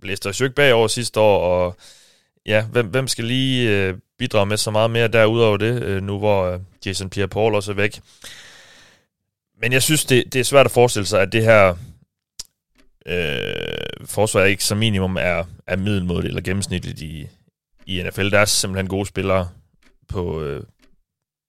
blæste 0.00 0.28
os 0.28 0.40
jo 0.40 0.44
ikke 0.44 0.54
bagover 0.54 0.88
sidste 0.88 1.20
år, 1.20 1.38
og 1.38 1.76
ja, 2.46 2.64
hvem, 2.64 2.86
hvem 2.86 3.08
skal 3.08 3.24
lige 3.24 3.70
øh, 3.70 3.94
bidrage 4.18 4.46
med 4.46 4.56
så 4.56 4.70
meget 4.70 4.90
mere 4.90 5.08
derudover 5.08 5.56
det, 5.56 5.82
øh, 5.82 6.02
nu 6.02 6.18
hvor 6.18 6.44
øh, 6.44 6.60
Jason 6.86 7.10
Pierre-Paul 7.16 7.54
også 7.54 7.72
er 7.72 7.76
væk. 7.76 8.00
Men 9.60 9.72
jeg 9.72 9.82
synes, 9.82 10.04
det, 10.04 10.32
det 10.32 10.40
er 10.40 10.44
svært 10.44 10.66
at 10.66 10.72
forestille 10.72 11.06
sig, 11.06 11.22
at 11.22 11.32
det 11.32 11.42
her 11.42 11.74
øh, 13.06 14.06
forsvar 14.06 14.44
ikke 14.44 14.64
som 14.64 14.78
minimum 14.78 15.16
er, 15.16 15.44
er 15.66 15.76
middelmådigt 15.76 16.28
eller 16.28 16.42
gennemsnitligt 16.42 17.00
i, 17.00 17.26
i 17.86 18.02
NFL. 18.02 18.30
Der 18.30 18.38
er 18.38 18.44
simpelthen 18.44 18.88
gode 18.88 19.06
spillere 19.06 19.48
på, 20.08 20.42
øh, 20.42 20.62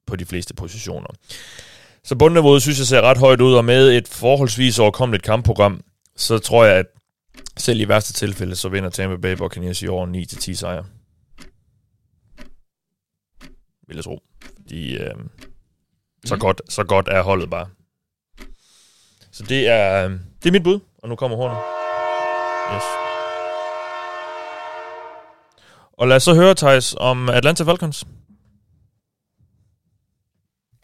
på 0.07 0.15
de 0.15 0.25
fleste 0.25 0.53
positioner. 0.53 1.07
Så 2.03 2.15
bundniveauet 2.15 2.61
synes 2.61 2.79
jeg 2.79 2.87
ser 2.87 3.01
ret 3.01 3.17
højt 3.17 3.41
ud, 3.41 3.53
og 3.53 3.65
med 3.65 3.97
et 3.97 4.07
forholdsvis 4.07 4.79
overkommeligt 4.79 5.23
kampprogram, 5.23 5.81
så 6.15 6.39
tror 6.39 6.65
jeg, 6.65 6.75
at 6.75 6.85
selv 7.57 7.79
i 7.79 7.87
værste 7.87 8.13
tilfælde, 8.13 8.55
så 8.55 8.69
vinder 8.69 8.89
Tampa 8.89 9.15
Bay 9.17 9.35
Buccaneers 9.35 9.81
i 9.81 9.87
år 9.87 10.05
9-10 10.51 10.53
sejre. 10.53 10.85
Vil 13.87 13.95
jeg 13.95 14.03
tro. 14.03 14.19
Fordi 14.55 14.97
øh, 14.97 15.15
så, 16.25 16.37
godt, 16.37 16.61
så 16.69 16.83
godt 16.83 17.07
er 17.07 17.21
holdet 17.21 17.49
bare. 17.49 17.67
Så 19.31 19.43
det 19.43 19.67
er, 19.67 20.05
øh, 20.05 20.11
det 20.43 20.49
er 20.49 20.51
mit 20.51 20.63
bud, 20.63 20.79
og 20.97 21.09
nu 21.09 21.15
kommer 21.15 21.37
hornet. 21.37 21.57
Yes. 22.75 22.83
Og 25.93 26.07
lad 26.07 26.15
os 26.15 26.23
så 26.23 26.33
høre, 26.33 26.55
Thijs, 26.55 26.95
om 26.99 27.29
Atlanta 27.29 27.63
Falcons. 27.63 28.05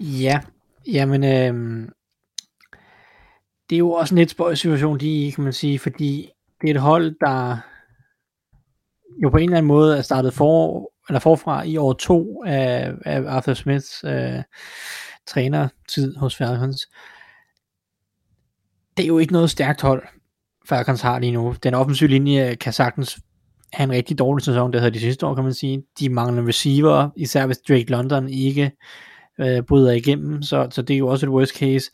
Ja, 0.01 0.39
jamen, 0.87 1.23
øh, 1.23 1.87
det 3.69 3.75
er 3.75 3.79
jo 3.79 3.91
også 3.91 4.15
en 4.15 4.19
lidt 4.19 4.31
spøjs 4.31 4.59
situation, 4.59 4.99
de 4.99 5.27
i, 5.27 5.29
kan 5.29 5.43
man 5.43 5.53
sige, 5.53 5.79
fordi 5.79 6.29
det 6.61 6.69
er 6.69 6.73
et 6.73 6.81
hold, 6.81 7.15
der 7.19 7.57
jo 9.23 9.29
på 9.29 9.37
en 9.37 9.43
eller 9.43 9.57
anden 9.57 9.67
måde 9.67 9.97
er 9.97 10.01
startet 10.01 10.33
for, 10.33 10.91
eller 11.09 11.19
forfra 11.19 11.63
i 11.63 11.77
år 11.77 11.93
to 11.93 12.43
af, 12.45 12.93
af 13.05 13.23
Arthur 13.27 13.53
Smiths 13.53 14.03
øh, 14.03 14.43
trænertid 15.27 16.15
hos 16.15 16.35
Falcons. 16.35 16.87
Det 18.97 19.03
er 19.03 19.07
jo 19.07 19.17
ikke 19.17 19.33
noget 19.33 19.49
stærkt 19.49 19.81
hold, 19.81 20.03
Falcons 20.69 21.01
har 21.01 21.19
lige 21.19 21.31
nu. 21.31 21.55
Den 21.63 21.73
offensive 21.73 22.09
linje 22.09 22.55
kan 22.55 22.73
sagtens 22.73 23.19
have 23.73 23.83
en 23.83 23.91
rigtig 23.91 24.19
dårlig 24.19 24.45
sæson, 24.45 24.73
det 24.73 24.81
havde 24.81 24.93
de 24.93 24.99
sidste 24.99 25.25
år, 25.25 25.35
kan 25.35 25.43
man 25.43 25.53
sige. 25.53 25.83
De 25.99 26.09
mangler 26.09 26.47
receiver, 26.47 27.09
især 27.15 27.45
hvis 27.45 27.57
Drake 27.57 27.91
London 27.91 28.29
ikke 28.29 28.71
øh, 29.41 29.63
bryder 29.63 29.91
igennem, 29.91 30.41
så, 30.41 30.67
så 30.71 30.81
det 30.81 30.93
er 30.93 30.97
jo 30.97 31.07
også 31.07 31.25
et 31.25 31.31
worst 31.31 31.57
case. 31.57 31.91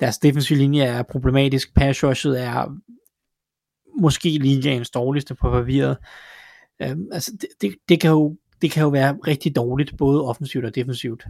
Deres 0.00 0.18
defensive 0.18 0.58
linje 0.58 0.82
er 0.82 1.02
problematisk, 1.02 1.74
pass 1.74 2.04
rushet 2.04 2.42
er 2.42 2.76
måske 4.00 4.28
ligaens 4.28 4.90
dårligste 4.90 5.34
på 5.34 5.50
papiret. 5.50 5.96
Øh, 6.82 6.96
altså 7.12 7.32
det, 7.40 7.48
det, 7.60 7.74
det, 7.88 8.00
kan 8.00 8.10
jo, 8.10 8.36
det 8.62 8.70
kan 8.70 8.82
jo 8.82 8.88
være 8.88 9.18
rigtig 9.26 9.56
dårligt, 9.56 9.96
både 9.96 10.24
offensivt 10.24 10.64
og 10.64 10.74
defensivt. 10.74 11.24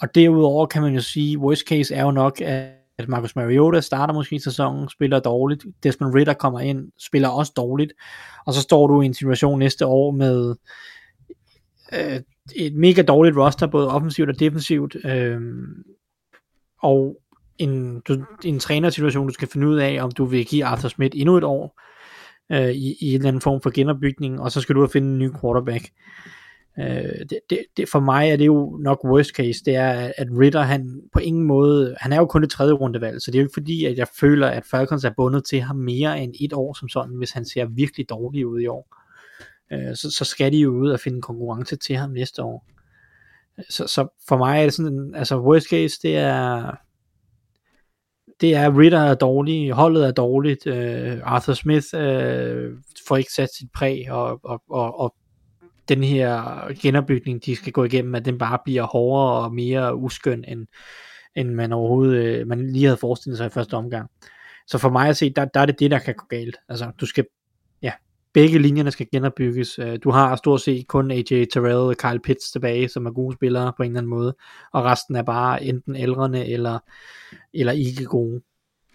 Og 0.00 0.14
derudover 0.14 0.66
kan 0.66 0.82
man 0.82 0.94
jo 0.94 1.00
sige, 1.00 1.38
worst 1.38 1.62
case 1.68 1.94
er 1.94 2.02
jo 2.02 2.10
nok, 2.10 2.40
at 2.40 2.70
at 3.00 3.08
Marcus 3.08 3.36
Mariota 3.36 3.80
starter 3.80 4.14
måske 4.14 4.36
i 4.36 4.38
sæsonen, 4.38 4.88
spiller 4.88 5.20
dårligt, 5.20 5.64
Desmond 5.82 6.14
Ritter 6.14 6.32
kommer 6.32 6.60
ind, 6.60 6.92
spiller 6.98 7.28
også 7.28 7.52
dårligt, 7.56 7.92
og 8.46 8.54
så 8.54 8.60
står 8.60 8.86
du 8.86 9.02
i 9.02 9.06
en 9.06 9.14
situation 9.14 9.58
næste 9.58 9.86
år 9.86 10.10
med 10.10 10.54
øh, 11.92 12.20
et 12.56 12.74
mega 12.74 13.02
dårligt 13.02 13.36
roster, 13.36 13.66
både 13.66 13.88
offensivt 13.88 14.28
og 14.28 14.40
defensivt, 14.40 14.96
øh, 15.04 15.40
og 16.82 17.16
en, 17.58 18.00
du, 18.00 18.24
en 18.44 18.58
trænersituation, 18.58 19.26
du 19.26 19.34
skal 19.34 19.48
finde 19.48 19.68
ud 19.68 19.76
af, 19.76 20.02
om 20.02 20.10
du 20.10 20.24
vil 20.24 20.46
give 20.46 20.64
Arthur 20.64 20.88
Smith 20.88 21.16
endnu 21.16 21.36
et 21.36 21.44
år 21.44 21.80
øh, 22.52 22.70
i, 22.70 22.96
i 23.00 23.08
en 23.08 23.14
eller 23.14 23.28
anden 23.28 23.40
form 23.40 23.60
for 23.60 23.70
genopbygning, 23.70 24.40
og 24.40 24.52
så 24.52 24.60
skal 24.60 24.74
du 24.74 24.80
have 24.80 24.88
finde 24.88 25.12
en 25.12 25.18
ny 25.18 25.30
quarterback. 25.40 25.84
Øh, 26.78 27.26
det, 27.30 27.38
det, 27.50 27.58
det, 27.76 27.88
for 27.88 28.00
mig 28.00 28.30
er 28.30 28.36
det 28.36 28.46
jo 28.46 28.78
nok 28.82 29.04
worst 29.04 29.30
case, 29.30 29.64
det 29.64 29.74
er, 29.74 30.12
at 30.16 30.26
Ritter, 30.38 30.62
han 30.62 31.00
på 31.12 31.18
ingen 31.18 31.44
måde, 31.44 31.96
han 32.00 32.12
er 32.12 32.16
jo 32.16 32.26
kun 32.26 32.44
et 32.44 32.50
tredje 32.50 32.72
rundevalg, 32.72 33.22
så 33.22 33.30
det 33.30 33.38
er 33.38 33.42
jo 33.42 33.44
ikke 33.44 33.54
fordi, 33.54 33.84
at 33.84 33.98
jeg 33.98 34.06
føler, 34.20 34.46
at 34.46 34.62
Falcons 34.70 35.04
er 35.04 35.10
bundet 35.16 35.44
til 35.44 35.60
ham 35.60 35.76
mere 35.76 36.22
end 36.22 36.34
et 36.40 36.52
år 36.52 36.78
som 36.78 36.88
sådan, 36.88 37.14
hvis 37.14 37.30
han 37.30 37.44
ser 37.44 37.64
virkelig 37.64 38.08
dårlig 38.08 38.46
ud 38.46 38.60
i 38.60 38.66
år. 38.66 38.96
Øh, 39.72 39.96
så, 39.96 40.10
så 40.10 40.24
skal 40.24 40.52
de 40.52 40.58
jo 40.58 40.70
ud 40.70 40.90
og 40.90 41.00
finde 41.00 41.22
konkurrence 41.22 41.76
til 41.76 41.96
ham 41.96 42.10
næste 42.10 42.42
år. 42.42 42.66
Øh, 43.58 43.64
så, 43.70 43.86
så 43.86 44.08
for 44.28 44.36
mig 44.36 44.58
er 44.60 44.62
det 44.64 44.74
sådan, 44.74 44.92
en- 44.92 45.14
altså 45.14 45.38
worst 45.40 45.68
case, 45.70 45.98
det 46.02 46.16
er, 46.16 46.72
det 48.40 48.54
er 48.56 48.78
Ritter 48.78 48.98
er 49.00 49.14
dårlig, 49.14 49.72
holdet 49.72 50.06
er 50.06 50.10
dårligt, 50.12 50.66
øh, 50.66 51.18
Arthur 51.22 51.52
Smith 51.54 51.86
øh, 51.94 52.72
får 53.08 53.16
ikke 53.16 53.32
sat 53.32 53.48
sit 53.58 53.68
præg, 53.74 54.06
og, 54.10 54.40
og, 54.44 54.62
og, 54.70 55.00
og 55.00 55.14
den 55.88 56.04
her 56.04 56.42
genopbygning, 56.82 57.44
de 57.44 57.56
skal 57.56 57.72
gå 57.72 57.84
igennem, 57.84 58.14
at 58.14 58.24
den 58.24 58.38
bare 58.38 58.58
bliver 58.64 58.82
hårdere 58.82 59.44
og 59.44 59.54
mere 59.54 59.96
uskøn, 59.96 60.44
end, 60.48 60.66
end 61.36 61.48
man 61.50 61.72
overhovedet 61.72 62.24
øh, 62.24 62.46
man 62.46 62.72
lige 62.72 62.84
havde 62.84 62.96
forestillet 62.96 63.38
sig 63.38 63.46
i 63.46 63.50
første 63.50 63.74
omgang. 63.74 64.10
Så 64.66 64.78
for 64.78 64.88
mig 64.90 65.08
at 65.08 65.16
se, 65.16 65.30
der, 65.30 65.44
der 65.44 65.60
er 65.60 65.66
det 65.66 65.78
det, 65.78 65.90
der 65.90 65.98
kan 65.98 66.14
gå 66.14 66.26
galt. 66.28 66.56
Altså, 66.68 66.90
du 67.00 67.06
skal, 67.06 67.24
begge 68.34 68.58
linjerne 68.58 68.90
skal 68.90 69.06
genopbygges. 69.12 69.78
Øh, 69.78 69.98
Du 70.04 70.10
har 70.10 70.36
stort 70.36 70.60
set 70.60 70.88
kun 70.88 71.10
AJ 71.10 71.22
Terrell 71.52 71.76
og 71.76 71.96
Kyle 71.96 72.20
Pitts 72.20 72.52
tilbage, 72.52 72.88
som 72.88 73.06
er 73.06 73.10
gode 73.10 73.34
spillere 73.34 73.72
på 73.76 73.82
en 73.82 73.90
eller 73.90 73.98
anden 74.00 74.10
måde, 74.10 74.36
og 74.72 74.84
resten 74.84 75.16
er 75.16 75.22
bare 75.22 75.64
enten 75.64 75.96
ældrende 75.96 76.46
eller, 76.46 76.78
eller 77.54 77.72
ikke 77.72 78.04
gode. 78.04 78.42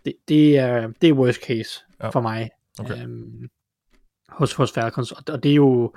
Det, 0.06 0.14
det, 0.28 0.58
er, 0.58 0.88
det 1.02 1.10
er 1.10 1.14
worst 1.14 1.42
case 1.48 1.80
Ja. 2.04 2.10
for 2.10 2.22
mig 2.22 2.50
Okay. 2.80 3.04
øhm, 3.04 3.50
hos, 4.30 4.54
hos 4.54 4.72
Falcons, 4.72 5.12
og, 5.12 5.24
og 5.30 5.44
det 5.44 5.52
er 5.52 5.56
jo 5.56 5.94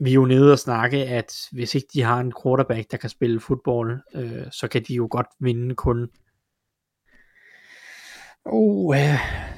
vi 0.00 0.10
er 0.10 0.14
jo 0.14 0.24
nede 0.24 0.52
og 0.52 0.58
snakke, 0.58 0.96
at 1.06 1.34
hvis 1.52 1.74
ikke 1.74 1.88
de 1.92 2.02
har 2.02 2.20
en 2.20 2.32
quarterback, 2.42 2.90
der 2.90 2.96
kan 2.96 3.10
spille 3.10 3.40
fodbold, 3.40 4.00
øh, 4.14 4.42
så 4.50 4.68
kan 4.68 4.82
de 4.88 4.94
jo 4.94 5.08
godt 5.10 5.26
vinde 5.40 5.74
kun 5.74 6.08
oh, 8.44 8.96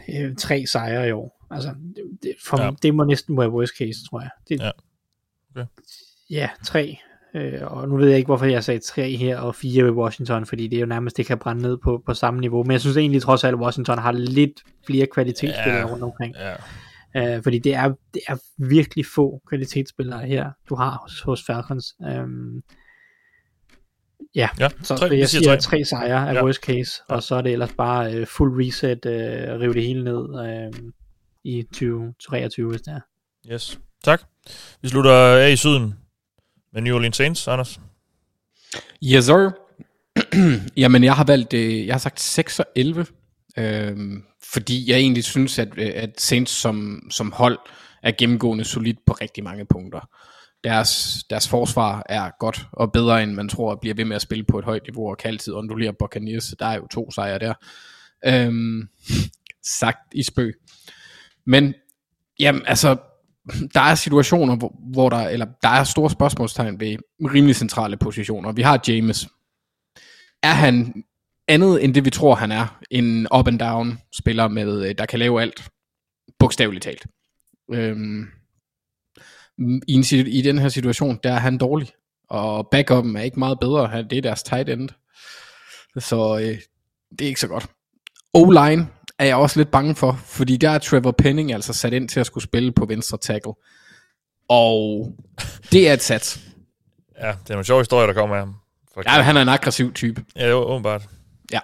øh, 0.08 0.36
tre 0.38 0.66
sejre 0.66 1.08
i 1.08 1.12
år. 1.12 1.39
Altså, 1.50 1.74
det, 2.22 2.34
for, 2.46 2.60
Ja. 2.60 2.64
ja. 2.64 2.70
det 2.82 2.94
må 2.94 3.04
næsten 3.04 3.38
være 3.38 3.50
worst 3.50 3.72
case, 3.78 3.98
tror 4.10 4.20
jeg. 4.20 4.30
Det, 4.48 4.60
Ja. 4.60 4.70
Okay. 5.56 5.66
ja, 6.30 6.48
tre. 6.64 6.98
Øh, 7.34 7.72
og 7.72 7.88
nu 7.88 7.96
ved 7.96 8.08
jeg 8.08 8.16
ikke, 8.16 8.26
hvorfor 8.26 8.46
jeg 8.46 8.64
sagde 8.64 8.80
tre 8.80 9.16
her 9.16 9.38
og 9.38 9.54
fire 9.54 9.84
ved 9.84 9.90
Washington, 9.92 10.46
fordi 10.46 10.68
det 10.68 10.76
er 10.76 10.80
jo 10.80 10.86
nærmest, 10.86 11.16
det 11.16 11.26
kan 11.26 11.38
brænde 11.38 11.62
ned 11.62 11.76
på, 11.84 12.02
på 12.06 12.14
samme 12.14 12.40
niveau. 12.40 12.62
Men 12.62 12.70
jeg 12.72 12.80
synes 12.80 12.96
egentlig 12.96 13.22
trods 13.22 13.44
alt, 13.44 13.54
at 13.54 13.60
Washington 13.60 13.98
har 13.98 14.12
lidt 14.12 14.62
flere 14.86 15.06
kvalitetsspillere 15.06 15.74
Ja. 15.80 15.86
ja. 15.86 15.92
rundt 15.92 16.04
omkring. 16.04 16.34
Ja. 17.14 17.36
Øh, 17.36 17.42
fordi 17.42 17.58
det 17.58 17.74
er, 17.74 17.94
det 18.14 18.22
er 18.28 18.36
virkelig 18.68 19.04
få 19.14 19.42
kvalitetsspillere 19.48 20.26
her, 20.26 20.50
du 20.68 20.74
har 20.74 20.98
hos, 21.02 21.20
hos 21.20 21.44
Falcons. 21.46 21.94
Øhm, 22.08 22.62
Ja, 24.34 24.48
Ja, 24.58 24.68
så 24.82 24.96
tre. 24.96 25.08
jeg 25.18 25.28
siger 25.28 25.50
tre. 25.50 25.60
tre 25.60 25.84
sejre 25.84 26.08
er 26.28 26.32
Ja. 26.32 26.32
ja. 26.32 26.44
worst 26.44 26.62
case, 26.64 27.02
og 27.08 27.22
så 27.22 27.34
er 27.34 27.40
det 27.42 27.52
ellers 27.52 27.72
bare 27.72 28.14
øh, 28.14 28.26
full 28.26 28.50
reset, 28.50 29.06
øh, 29.06 29.60
rive 29.60 29.74
det 29.74 29.82
hele 29.86 30.04
ned 30.04 30.46
øh, 30.46 30.72
i 31.44 31.62
2023, 31.62 32.70
hvis 32.70 32.80
det 32.80 32.94
er. 32.94 33.00
Yes. 33.52 33.80
Tak. 34.04 34.22
Vi 34.82 34.88
slutter 34.88 35.12
af 35.12 35.52
i 35.52 35.56
syden 35.56 35.94
med 36.72 36.82
New 36.82 36.94
Orleans 36.94 37.16
Saints, 37.16 37.48
Anders. 37.48 37.80
Yes, 39.04 39.24
sir. 39.24 39.50
Jamen, 40.82 41.04
jeg 41.04 41.14
har 41.14 41.24
valgt, 41.24 41.54
øh, 41.54 41.86
jeg 41.86 41.94
har 41.94 41.98
sagt 41.98 42.20
6 42.20 42.60
og 42.60 42.66
11, 42.76 43.06
øh, 43.58 43.96
fordi 44.52 44.90
jeg 44.90 44.98
egentlig 44.98 45.24
synes, 45.24 45.58
at, 45.58 45.68
øh, 45.76 45.92
at 45.94 46.20
Saints 46.20 46.52
som, 46.52 47.06
som 47.10 47.32
hold 47.32 47.58
er 48.02 48.12
gennemgående 48.18 48.64
solidt 48.64 48.98
på 49.06 49.12
rigtig 49.12 49.44
mange 49.44 49.64
punkter. 49.64 50.00
Deres, 50.64 51.24
deres 51.30 51.48
forsvar 51.48 52.02
er 52.08 52.30
godt 52.38 52.66
og 52.72 52.92
bedre, 52.92 53.22
end 53.22 53.32
man 53.32 53.48
tror 53.48 53.74
bliver 53.74 53.94
ved 53.94 54.04
med 54.04 54.16
at 54.16 54.22
spille 54.22 54.44
på 54.44 54.58
et 54.58 54.64
højt 54.64 54.82
niveau, 54.82 55.10
og 55.10 55.18
kan 55.18 55.28
altid 55.28 55.52
undulere 55.52 55.92
Buccaneers. 55.92 56.54
Der 56.58 56.66
er 56.66 56.76
jo 56.76 56.86
to 56.86 57.10
sejre 57.10 57.38
der. 57.38 57.54
Øhm, 58.26 58.88
sagt 59.80 60.14
i 60.14 60.22
spøg. 60.22 60.54
Men, 61.46 61.74
jamen, 62.40 62.62
altså, 62.66 62.96
der 63.74 63.80
er 63.80 63.94
situationer, 63.94 64.56
hvor, 64.56 64.74
hvor 64.92 65.08
der, 65.08 65.28
eller 65.28 65.46
der 65.62 65.68
er 65.68 65.84
store 65.84 66.10
spørgsmålstegn 66.10 66.80
ved 66.80 66.96
rimelig 67.20 67.56
centrale 67.56 67.96
positioner. 67.96 68.52
Vi 68.52 68.62
har 68.62 68.80
James. 68.88 69.28
Er 70.42 70.52
han 70.52 71.04
andet 71.48 71.84
end 71.84 71.94
det, 71.94 72.04
vi 72.04 72.10
tror, 72.10 72.34
han 72.34 72.52
er? 72.52 72.78
En 72.90 73.26
up 73.38 73.48
and 73.48 73.58
down 73.58 73.98
spiller, 74.12 74.48
med, 74.48 74.88
øh, 74.88 74.94
der 74.98 75.06
kan 75.06 75.18
lave 75.18 75.42
alt. 75.42 75.68
Bogstaveligt 76.38 76.82
talt. 76.84 77.06
Øhm, 77.72 78.26
i, 79.88 79.92
en, 79.92 80.04
I 80.26 80.42
den 80.42 80.58
her 80.58 80.68
situation, 80.68 81.18
der 81.22 81.32
er 81.32 81.38
han 81.38 81.58
dårlig. 81.58 81.88
Og 82.28 82.68
backupen 82.70 83.16
er 83.16 83.22
ikke 83.22 83.38
meget 83.38 83.60
bedre. 83.60 83.86
Han- 83.88 84.08
Det 84.10 84.18
er 84.18 84.22
deres 84.22 84.42
tight 84.42 84.68
end. 84.68 84.88
Så 85.98 86.38
øh, 86.38 86.58
det 87.10 87.20
er 87.20 87.28
ikke 87.28 87.40
så 87.40 87.48
godt. 87.48 87.66
O-line 88.34 88.86
er 89.20 89.24
jeg 89.24 89.36
også 89.36 89.60
lidt 89.60 89.70
bange 89.70 89.94
for, 89.94 90.20
fordi 90.24 90.56
der 90.56 90.70
er 90.70 90.78
Trevor 90.78 91.10
Penning 91.10 91.52
altså 91.52 91.72
sat 91.72 91.92
ind 91.92 92.08
til 92.08 92.20
at 92.20 92.26
skulle 92.26 92.44
spille 92.44 92.72
på 92.72 92.86
venstre 92.86 93.18
tackle. 93.18 93.52
Og 94.48 95.12
det 95.72 95.88
er 95.88 95.92
et 95.92 96.02
sats. 96.02 96.40
Ja, 97.20 97.28
det 97.28 97.50
er 97.50 97.54
nogle 97.54 97.64
sjove 97.64 97.80
historier, 97.80 98.06
der 98.06 98.14
kommer 98.14 98.36
af 98.36 98.42
ham. 98.42 98.54
Ja, 99.06 99.10
han 99.10 99.36
er 99.36 99.42
en 99.42 99.48
aggressiv 99.48 99.92
type. 99.92 100.24
Ja, 100.36 100.48
jo, 100.48 100.56
åbenbart. 100.56 101.02
Ja, 101.52 101.60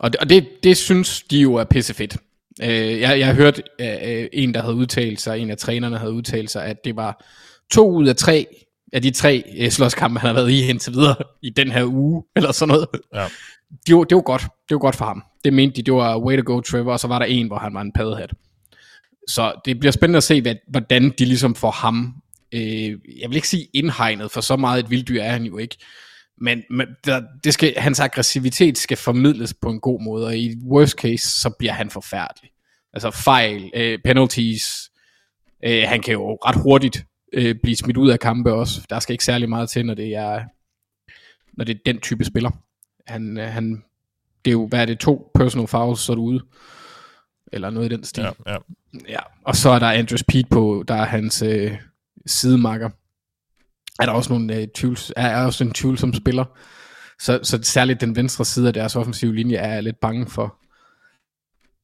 og 0.00 0.12
det, 0.12 0.20
og 0.20 0.30
det, 0.30 0.48
det 0.62 0.76
synes 0.76 1.22
de 1.22 1.40
jo 1.40 1.54
er 1.54 1.64
pissefedt. 1.64 2.16
Øh, 2.62 3.00
jeg, 3.00 3.18
jeg 3.18 3.26
har 3.26 3.34
hørt 3.34 3.62
øh, 3.80 4.28
en, 4.32 4.54
der 4.54 4.60
havde 4.60 4.74
udtalt 4.74 5.20
sig, 5.20 5.38
en 5.38 5.50
af 5.50 5.58
trænerne 5.58 5.98
havde 5.98 6.12
udtalt 6.12 6.50
sig, 6.50 6.64
at 6.64 6.84
det 6.84 6.96
var 6.96 7.24
to 7.72 7.90
ud 7.90 8.08
af 8.08 8.16
tre 8.16 8.46
af 8.92 9.02
de 9.02 9.10
tre 9.10 9.42
øh, 9.58 9.70
slåskampe, 9.70 10.20
han 10.20 10.26
har 10.26 10.34
været 10.34 10.50
i 10.50 10.68
indtil 10.68 10.92
videre 10.92 11.16
i 11.42 11.50
den 11.50 11.70
her 11.70 11.84
uge, 11.84 12.24
eller 12.36 12.52
sådan 12.52 12.72
noget. 12.74 12.88
Ja. 13.14 13.26
Det 13.86 13.96
var, 13.96 14.04
det 14.04 14.14
var 14.14 14.22
godt. 14.22 14.42
Det 14.42 14.74
var 14.74 14.78
godt 14.78 14.96
for 14.96 15.04
ham. 15.04 15.22
Det 15.44 15.52
mente 15.52 15.76
de, 15.76 15.82
det 15.82 15.94
var 15.94 16.18
way 16.18 16.36
to 16.36 16.42
go, 16.54 16.60
Trevor, 16.60 16.92
og 16.92 17.00
så 17.00 17.08
var 17.08 17.18
der 17.18 17.26
en, 17.26 17.46
hvor 17.46 17.58
han 17.58 17.74
var 17.74 17.80
en 17.80 17.92
paddehat. 17.92 18.32
Så 19.28 19.60
det 19.64 19.80
bliver 19.80 19.92
spændende 19.92 20.16
at 20.16 20.22
se, 20.22 20.42
hvad, 20.42 20.54
hvordan 20.68 21.10
de 21.18 21.24
ligesom 21.24 21.54
får 21.54 21.70
ham, 21.70 22.14
øh, 22.52 22.90
jeg 23.20 23.28
vil 23.28 23.36
ikke 23.36 23.48
sige 23.48 23.68
indhegnet, 23.74 24.30
for 24.30 24.40
så 24.40 24.56
meget 24.56 24.84
et 24.84 24.90
vilddyr 24.90 25.22
er 25.22 25.32
han 25.32 25.44
jo 25.44 25.58
ikke, 25.58 25.76
men, 26.40 26.62
men 26.70 26.86
der, 27.04 27.22
det 27.44 27.54
skal, 27.54 27.74
hans 27.76 28.00
aggressivitet 28.00 28.78
skal 28.78 28.96
formidles 28.96 29.54
på 29.54 29.70
en 29.70 29.80
god 29.80 30.02
måde, 30.02 30.26
og 30.26 30.36
i 30.36 30.56
worst 30.64 30.98
case, 30.98 31.40
så 31.40 31.50
bliver 31.58 31.72
han 31.72 31.90
forfærdelig. 31.90 32.50
Altså 32.92 33.10
fejl, 33.10 33.70
øh, 33.74 33.98
penalties, 34.04 34.90
øh, 35.64 35.82
han 35.86 36.02
kan 36.02 36.12
jo 36.12 36.34
ret 36.34 36.62
hurtigt 36.62 37.04
øh, 37.32 37.54
blive 37.62 37.76
smidt 37.76 37.96
ud 37.96 38.10
af 38.10 38.20
kampe 38.20 38.52
også. 38.52 38.86
Der 38.90 39.00
skal 39.00 39.12
ikke 39.12 39.24
særlig 39.24 39.48
meget 39.48 39.70
til, 39.70 39.86
når 39.86 39.94
det 39.94 40.14
er, 40.14 40.42
når 41.52 41.64
det 41.64 41.74
er 41.74 41.80
den 41.86 42.00
type 42.00 42.24
spiller. 42.24 42.50
Han, 43.06 43.38
øh, 43.38 43.48
han, 43.48 43.82
det 44.44 44.50
er 44.50 44.52
jo, 44.52 44.66
hvad 44.66 44.80
er 44.80 44.84
det, 44.84 44.98
to 44.98 45.30
personal 45.34 45.66
fouls, 45.66 46.00
så 46.00 46.12
er 46.12 46.16
du 46.16 46.22
ude. 46.22 46.40
Eller 47.52 47.70
noget 47.70 47.92
i 47.92 47.94
den 47.96 48.04
stil. 48.04 48.22
Ja, 48.22 48.52
ja. 48.52 48.58
Ja, 49.08 49.18
og 49.44 49.56
så 49.56 49.70
er 49.70 49.78
der 49.78 49.86
Andrews 49.86 50.24
Pete 50.24 50.48
på, 50.50 50.84
der 50.88 50.94
er 50.94 51.04
hans 51.04 51.42
øh, 51.42 51.76
sidemakker. 52.26 52.90
Er 54.00 54.06
der 54.06 54.12
også 54.12 54.32
nogle 54.32 54.56
øh, 54.56 54.68
tvivls, 54.74 55.12
er, 55.16 55.26
er 55.26 55.44
også 55.44 55.64
en 55.64 55.72
tvivlsom 55.72 56.14
spiller. 56.14 56.44
Så, 57.20 57.40
så 57.42 57.58
særligt 57.62 58.00
den 58.00 58.16
venstre 58.16 58.44
side 58.44 58.68
af 58.68 58.74
deres 58.74 58.96
offensive 58.96 59.34
linje 59.34 59.56
er 59.56 59.74
jeg 59.74 59.82
lidt 59.82 60.00
bange 60.00 60.26
for. 60.26 60.56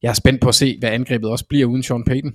Jeg 0.01 0.09
er 0.09 0.13
spændt 0.13 0.41
på 0.41 0.49
at 0.49 0.55
se, 0.55 0.77
hvad 0.79 0.89
angrebet 0.89 1.29
også 1.29 1.45
bliver 1.45 1.65
uden 1.65 1.83
Sean 1.83 2.03
Payton. 2.03 2.33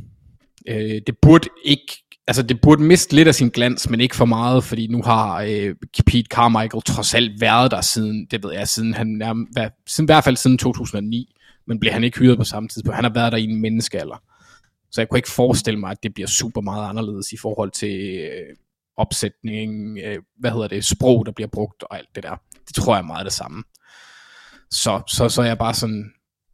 Øh, 0.68 1.00
det 1.06 1.16
burde 1.22 1.48
ikke, 1.64 2.01
altså 2.26 2.42
det 2.42 2.60
burde 2.60 2.82
miste 2.82 3.14
lidt 3.14 3.28
af 3.28 3.34
sin 3.34 3.48
glans, 3.48 3.90
men 3.90 4.00
ikke 4.00 4.16
for 4.16 4.24
meget, 4.24 4.64
fordi 4.64 4.86
nu 4.86 5.02
har 5.02 5.40
øh, 5.40 5.74
Pete 6.06 6.28
Carmichael 6.30 6.82
trods 6.82 7.14
alt 7.14 7.40
været 7.40 7.70
der 7.70 7.80
siden, 7.80 8.26
det 8.30 8.44
ved 8.44 8.52
jeg, 8.52 8.68
siden 8.68 8.94
han 8.94 9.06
nærmest, 9.06 9.52
hvad, 9.52 9.68
siden, 9.86 10.04
i 10.04 10.12
hvert 10.12 10.24
fald 10.24 10.36
siden 10.36 10.58
2009, 10.58 11.34
men 11.66 11.80
blev 11.80 11.92
han 11.92 12.04
ikke 12.04 12.18
hyret 12.18 12.38
på 12.38 12.44
samme 12.44 12.68
tidspunkt. 12.68 12.94
Han 12.94 13.04
har 13.04 13.12
været 13.12 13.32
der 13.32 13.38
i 13.38 13.44
en 13.44 13.60
menneskealder. 13.60 14.22
Så 14.90 15.00
jeg 15.00 15.08
kunne 15.08 15.18
ikke 15.18 15.30
forestille 15.30 15.80
mig, 15.80 15.90
at 15.90 16.02
det 16.02 16.14
bliver 16.14 16.26
super 16.26 16.60
meget 16.60 16.88
anderledes 16.88 17.32
i 17.32 17.36
forhold 17.36 17.70
til 17.70 18.18
øh, 18.18 18.56
opsætning, 18.96 19.98
øh, 20.04 20.18
hvad 20.38 20.50
hedder 20.50 20.68
det, 20.68 20.84
sprog, 20.84 21.26
der 21.26 21.32
bliver 21.32 21.48
brugt 21.48 21.82
og 21.82 21.98
alt 21.98 22.08
det 22.14 22.22
der. 22.22 22.36
Det 22.66 22.74
tror 22.74 22.94
jeg 22.94 23.02
er 23.02 23.06
meget 23.06 23.24
det 23.24 23.32
samme. 23.32 23.64
Så, 24.70 25.02
så, 25.08 25.28
så 25.28 25.42
er 25.42 25.46
jeg 25.46 25.58
bare 25.58 25.74
sådan, 25.74 26.12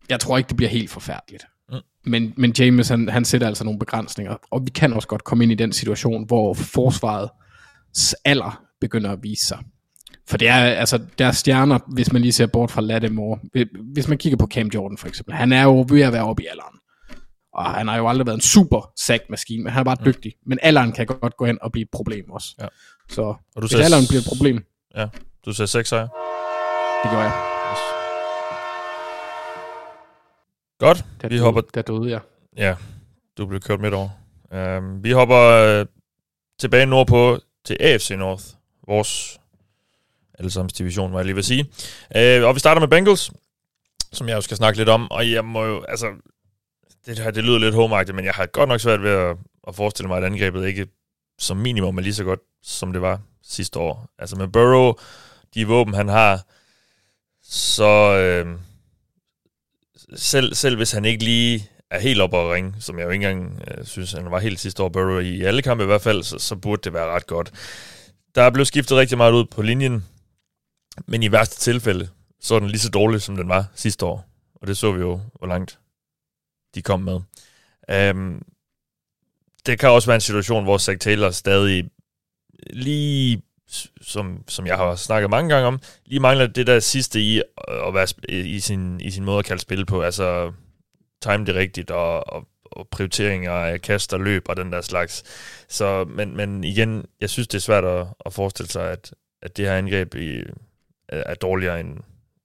jeg 0.08 0.20
tror 0.20 0.38
ikke, 0.38 0.48
det 0.48 0.56
bliver 0.56 0.70
helt 0.70 0.90
forfærdeligt. 0.90 1.46
Mm. 1.72 1.78
Men, 2.04 2.34
men 2.36 2.54
James, 2.58 2.88
han, 2.88 3.08
han 3.08 3.24
sætter 3.24 3.46
altså 3.46 3.64
nogle 3.64 3.78
begrænsninger, 3.78 4.36
og 4.50 4.60
vi 4.66 4.70
kan 4.70 4.92
også 4.92 5.08
godt 5.08 5.24
komme 5.24 5.44
ind 5.44 5.52
i 5.52 5.54
den 5.54 5.72
situation, 5.72 6.26
hvor 6.26 6.54
forsvarets 6.54 8.14
alder 8.24 8.60
begynder 8.80 9.10
at 9.12 9.18
vise 9.22 9.46
sig. 9.46 9.58
For 10.28 10.36
det 10.36 10.48
er, 10.48 10.54
altså, 10.54 11.00
der 11.18 11.26
er 11.26 11.32
stjerner, 11.32 11.78
hvis 11.94 12.12
man 12.12 12.22
lige 12.22 12.32
ser 12.32 12.46
bort 12.46 12.70
fra 12.70 12.80
Lattimore. 12.80 13.38
Hvis 13.92 14.08
man 14.08 14.18
kigger 14.18 14.36
på 14.36 14.46
Cam 14.46 14.66
Jordan 14.74 14.98
for 14.98 15.08
eksempel, 15.08 15.34
han 15.34 15.52
er 15.52 15.62
jo 15.62 15.86
ved 15.88 16.00
at 16.02 16.12
være 16.12 16.24
oppe 16.24 16.42
i 16.42 16.46
alderen. 16.50 16.74
Og 17.54 17.64
han 17.64 17.88
har 17.88 17.96
jo 17.96 18.08
aldrig 18.08 18.26
været 18.26 18.36
en 18.36 18.40
super 18.40 18.90
sack-maskine, 19.00 19.64
men 19.64 19.72
han 19.72 19.80
er 19.80 19.84
bare 19.84 19.96
dygtig. 20.04 20.32
Men 20.46 20.58
alderen 20.62 20.92
kan 20.92 21.06
godt 21.06 21.36
gå 21.36 21.44
hen 21.46 21.58
og 21.62 21.72
blive 21.72 21.82
et 21.82 21.88
problem 21.92 22.30
også. 22.30 22.48
Ja. 22.60 22.66
Så 23.08 23.22
Og 23.22 23.38
du 23.56 23.60
hvis 23.60 23.70
sagde- 23.70 23.84
alderen 23.84 24.04
bliver 24.08 24.20
et 24.20 24.26
problem, 24.28 24.64
Ja, 24.96 25.06
du 25.44 25.52
sagde 25.52 25.66
6 25.66 25.88
sejre. 25.88 26.08
det 27.04 27.10
gør 27.10 27.22
jeg. 27.22 27.57
Godt, 30.78 31.05
Der 31.22 31.28
vi 31.28 31.34
døde, 31.34 31.44
hopper... 31.44 31.60
Der 31.60 31.82
døde 31.82 32.10
jeg. 32.10 32.20
Ja, 32.56 32.76
du 33.38 33.46
blev 33.46 33.60
kørt 33.60 33.80
midt 33.80 33.94
over. 33.94 34.09
Um, 34.78 35.05
vi 35.05 35.10
hopper 35.10 35.80
uh, 35.80 35.86
tilbage 36.59 36.86
nordpå 36.86 37.38
til 37.64 37.76
AFC 37.80 38.10
North. 38.10 38.44
Vores 38.86 39.40
allesammens 40.38 40.72
division, 40.72 41.10
må 41.10 41.18
jeg 41.18 41.24
lige 41.24 41.34
vil 41.34 41.44
sige. 41.44 41.64
Uh, 42.16 42.48
og 42.48 42.55
vi 42.55 42.60
starter 42.60 42.80
med 42.80 42.88
Bengals, 42.88 43.30
som 44.12 44.28
jeg 44.28 44.36
jo 44.36 44.40
skal 44.40 44.56
snakke 44.56 44.78
lidt 44.78 44.88
om. 44.88 45.10
Og 45.10 45.30
jeg 45.30 45.44
må 45.44 45.64
jo, 45.64 45.84
altså... 45.88 46.06
Det 47.06 47.18
her, 47.18 47.30
det 47.30 47.44
lyder 47.44 47.59
lidt 47.59 47.74
homeagtigt, 47.74 48.16
men 48.16 48.24
jeg 48.24 48.34
har 48.34 48.46
godt 48.46 48.68
nok 48.68 48.80
svært 48.80 49.02
ved 49.02 49.10
at, 49.10 49.36
at 49.68 49.74
forestille 49.74 50.09
mig, 50.09 50.18
at 50.18 50.24
angrebet 50.24 50.66
ikke 50.66 50.86
som 51.38 51.56
minimum 51.56 51.98
er 51.98 52.02
lige 52.02 52.14
så 52.14 52.24
godt, 52.24 52.40
som 52.62 52.92
det 52.92 53.02
var 53.02 53.20
sidste 53.42 53.78
år. 53.78 54.10
Altså 54.18 54.36
med 54.36 54.48
Burrow, 54.48 54.94
de 55.55 55.66
våben, 55.66 55.94
han 55.94 56.09
har, 56.09 56.46
så... 57.42 58.16
Øh, 58.18 58.59
selv, 60.14 60.55
selv 60.55 60.76
hvis 60.76 60.93
han 60.93 61.05
ikke 61.05 61.24
lige 61.24 61.70
er 61.90 62.01
helt 62.01 62.20
oppe 62.20 62.36
at 62.36 62.52
ringe, 62.52 62.74
som 62.80 62.98
jeg 62.98 63.05
jo 63.05 63.10
ikke 63.10 63.28
engang 63.28 63.62
øh, 63.68 63.85
synes, 63.85 64.12
han 64.12 64.30
var 64.30 64.39
helt 64.39 64.60
sidste 64.60 64.82
år, 64.82 64.89
Burrow 64.89 65.18
i 65.18 65.43
alle 65.43 65.62
kampe 65.62 65.85
i 65.85 65.86
hvert 65.86 66.02
fald, 66.02 66.22
så, 66.22 66.39
så 66.39 66.56
burde 66.56 66.82
det 66.85 66.93
være 66.93 67.06
ret 67.06 67.26
godt. 67.26 67.52
Der 68.35 68.43
er 68.43 68.51
blevet 68.51 68.68
skiftet 68.68 68.97
rigtig 68.97 69.18
meget 69.18 69.32
ud 69.32 69.44
på 69.44 69.62
linjen, 69.62 70.05
men 71.06 71.22
i 71.22 71.32
værste 71.32 71.60
tilfælde, 71.60 72.09
så 72.40 72.55
er 72.55 72.59
den 72.59 72.68
lige 72.68 72.80
så 72.80 72.90
dårlig, 72.90 73.22
som 73.22 73.36
den 73.36 73.48
var 73.48 73.66
sidste 73.74 74.06
år. 74.06 74.24
Og 74.55 74.66
det 74.66 74.76
så 74.76 74.93
vi 74.93 75.01
jo, 75.01 75.20
hvor 75.39 75.47
langt 75.47 75.78
de 76.74 76.82
kom 76.82 77.01
med. 77.01 77.20
Øhm, 77.90 78.43
det 79.66 79.78
kan 79.78 79.89
også 79.89 80.09
være 80.09 80.14
en 80.14 80.20
situation, 80.20 80.64
hvor 80.64 80.78
Zach 80.78 80.98
Taylor 80.98 81.30
stadig 81.30 81.90
lige, 82.70 83.43
som, 84.00 84.44
som 84.48 84.66
jeg 84.66 84.76
har 84.76 84.94
snakket 84.94 85.30
mange 85.30 85.54
gange 85.54 85.66
om, 85.66 85.80
lige 86.06 86.20
mangler 86.20 86.46
det 86.46 86.66
der 86.66 86.80
sidste 86.80 87.20
i 87.20 87.36
øh, 87.36 87.86
at 87.86 87.94
være 87.94 88.06
i 88.28 88.60
sin, 88.60 89.00
i 89.00 89.10
sin 89.10 89.24
måde 89.24 89.38
at 89.38 89.44
kalde 89.44 89.62
spil 89.62 89.86
på. 89.86 90.02
Altså 90.02 90.52
time 91.22 91.46
det 91.46 91.54
rigtigt 91.54 91.90
og, 91.90 92.32
og, 92.32 92.48
og 92.64 92.88
prioriteringer 92.90 93.52
af 93.52 93.80
kast 93.80 94.14
og 94.14 94.20
løb 94.20 94.48
og 94.48 94.56
den 94.56 94.72
der 94.72 94.80
slags. 94.80 95.24
Så, 95.68 96.04
men, 96.04 96.36
men 96.36 96.64
igen, 96.64 97.04
jeg 97.20 97.30
synes, 97.30 97.48
det 97.48 97.58
er 97.58 97.62
svært 97.62 97.84
at, 97.84 98.06
at 98.26 98.32
forestille 98.32 98.70
sig, 98.70 98.90
at, 98.90 99.14
at 99.42 99.56
det 99.56 99.66
her 99.66 99.74
angreb 99.74 100.14
i, 100.14 100.42
er, 101.08 101.34
dårligere 101.34 101.80
end 101.80 101.96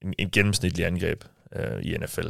en, 0.01 0.13
en 0.17 0.29
gennemsnitlig 0.31 0.85
angreb 0.85 1.23
øh, 1.55 1.81
i 1.81 1.97
NFL. 1.97 2.27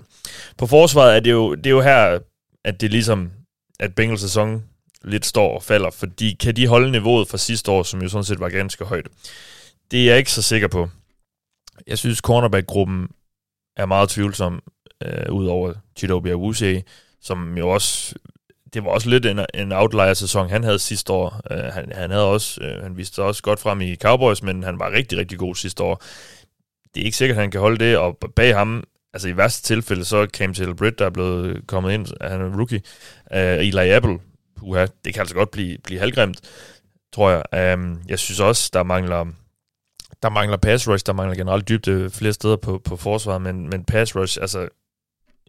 På 0.57 0.67
forsvaret 0.67 1.15
er 1.15 1.19
det 1.19 1.31
jo, 1.31 1.55
det 1.55 1.65
er 1.65 1.71
jo 1.71 1.81
her, 1.81 2.19
at 2.65 2.81
det 2.81 2.91
ligesom, 2.91 3.31
at 3.79 3.95
Bengals 3.95 4.21
sæson 4.21 4.63
lidt 5.03 5.25
står 5.25 5.55
og 5.55 5.63
falder, 5.63 5.91
fordi 5.91 6.37
kan 6.39 6.55
de 6.55 6.67
holde 6.67 6.91
niveauet 6.91 7.27
fra 7.27 7.37
sidste 7.37 7.71
år, 7.71 7.83
som 7.83 8.01
jo 8.01 8.09
sådan 8.09 8.23
set 8.23 8.39
var 8.39 8.49
ganske 8.49 8.85
højt? 8.85 9.07
Det 9.91 10.01
er 10.01 10.05
jeg 10.05 10.17
ikke 10.17 10.31
så 10.31 10.41
sikker 10.41 10.67
på. 10.67 10.89
Jeg 11.87 11.97
synes, 11.97 12.17
cornerback-gruppen 12.17 13.07
er 13.77 13.85
meget 13.85 14.09
tvivlsom, 14.09 14.63
øh, 15.05 15.33
ud 15.33 15.45
over 15.45 15.73
Chidobe 15.97 16.31
Awuse, 16.31 16.83
som 17.21 17.57
jo 17.57 17.69
også, 17.69 18.15
det 18.73 18.83
var 18.83 18.89
også 18.89 19.09
lidt 19.09 19.25
en, 19.25 19.39
en 19.53 19.71
outlier-sæson, 19.71 20.49
han 20.49 20.63
havde 20.63 20.79
sidste 20.79 21.13
år. 21.13 21.41
Øh, 21.51 21.63
han, 21.63 21.91
han, 21.91 22.11
havde 22.11 22.25
også, 22.25 22.61
øh, 22.63 22.83
han 22.83 22.97
viste 22.97 23.23
også 23.23 23.43
godt 23.43 23.59
frem 23.59 23.81
i 23.81 23.95
Cowboys, 23.95 24.43
men 24.43 24.63
han 24.63 24.79
var 24.79 24.91
rigtig, 24.91 25.17
rigtig 25.17 25.39
god 25.39 25.55
sidste 25.55 25.83
år. 25.83 26.03
det 26.93 27.01
er 27.01 27.05
ikke 27.05 27.17
sikkert, 27.17 27.37
at 27.37 27.41
han 27.41 27.51
kan 27.51 27.59
holde 27.59 27.85
det, 27.85 27.97
og 27.97 28.17
bag 28.35 28.55
ham, 28.55 28.83
altså 29.13 29.27
i 29.27 29.37
værste 29.37 29.63
tilfælde, 29.63 30.05
så 30.05 30.27
Cam 30.33 30.53
Taylor 30.53 30.73
Britt, 30.73 30.99
der 30.99 31.05
er 31.05 31.09
blevet 31.09 31.67
kommet 31.67 31.93
ind, 31.93 32.07
han 32.21 32.41
er 32.41 32.57
rookie, 32.57 32.81
uh, 33.31 33.67
Eli 33.67 33.89
Apple, 33.89 34.19
puha, 34.63 34.85
det 35.05 35.13
kan 35.13 35.21
altså 35.21 35.35
godt 35.35 35.51
blive, 35.51 35.77
blive 35.83 35.99
halvgrimt, 35.99 36.41
tror 37.13 37.29
jeg. 37.29 37.73
Um, 37.77 38.01
jeg 38.07 38.19
synes 38.19 38.39
også, 38.39 38.69
der 38.73 38.83
mangler 38.83 39.25
der 40.23 40.29
mangler 40.29 40.57
pass 40.57 40.87
rush, 40.87 41.05
der 41.05 41.13
mangler 41.13 41.35
generelt 41.35 41.69
dybde 41.69 42.09
flere 42.09 42.33
steder 42.33 42.55
på, 42.55 42.81
på 42.85 42.95
forsvaret, 42.95 43.41
men, 43.41 43.69
men 43.69 43.83
pass 43.83 44.15
rush, 44.15 44.37
altså 44.41 44.67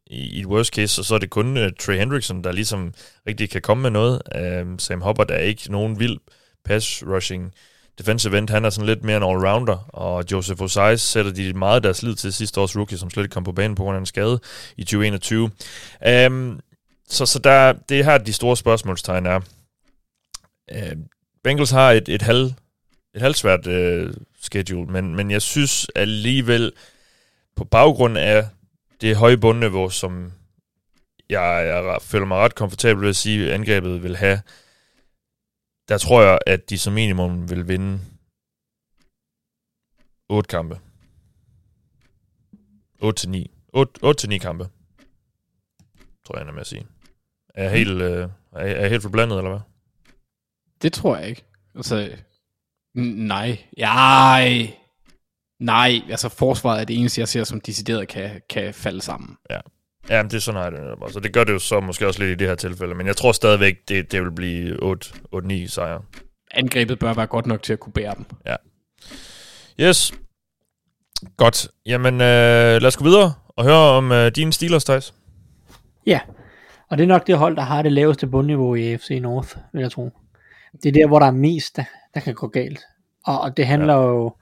i, 0.06 0.40
i 0.40 0.46
worst 0.46 0.74
case, 0.74 0.94
så, 0.94 1.02
så 1.02 1.14
er 1.14 1.18
det 1.18 1.30
kun 1.30 1.56
uh, 1.56 1.68
Trey 1.80 1.98
Hendrickson, 1.98 2.44
der 2.44 2.52
ligesom 2.52 2.94
rigtig 3.26 3.50
kan 3.50 3.62
komme 3.62 3.82
med 3.82 3.90
noget. 3.90 4.22
Um, 4.62 4.78
Sam 4.78 5.00
Hubbard 5.00 5.30
er 5.30 5.38
ikke 5.38 5.72
nogen 5.72 6.00
vild 6.00 6.18
pass 6.64 7.04
rushing 7.06 7.54
defensive 7.98 8.38
end, 8.38 8.50
han 8.50 8.64
er 8.64 8.70
sådan 8.70 8.86
lidt 8.86 9.04
mere 9.04 9.16
en 9.16 9.22
all-rounder, 9.22 9.88
og 9.88 10.24
Joseph 10.32 10.62
Osais 10.62 11.00
sætter 11.00 11.32
de 11.32 11.52
meget 11.52 11.82
deres 11.82 12.02
lid 12.02 12.14
til 12.14 12.32
sidste 12.32 12.60
års 12.60 12.76
rookie, 12.76 12.98
som 12.98 13.10
slet 13.10 13.24
ikke 13.24 13.34
kom 13.34 13.44
på 13.44 13.52
banen 13.52 13.74
på 13.74 13.82
grund 13.82 13.96
af 13.96 14.00
en 14.00 14.06
skade 14.06 14.40
i 14.76 14.84
2021. 14.84 15.50
Um, 16.26 16.60
så, 17.14 17.26
så 17.26 17.38
der, 17.38 17.72
det 17.72 18.00
er 18.00 18.04
her, 18.04 18.18
de 18.18 18.32
store 18.32 18.56
spørgsmålstegn 18.56 19.26
er. 19.26 19.40
Øh, 20.70 20.96
Bengals 21.44 21.70
har 21.70 21.90
et, 21.92 22.08
et 22.08 22.22
halv 22.22 22.52
et 23.14 23.22
halvsvært 23.22 23.66
øh, 23.66 24.14
schedule, 24.40 24.92
men, 24.92 25.16
men 25.16 25.30
jeg 25.30 25.42
synes 25.42 25.88
alligevel, 25.94 26.72
på 27.56 27.64
baggrund 27.64 28.18
af 28.18 28.48
det 29.00 29.16
høje 29.16 29.36
bundniveau, 29.36 29.90
som 29.90 30.32
jeg, 31.28 31.66
jeg 31.66 32.02
føler 32.02 32.26
mig 32.26 32.38
ret 32.38 32.54
komfortabel 32.54 33.02
ved 33.02 33.08
at 33.08 33.16
sige, 33.16 33.46
at 33.46 33.52
angrebet 33.54 34.02
vil 34.02 34.16
have, 34.16 34.40
der 35.88 35.98
tror 35.98 36.22
jeg, 36.22 36.38
at 36.46 36.70
de 36.70 36.78
som 36.78 36.92
minimum 36.92 37.50
vil 37.50 37.68
vinde 37.68 38.00
8 40.28 40.48
kampe. 40.48 40.80
8 42.98 43.20
til 43.20 43.28
9. 43.28 43.50
8, 43.72 43.92
8 44.02 44.20
til 44.20 44.28
9 44.28 44.38
kampe. 44.38 44.68
Tror 46.26 46.38
jeg, 46.38 46.46
jeg 46.46 46.54
med 46.54 46.60
at 46.60 46.66
sige. 46.66 46.86
Er 47.54 47.62
jeg 47.62 47.72
helt, 47.72 48.02
øh, 48.02 48.28
er, 48.52 48.66
jeg, 48.66 48.82
er 48.84 48.88
helt 48.88 49.02
forblandet, 49.02 49.38
eller 49.38 49.50
hvad? 49.50 49.60
Det 50.82 50.92
tror 50.92 51.16
jeg 51.16 51.28
ikke. 51.28 51.44
Altså, 51.74 52.10
nej. 52.94 53.58
Ja, 53.76 54.68
nej. 55.60 56.00
Altså, 56.10 56.28
forsvaret 56.28 56.80
er 56.80 56.84
det 56.84 56.98
eneste, 56.98 57.20
jeg 57.20 57.28
ser, 57.28 57.44
som 57.44 57.60
decideret 57.60 58.08
kan, 58.08 58.40
kan 58.50 58.74
falde 58.74 59.00
sammen. 59.00 59.36
Ja. 59.50 59.60
Ja, 60.08 60.22
men 60.22 60.30
det 60.30 60.36
er 60.36 60.40
sådan, 60.40 60.60
har 60.60 60.70
det. 60.70 60.94
Altså, 61.02 61.20
det 61.20 61.32
gør 61.32 61.44
det 61.44 61.52
jo 61.52 61.58
så 61.58 61.80
måske 61.80 62.06
også 62.06 62.20
lidt 62.20 62.30
i 62.30 62.34
det 62.34 62.48
her 62.48 62.54
tilfælde, 62.54 62.94
men 62.94 63.06
jeg 63.06 63.16
tror 63.16 63.32
stadigvæk, 63.32 63.88
det, 63.88 64.12
det 64.12 64.22
vil 64.22 64.32
blive 64.32 64.96
8-9 65.64 65.66
sejre. 65.66 66.02
Angrebet 66.50 66.98
bør 66.98 67.14
være 67.14 67.26
godt 67.26 67.46
nok 67.46 67.62
til 67.62 67.72
at 67.72 67.80
kunne 67.80 67.92
bære 67.92 68.14
dem. 68.14 68.24
Ja. 68.46 68.56
Yes. 69.80 70.12
Godt. 71.36 71.68
Jamen, 71.86 72.14
øh, 72.14 72.20
lad 72.20 72.86
os 72.86 72.96
gå 72.96 73.04
videre 73.04 73.34
og 73.48 73.64
høre 73.64 73.76
om 73.76 74.12
øh, 74.12 74.32
dine 74.36 74.52
Steelers, 74.52 74.84
Thijs. 74.84 75.14
Ja, 76.06 76.20
og 76.94 76.98
det 76.98 77.04
er 77.04 77.08
nok 77.08 77.26
det 77.26 77.38
hold, 77.38 77.56
der 77.56 77.62
har 77.62 77.82
det 77.82 77.92
laveste 77.92 78.26
bundniveau 78.26 78.74
i 78.74 78.92
AFC 78.92 79.18
North, 79.22 79.56
vil 79.72 79.80
jeg 79.80 79.90
tro. 79.90 80.10
Det 80.82 80.88
er 80.88 80.92
der, 80.92 81.06
hvor 81.06 81.18
der 81.18 81.26
er 81.26 81.30
mest, 81.30 81.76
der, 81.76 81.84
der 82.14 82.20
kan 82.20 82.34
gå 82.34 82.46
galt. 82.46 82.80
Og, 83.26 83.40
og 83.40 83.56
det 83.56 83.66
handler 83.66 83.94
ja. 83.94 84.02
jo 84.02 84.32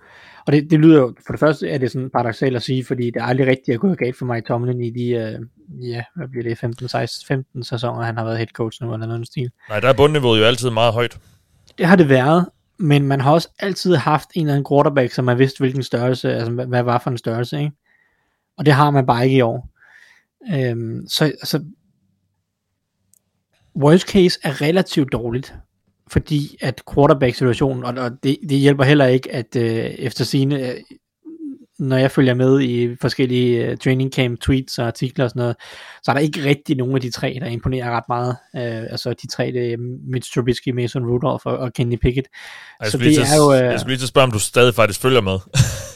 og 0.46 0.52
det, 0.52 0.70
det 0.70 0.80
lyder 0.80 0.98
jo, 0.98 1.14
for 1.26 1.32
det 1.32 1.40
første 1.40 1.68
er 1.68 1.78
det 1.78 1.90
sådan 1.90 2.10
paradoxalt 2.10 2.56
at 2.56 2.62
sige, 2.62 2.84
fordi 2.84 3.06
det 3.06 3.16
er 3.16 3.24
aldrig 3.24 3.46
rigtigt 3.46 3.74
at 3.74 3.80
gå 3.80 3.94
galt 3.94 4.18
for 4.18 4.26
Mike 4.26 4.46
Tomlin 4.46 4.80
i 4.80 4.90
de, 4.90 5.36
uh, 5.80 5.88
ja, 5.88 6.02
hvad 6.16 6.28
bliver 6.28 6.42
det, 6.44 6.58
15, 6.58 6.88
16, 6.88 7.26
15 7.26 7.64
sæsoner, 7.64 8.02
han 8.02 8.16
har 8.16 8.24
været 8.24 8.36
head 8.36 8.46
coach 8.46 8.82
nu, 8.82 8.94
eller 8.94 9.06
noget 9.06 9.26
stil. 9.26 9.50
Nej, 9.68 9.80
der 9.80 9.88
er 9.88 9.92
bundniveauet 9.92 10.40
jo 10.40 10.44
altid 10.44 10.70
meget 10.70 10.92
højt. 10.92 11.18
Det 11.78 11.86
har 11.86 11.96
det 11.96 12.08
været, 12.08 12.48
men 12.78 13.06
man 13.06 13.20
har 13.20 13.32
også 13.32 13.48
altid 13.58 13.96
haft 13.96 14.28
en 14.34 14.42
eller 14.42 14.54
anden 14.54 14.66
quarterback, 14.70 15.12
som 15.12 15.24
man 15.24 15.38
vidste, 15.38 15.58
hvilken 15.58 15.82
størrelse, 15.82 16.34
altså 16.34 16.52
hvad, 16.52 16.66
hvad 16.66 16.82
var 16.82 16.98
for 16.98 17.10
en 17.10 17.18
størrelse, 17.18 17.58
ikke? 17.58 17.72
Og 18.58 18.66
det 18.66 18.74
har 18.74 18.90
man 18.90 19.06
bare 19.06 19.24
ikke 19.24 19.36
i 19.36 19.40
år. 19.40 19.68
Øhm, 20.54 21.08
så, 21.08 21.24
altså, 21.24 21.64
worst 23.76 24.08
case 24.08 24.38
er 24.42 24.60
relativt 24.60 25.12
dårligt, 25.12 25.54
fordi 26.10 26.56
at 26.60 26.82
quarterback-situationen, 26.94 27.84
og, 27.84 27.94
og 28.04 28.10
det, 28.22 28.36
det 28.48 28.58
hjælper 28.58 28.84
heller 28.84 29.06
ikke, 29.06 29.34
at 29.34 29.56
øh, 29.56 29.84
efter 29.98 30.24
sine, 30.24 30.68
øh, 30.68 30.74
når 31.78 31.96
jeg 31.96 32.10
følger 32.10 32.34
med 32.34 32.60
i 32.60 32.96
forskellige 33.00 33.66
øh, 33.66 33.76
training 33.76 34.12
camp 34.12 34.40
tweets 34.40 34.78
og 34.78 34.86
artikler 34.86 35.24
og 35.24 35.30
sådan 35.30 35.40
noget, 35.40 35.56
så 36.02 36.10
er 36.10 36.14
der 36.14 36.20
ikke 36.20 36.44
rigtig 36.44 36.76
nogen 36.76 36.94
af 36.94 37.00
de 37.00 37.10
tre, 37.10 37.38
der 37.40 37.46
imponerer 37.46 37.90
ret 37.96 38.04
meget. 38.08 38.36
Øh, 38.56 38.86
altså 38.90 39.14
de 39.22 39.26
tre, 39.26 39.52
det 39.52 39.72
er 39.72 39.76
Mitch 40.12 40.34
Trubisky, 40.34 40.68
Mason 40.68 41.06
Rudolph 41.06 41.46
og, 41.46 41.58
og 41.58 41.72
Kenny 41.72 41.96
Pickett. 41.96 42.28
Jeg 42.80 42.90
så 42.90 42.98
det 42.98 43.18
er 43.18 43.36
jo... 43.36 43.52
Øh, 43.52 43.72
jeg 43.72 43.80
skulle 43.80 43.92
lige 43.92 43.98
til 43.98 44.04
at 44.04 44.08
spørge, 44.08 44.24
om 44.24 44.32
du 44.32 44.38
stadig 44.38 44.74
faktisk 44.74 45.00
følger 45.00 45.20
med. 45.20 45.38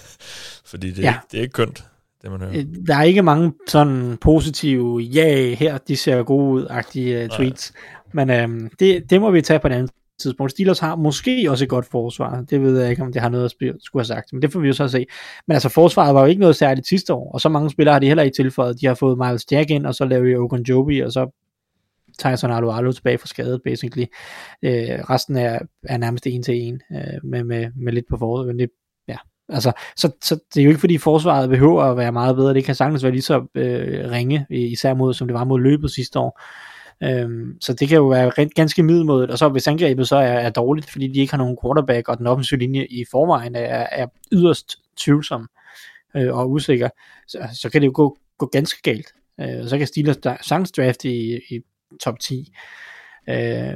fordi 0.71 0.91
det, 0.91 1.03
ja. 1.03 1.15
det 1.33 1.39
er 1.39 1.43
ikke 1.43 1.53
kønt 1.53 1.85
det 2.31 2.41
man 2.41 2.49
hører. 2.49 2.61
Øh, 2.61 2.87
der 2.87 2.97
er 2.97 3.03
ikke 3.03 3.23
mange 3.23 3.53
sådan 3.69 4.17
positive, 4.21 4.99
ja, 5.01 5.55
her 5.55 5.79
de 5.79 5.97
ser 5.97 6.23
gode 6.23 6.53
ud-agtige 6.53 7.25
uh, 7.25 7.29
tweets. 7.29 7.73
Nej. 8.15 8.25
Men 8.25 8.41
øhm, 8.41 8.71
det, 8.81 9.11
det 9.11 9.21
må 9.21 9.31
vi 9.31 9.43
tage 9.43 9.59
på 9.59 9.67
et 9.67 9.73
andet 9.73 9.91
tidspunkt. 10.19 10.53
Steelers 10.53 10.79
har 10.79 10.97
måske 10.97 11.47
også 11.51 11.65
et 11.65 11.69
godt 11.69 11.87
forsvar. 11.87 12.45
Det 12.51 12.63
ved 12.63 12.81
jeg 12.81 12.91
ikke, 12.91 13.03
om 13.03 13.13
det 13.13 13.23
har 13.23 13.29
noget 13.29 13.45
at 13.45 13.51
spille, 13.51 13.75
skulle 13.81 14.01
have 14.01 14.07
sagt. 14.07 14.33
Men 14.33 14.43
det 14.43 14.53
får 14.53 14.61
vi 14.61 14.67
jo 14.67 14.73
så 14.73 14.89
se. 14.89 15.07
Men 15.47 15.55
altså, 15.55 15.69
forsvaret 15.69 16.15
var 16.15 16.21
jo 16.21 16.27
ikke 16.27 16.41
noget 16.41 16.57
særligt 16.57 16.89
sidste 16.89 17.15
år. 17.15 17.33
Og 17.33 17.41
så 17.41 17.49
mange 17.49 17.71
spillere 17.71 17.93
har 17.93 18.01
de 18.01 18.07
heller 18.07 18.23
ikke 18.23 18.37
tilføjet. 18.37 18.81
De 18.81 18.87
har 18.87 18.95
fået 18.95 19.19
Miles 19.19 19.53
Jack 19.53 19.71
ind, 19.71 19.87
og 19.87 19.95
så 19.95 20.05
laver 20.05 20.23
vi 20.23 20.37
Ogunjobi, 20.37 21.01
og 21.01 21.13
så 21.13 21.31
Tyson 22.19 22.51
Alu 22.51 22.93
tilbage 22.93 23.19
fra 23.19 23.27
skadet, 23.27 23.61
basically. 23.65 24.07
Øh, 24.63 25.11
resten 25.11 25.37
er, 25.37 25.59
er 25.83 25.97
nærmest 25.97 26.27
en 26.27 26.43
til 26.43 26.55
en, 26.55 26.81
øh, 26.93 27.25
med, 27.25 27.45
med, 27.45 27.67
med 27.77 27.93
lidt 27.93 28.07
på 28.11 28.17
foråret. 28.17 28.47
Men 28.47 28.59
det, 28.59 28.69
ja, 28.69 28.86
altså, 29.49 29.73
så, 29.97 30.11
så 30.23 30.39
det 30.55 30.61
er 30.61 30.65
jo 30.65 30.71
ikke 30.71 30.81
fordi 30.81 30.99
forsvaret 30.99 31.49
behøver 31.49 31.83
at 31.83 31.97
være 31.97 32.13
meget 32.13 32.37
bedre. 32.37 32.55
Det 32.55 32.65
kan 32.65 32.75
sagtens 32.75 33.03
være 33.03 33.13
lige 33.13 33.23
så 33.23 33.47
øh, 33.55 34.11
ringe, 34.11 34.47
især 34.51 34.95
mod, 34.95 35.15
som 35.15 35.29
det 35.29 35.35
var 35.35 35.45
mod 35.45 35.61
løbet 35.61 35.91
sidste 35.91 36.19
år. 36.19 36.41
Øhm, 37.03 37.61
så 37.61 37.73
det 37.73 37.89
kan 37.89 37.97
jo 37.97 38.07
være 38.07 38.31
rent, 38.31 38.55
ganske 38.55 38.83
middelmodigt. 38.83 39.31
og 39.31 39.39
så 39.39 39.49
hvis 39.49 39.67
angrebet 39.67 40.09
så 40.09 40.17
er, 40.17 40.33
er 40.33 40.51
dårligt, 40.51 40.91
fordi 40.91 41.09
de 41.09 41.21
ikke 41.21 41.33
har 41.33 41.39
nogen 41.39 41.59
quarterback, 41.65 42.09
og 42.09 42.19
den 42.19 42.27
offensive 42.27 42.61
linje 42.61 42.87
i 42.87 43.05
forvejen 43.11 43.55
er, 43.55 43.87
er 43.93 44.07
yderst 44.33 44.77
tvivlsom 44.97 45.49
øh, 46.17 46.37
og 46.37 46.51
usikker, 46.51 46.89
så, 47.29 47.39
så 47.55 47.71
kan 47.71 47.81
det 47.81 47.87
jo 47.87 47.93
gå, 47.95 48.19
gå 48.39 48.47
ganske 48.47 48.83
galt. 48.83 49.07
Øh, 49.41 49.69
så 49.69 49.79
kan 49.79 49.87
Steelers 49.87 50.17
sagtens 50.43 50.73
draft 50.73 51.05
i, 51.05 51.41
i 51.51 51.61
top 52.01 52.19
10. 52.21 52.53
Øh, 53.29 53.75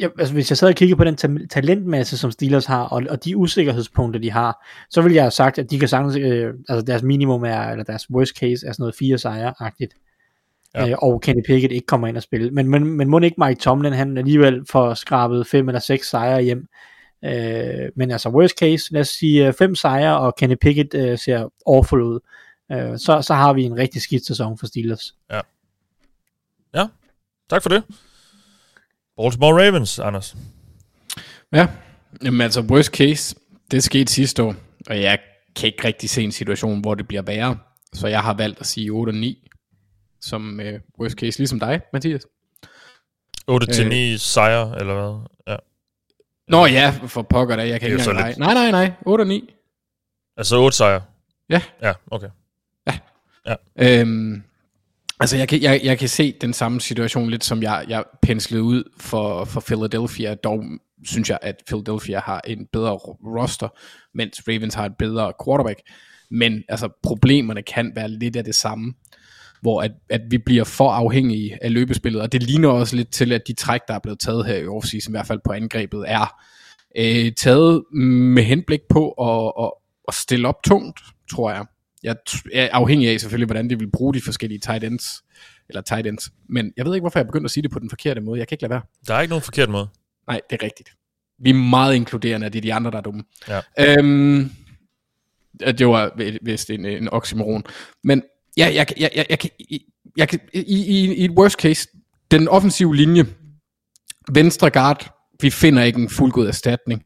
ja, 0.00 0.08
altså 0.18 0.34
hvis 0.34 0.50
jeg 0.50 0.58
sad 0.58 0.68
og 0.68 0.74
kiggede 0.74 0.96
på 0.96 1.04
den 1.04 1.16
ta- 1.16 1.46
talentmasse, 1.50 2.18
som 2.18 2.30
Steelers 2.30 2.66
har, 2.66 2.84
og, 2.84 3.02
og 3.10 3.24
de 3.24 3.36
usikkerhedspunkter, 3.36 4.20
de 4.20 4.30
har, 4.30 4.66
så 4.90 5.02
vil 5.02 5.12
jeg 5.12 5.22
have 5.22 5.30
sagt, 5.30 5.58
at 5.58 5.70
de 5.70 5.78
kan 5.78 5.88
sagtens, 5.88 6.16
øh, 6.16 6.54
altså 6.68 6.84
deres 6.84 7.02
minimum 7.02 7.44
er, 7.44 7.70
eller 7.70 7.84
deres 7.84 8.10
worst 8.10 8.36
case 8.36 8.66
er 8.66 8.72
sådan 8.72 8.82
noget 8.82 8.94
fire 8.94 9.18
sejre-agtigt 9.18 9.94
ja. 10.74 10.88
øh, 10.88 10.96
og 11.02 11.20
Kenny 11.20 11.42
Pickett 11.46 11.72
ikke 11.72 11.86
kommer 11.86 12.08
ind 12.08 12.16
og 12.16 12.22
spille. 12.22 12.50
Men, 12.50 12.68
men, 12.68 12.84
men 12.84 13.08
må 13.08 13.18
ikke 13.18 13.44
Mike 13.46 13.60
Tomlin, 13.60 13.92
han 13.92 14.18
alligevel 14.18 14.66
får 14.70 14.94
skrabet 14.94 15.46
fem 15.46 15.68
eller 15.68 15.80
seks 15.80 16.10
sejre 16.10 16.42
hjem. 16.42 16.66
Øh, 17.24 17.88
men 17.96 18.10
altså 18.10 18.28
worst 18.28 18.58
case, 18.58 18.92
lad 18.92 19.00
os 19.00 19.08
sige 19.08 19.46
øh, 19.46 19.52
fem 19.52 19.74
sejre, 19.74 20.18
og 20.18 20.36
Kenny 20.36 20.56
Pickett 20.60 20.94
øh, 20.94 21.18
ser 21.18 21.48
awful 21.66 22.02
ud. 22.02 22.20
Øh, 22.72 22.98
så, 22.98 23.22
så 23.22 23.34
har 23.34 23.52
vi 23.52 23.62
en 23.62 23.76
rigtig 23.76 24.02
skidt 24.02 24.26
sæson 24.26 24.58
for 24.58 24.66
Steelers. 24.66 25.14
Ja. 25.30 25.40
Ja, 26.74 26.86
tak 27.50 27.62
for 27.62 27.68
det. 27.68 27.82
Baltimore 29.22 29.66
Ravens, 29.66 29.98
Anders. 29.98 30.36
Ja, 31.52 31.68
jamen 32.24 32.40
altså 32.40 32.60
worst 32.60 32.90
case, 32.90 33.36
det 33.70 33.84
skete 33.84 34.12
sidste 34.12 34.42
år, 34.42 34.54
og 34.90 35.02
jeg 35.02 35.18
kan 35.56 35.66
ikke 35.66 35.84
rigtig 35.84 36.10
se 36.10 36.22
en 36.22 36.32
situation, 36.32 36.80
hvor 36.80 36.94
det 36.94 37.08
bliver 37.08 37.22
værre. 37.22 37.58
Så 37.92 38.08
jeg 38.08 38.22
har 38.22 38.34
valgt 38.34 38.60
at 38.60 38.66
sige 38.66 38.90
8 38.90 39.10
og 39.10 39.14
9 39.14 39.48
som 40.20 40.60
uh, 40.60 41.00
worst 41.00 41.16
case, 41.18 41.38
ligesom 41.38 41.60
dig, 41.60 41.80
Mathias. 41.92 42.26
8-9 43.50 43.94
øh, 43.94 44.18
sejre, 44.18 44.80
eller 44.80 44.94
hvad? 44.94 45.28
Ja. 45.52 45.56
Nå 46.48 46.66
ja, 46.66 46.94
for 47.06 47.22
pokker 47.22 47.56
da, 47.56 47.68
jeg 47.68 47.80
kan 47.80 47.88
ikke 47.88 48.00
engang 48.10 48.26
lidt... 48.26 48.38
Nej, 48.38 48.54
nej, 48.54 48.70
nej, 48.70 48.92
8 49.06 49.24
9. 49.24 49.54
Altså 50.36 50.56
8 50.56 50.76
sejre? 50.76 51.02
Ja. 51.50 51.62
Ja, 51.82 51.92
okay. 52.10 52.28
Ja. 52.86 52.98
ja. 53.46 54.00
Øhm, 54.00 54.42
altså 55.20 55.36
jeg 55.36 55.48
kan, 55.48 55.62
jeg, 55.62 55.80
jeg 55.84 55.98
kan 55.98 56.08
se 56.08 56.34
den 56.40 56.52
samme 56.52 56.80
situation 56.80 57.30
lidt, 57.30 57.44
som 57.44 57.62
jeg, 57.62 57.84
jeg 57.88 58.04
penslede 58.22 58.62
ud 58.62 58.84
for, 59.00 59.44
for 59.44 59.60
Philadelphia. 59.60 60.34
Dog 60.34 60.64
synes 61.04 61.30
jeg, 61.30 61.38
at 61.42 61.56
Philadelphia 61.66 62.20
har 62.20 62.40
en 62.40 62.66
bedre 62.72 62.92
roster, 63.36 63.68
mens 64.14 64.42
Ravens 64.48 64.74
har 64.74 64.86
et 64.86 64.96
bedre 64.98 65.32
quarterback. 65.44 65.80
Men 66.30 66.62
altså 66.68 66.88
problemerne 67.02 67.62
kan 67.62 67.92
være 67.94 68.08
lidt 68.08 68.36
af 68.36 68.44
det 68.44 68.54
samme 68.54 68.94
hvor 69.60 69.82
at, 69.82 69.90
at 70.10 70.20
vi 70.30 70.38
bliver 70.38 70.64
for 70.64 70.90
afhængige 70.90 71.64
af 71.64 71.72
løbespillet, 71.72 72.22
og 72.22 72.32
det 72.32 72.42
ligner 72.42 72.68
også 72.68 72.96
lidt 72.96 73.10
til, 73.10 73.32
at 73.32 73.42
de 73.46 73.52
træk, 73.52 73.80
der 73.88 73.94
er 73.94 73.98
blevet 73.98 74.20
taget 74.20 74.46
her 74.46 74.56
i 74.56 74.66
offseason, 74.66 75.12
i 75.12 75.14
hvert 75.14 75.26
fald 75.26 75.40
på 75.44 75.52
angrebet, 75.52 76.04
er 76.06 76.40
øh, 76.96 77.32
taget 77.32 77.84
med 77.92 78.42
henblik 78.42 78.80
på 78.90 79.10
at, 79.10 79.64
at, 79.64 79.70
at 80.08 80.14
stille 80.14 80.48
op 80.48 80.62
tungt, 80.64 81.00
tror 81.30 81.50
jeg. 81.50 81.64
Jeg 82.02 82.16
er 82.52 82.68
afhængig 82.72 83.08
af 83.08 83.20
selvfølgelig, 83.20 83.46
hvordan 83.46 83.70
de 83.70 83.78
vil 83.78 83.90
bruge 83.90 84.14
de 84.14 84.20
forskellige 84.24 84.58
tight 84.58 84.84
ends, 84.84 85.04
eller 85.68 85.82
tight 85.82 86.06
ends, 86.06 86.30
men 86.48 86.72
jeg 86.76 86.84
ved 86.84 86.94
ikke, 86.94 87.02
hvorfor 87.02 87.18
jeg 87.18 87.26
begyndte 87.26 87.44
at 87.44 87.50
sige 87.50 87.62
det 87.62 87.70
på 87.70 87.78
den 87.78 87.90
forkerte 87.90 88.20
måde. 88.20 88.38
Jeg 88.38 88.48
kan 88.48 88.54
ikke 88.54 88.62
lade 88.62 88.70
være. 88.70 88.82
Der 89.06 89.14
er 89.14 89.20
ikke 89.20 89.30
nogen 89.30 89.42
forkert 89.42 89.68
måde. 89.68 89.88
Nej, 90.28 90.40
det 90.50 90.62
er 90.62 90.64
rigtigt. 90.64 90.90
Vi 91.38 91.50
er 91.50 91.54
meget 91.54 91.94
inkluderende, 91.94 92.48
det 92.48 92.58
er 92.58 92.62
de 92.62 92.74
andre, 92.74 92.90
der 92.90 92.98
er 92.98 93.02
dumme. 93.02 93.24
Ja. 93.48 93.60
Øhm, 93.78 94.50
det 95.60 95.86
var 95.86 96.12
vist 96.42 96.70
en, 96.70 96.84
en 96.84 97.08
oxymoron. 97.08 97.64
Men 98.04 98.22
ja, 98.56 98.70
jeg, 98.74 98.86
jeg, 99.00 99.10
jeg, 99.16 99.26
jeg, 99.30 99.38
jeg, 99.40 99.50
jeg, 100.16 100.28
jeg 100.32 100.40
i, 100.54 100.60
i, 100.60 101.14
i 101.14 101.24
et 101.24 101.30
worst 101.30 101.60
case, 101.60 101.88
den 102.30 102.48
offensive 102.48 102.96
linje, 102.96 103.26
venstre 104.32 104.70
guard, 104.70 105.14
vi 105.40 105.50
finder 105.50 105.82
ikke 105.82 106.00
en 106.00 106.10
fuldgod 106.10 106.46
erstatning. 106.46 107.02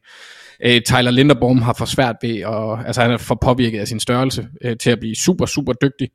Øh, 0.64 0.82
Tyler 0.82 1.10
Linderbaum 1.10 1.62
har 1.62 1.72
for 1.78 1.84
svært 1.84 2.16
ved, 2.22 2.36
at, 2.40 2.86
altså 2.86 3.02
han 3.02 3.10
er 3.10 3.16
for 3.16 3.34
påvirket 3.34 3.80
af 3.80 3.88
sin 3.88 4.00
størrelse, 4.00 4.48
øh, 4.64 4.76
til 4.76 4.90
at 4.90 5.00
blive 5.00 5.14
super, 5.14 5.46
super 5.46 5.72
dygtig 5.72 6.08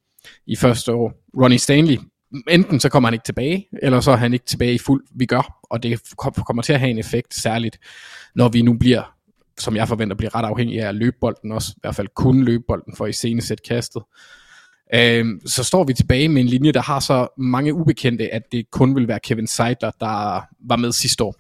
i 0.48 0.56
første 0.56 0.94
år. 0.94 1.14
Ronnie 1.42 1.60
Stanley, 1.60 1.98
enten 2.50 2.80
så 2.80 2.90
kommer 2.90 3.08
han 3.08 3.14
ikke 3.14 3.26
tilbage, 3.26 3.68
eller 3.82 4.00
så 4.00 4.12
er 4.12 4.16
han 4.16 4.34
ikke 4.34 4.46
tilbage 4.46 4.74
i 4.74 4.78
fuld 4.78 5.04
vi 5.16 5.26
gør, 5.26 5.60
og 5.64 5.84
det 5.84 6.02
kommer 6.18 6.64
til 6.64 6.74
at 6.74 6.80
have 6.80 6.90
en 6.90 7.00
effekt, 7.00 7.34
særligt 7.34 7.78
når 8.36 8.50
vi 8.50 8.62
nu 8.62 8.74
bliver, 8.74 9.16
som 9.60 9.76
jeg 9.76 9.88
forventer, 9.88 10.16
bliver 10.16 10.36
ret 10.36 10.46
afhængig 10.46 10.82
af 10.82 11.00
løbebolden 11.00 11.52
også, 11.52 11.74
i 11.78 11.80
hvert 11.82 11.96
fald 11.96 12.08
kun 12.16 12.44
løbebolden 12.44 12.96
for 12.96 13.06
i 13.06 13.14
senesæt 13.14 13.64
kastet. 13.68 14.04
Øhm, 14.94 15.42
så 15.46 15.64
står 15.64 15.84
vi 15.84 15.94
tilbage 15.94 16.30
med 16.30 16.42
en 16.42 16.48
linje, 16.48 16.72
der 16.72 16.82
har 16.82 17.00
så 17.00 17.28
mange 17.38 17.74
ubekendte, 17.74 18.34
at 18.34 18.42
det 18.52 18.72
kun 18.72 18.96
vil 18.96 19.08
være 19.08 19.20
Kevin 19.24 19.48
Seidler, 19.48 19.92
der 20.00 20.42
var 20.68 20.76
med 20.76 20.92
sidste 20.92 21.24
år 21.24 21.36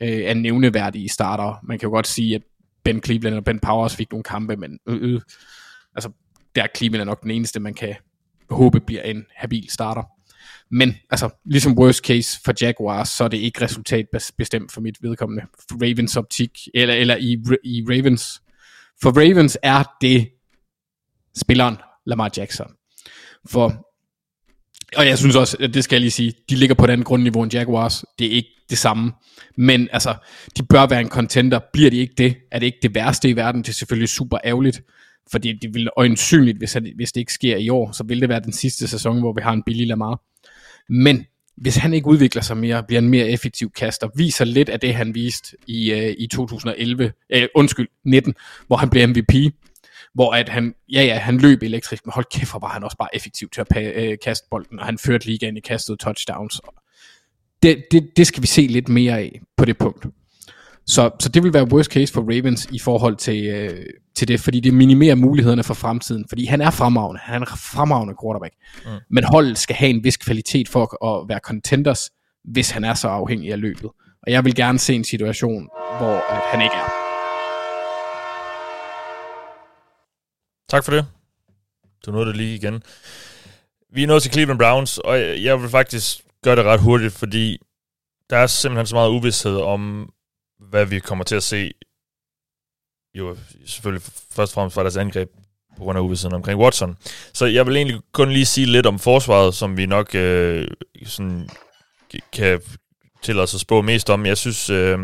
øh, 0.00 0.08
er 0.08 0.34
nævneværdige 0.34 1.08
starter. 1.08 1.60
Man 1.62 1.78
kan 1.78 1.86
jo 1.86 1.90
godt 1.90 2.06
sige, 2.06 2.34
at 2.34 2.42
Ben 2.84 3.02
Cleveland 3.02 3.34
og 3.34 3.44
Ben 3.44 3.60
Powers 3.60 3.96
fik 3.96 4.10
nogle 4.10 4.24
kampe, 4.24 4.56
men 4.56 4.78
øh, 4.86 5.14
øh, 5.14 5.20
altså, 5.94 6.10
der 6.54 6.62
er 6.62 6.66
Cleveland 6.76 7.06
nok 7.06 7.22
den 7.22 7.30
eneste, 7.30 7.60
man 7.60 7.74
kan 7.74 7.94
håbe 8.50 8.80
bliver 8.80 9.02
en 9.02 9.24
habil 9.36 9.70
starter. 9.70 10.02
Men 10.70 10.94
altså, 11.10 11.30
ligesom 11.44 11.78
worst 11.78 12.04
case 12.04 12.40
for 12.44 12.52
Jaguars, 12.60 13.08
så 13.08 13.24
er 13.24 13.28
det 13.28 13.38
ikke 13.38 13.64
resultat 13.64 14.06
bestemt 14.38 14.72
for 14.72 14.80
mit 14.80 15.02
vedkommende. 15.02 15.42
For 15.68 15.76
Ravens 15.82 16.16
optik, 16.16 16.50
eller, 16.74 16.94
eller 16.94 17.16
i, 17.16 17.32
i 17.64 17.84
Ravens. 17.88 18.42
For 19.02 19.10
Ravens 19.10 19.58
er 19.62 19.82
det 20.00 20.30
spilleren 21.36 21.76
Lamar 22.06 22.30
Jackson. 22.36 22.72
For, 23.50 23.86
og 24.96 25.06
jeg 25.06 25.18
synes 25.18 25.36
også, 25.36 25.56
at 25.60 25.74
det 25.74 25.84
skal 25.84 25.96
jeg 25.96 26.00
lige 26.00 26.10
sige, 26.10 26.32
de 26.50 26.54
ligger 26.54 26.74
på 26.74 26.84
et 26.84 26.90
andet 26.90 27.06
grundniveau 27.06 27.42
end 27.42 27.52
Jaguars. 27.52 28.04
Det 28.18 28.26
er 28.26 28.30
ikke 28.30 28.48
det 28.70 28.78
samme. 28.78 29.12
Men 29.56 29.88
altså, 29.92 30.14
de 30.56 30.62
bør 30.62 30.86
være 30.86 31.00
en 31.00 31.08
contender. 31.08 31.60
Bliver 31.72 31.90
de 31.90 31.96
ikke 31.96 32.14
det, 32.18 32.36
er 32.52 32.58
det 32.58 32.66
ikke 32.66 32.78
det 32.82 32.94
værste 32.94 33.28
i 33.28 33.36
verden. 33.36 33.62
Det 33.62 33.68
er 33.68 33.72
selvfølgelig 33.72 34.08
super 34.08 34.38
ærgerligt. 34.44 34.82
Fordi 35.30 35.52
det 35.62 35.74
vil 35.74 35.88
øjensynligt, 35.96 36.58
hvis, 36.58 36.76
hvis 36.96 37.12
det 37.12 37.20
ikke 37.20 37.32
sker 37.32 37.56
i 37.56 37.68
år, 37.68 37.92
så 37.92 38.04
vil 38.04 38.20
det 38.20 38.28
være 38.28 38.40
den 38.40 38.52
sidste 38.52 38.88
sæson, 38.88 39.20
hvor 39.20 39.32
vi 39.32 39.40
har 39.42 39.52
en 39.52 39.62
billig 39.62 39.86
Lamar. 39.86 40.20
Men 40.88 41.26
hvis 41.56 41.76
han 41.76 41.94
ikke 41.94 42.06
udvikler 42.06 42.42
sig 42.42 42.56
mere, 42.56 42.82
bliver 42.82 43.00
en 43.00 43.08
mere 43.08 43.28
effektiv 43.28 43.70
kaster, 43.70 44.08
viser 44.16 44.44
lidt 44.44 44.68
af 44.68 44.80
det, 44.80 44.94
han 44.94 45.14
viste 45.14 45.56
i, 45.66 45.92
øh, 45.92 46.14
i 46.18 46.26
2011, 46.26 47.12
øh, 47.30 47.48
undskyld, 47.54 47.88
19, 48.04 48.34
hvor 48.66 48.76
han 48.76 48.90
blev 48.90 49.08
MVP, 49.08 49.34
hvor 50.14 50.32
at 50.32 50.48
han, 50.48 50.74
ja 50.92 51.02
ja, 51.02 51.18
han 51.18 51.38
løb 51.38 51.62
elektrisk, 51.62 52.06
men 52.06 52.12
hold 52.12 52.24
kæft, 52.30 52.50
hvor 52.50 52.60
var 52.60 52.68
han 52.68 52.84
også 52.84 52.96
bare 52.96 53.08
effektiv 53.16 53.48
til 53.54 53.64
at 53.70 54.08
uh, 54.08 54.14
kaste 54.24 54.46
bolden, 54.50 54.78
og 54.78 54.86
han 54.86 54.98
førte 54.98 55.26
ligaen 55.26 55.56
i 55.56 55.60
kastet 55.60 55.98
touchdowns. 55.98 56.60
Det, 57.62 57.84
det, 57.90 58.08
det 58.16 58.26
skal 58.26 58.42
vi 58.42 58.46
se 58.46 58.66
lidt 58.66 58.88
mere 58.88 59.18
af 59.18 59.40
på 59.56 59.64
det 59.64 59.78
punkt. 59.78 60.06
Så, 60.86 61.10
så 61.20 61.28
det 61.28 61.42
vil 61.42 61.54
være 61.54 61.72
worst 61.72 61.92
case 61.92 62.12
for 62.12 62.20
Ravens 62.20 62.68
i 62.72 62.78
forhold 62.78 63.16
til, 63.16 63.46
øh, 63.46 63.86
til 64.14 64.28
det, 64.28 64.40
fordi 64.40 64.60
det 64.60 64.74
minimerer 64.74 65.14
mulighederne 65.14 65.62
for 65.62 65.74
fremtiden, 65.74 66.24
fordi 66.28 66.44
han 66.44 66.60
er 66.60 66.70
fremragende, 66.70 67.20
han 67.24 67.42
er 67.42 67.46
fremragende 67.46 68.14
quarterback, 68.22 68.54
mm. 68.84 68.90
men 69.10 69.24
holdet 69.24 69.58
skal 69.58 69.76
have 69.76 69.90
en 69.90 70.04
vis 70.04 70.16
kvalitet 70.16 70.68
for 70.68 71.04
at 71.06 71.28
være 71.28 71.38
contenders, 71.38 72.10
hvis 72.44 72.70
han 72.70 72.84
er 72.84 72.94
så 72.94 73.08
afhængig 73.08 73.52
af 73.52 73.60
løbet. 73.60 73.90
Og 74.22 74.32
jeg 74.32 74.44
vil 74.44 74.54
gerne 74.54 74.78
se 74.78 74.94
en 74.94 75.04
situation, 75.04 75.68
hvor 75.98 76.32
at 76.32 76.42
han 76.50 76.62
ikke 76.62 76.74
er. 76.74 77.03
Tak 80.74 80.84
for 80.84 80.92
det. 80.92 81.06
Du 82.06 82.10
nåede 82.10 82.26
det 82.26 82.36
lige 82.36 82.54
igen. 82.54 82.82
Vi 83.92 84.02
er 84.02 84.06
nået 84.06 84.22
til 84.22 84.32
Cleveland 84.32 84.58
Browns, 84.58 84.98
og 84.98 85.18
jeg 85.18 85.62
vil 85.62 85.68
faktisk 85.68 86.20
gøre 86.42 86.56
det 86.56 86.64
ret 86.64 86.80
hurtigt, 86.80 87.12
fordi 87.12 87.58
der 88.30 88.36
er 88.36 88.46
simpelthen 88.46 88.86
så 88.86 88.94
meget 88.94 89.10
uvidshed 89.10 89.56
om, 89.56 90.12
hvad 90.58 90.86
vi 90.86 90.98
kommer 90.98 91.24
til 91.24 91.36
at 91.36 91.42
se, 91.42 91.70
jo 93.14 93.36
selvfølgelig 93.66 94.02
først 94.30 94.52
og 94.52 94.54
fremmest 94.54 94.76
var 94.76 94.82
deres 94.82 94.96
angreb 94.96 95.30
på 95.76 95.84
grund 95.84 95.98
af 95.98 96.02
uvidsheden 96.02 96.34
omkring 96.34 96.60
Watson. 96.60 96.96
Så 97.32 97.46
jeg 97.46 97.66
vil 97.66 97.76
egentlig 97.76 98.00
kun 98.12 98.30
lige 98.30 98.46
sige 98.46 98.66
lidt 98.66 98.86
om 98.86 98.98
forsvaret, 98.98 99.54
som 99.54 99.76
vi 99.76 99.86
nok 99.86 100.14
øh, 100.14 100.68
sådan, 101.06 101.48
kan 102.32 102.60
tillade 103.22 103.42
os 103.42 103.54
at 103.54 103.60
spå 103.60 103.82
mest 103.82 104.10
om. 104.10 104.26
Jeg 104.26 104.36
synes, 104.36 104.70
øh, 104.70 104.98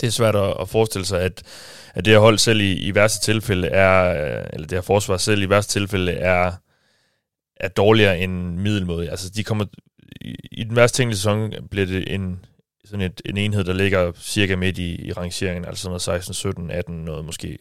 det 0.00 0.06
er 0.06 0.10
svært 0.10 0.36
at, 0.36 0.68
forestille 0.68 1.06
sig, 1.06 1.20
at, 1.20 1.42
at 1.94 2.04
det 2.04 2.12
her 2.12 2.20
hold 2.20 2.38
selv 2.38 2.60
i, 2.60 2.72
i 2.72 2.94
værste 2.94 3.32
tilfælde 3.32 3.68
er, 3.68 4.04
øh, 4.10 4.46
eller 4.52 4.66
det 4.66 4.76
her 4.76 4.82
forsvar 4.82 5.16
selv 5.16 5.42
i 5.42 5.50
værste 5.50 5.72
tilfælde 5.72 6.12
er, 6.12 6.52
er 7.56 7.68
dårligere 7.68 8.18
end 8.18 8.58
middelmåde. 8.58 9.10
Altså, 9.10 9.30
de 9.30 9.44
kommer, 9.44 9.64
i, 10.20 10.36
i 10.52 10.64
den 10.64 10.76
værste 10.76 10.96
tænkelige 10.96 11.18
sæson 11.18 11.52
bliver 11.70 11.86
det 11.86 12.14
en, 12.14 12.44
sådan 12.84 13.00
et, 13.00 13.22
en 13.24 13.36
enhed, 13.36 13.64
der 13.64 13.72
ligger 13.72 14.12
cirka 14.16 14.56
midt 14.56 14.78
i, 14.78 15.06
i 15.06 15.12
rangeringen, 15.12 15.64
altså 15.64 15.88
noget 15.88 16.02
16, 16.02 16.34
17, 16.34 16.70
18, 16.70 17.04
noget 17.04 17.24
måske 17.24 17.58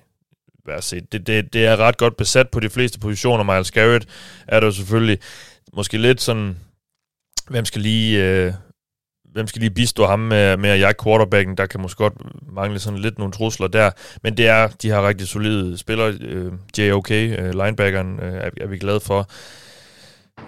være 0.65 0.81
set. 0.81 1.11
Det, 1.11 1.27
det, 1.27 1.53
det 1.53 1.65
er 1.65 1.77
ret 1.77 1.97
godt 1.97 2.17
besat 2.17 2.49
på 2.49 2.59
de 2.59 2.69
fleste 2.69 2.99
positioner. 2.99 3.43
Miles 3.43 3.71
Garrett 3.71 4.07
er 4.47 4.59
der 4.59 4.67
jo 4.67 4.71
selvfølgelig 4.71 5.19
måske 5.73 5.97
lidt 5.97 6.21
sådan, 6.21 6.57
hvem 7.49 7.65
skal 7.65 7.81
lige, 7.81 8.23
øh, 8.23 8.53
hvem 9.37 9.47
skal 9.47 9.59
lige 9.59 9.71
bistå 9.71 10.05
ham 10.05 10.19
med, 10.19 10.57
med 10.57 10.69
at 10.69 10.79
jagte 10.79 11.03
quarterbacken? 11.03 11.57
Der 11.57 11.65
kan 11.65 11.81
måske 11.81 11.97
godt 11.97 12.13
mangle 12.55 12.79
sådan 12.79 12.99
lidt 12.99 13.17
nogle 13.17 13.33
trusler 13.33 13.67
der. 13.67 13.91
Men 14.23 14.37
det 14.37 14.47
er, 14.47 14.67
de 14.67 14.89
har 14.89 15.07
rigtig 15.07 15.27
solide 15.27 15.77
spillere. 15.77 16.13
Øh, 16.21 16.51
JOK, 16.77 17.11
øh, 17.11 17.49
linebackeren, 17.53 18.19
øh, 18.19 18.33
er, 18.33 18.49
er 18.61 18.67
vi 18.67 18.77
glade 18.77 18.99
for. 18.99 19.29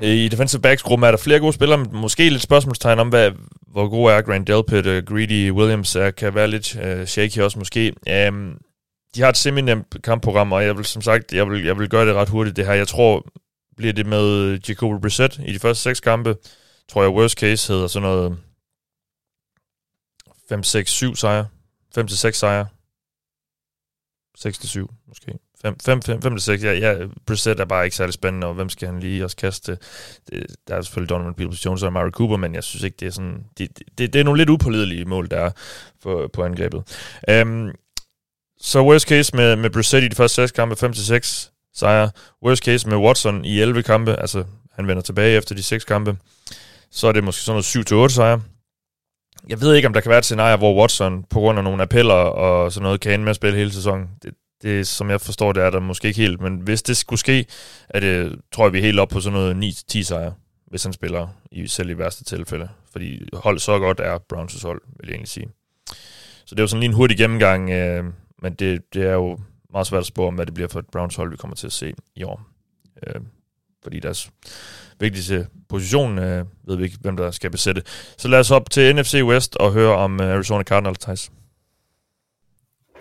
Øh, 0.03 0.09
I 0.09 0.27
defensive 0.27 0.61
backs 0.61 0.83
gruppen 0.83 1.07
er 1.07 1.11
der 1.11 1.17
flere 1.17 1.39
gode 1.39 1.53
spillere, 1.53 1.77
men 1.77 1.87
måske 1.91 2.29
lidt 2.29 2.41
spørgsmålstegn 2.41 2.99
om, 2.99 3.09
hvad, 3.09 3.31
hvor 3.71 3.87
god 3.87 4.11
er 4.11 4.21
Grand 4.21 4.45
Delpit 4.45 4.87
og 4.87 5.05
Greedy 5.05 5.51
Williams 5.51 5.95
er, 5.95 6.11
kan 6.11 6.35
være 6.35 6.47
lidt 6.47 6.75
uh, 6.75 7.05
shaky 7.05 7.39
også 7.39 7.59
måske. 7.59 7.93
Um, 8.29 8.57
de 9.15 9.21
har 9.21 9.29
et 9.29 9.37
semi-nemt 9.37 9.95
kampprogram, 10.03 10.51
og 10.51 10.65
jeg 10.65 10.77
vil 10.77 10.85
som 10.85 11.01
sagt, 11.01 11.33
jeg 11.33 11.49
vil, 11.49 11.65
jeg 11.65 11.79
vil 11.79 11.89
gøre 11.89 12.07
det 12.07 12.15
ret 12.15 12.29
hurtigt 12.29 12.55
det 12.55 12.65
her. 12.65 12.73
Jeg 12.73 12.87
tror, 12.87 13.25
bliver 13.77 13.93
det 13.93 14.05
med 14.05 14.57
Jacob 14.69 15.01
Brissett 15.01 15.39
i 15.45 15.53
de 15.53 15.59
første 15.59 15.83
seks 15.83 15.99
kampe, 15.99 16.35
tror 16.91 17.01
jeg 17.01 17.11
worst 17.11 17.39
case 17.39 17.73
hedder 17.73 17.87
sådan 17.87 18.09
noget 18.09 18.37
5-6-7 20.51 21.15
sejre, 21.15 21.47
5-6 21.97 22.31
sejre, 22.31 22.67
6-7 24.39 24.85
måske. 25.07 25.33
5-6, 25.65 26.65
ja, 26.65 26.73
ja, 26.73 26.95
Brissett 27.25 27.59
er 27.59 27.65
bare 27.65 27.85
ikke 27.85 27.95
særlig 27.95 28.13
spændende, 28.13 28.47
og 28.47 28.53
hvem 28.53 28.69
skal 28.69 28.87
han 28.87 28.99
lige 28.99 29.23
også 29.23 29.37
kaste? 29.37 29.77
Det, 30.29 30.45
der 30.67 30.75
er 30.75 30.81
selvfølgelig 30.81 31.09
Donovan 31.09 31.33
Peoples-Jones 31.41 31.85
og 31.85 31.93
Mary 31.93 32.09
Cooper, 32.09 32.37
men 32.37 32.55
jeg 32.55 32.63
synes 32.63 32.83
ikke, 32.83 32.97
det 32.99 33.07
er 33.07 33.11
sådan... 33.11 33.43
Det, 33.57 33.79
det, 33.97 34.13
det 34.13 34.19
er 34.19 34.23
nogle 34.23 34.37
lidt 34.37 34.49
upålidelige 34.49 35.05
mål, 35.05 35.29
der 35.29 35.37
er 35.37 35.51
på, 36.03 36.29
på 36.33 36.43
angrebet. 36.43 36.83
Um, 37.41 37.71
så 38.61 38.81
worst 38.81 39.07
case 39.07 39.35
med, 39.35 39.55
med 39.55 39.69
Brissett 39.69 40.03
i 40.03 40.07
de 40.07 40.15
første 40.15 40.35
6 40.35 40.51
kampe, 40.51 40.85
5-6 40.85 41.49
sejre. 41.73 42.11
Worst 42.43 42.63
case 42.63 42.89
med 42.89 42.97
Watson 42.97 43.45
i 43.45 43.61
11 43.61 43.83
kampe, 43.83 44.15
altså 44.15 44.43
han 44.71 44.87
vender 44.87 45.01
tilbage 45.01 45.37
efter 45.37 45.55
de 45.55 45.63
6 45.63 45.85
kampe. 45.85 46.17
Så 46.91 47.07
er 47.07 47.11
det 47.11 47.23
måske 47.23 47.41
sådan 47.41 47.63
noget 47.91 48.09
7-8 48.09 48.13
sejre. 48.13 48.41
Jeg 49.47 49.61
ved 49.61 49.75
ikke, 49.75 49.87
om 49.87 49.93
der 49.93 50.01
kan 50.01 50.09
være 50.09 50.19
et 50.19 50.25
scenarie, 50.25 50.57
hvor 50.57 50.81
Watson 50.81 51.23
på 51.23 51.39
grund 51.39 51.57
af 51.57 51.63
nogle 51.63 51.83
appeller 51.83 52.13
og 52.13 52.71
sådan 52.71 52.83
noget 52.83 53.01
kan 53.01 53.13
ende 53.13 53.23
med 53.23 53.29
at 53.29 53.35
spille 53.35 53.57
hele 53.57 53.73
sæsonen. 53.73 54.09
Det, 54.23 54.33
det, 54.61 54.87
som 54.87 55.09
jeg 55.09 55.21
forstår, 55.21 55.51
det 55.51 55.63
er 55.63 55.69
der 55.69 55.79
måske 55.79 56.07
ikke 56.07 56.21
helt, 56.21 56.41
men 56.41 56.57
hvis 56.57 56.83
det 56.83 56.97
skulle 56.97 57.19
ske, 57.19 57.45
er 57.89 57.99
det, 57.99 58.39
tror 58.51 58.65
jeg, 58.65 58.73
vi 58.73 58.77
er 58.77 58.83
helt 58.83 58.99
op 58.99 59.09
på 59.09 59.19
sådan 59.19 59.39
noget 59.39 59.73
9-10 59.91 60.03
sejre, 60.03 60.33
hvis 60.67 60.83
han 60.83 60.93
spiller, 60.93 61.27
i, 61.51 61.67
selv 61.67 61.89
i 61.89 61.97
værste 61.97 62.23
tilfælde. 62.23 62.69
Fordi 62.91 63.29
hold 63.33 63.59
så 63.59 63.79
godt 63.79 63.99
er 63.99 64.19
Browns' 64.33 64.67
hold, 64.67 64.81
vil 64.85 65.07
jeg 65.07 65.13
egentlig 65.13 65.29
sige. 65.29 65.47
Så 66.45 66.55
det 66.55 66.59
er 66.59 66.63
jo 66.63 66.67
sådan 66.67 66.79
lige 66.79 66.89
en 66.89 66.95
hurtig 66.95 67.17
gennemgang, 67.17 67.69
øh, 67.69 68.03
men 68.41 68.53
det, 68.53 68.93
det 68.93 69.03
er 69.03 69.13
jo 69.13 69.39
meget 69.71 69.87
svært 69.87 69.99
at 69.99 70.05
spå 70.05 70.27
om, 70.27 70.35
hvad 70.35 70.45
det 70.45 70.53
bliver 70.53 70.67
for 70.67 70.79
et 70.79 70.87
Browns 70.91 71.15
hold, 71.15 71.31
vi 71.31 71.37
kommer 71.37 71.55
til 71.55 71.67
at 71.67 71.73
se 71.73 71.93
i 72.15 72.23
år. 72.23 72.41
Øh, 73.07 73.21
fordi 73.83 73.99
deres 73.99 74.31
vigtigste 74.99 75.47
position 75.69 76.19
øh, 76.19 76.45
ved 76.67 76.75
vi 76.75 76.83
ikke, 76.83 76.97
hvem 77.01 77.17
der 77.17 77.31
skal 77.31 77.51
besætte. 77.51 77.83
Så 78.17 78.27
lad 78.27 78.39
os 78.39 78.51
op 78.51 78.69
til 78.69 78.95
NFC 78.95 79.21
West 79.23 79.55
og 79.55 79.73
høre 79.73 79.95
om 79.95 80.21
øh, 80.21 80.33
Arizona 80.33 80.63
Cardinals, 80.63 80.99
Thijs. 80.99 81.31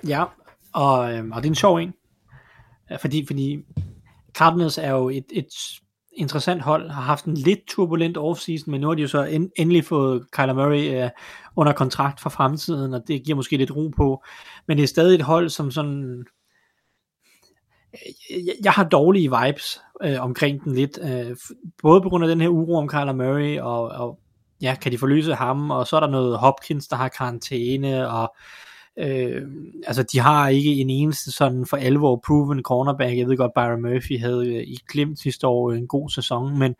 Ja, 0.07 0.25
og, 0.73 1.13
øh, 1.13 1.25
og 1.33 1.43
det 1.43 1.49
er 1.49 1.51
en 1.51 1.55
sjov 1.55 1.77
en. 1.77 1.95
Fordi, 3.01 3.27
fordi 3.27 3.59
Cardinals 4.35 4.79
er 4.79 4.91
jo 4.91 5.09
et, 5.09 5.25
et 5.33 5.47
interessant 6.17 6.63
hold, 6.63 6.91
har 6.91 7.03
haft 7.03 7.25
en 7.25 7.35
lidt 7.35 7.67
turbulent 7.69 8.17
offseason, 8.17 8.71
men 8.71 8.81
nu 8.81 8.89
har 8.89 8.95
de 8.95 9.03
jo 9.03 9.09
så 9.09 9.25
end, 9.25 9.51
endelig 9.57 9.85
fået 9.85 10.31
Kyler 10.31 10.53
Murray 10.53 11.05
øh, 11.05 11.11
under 11.57 11.73
kontrakt 11.73 12.21
for 12.21 12.31
fremtiden, 12.31 12.95
og 12.95 13.03
det 13.09 13.25
giver 13.25 13.37
måske 13.37 13.57
lidt 13.57 13.77
ro 13.77 13.89
på. 13.97 14.25
Men 14.69 14.77
det 14.77 14.83
er 14.83 14.89
stadig 14.89 15.15
et 15.15 15.23
hold, 15.23 15.49
som 15.49 15.71
sådan... 15.71 16.25
Øh, 17.95 18.47
jeg, 18.47 18.55
jeg 18.65 18.73
har 18.73 18.85
dårlige 18.85 19.31
vibes 19.31 19.81
øh, 20.05 20.21
omkring 20.21 20.65
den 20.65 20.75
lidt, 20.75 20.99
øh, 21.03 21.37
både 21.83 22.03
på 22.03 22.09
grund 22.09 22.25
af 22.25 22.29
den 22.29 22.41
her 22.41 22.49
uro 22.49 22.77
om 22.77 22.89
Kyler 22.89 23.13
Murray, 23.13 23.61
og, 23.61 23.83
og 23.89 24.19
ja, 24.63 24.77
kan 24.83 24.93
de 24.93 24.99
forløse 24.99 25.35
ham, 25.35 25.71
og 25.71 25.87
så 25.87 25.97
er 25.97 26.01
der 26.01 26.11
noget 26.11 26.39
Hopkins, 26.39 26.89
der 26.89 26.97
har 26.97 27.09
karantæne, 27.09 28.09
og 28.09 28.35
Øh, 29.01 29.43
altså, 29.87 30.03
de 30.03 30.19
har 30.19 30.49
ikke 30.49 30.75
en 30.75 30.91
eneste 30.91 31.33
sådan 31.33 31.67
for 31.67 31.77
alvor 31.77 32.23
proven 32.27 32.63
cornerback. 32.63 33.19
Jeg 33.19 33.29
ved 33.29 33.37
godt, 33.37 33.55
Byron 33.55 33.83
Murphy 33.83 34.21
havde 34.21 34.55
øh, 34.55 34.63
i 34.63 34.79
Glimt 34.89 35.19
sidste 35.19 35.47
år 35.47 35.71
øh, 35.71 35.79
en 35.79 35.87
god 35.87 36.11
sæson, 36.11 36.59
men 36.59 36.75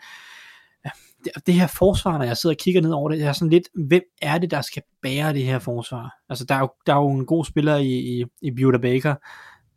ja, 0.85 0.91
det, 1.25 1.47
det 1.47 1.55
her 1.55 1.67
forsvar, 1.67 2.19
når 2.19 2.25
jeg 2.25 2.37
sidder 2.37 2.55
og 2.55 2.59
kigger 2.59 2.81
ned 2.81 2.91
over 2.91 3.09
det, 3.09 3.19
jeg 3.19 3.29
er 3.29 3.33
sådan 3.33 3.51
lidt, 3.51 3.69
hvem 3.89 4.03
er 4.23 4.39
det, 4.39 4.51
der 4.51 4.61
skal 4.61 4.83
bære 5.03 5.33
det 5.33 5.45
her 5.45 5.59
forsvar? 5.59 6.11
Altså, 6.29 6.45
der 6.45 6.55
er 6.55 6.61
jo, 6.61 6.69
der 6.87 6.95
er 6.95 7.01
jo 7.01 7.11
en 7.11 7.27
god 7.27 7.45
spiller 7.45 7.77
i, 7.77 8.21
i, 8.21 8.25
i 8.43 8.51
Buda 8.51 8.79
Baker, 8.79 9.15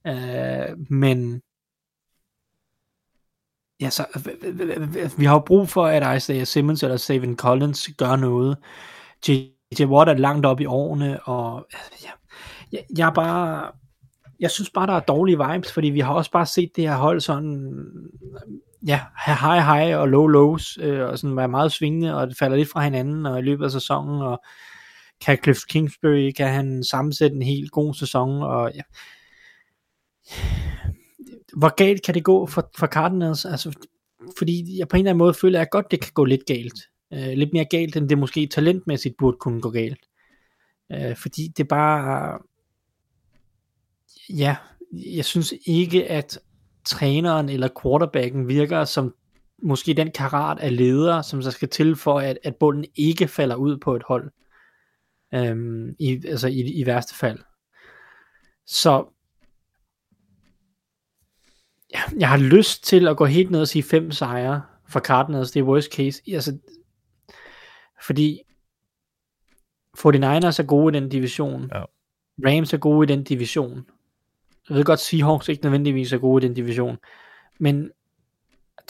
øh, 0.07 0.77
men 0.89 1.41
ja, 3.81 3.89
så, 3.89 4.05
øh, 4.15 4.51
øh, 4.59 4.69
øh, 4.97 5.09
vi 5.17 5.25
har 5.25 5.33
jo 5.33 5.39
brug 5.39 5.69
for, 5.69 5.85
at 5.85 6.17
Isaiah 6.17 6.47
Simmons 6.47 6.83
eller 6.83 6.97
Savin 6.97 7.37
Collins 7.37 7.89
gør 7.97 8.15
noget. 8.15 8.57
J.J. 9.27 9.85
Watt 9.85 10.09
er 10.09 10.13
langt 10.13 10.45
op 10.45 10.61
i 10.61 10.65
årene, 10.65 11.23
og 11.23 11.67
ja, 12.03 12.09
jeg, 12.71 12.83
jeg 12.97 13.07
er 13.07 13.13
bare, 13.13 13.71
jeg 14.39 14.51
synes 14.51 14.69
bare, 14.69 14.87
der 14.87 14.93
er 14.93 14.99
dårlige 14.99 15.37
vibes, 15.37 15.73
fordi 15.73 15.89
vi 15.89 15.99
har 15.99 16.13
også 16.13 16.31
bare 16.31 16.45
set 16.45 16.71
det 16.75 16.89
her 16.89 16.95
hold 16.95 17.21
sådan, 17.21 17.73
ja, 18.87 18.99
have 19.15 19.37
high 19.37 19.65
high 19.65 19.99
og 19.99 20.07
low 20.07 20.27
lows, 20.27 20.77
øh, 20.81 21.07
og 21.07 21.19
sådan 21.19 21.37
være 21.37 21.47
meget 21.47 21.71
svingende, 21.71 22.15
og 22.15 22.27
det 22.27 22.37
falder 22.37 22.57
lidt 22.57 22.71
fra 22.71 22.83
hinanden, 22.83 23.25
og 23.25 23.39
i 23.39 23.41
løbet 23.41 23.65
af 23.65 23.71
sæsonen, 23.71 24.21
og 24.21 24.41
kan 25.21 25.37
Cliff 25.43 25.59
Kingsbury, 25.69 26.31
kan 26.37 26.47
han 26.47 26.83
sammensætte 26.83 27.35
en 27.35 27.41
helt 27.41 27.71
god 27.71 27.93
sæson, 27.93 28.43
og 28.43 28.71
ja, 28.75 28.81
hvor 31.57 31.75
galt 31.75 32.03
kan 32.03 32.15
det 32.15 32.23
gå 32.23 32.45
for, 32.45 32.69
for 32.77 32.87
Cardinals? 32.87 33.45
Altså, 33.45 33.77
fordi 34.37 34.77
jeg 34.79 34.87
på 34.87 34.97
en 34.97 34.99
eller 34.99 35.11
anden 35.11 35.17
måde 35.17 35.33
føler, 35.33 35.59
at 35.59 35.59
jeg 35.59 35.69
godt, 35.71 35.91
det 35.91 36.01
kan 36.01 36.11
gå 36.13 36.25
lidt 36.25 36.45
galt. 36.45 36.79
Øh, 37.13 37.37
lidt 37.37 37.53
mere 37.53 37.65
galt, 37.65 37.95
end 37.95 38.09
det 38.09 38.17
måske 38.17 38.47
talentmæssigt 38.47 39.15
burde 39.17 39.37
kunne 39.37 39.61
gå 39.61 39.69
galt. 39.69 40.05
Øh, 40.91 41.15
fordi 41.15 41.47
det 41.57 41.67
bare... 41.67 42.39
Ja, 44.29 44.55
jeg 44.91 45.25
synes 45.25 45.53
ikke, 45.65 46.07
at 46.07 46.39
træneren 46.85 47.49
eller 47.49 47.69
quarterbacken 47.81 48.47
virker 48.47 48.85
som 48.85 49.15
måske 49.63 49.93
den 49.93 50.11
karat 50.11 50.59
af 50.59 50.77
ledere, 50.77 51.23
som 51.23 51.41
så 51.41 51.51
skal 51.51 51.69
til 51.69 51.95
for, 51.95 52.19
at, 52.19 52.37
at 52.43 52.55
bunden 52.55 52.85
ikke 52.95 53.27
falder 53.27 53.55
ud 53.55 53.77
på 53.77 53.95
et 53.95 54.03
hold. 54.07 54.31
Øhm, 55.33 55.95
i, 55.99 56.23
altså 56.27 56.47
i, 56.47 56.59
i 56.59 56.85
værste 56.85 57.15
fald. 57.15 57.39
Så 58.65 59.05
ja, 61.93 61.99
jeg 62.19 62.29
har 62.29 62.37
lyst 62.37 62.83
til 62.83 63.07
at 63.07 63.17
gå 63.17 63.25
helt 63.25 63.51
ned 63.51 63.61
og 63.61 63.67
sige 63.67 63.83
fem 63.83 64.11
sejre 64.11 64.61
for 64.89 64.99
Cardinals, 64.99 65.51
det 65.51 65.59
er 65.59 65.63
worst 65.63 65.93
case. 65.93 66.21
Altså, 66.33 66.57
fordi 68.05 68.41
49ers 69.97 70.59
er 70.59 70.65
gode 70.67 70.97
i 70.97 70.99
den 70.99 71.09
division. 71.09 71.71
Ja. 71.73 71.83
Rams 72.45 72.73
er 72.73 72.77
gode 72.77 73.05
i 73.05 73.15
den 73.15 73.23
division. 73.23 73.85
Jeg 74.69 74.77
ved 74.77 74.83
godt, 74.83 74.99
Seahawks 74.99 75.49
ikke 75.49 75.63
nødvendigvis 75.63 76.13
er 76.13 76.17
gode 76.17 76.45
i 76.45 76.47
den 76.47 76.55
division. 76.55 76.97
Men 77.59 77.91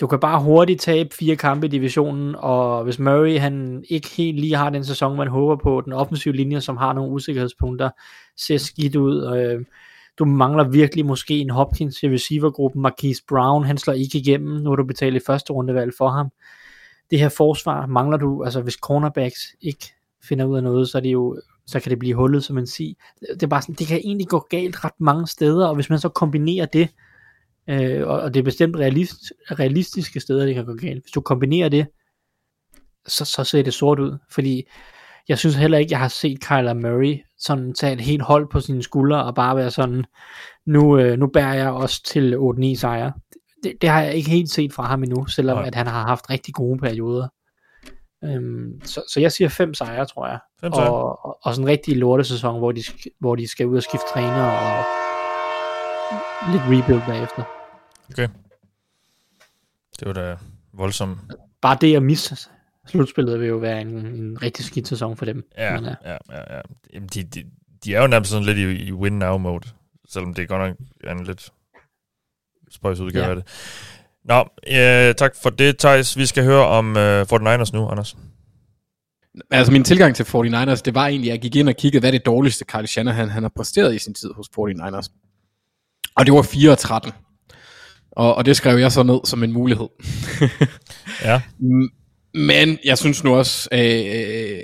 du 0.02 0.08
kan 0.08 0.20
bare 0.20 0.44
hurtigt 0.44 0.82
tabe 0.82 1.16
fire 1.16 1.36
kampe 1.36 1.68
i 1.68 1.70
divisionen, 1.70 2.36
og 2.38 2.84
hvis 2.84 3.00
Murray 3.00 3.40
han 3.40 3.86
ikke 3.90 4.10
helt 4.10 4.40
lige 4.40 4.56
har 4.56 4.70
den 4.70 4.86
sæson, 4.86 5.18
man 5.18 5.28
håber 5.28 5.64
på, 5.64 5.82
den 5.86 5.94
offensive 5.94 6.36
linje, 6.36 6.62
som 6.62 6.78
har 6.78 6.94
nogle 6.94 7.12
usikkerhedspunkter, 7.12 7.90
ser 8.38 8.58
skidt 8.58 8.96
ud, 8.96 9.38
øh, 9.38 9.66
du 10.22 10.26
mangler 10.26 10.70
virkelig 10.70 11.06
måske 11.06 11.40
en 11.40 11.50
Hopkins 11.50 12.04
i 12.04 12.10
receivergruppen, 12.10 12.82
Marquise 12.82 13.24
Brown, 13.28 13.64
han 13.64 13.78
slår 13.78 13.94
ikke 13.94 14.18
igennem, 14.18 14.62
nu 14.62 14.70
har 14.70 14.76
du 14.76 14.84
betalt 14.84 15.16
i 15.16 15.26
første 15.26 15.54
rundevalg 15.54 15.94
for 15.98 16.10
ham. 16.10 16.30
Det 17.12 17.20
her 17.20 17.30
forsvar 17.30 17.86
mangler 17.86 18.18
du, 18.18 18.44
altså 18.44 18.62
hvis 18.62 18.74
cornerbacks 18.74 19.40
ikke 19.62 19.94
finder 20.24 20.46
ud 20.46 20.58
af 20.58 20.64
noget, 20.64 20.90
så 20.90 20.98
er 20.98 21.02
det 21.02 21.10
jo 21.14 21.42
så 21.68 21.80
kan 21.80 21.90
det 21.90 22.00
blive 22.00 22.16
hullet, 22.16 22.44
som 22.44 22.56
man 22.56 22.68
siger. 22.68 22.94
Det 23.34 23.44
er 23.44 23.48
bare 23.48 23.62
sådan, 23.62 23.76
det 23.76 23.88
kan 23.88 23.98
egentlig 23.98 24.28
gå 24.28 24.48
galt 24.50 24.86
ret 24.86 25.00
mange 25.00 25.28
steder, 25.28 25.68
og 25.68 25.76
hvis 25.76 25.90
man 25.90 26.00
så 26.00 26.10
kombinerer 26.10 26.66
det, 26.66 26.90
øh, 27.70 28.08
og 28.08 28.34
det 28.34 28.40
er 28.40 28.44
bestemt 28.44 28.76
realist, 28.76 29.34
realistiske 29.52 30.20
steder, 30.20 30.46
det 30.46 30.56
kan 30.56 30.66
gå 30.66 30.74
galt. 30.74 31.04
Hvis 31.04 31.12
du 31.12 31.22
kombinerer 31.22 31.70
det, 31.70 31.88
så, 33.08 33.26
så 33.26 33.44
ser 33.44 33.64
det 33.64 33.74
sort 33.74 34.00
ud, 34.00 34.18
fordi 34.32 34.64
jeg 35.30 35.38
synes 35.38 35.56
heller 35.56 35.78
ikke, 35.78 35.92
jeg 35.92 36.00
har 36.00 36.08
set 36.08 36.42
Kyler 36.42 36.74
Murray 36.74 37.20
sådan 37.42 37.74
tage 37.74 37.94
et 37.94 38.02
helt 38.02 38.22
hold 38.22 38.50
på 38.50 38.60
sine 38.60 38.84
skuldre 38.84 39.24
og 39.24 39.36
bare 39.36 39.56
være 39.56 39.72
sådan, 39.72 40.06
nu, 40.66 40.98
øh, 40.98 41.20
nu 41.20 41.28
bærer 41.28 41.54
jeg 41.54 41.70
også 41.70 42.04
til 42.04 42.36
8-9 42.36 42.76
sejre. 42.76 43.14
Det, 43.64 43.74
det 43.82 43.90
har 43.90 44.02
jeg 44.02 44.16
ikke 44.16 44.30
helt 44.30 44.50
set 44.50 44.74
fra 44.74 44.84
ham 44.84 45.04
endnu, 45.04 45.26
selvom 45.26 45.58
Nej. 45.58 45.68
at 45.68 45.76
han 45.76 45.88
har 45.88 46.08
haft 46.08 46.30
rigtig 46.30 46.54
gode 46.54 46.80
perioder. 46.80 47.28
Øhm, 48.24 48.82
så, 48.84 49.04
så 49.08 49.20
jeg 49.20 49.32
siger 49.32 49.50
fem 49.50 49.74
sejre, 49.74 50.06
tror 50.06 50.28
jeg. 50.28 50.40
Fem 50.62 50.74
sejre. 50.74 50.90
Og, 50.90 51.26
og, 51.26 51.38
og 51.42 51.56
sådan 51.56 51.64
en 51.64 51.70
rigtig 51.70 51.98
lortesæson, 51.98 52.58
hvor 52.58 52.72
de, 52.72 52.84
hvor 53.20 53.36
de 53.36 53.48
skal 53.48 53.68
ud 53.68 53.78
og 53.78 53.84
skifte 53.84 54.06
træner 54.14 54.46
og 54.46 54.84
lidt 56.52 56.64
rebuild 56.64 57.02
bagefter. 57.08 57.44
Okay. 58.12 58.28
Det 60.00 60.08
var 60.08 60.14
da 60.14 60.38
voldsomt. 60.74 61.18
Bare 61.62 61.78
det 61.82 61.96
at 61.96 62.04
misse 62.04 62.50
slutspillet 62.92 63.40
vil 63.40 63.48
jo 63.48 63.58
være 63.58 63.82
en, 63.82 63.88
en 63.88 64.42
rigtig 64.42 64.66
skidt 64.66 64.88
sæson 64.88 65.18
for 65.18 65.26
dem. 65.26 65.44
Ja, 65.58 65.76
Men, 65.76 65.86
øh, 65.90 65.96
ja, 66.06 66.12
ja, 66.12 66.56
ja. 66.56 66.62
Jamen, 66.94 67.10
de, 67.14 67.24
de, 67.24 67.44
de 67.86 67.96
er 67.96 68.02
jo 68.02 68.08
nærmest 68.08 68.32
sådan 68.32 68.46
lidt 68.46 68.58
i, 68.58 68.88
i 68.88 68.92
win-now-mode, 68.92 69.68
selvom 70.10 70.34
det 70.34 70.48
godt 70.50 70.62
nok 70.62 70.78
er 71.04 71.12
en 71.12 71.24
lidt 71.24 71.50
spøjs 72.72 73.00
udgave 73.00 73.24
Ja. 73.26 73.30
af 73.30 73.36
det. 73.36 73.46
Nå, 74.26 74.40
øh, 74.68 75.16
tak 75.16 75.36
for 75.44 75.50
det, 75.50 75.78
Thijs. 75.78 76.18
Vi 76.18 76.26
skal 76.26 76.44
høre 76.44 76.66
om 76.68 76.98
øh, 76.98 77.22
49ers 77.22 77.70
nu, 77.74 77.88
Anders. 77.90 78.18
Altså 79.52 79.72
min 79.72 79.84
tilgang 79.84 80.16
til 80.16 80.24
49ers, 80.24 80.82
det 80.86 80.96
var 80.96 81.08
egentlig, 81.08 81.32
at 81.32 81.34
jeg 81.34 81.42
gik 81.42 81.56
ind 81.56 81.70
og 81.70 81.76
kiggede, 81.76 82.00
hvad 82.00 82.10
er 82.10 82.18
det 82.18 82.26
dårligste 82.26 82.66
Kyle 82.66 82.88
Shanahan 82.88 83.30
han 83.30 83.44
har 83.44 83.52
præsteret 83.56 83.96
i 83.96 84.00
sin 84.00 84.14
tid 84.14 84.30
hos 84.36 84.48
49ers. 84.60 85.08
Og 86.16 86.26
det 86.26 86.34
var 86.34 86.42
4 86.42 86.72
og 86.72 86.78
13. 86.78 87.12
Og, 88.12 88.36
og 88.36 88.46
det 88.46 88.56
skrev 88.58 88.78
jeg 88.78 88.92
så 88.92 89.04
ned 89.04 89.20
som 89.26 89.44
en 89.44 89.52
mulighed. 89.52 89.88
Ja. 91.24 91.42
Men 92.34 92.80
jeg 92.86 92.98
synes 92.98 93.24
nu 93.24 93.36
også, 93.36 93.70
øh, 93.72 94.62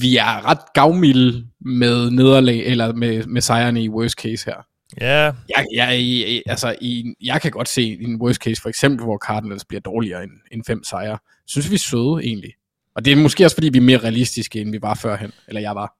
vi 0.00 0.16
er 0.16 0.46
ret 0.48 0.72
gavmilde 0.74 1.46
med 1.60 2.10
nederlag, 2.10 2.58
eller 2.66 2.92
med, 2.92 3.26
med 3.26 3.40
sejrene 3.40 3.82
i 3.82 3.88
worst 3.88 4.20
case 4.20 4.50
her. 4.50 4.66
Ja, 5.00 5.32
Jeg, 5.48 5.66
jeg, 5.74 5.98
jeg, 6.00 6.42
altså, 6.46 6.76
i, 6.80 7.14
jeg 7.20 7.40
kan 7.42 7.50
godt 7.50 7.68
se 7.68 7.98
en 8.00 8.22
worst 8.22 8.40
case, 8.40 8.62
for 8.62 8.68
eksempel, 8.68 9.04
hvor 9.04 9.18
Cardinals 9.26 9.64
bliver 9.64 9.80
dårligere 9.80 10.22
end, 10.22 10.30
end 10.52 10.64
fem 10.64 10.84
sejre. 10.84 11.18
Synes 11.46 11.70
vi 11.70 11.74
er 11.74 11.78
søde, 11.78 12.24
egentlig. 12.24 12.52
Og 12.94 13.04
det 13.04 13.12
er 13.12 13.16
måske 13.16 13.44
også, 13.44 13.56
fordi 13.56 13.68
vi 13.68 13.78
er 13.78 13.82
mere 13.82 13.98
realistiske, 13.98 14.60
end 14.60 14.70
vi 14.70 14.82
var 14.82 14.94
førhen. 14.94 15.32
Eller 15.48 15.60
jeg 15.60 15.74
var. 15.74 15.94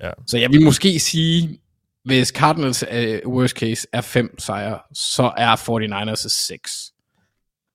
Ja. 0.00 0.10
Så 0.26 0.38
jeg 0.38 0.50
vil 0.50 0.62
måske 0.62 0.98
sige, 0.98 1.60
hvis 2.04 2.28
Cardinals 2.28 2.82
uh, 2.82 3.32
worst 3.32 3.56
case 3.56 3.86
er 3.92 4.00
fem 4.00 4.38
sejre, 4.38 4.78
så 4.94 5.32
er 5.36 5.56
49ers 5.56 6.28
6. 6.28 6.92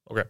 okay. 0.06 0.24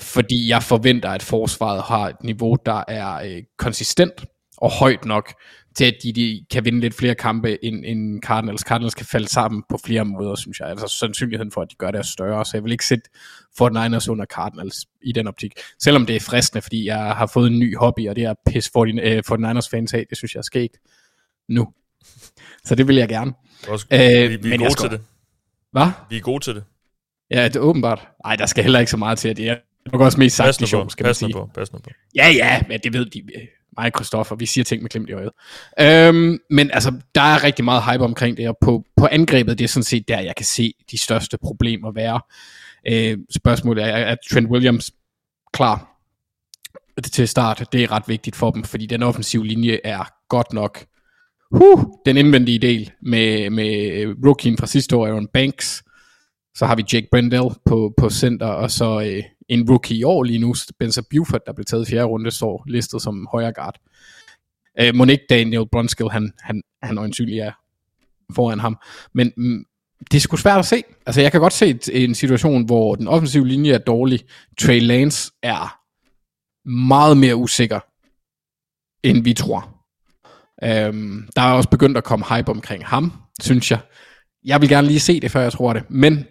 Fordi 0.00 0.48
jeg 0.48 0.62
forventer, 0.62 1.08
at 1.10 1.22
forsvaret 1.22 1.82
har 1.82 2.08
et 2.08 2.16
niveau, 2.24 2.56
der 2.66 2.84
er 2.88 3.14
øh, 3.14 3.42
konsistent 3.58 4.24
og 4.56 4.70
højt 4.70 5.04
nok, 5.04 5.34
til 5.76 5.84
at 5.84 5.94
de, 6.02 6.12
de 6.12 6.44
kan 6.50 6.64
vinde 6.64 6.80
lidt 6.80 6.94
flere 6.94 7.14
kampe 7.14 7.64
end, 7.64 7.84
end 7.86 8.22
Cardinals. 8.22 8.60
Cardinals 8.60 8.94
kan 8.94 9.06
falde 9.06 9.28
sammen 9.28 9.62
på 9.68 9.78
flere 9.84 10.04
måder, 10.04 10.34
synes 10.34 10.60
jeg. 10.60 10.68
Altså 10.68 10.88
sandsynligheden 11.00 11.52
for, 11.52 11.62
at 11.62 11.68
de 11.70 11.76
gør 11.76 11.90
det 11.90 11.98
er 11.98 12.02
større, 12.02 12.44
så 12.44 12.50
jeg 12.56 12.64
vil 12.64 12.72
ikke 12.72 12.86
sætte 12.86 13.04
Fort 13.58 13.72
Niners 13.72 14.08
under 14.08 14.24
Cardinals 14.24 14.86
i 15.02 15.12
den 15.12 15.26
optik. 15.28 15.52
Selvom 15.82 16.06
det 16.06 16.16
er 16.16 16.20
fristende, 16.20 16.62
fordi 16.62 16.86
jeg 16.86 16.98
har 17.14 17.26
fået 17.26 17.50
en 17.50 17.58
ny 17.58 17.76
hobby, 17.76 18.08
og 18.08 18.16
det 18.16 18.24
er 18.24 18.30
at 18.30 18.36
pisse 18.46 18.70
Fort, 18.72 18.88
øh, 19.02 19.22
Fort 19.26 19.40
Niners 19.40 19.68
fans 19.68 19.94
af. 19.94 20.04
Det 20.10 20.18
synes 20.18 20.34
jeg 20.34 20.38
er 20.38 20.42
skægt 20.42 20.76
nu. 21.48 21.68
Så 22.66 22.74
det 22.74 22.88
vil 22.88 22.96
jeg 22.96 23.08
gerne. 23.08 23.32
Også, 23.68 23.86
Øh, 23.92 24.00
vi, 24.00 24.04
vi 24.26 24.34
er 24.34 24.38
men 24.42 24.50
jeg 24.50 24.58
gode 24.58 24.70
skal- 24.72 24.90
til 24.90 24.98
det. 24.98 25.06
Hvad? 25.72 25.86
Vi 26.10 26.16
er 26.16 26.20
gode 26.20 26.44
til 26.44 26.54
det. 26.54 26.64
Ja, 27.32 27.44
det 27.44 27.56
er 27.56 27.60
åbenbart. 27.60 28.08
Nej, 28.24 28.36
der 28.36 28.46
skal 28.46 28.64
heller 28.64 28.78
ikke 28.78 28.90
så 28.90 28.96
meget 28.96 29.18
til, 29.18 29.28
at 29.28 29.36
det 29.36 29.48
er 29.48 29.56
nok 29.92 30.00
også 30.00 30.18
mest 30.18 30.36
sagt 30.36 30.60
i 30.60 30.76
på, 30.76 30.88
skal 30.88 31.06
man 31.06 31.14
sige. 31.14 31.32
på, 31.32 31.50
på. 31.54 31.80
Ja, 32.14 32.28
ja, 32.28 32.62
men 32.68 32.80
det 32.84 32.92
ved 32.92 33.06
de. 33.06 33.22
Mig 33.78 33.86
og 33.86 33.92
Christoffer, 33.96 34.36
vi 34.36 34.46
siger 34.46 34.64
ting 34.64 34.82
med 34.82 34.90
klemt 34.90 35.10
i 35.10 35.12
øjet. 35.12 35.30
Øhm, 35.80 36.38
men 36.50 36.70
altså, 36.70 36.92
der 37.14 37.20
er 37.20 37.44
rigtig 37.44 37.64
meget 37.64 37.82
hype 37.84 38.04
omkring 38.04 38.36
det, 38.36 38.48
og 38.48 38.56
på, 38.60 38.84
på 38.96 39.08
angrebet, 39.10 39.58
det 39.58 39.64
er 39.64 39.68
sådan 39.68 39.84
set 39.84 40.08
der, 40.08 40.20
jeg 40.20 40.36
kan 40.36 40.46
se 40.46 40.72
de 40.90 40.98
største 40.98 41.38
problemer 41.38 41.92
være. 41.92 42.20
Øh, 42.88 43.18
spørgsmålet 43.34 43.84
er, 43.84 43.88
er 43.88 44.16
Trent 44.30 44.50
Williams 44.50 44.90
klar 45.52 45.88
til 47.12 47.28
start? 47.28 47.68
Det 47.72 47.82
er 47.82 47.92
ret 47.92 48.08
vigtigt 48.08 48.36
for 48.36 48.50
dem, 48.50 48.64
fordi 48.64 48.86
den 48.86 49.02
offensive 49.02 49.46
linje 49.46 49.78
er 49.84 50.04
godt 50.28 50.52
nok 50.52 50.84
huh, 51.50 51.84
den 52.06 52.16
indvendige 52.16 52.58
del 52.58 52.90
med, 53.02 53.50
med 53.50 54.06
rookien 54.26 54.58
fra 54.58 54.66
sidste 54.66 54.96
år, 54.96 55.06
Aaron 55.06 55.28
Banks. 55.28 55.82
Så 56.54 56.66
har 56.66 56.76
vi 56.76 56.84
Jake 56.92 57.08
Brendel 57.10 57.44
på, 57.64 57.94
på 57.96 58.10
center, 58.10 58.46
og 58.46 58.70
så 58.70 59.00
øh, 59.00 59.22
en 59.48 59.70
rookie 59.70 59.96
i 59.96 60.04
år 60.04 60.22
lige 60.22 60.38
nu, 60.38 60.54
Spencer 60.54 61.02
Buford, 61.10 61.40
der 61.46 61.52
blev 61.52 61.64
taget 61.64 61.88
i 61.88 61.90
fjerde 61.90 62.04
runde, 62.04 62.30
står 62.30 62.64
listet 62.68 63.02
som 63.02 63.28
højre 63.32 63.52
guard. 63.52 63.78
Øh, 64.80 64.94
Monique 64.94 65.26
Daniel 65.30 65.68
Brunskill, 65.72 66.10
han, 66.10 66.32
han, 66.40 66.62
han 66.82 66.98
øjensynlig 66.98 67.38
er 67.38 67.52
foran 68.34 68.60
ham. 68.60 68.78
Men 69.14 69.32
mm, 69.36 69.64
det 70.10 70.16
er 70.16 70.20
sgu 70.20 70.36
svært 70.36 70.58
at 70.58 70.66
se. 70.66 70.82
Altså, 71.06 71.20
jeg 71.20 71.32
kan 71.32 71.40
godt 71.40 71.52
se 71.52 71.66
et, 71.66 72.04
en 72.04 72.14
situation, 72.14 72.64
hvor 72.64 72.94
den 72.94 73.08
offensive 73.08 73.48
linje 73.48 73.72
er 73.72 73.78
dårlig. 73.78 74.20
Trey 74.60 74.80
Lance 74.80 75.32
er 75.42 75.78
meget 76.68 77.16
mere 77.16 77.36
usikker, 77.36 77.80
end 79.02 79.24
vi 79.24 79.34
tror. 79.34 79.68
Øhm, 80.64 81.28
der 81.36 81.42
er 81.42 81.52
også 81.52 81.68
begyndt 81.68 81.96
at 81.96 82.04
komme 82.04 82.24
hype 82.36 82.50
omkring 82.50 82.86
ham, 82.86 83.12
synes 83.40 83.70
jeg. 83.70 83.78
Jeg 84.44 84.60
vil 84.60 84.68
gerne 84.68 84.86
lige 84.86 85.00
se 85.00 85.20
det, 85.20 85.30
før 85.30 85.40
jeg 85.40 85.52
tror 85.52 85.72
det. 85.72 85.90
Men 85.90 86.24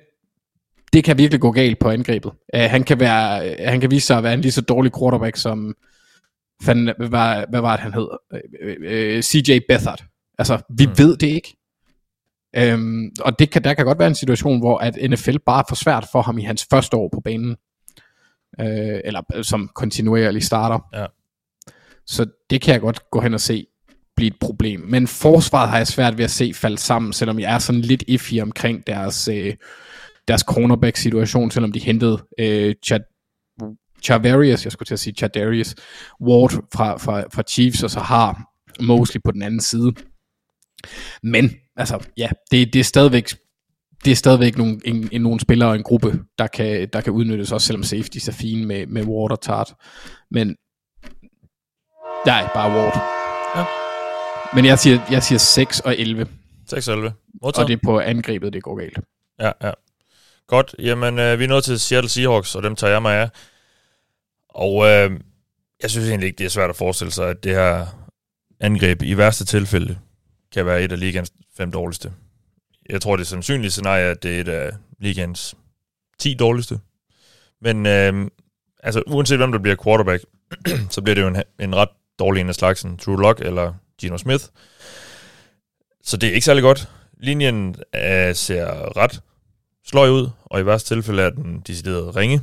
det 0.93 1.03
kan 1.03 1.17
virkelig 1.17 1.41
gå 1.41 1.51
galt 1.51 1.79
på 1.79 1.89
angrebet. 1.89 2.31
Uh, 2.55 2.61
han, 2.61 2.83
kan 2.83 2.99
være, 2.99 3.51
uh, 3.51 3.67
han 3.67 3.81
kan 3.81 3.91
vise 3.91 4.07
sig 4.07 4.17
at 4.17 4.23
være 4.23 4.33
en 4.33 4.41
lige 4.41 4.51
så 4.51 4.61
dårlig 4.61 4.91
quarterback 4.99 5.37
som, 5.37 5.75
fanden, 6.63 6.93
hvad, 6.97 7.09
var, 7.09 7.45
hvad 7.49 7.61
var 7.61 7.75
det, 7.75 7.83
han 7.83 7.93
hed? 7.93 8.07
Uh, 8.33 8.39
uh, 8.67 9.17
uh, 9.17 9.21
CJ 9.21 9.59
Beathard. 9.67 10.03
Altså, 10.37 10.61
vi 10.77 10.85
mm. 10.85 10.97
ved 10.97 11.17
det 11.17 11.27
ikke. 11.27 11.57
Um, 12.73 13.11
og 13.21 13.39
det 13.39 13.49
kan, 13.49 13.63
der 13.63 13.73
kan 13.73 13.85
godt 13.85 13.99
være 13.99 14.07
en 14.07 14.15
situation, 14.15 14.59
hvor 14.59 14.77
at 14.77 14.97
NFL 15.09 15.37
bare 15.45 15.59
er 15.59 15.65
for 15.69 15.75
svært 15.75 16.07
for 16.11 16.21
ham 16.21 16.37
i 16.37 16.43
hans 16.43 16.67
første 16.69 16.97
år 16.97 17.09
på 17.13 17.21
banen. 17.21 17.55
Uh, 18.59 18.99
eller 19.05 19.41
som 19.41 19.69
kontinuerlig 19.75 20.43
starter. 20.43 20.79
Ja. 20.93 21.05
Så 22.07 22.25
det 22.49 22.61
kan 22.61 22.73
jeg 22.73 22.81
godt 22.81 23.11
gå 23.11 23.21
hen 23.21 23.33
og 23.33 23.41
se 23.41 23.67
blive 24.15 24.27
et 24.27 24.39
problem. 24.39 24.79
Men 24.79 25.07
forsvaret 25.07 25.69
har 25.69 25.77
jeg 25.77 25.87
svært 25.87 26.17
ved 26.17 26.25
at 26.25 26.31
se 26.31 26.53
falde 26.53 26.77
sammen, 26.77 27.13
selvom 27.13 27.39
jeg 27.39 27.53
er 27.53 27.59
sådan 27.59 27.81
lidt 27.81 28.03
iffy 28.07 28.33
omkring 28.41 28.87
deres, 28.87 29.27
øh, 29.27 29.53
deres 30.27 30.41
cornerback-situation, 30.41 31.51
selvom 31.51 31.71
de 31.71 31.79
hentede 31.79 32.23
øh, 32.39 32.75
Chad, 32.85 32.99
Chavarius, 34.03 34.63
jeg 34.63 34.71
skulle 34.71 34.87
til 34.87 34.93
at 34.93 34.99
sige 34.99 35.13
Chadarius 35.13 35.75
Ward 36.21 36.51
fra, 36.73 36.97
fra, 36.97 37.21
fra 37.33 37.43
Chiefs, 37.49 37.83
og 37.83 37.89
så 37.89 37.99
har 37.99 38.41
Mosley 38.79 39.21
på 39.25 39.31
den 39.31 39.41
anden 39.41 39.61
side. 39.61 39.93
Men, 41.23 41.51
altså, 41.75 42.07
ja, 42.17 42.29
det, 42.51 42.73
det 42.73 42.79
er 42.79 42.83
stadigvæk 42.83 43.33
det 44.05 44.11
er 44.11 44.15
stadigvæk 44.15 44.57
nogle, 44.57 44.79
en, 44.85 45.09
en, 45.11 45.21
nogle 45.21 45.39
spillere 45.39 45.69
og 45.69 45.75
en 45.75 45.83
gruppe, 45.83 46.19
der 46.37 46.47
kan, 46.47 46.89
der 46.93 47.01
kan 47.01 47.13
udnyttes, 47.13 47.51
også 47.51 47.67
selvom 47.67 47.83
safety 47.83 48.17
er 48.27 48.31
fine 48.31 48.65
med, 48.65 48.87
med 48.87 49.03
Ward 49.03 49.31
og 49.31 49.41
Tart. 49.41 49.73
Men, 50.31 50.55
nej, 52.25 52.49
bare 52.53 52.71
Ward. 52.71 52.95
Ja. 53.55 53.65
Men 54.55 54.65
jeg 54.65 54.79
siger, 54.79 54.99
jeg 55.11 55.23
siger 55.23 55.39
6 55.39 55.79
og 55.79 55.97
11. 55.97 56.27
6 56.67 56.87
og 56.87 56.93
11. 56.93 57.13
Og 57.41 57.67
det 57.67 57.73
er 57.73 57.77
på 57.83 57.99
angrebet, 57.99 58.53
det 58.53 58.63
går 58.63 58.75
galt. 58.75 58.99
Ja, 59.39 59.51
ja. 59.63 59.71
Godt. 60.47 60.75
Jamen, 60.79 61.19
øh, 61.19 61.39
vi 61.39 61.43
er 61.43 61.47
nået 61.47 61.63
til 61.63 61.79
Seattle 61.79 62.09
Seahawks, 62.09 62.55
og 62.55 62.63
dem 62.63 62.75
tager 62.75 62.91
jeg 62.91 63.01
mig 63.01 63.15
af. 63.15 63.29
Og 64.49 64.85
øh, 64.85 65.19
jeg 65.81 65.89
synes 65.89 66.09
egentlig 66.09 66.27
ikke, 66.27 66.37
det 66.37 66.45
er 66.45 66.49
svært 66.49 66.69
at 66.69 66.75
forestille 66.75 67.11
sig, 67.11 67.29
at 67.29 67.43
det 67.43 67.51
her 67.51 67.85
angreb 68.59 69.01
i 69.01 69.17
værste 69.17 69.45
tilfælde 69.45 69.97
kan 70.53 70.65
være 70.65 70.81
et 70.83 70.91
af 70.91 70.99
ligens 70.99 71.31
fem 71.57 71.71
dårligste. 71.71 72.13
Jeg 72.89 73.01
tror, 73.01 73.15
det 73.15 73.23
er 73.23 73.27
sandsynligt 73.27 73.73
scenarie, 73.73 74.05
at 74.05 74.23
det 74.23 74.35
er 74.35 74.41
et 74.41 74.47
af 74.47 74.71
ligens 74.99 75.55
10 76.19 76.33
dårligste. 76.33 76.79
Men 77.61 77.85
øh, 77.85 78.27
altså, 78.83 79.03
uanset 79.07 79.37
hvem 79.37 79.51
der 79.51 79.59
bliver 79.59 79.75
quarterback, 79.83 80.23
så 80.93 81.01
bliver 81.01 81.15
det 81.15 81.21
jo 81.21 81.27
en, 81.27 81.43
en 81.59 81.75
ret 81.75 81.89
dårlig 82.19 82.41
en 82.41 82.49
af 82.49 82.55
slagsen. 82.55 82.97
True 82.97 83.21
Lock 83.21 83.39
eller 83.39 83.73
Gino 83.99 84.17
Smith. 84.17 84.43
Så 86.03 86.17
det 86.17 86.29
er 86.29 86.33
ikke 86.33 86.45
særlig 86.45 86.63
godt. 86.63 86.89
Linjen 87.17 87.75
øh, 87.95 88.35
ser 88.35 88.97
ret 88.97 89.21
sløj 89.85 90.09
ud, 90.09 90.29
og 90.45 90.59
i 90.61 90.65
værste 90.65 90.95
tilfælde 90.95 91.21
er 91.21 91.29
den 91.29 91.59
decideret 91.67 92.15
ringe. 92.15 92.41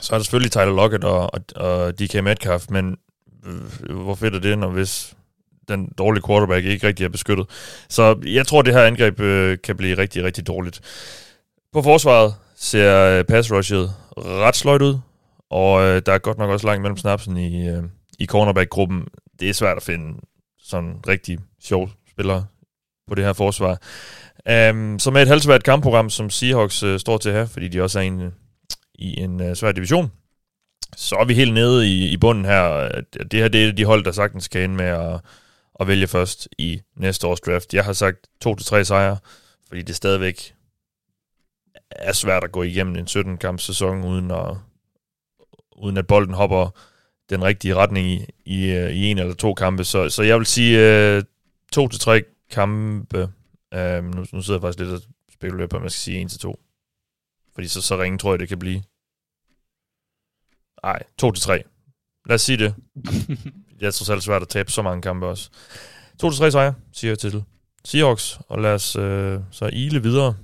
Så 0.00 0.14
er 0.14 0.18
der 0.18 0.24
selvfølgelig 0.24 0.52
Tyler 0.52 0.76
Lockett 0.76 1.04
og, 1.04 1.34
og, 1.34 1.40
og 1.56 1.98
DK 1.98 2.24
Metcalf, 2.24 2.70
men 2.70 2.96
øh, 3.46 3.96
hvor 3.96 4.14
fedt 4.14 4.34
er 4.34 4.38
det, 4.38 4.58
når 4.58 4.70
hvis 4.70 5.14
den 5.68 5.92
dårlige 5.98 6.22
quarterback 6.26 6.64
ikke 6.64 6.86
rigtig 6.86 7.04
er 7.04 7.08
beskyttet. 7.08 7.46
Så 7.88 8.18
jeg 8.24 8.46
tror, 8.46 8.62
det 8.62 8.74
her 8.74 8.82
angreb 8.82 9.20
øh, 9.20 9.58
kan 9.64 9.76
blive 9.76 9.98
rigtig, 9.98 10.24
rigtig 10.24 10.46
dårligt. 10.46 10.80
På 11.72 11.82
forsvaret 11.82 12.34
ser 12.56 13.18
øh, 13.18 13.24
pass 13.24 13.52
rushet 13.52 13.94
ret 14.16 14.56
sløjt 14.56 14.82
ud, 14.82 14.98
og 15.50 15.82
øh, 15.82 16.02
der 16.06 16.12
er 16.12 16.18
godt 16.18 16.38
nok 16.38 16.50
også 16.50 16.66
langt 16.66 16.82
mellem 16.82 16.96
snapsen 16.96 17.36
i, 17.36 17.68
øh, 17.68 17.82
i 18.18 18.26
cornerback-gruppen. 18.26 19.08
Det 19.40 19.48
er 19.48 19.52
svært 19.52 19.76
at 19.76 19.82
finde 19.82 20.20
sådan 20.58 20.94
rigtig 21.08 21.38
sjov 21.62 21.90
spillere 22.10 22.46
på 23.08 23.14
det 23.14 23.24
her 23.24 23.32
forsvar. 23.32 23.78
Um, 24.50 24.98
så 24.98 25.10
med 25.10 25.22
et 25.22 25.28
halvsvært 25.28 25.64
kampprogram, 25.64 26.10
som 26.10 26.30
Seahawks 26.30 26.82
uh, 26.82 26.98
står 26.98 27.18
til 27.18 27.32
her, 27.32 27.46
fordi 27.46 27.68
de 27.68 27.82
også 27.82 27.98
er 27.98 28.02
en, 28.02 28.34
i 28.94 29.20
en 29.20 29.40
uh, 29.40 29.54
svær 29.54 29.72
division, 29.72 30.10
så 30.96 31.16
er 31.16 31.24
vi 31.24 31.34
helt 31.34 31.54
nede 31.54 31.88
i, 31.88 32.08
i 32.08 32.16
bunden 32.16 32.44
her. 32.44 32.72
Øh, 32.72 33.02
det 33.30 33.40
her 33.40 33.48
det 33.48 33.68
er 33.68 33.72
de 33.72 33.84
hold, 33.84 34.04
der 34.04 34.12
sagtens 34.12 34.48
kan 34.48 34.60
ende 34.60 34.76
med 34.76 34.86
at, 34.86 35.20
at 35.80 35.88
vælge 35.88 36.06
først 36.06 36.48
i 36.58 36.80
næste 36.96 37.26
års 37.26 37.40
draft. 37.40 37.74
Jeg 37.74 37.84
har 37.84 37.92
sagt 37.92 38.18
2-3 38.46 38.82
sejre, 38.82 39.16
fordi 39.68 39.82
det 39.82 39.96
stadigvæk 39.96 40.54
er 41.90 42.12
svært 42.12 42.44
at 42.44 42.52
gå 42.52 42.62
igennem 42.62 42.96
en 42.96 43.06
17-kamp 43.10 43.60
sæson, 43.60 44.04
uden 44.04 44.30
at, 44.30 44.56
uden 45.76 45.96
at 45.96 46.06
bolden 46.06 46.34
hopper 46.34 46.70
den 47.30 47.44
rigtige 47.44 47.74
retning 47.74 48.08
i, 48.08 48.26
i, 48.44 48.74
i 48.74 49.04
en 49.04 49.18
eller 49.18 49.34
to 49.34 49.54
kampe. 49.54 49.84
Så, 49.84 50.08
så 50.08 50.22
jeg 50.22 50.38
vil 50.38 50.46
sige 50.46 51.16
uh, 51.16 51.22
to 51.72 51.88
til 51.88 52.00
tre 52.00 52.22
kampe. 52.50 53.28
Uh, 53.74 54.04
nu, 54.04 54.24
nu 54.32 54.42
sidder 54.42 54.58
jeg 54.58 54.60
faktisk 54.60 54.78
lidt 54.78 54.90
og 54.90 55.00
spekulerer 55.32 55.68
på, 55.68 55.76
om 55.76 55.82
jeg 55.82 55.90
skal 55.90 56.00
sige 56.00 56.18
en 56.18 56.28
til 56.28 56.40
to. 56.40 56.60
Fordi 57.54 57.68
så, 57.68 57.82
så 57.82 58.00
ringe 58.02 58.18
tror 58.18 58.32
jeg, 58.32 58.38
det 58.38 58.48
kan 58.48 58.58
blive. 58.58 58.82
Nej, 60.82 61.02
to 61.18 61.32
til 61.32 61.42
tre. 61.42 61.62
Lad 62.26 62.34
os 62.34 62.42
sige 62.42 62.58
det. 62.58 62.74
det 63.78 63.86
er 63.86 63.90
trods 63.90 64.10
alt 64.10 64.22
svært 64.22 64.42
at 64.42 64.48
tabe 64.48 64.70
så 64.70 64.82
mange 64.82 65.02
kampe 65.02 65.26
også. 65.26 65.50
To 66.18 66.30
til 66.30 66.38
tre 66.38 66.50
sejre, 66.50 66.74
siger 66.92 67.10
jeg 67.10 67.18
til 67.18 67.44
Seahawks. 67.84 68.40
Og 68.48 68.60
lad 68.60 68.74
os 68.74 68.96
uh, 68.96 69.40
så 69.50 69.70
ile 69.72 70.02
videre. 70.02 70.36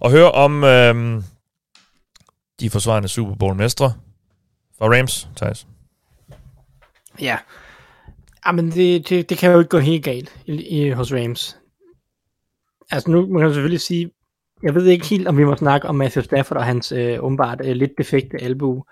Og 0.00 0.10
høre 0.10 0.32
om 0.32 0.62
uh, 0.62 1.24
de 2.60 2.70
forsvarende 2.70 3.08
Super 3.08 3.34
Bowl-mestre. 3.34 3.94
For 4.78 4.98
Rams, 4.98 5.28
Thijs. 5.36 5.66
Ja. 7.20 7.38
Jamen, 8.46 8.70
det, 8.70 9.08
det, 9.08 9.28
det 9.28 9.38
kan 9.38 9.52
jo 9.52 9.58
ikke 9.58 9.68
gå 9.68 9.78
helt 9.78 10.04
galt 10.04 10.36
i, 10.46 10.52
i, 10.52 10.90
hos 10.90 11.12
Rams. 11.12 11.58
Altså 12.94 13.10
nu 13.10 13.26
man 13.26 13.42
kan 13.42 13.52
selvfølgelig 13.52 13.80
sige, 13.80 14.10
jeg 14.62 14.74
ved 14.74 14.86
ikke 14.86 15.06
helt, 15.06 15.28
om 15.28 15.38
vi 15.38 15.44
må 15.44 15.56
snakke 15.56 15.88
om 15.88 15.94
Matthew 15.94 16.22
Stafford 16.22 16.58
og 16.58 16.64
hans 16.64 16.92
øh, 16.92 17.24
umiddelbart 17.24 17.60
øh, 17.64 17.76
lidt 17.76 17.92
defekte 17.98 18.42
albu. 18.42 18.84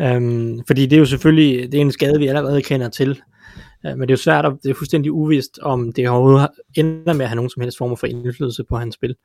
Øhm, 0.00 0.60
fordi 0.66 0.86
det 0.86 0.92
er 0.92 1.00
jo 1.00 1.06
selvfølgelig, 1.06 1.72
det 1.72 1.78
er 1.78 1.82
en 1.82 1.92
skade, 1.92 2.18
vi 2.18 2.26
allerede 2.26 2.62
kender 2.62 2.88
til. 2.88 3.22
Øh, 3.86 3.98
men 3.98 4.00
det 4.00 4.10
er 4.10 4.12
jo 4.12 4.16
svært, 4.16 4.44
og 4.44 4.58
det 4.62 4.70
er 4.70 4.74
fuldstændig 4.74 5.12
uvist, 5.12 5.58
om 5.62 5.92
det 5.92 6.08
overhovedet 6.08 6.48
ender 6.76 7.12
med 7.12 7.24
at 7.24 7.28
have 7.28 7.36
nogen 7.36 7.50
som 7.50 7.62
helst 7.62 7.78
form 7.78 7.96
for 7.96 8.06
indflydelse 8.06 8.64
på 8.64 8.76
hans 8.76 8.94
spil. 8.94 9.16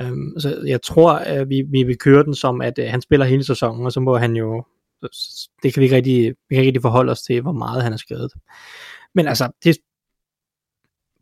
Øhm, 0.00 0.38
så 0.38 0.62
jeg 0.66 0.82
tror, 0.82 1.12
at 1.12 1.48
vi, 1.48 1.62
vi 1.68 1.82
vil 1.82 1.98
køre 1.98 2.24
den 2.24 2.34
som, 2.34 2.60
at 2.60 2.78
øh, 2.78 2.86
han 2.88 3.00
spiller 3.00 3.26
hele 3.26 3.44
sæsonen, 3.44 3.86
og 3.86 3.92
så 3.92 4.00
må 4.00 4.16
han 4.16 4.36
jo 4.36 4.64
det 5.62 5.74
kan 5.74 5.80
vi 5.80 5.84
ikke 5.84 5.96
rigtig, 5.96 6.34
vi 6.48 6.54
kan 6.54 6.58
ikke 6.58 6.68
rigtig 6.68 6.82
forholde 6.82 7.12
os 7.12 7.22
til, 7.22 7.40
hvor 7.40 7.52
meget 7.52 7.82
han 7.82 7.92
er 7.92 7.96
skadet. 7.96 8.32
Men 9.14 9.26
altså, 9.26 9.50
det, 9.64 9.76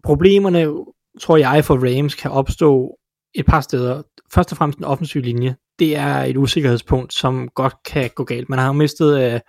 problemerne, 0.04 0.74
tror 1.20 1.36
jeg, 1.36 1.64
for 1.64 1.98
Rams 1.98 2.14
kan 2.14 2.30
opstå 2.30 2.98
et 3.34 3.46
par 3.46 3.60
steder. 3.60 4.02
Først 4.34 4.52
og 4.52 4.58
fremmest 4.58 4.78
den 4.78 4.84
offensive 4.84 5.22
linje. 5.22 5.56
Det 5.78 5.96
er 5.96 6.16
et 6.16 6.36
usikkerhedspunkt, 6.36 7.12
som 7.12 7.48
godt 7.54 7.74
kan 7.84 8.10
gå 8.14 8.24
galt. 8.24 8.48
Man 8.48 8.58
har 8.58 8.66
jo 8.66 8.72
mistet 8.72 9.34
uh, 9.34 9.40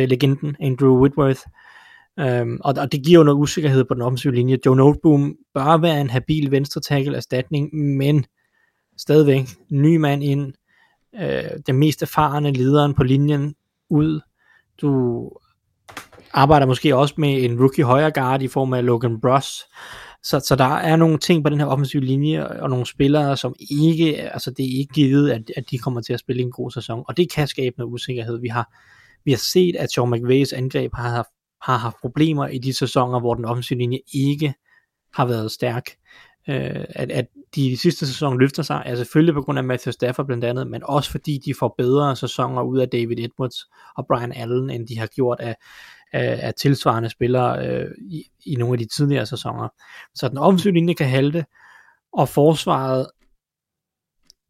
uh, 0.00 0.08
legenden 0.08 0.56
Andrew 0.60 1.00
Whitworth, 1.00 1.40
Um, 2.20 2.60
og, 2.64 2.74
og 2.78 2.92
det 2.92 3.04
giver 3.04 3.20
jo 3.20 3.24
noget 3.24 3.38
usikkerhed 3.38 3.84
på 3.84 3.94
den 3.94 4.02
offensive 4.02 4.34
linje. 4.34 4.58
Joe 4.66 4.76
Noteboom 4.76 5.36
bør 5.54 5.76
være 5.76 6.00
en 6.00 6.10
habil 6.10 6.50
venstre 6.50 6.80
tackle 6.80 7.16
erstatning, 7.16 7.74
men 7.74 8.24
stadigvæk 8.98 9.48
ny 9.70 9.96
mand 9.96 10.24
ind, 10.24 10.52
uh, 11.12 11.60
den 11.66 11.76
mest 11.76 12.02
erfarne 12.02 12.52
lederen 12.52 12.94
på 12.94 13.02
linjen, 13.02 13.54
ud. 13.90 14.20
Du 14.80 15.30
arbejder 16.32 16.66
måske 16.66 16.96
også 16.96 17.14
med 17.18 17.44
en 17.44 17.60
rookie 17.60 17.84
højre 17.84 18.10
guard 18.10 18.42
i 18.42 18.48
form 18.48 18.72
af 18.72 18.86
Logan 18.86 19.20
Bruss. 19.20 19.64
Så, 20.22 20.40
så 20.40 20.56
der 20.56 20.64
er 20.64 20.96
nogle 20.96 21.18
ting 21.18 21.44
på 21.44 21.50
den 21.50 21.60
her 21.60 21.66
offensive 21.66 22.04
linje, 22.04 22.46
og 22.46 22.70
nogle 22.70 22.86
spillere, 22.86 23.36
som 23.36 23.54
ikke, 23.70 24.16
altså 24.16 24.50
det 24.50 24.64
er 24.64 24.78
ikke 24.78 24.94
givet, 24.94 25.30
at, 25.30 25.50
at 25.56 25.70
de 25.70 25.78
kommer 25.78 26.00
til 26.00 26.12
at 26.12 26.20
spille 26.20 26.42
en 26.42 26.50
god 26.50 26.70
sæson, 26.70 27.04
og 27.08 27.16
det 27.16 27.32
kan 27.32 27.48
skabe 27.48 27.74
noget 27.78 27.92
usikkerhed. 27.92 28.40
Vi 28.40 28.48
har, 28.48 28.74
vi 29.24 29.30
har 29.30 29.38
set, 29.38 29.76
at 29.76 29.92
Sean 29.92 30.10
McVays 30.10 30.52
angreb 30.52 30.94
har 30.94 31.10
haft, 31.10 31.28
har 31.62 31.76
haft 31.76 31.96
problemer 32.00 32.46
i 32.46 32.58
de 32.58 32.72
sæsoner, 32.72 33.20
hvor 33.20 33.34
den 33.34 33.44
offensive 33.44 33.78
linje 33.78 33.98
ikke 34.14 34.54
har 35.14 35.26
været 35.26 35.50
stærk. 35.50 35.84
Øh, 36.48 36.84
at, 36.88 37.10
at 37.10 37.26
de 37.54 37.76
sidste 37.76 38.06
sæsoner 38.06 38.38
løfter 38.38 38.62
sig, 38.62 38.82
er 38.86 38.96
selvfølgelig 38.96 39.34
på 39.34 39.42
grund 39.42 39.58
af 39.58 39.64
Matthew 39.64 39.92
Stafford 39.92 40.26
blandt 40.26 40.44
andet, 40.44 40.66
men 40.66 40.82
også 40.84 41.10
fordi 41.10 41.38
de 41.44 41.54
får 41.54 41.74
bedre 41.78 42.16
sæsoner 42.16 42.62
ud 42.62 42.78
af 42.78 42.88
David 42.88 43.18
Edwards 43.18 43.56
og 43.96 44.06
Brian 44.06 44.32
Allen, 44.32 44.70
end 44.70 44.88
de 44.88 44.98
har 44.98 45.06
gjort 45.06 45.40
af, 45.40 45.56
af, 46.12 46.38
af 46.42 46.54
tilsvarende 46.54 47.10
spillere 47.10 47.66
øh, 47.66 47.90
i, 47.98 48.24
i 48.46 48.54
nogle 48.54 48.74
af 48.74 48.78
de 48.78 48.84
tidligere 48.96 49.26
sæsoner. 49.26 49.68
Så 50.14 50.28
den 50.28 50.38
offensive 50.38 50.74
linje 50.74 50.94
kan 50.94 51.08
halte, 51.08 51.44
og 52.12 52.28
forsvaret 52.28 53.06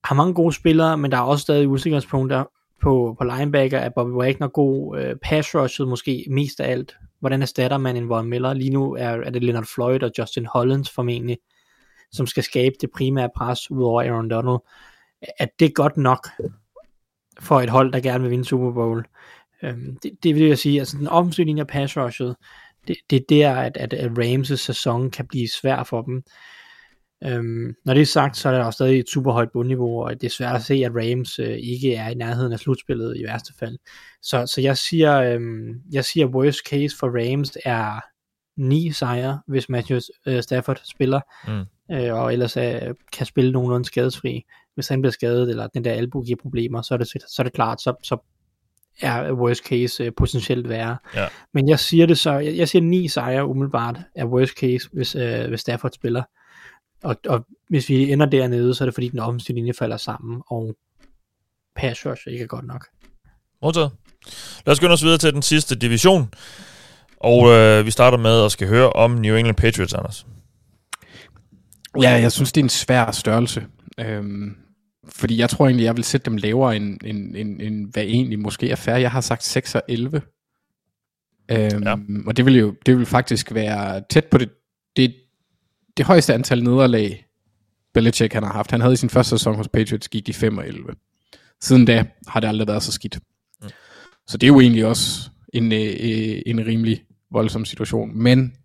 har 0.05 0.15
mange 0.15 0.35
gode 0.35 0.55
spillere, 0.55 0.99
men 0.99 1.11
der 1.11 1.17
er 1.17 1.23
også 1.23 1.43
stadig 1.43 1.69
usikkerhedspunkter 1.69 2.45
på, 2.83 3.17
på 3.19 3.25
linebacker. 3.25 3.79
Er 3.79 3.89
Bobby 3.89 4.11
Wagner 4.11 4.49
god? 4.49 4.99
Øh, 4.99 5.17
pass 5.23 5.55
rushet 5.55 5.89
måske 5.89 6.27
mest 6.31 6.61
af 6.61 6.71
alt. 6.71 6.97
Hvordan 7.21 7.43
erstatter 7.43 7.79
man 7.79 7.97
en 7.97 8.09
Von 8.09 8.29
Miller? 8.29 8.53
Lige 8.55 8.71
nu 8.71 8.95
er, 8.95 9.09
er 9.09 9.31
det 9.31 9.43
Leonard 9.43 9.67
Floyd 9.75 10.03
og 10.03 10.11
Justin 10.19 10.47
Hollins 10.47 10.91
formentlig 10.91 11.39
som 12.13 12.27
skal 12.27 12.43
skabe 12.43 12.75
det 12.81 12.91
primære 12.91 13.31
pres 13.37 13.71
ud 13.71 13.83
over 13.83 14.03
Aaron 14.03 14.31
Donald, 14.31 14.59
at 15.39 15.49
det 15.61 15.75
godt 15.75 15.97
nok 15.97 16.29
for 17.41 17.61
et 17.61 17.71
hold, 17.71 17.93
der 17.93 18.01
gerne 18.01 18.23
vil 18.23 18.31
vinde 18.31 18.45
Super 18.45 18.73
Bowl. 18.73 19.05
Øhm, 19.65 19.97
det, 20.03 20.11
det 20.23 20.35
vil 20.35 20.43
jeg 20.43 20.59
sige, 20.59 20.79
altså 20.79 20.97
den 20.99 21.09
offensive 21.09 21.47
linje 21.47 21.65
pass 21.65 21.97
rushet, 21.97 22.37
det, 22.89 22.97
det, 23.11 23.25
det 23.29 23.45
er, 23.45 23.55
at, 23.55 23.77
at, 23.77 23.93
at 23.93 24.11
Rams' 24.11 24.57
sæson 24.57 25.11
kan 25.11 25.27
blive 25.27 25.49
svær 25.49 25.83
for 25.85 26.03
dem. 26.03 26.23
Øhm, 27.25 27.75
når 27.85 27.95
det 27.95 28.01
er 28.01 28.07
sagt, 28.07 28.37
så 28.37 28.49
er 28.49 28.53
der 28.53 28.65
også 28.65 28.77
stadig 28.77 28.99
et 28.99 29.09
super 29.09 29.33
højt 29.33 29.53
bundniveau, 29.53 30.05
og 30.05 30.21
det 30.21 30.27
er 30.27 30.31
svært 30.31 30.57
at 30.57 30.63
se, 30.63 30.75
at 30.75 30.93
Rams 30.95 31.39
øh, 31.39 31.59
ikke 31.63 31.95
er 31.95 32.09
i 32.09 32.15
nærheden 32.15 32.53
af 32.53 32.59
slutspillet 32.59 33.17
i 33.17 33.25
værste 33.25 33.55
fald. 33.59 33.79
Så, 34.23 34.47
så 34.55 34.61
jeg 34.61 34.77
siger, 34.79 35.21
øhm, 35.21 35.75
jeg 35.93 36.05
siger 36.05 36.27
worst 36.27 36.61
case 36.69 36.97
for 36.99 37.07
Rams 37.07 37.59
er 37.65 38.01
ni 38.57 38.93
sejre, 38.93 39.41
hvis 39.47 39.69
Matthew 39.69 40.01
øh, 40.27 40.43
Stafford 40.43 40.81
spiller, 40.85 41.21
Mm. 41.49 41.95
øh, 41.97 42.15
og 42.15 42.33
ellers 42.33 42.57
øh, 42.57 42.81
kan 43.13 43.27
spille 43.27 43.53
nogenlunde 43.53 43.85
skadesfri. 43.85 44.43
Hvis 44.75 44.89
han 44.89 45.03
bliver 45.03 45.13
skadet, 45.13 45.51
eller 45.51 45.67
den 45.67 45.85
der 45.85 45.93
albu 45.93 46.23
giver 46.23 46.39
problemer, 46.43 46.83
så 46.83 46.95
er 46.95 46.99
det, 46.99 47.09
så 47.09 47.37
er 47.39 47.45
det 47.45 47.53
klart, 47.53 47.81
så, 47.81 47.95
så 48.03 48.17
er 49.01 49.33
worst 49.33 49.65
case 49.65 50.05
øh, 50.05 50.13
potentielt 50.17 50.69
værre. 50.69 50.97
Ja. 51.15 51.29
Men 51.55 51.69
jeg 51.69 51.79
siger 51.79 52.07
det 52.07 52.19
så, 52.19 52.33
jeg, 52.33 52.57
jeg 52.57 52.69
siger 52.69 52.83
ni 52.83 53.09
sejre 53.09 53.47
umiddelbart 53.47 53.99
er 54.15 54.25
worst 54.25 54.53
case, 54.53 54.89
hvis, 54.93 55.15
øh, 55.15 55.49
hvis 55.49 55.61
Stafford 55.61 55.93
spiller. 55.93 56.23
Og, 57.03 57.17
og 57.29 57.47
hvis 57.69 57.89
vi 57.89 58.13
ender 58.13 58.27
dernede, 58.27 58.75
så 58.75 58.85
er 58.85 58.87
det 58.87 58.95
fordi 58.95 59.09
den 59.09 59.19
offensive 59.19 59.55
linje 59.55 59.73
falder 59.73 59.97
sammen, 59.97 60.43
og 60.47 60.77
pass 61.77 62.07
rush 62.07 62.23
ikke 62.27 62.43
er 62.43 62.47
godt 62.47 62.67
nok. 62.67 62.87
Modtaget. 63.63 63.91
Lad 64.67 64.73
os 64.73 64.81
gå 64.81 64.87
os 64.87 65.03
videre 65.03 65.19
til 65.19 65.33
den 65.35 65.43
sidste 65.43 65.75
division. 65.75 66.35
Og 67.17 67.49
øh, 67.49 67.87
vi 67.87 67.91
starter 67.91 68.19
med 68.19 68.45
at 68.45 68.53
skal 68.53 68.69
høre 68.69 68.91
om 68.91 69.11
New 69.11 69.37
England 69.37 69.57
Patriots, 69.57 69.95
Anders. 69.95 70.27
Ja, 72.03 72.11
jeg 72.11 72.33
synes, 72.33 72.53
det 72.53 72.61
er 72.61 72.65
en 72.65 72.69
svær 72.69 73.11
størrelse. 73.11 73.67
Øhm, 74.01 74.57
fordi 75.09 75.39
jeg 75.39 75.51
tror 75.51 75.67
egentlig, 75.67 75.85
jeg 75.85 75.97
vil 75.97 76.05
sætte 76.05 76.25
dem 76.25 76.37
lavere, 76.37 76.77
end, 76.77 76.99
end, 77.05 77.37
end, 77.37 77.63
end 77.63 77.93
hvad 77.93 78.03
egentlig 78.03 78.39
måske 78.39 78.71
er 78.71 78.77
fair. 78.77 78.97
Jeg 78.97 79.11
har 79.11 79.21
sagt 79.21 79.45
6 79.45 79.75
og 79.75 79.83
11. 79.89 80.23
Øhm, 81.51 81.83
Ja. 81.83 81.97
Og 82.27 82.37
det 82.37 82.45
vil 82.45 82.57
jo 82.57 82.75
det 82.87 82.99
vil 82.99 83.07
faktisk 83.07 83.55
være 83.55 84.03
tæt 84.11 84.25
på 84.25 84.39
det, 84.39 84.51
det, 84.97 85.15
det 85.97 86.07
højeste 86.07 86.35
antal 86.35 86.65
nederlag, 86.65 87.27
Belichick 87.95 88.33
han 88.33 88.43
har 88.43 88.53
haft. 88.53 88.71
Han 88.71 88.81
havde 88.81 88.93
i 88.93 88.97
sin 88.97 89.11
første 89.11 89.31
sæson 89.31 89.57
hos 89.57 89.69
Patriots, 89.69 90.09
gik 90.09 90.27
de 90.27 90.33
5 90.33 90.59
og 90.59 90.69
11. 90.69 90.85
Siden 91.61 91.85
da 91.85 92.05
har 92.29 92.41
det 92.41 92.49
aldrig 92.49 92.69
været 92.69 92.83
så 92.83 92.93
skidt. 92.93 93.19
Mm. 93.63 93.69
Så 94.27 94.37
det 94.39 94.47
er 94.47 94.49
jo 94.49 94.61
egentlig 94.61 94.87
også 94.87 95.31
en, 95.53 95.73
øh, 95.73 95.81
øh, 95.81 96.43
en 96.47 96.67
rimelig 96.67 97.03
voldsom 97.31 97.65
situation. 97.65 98.19
Men 98.23 98.57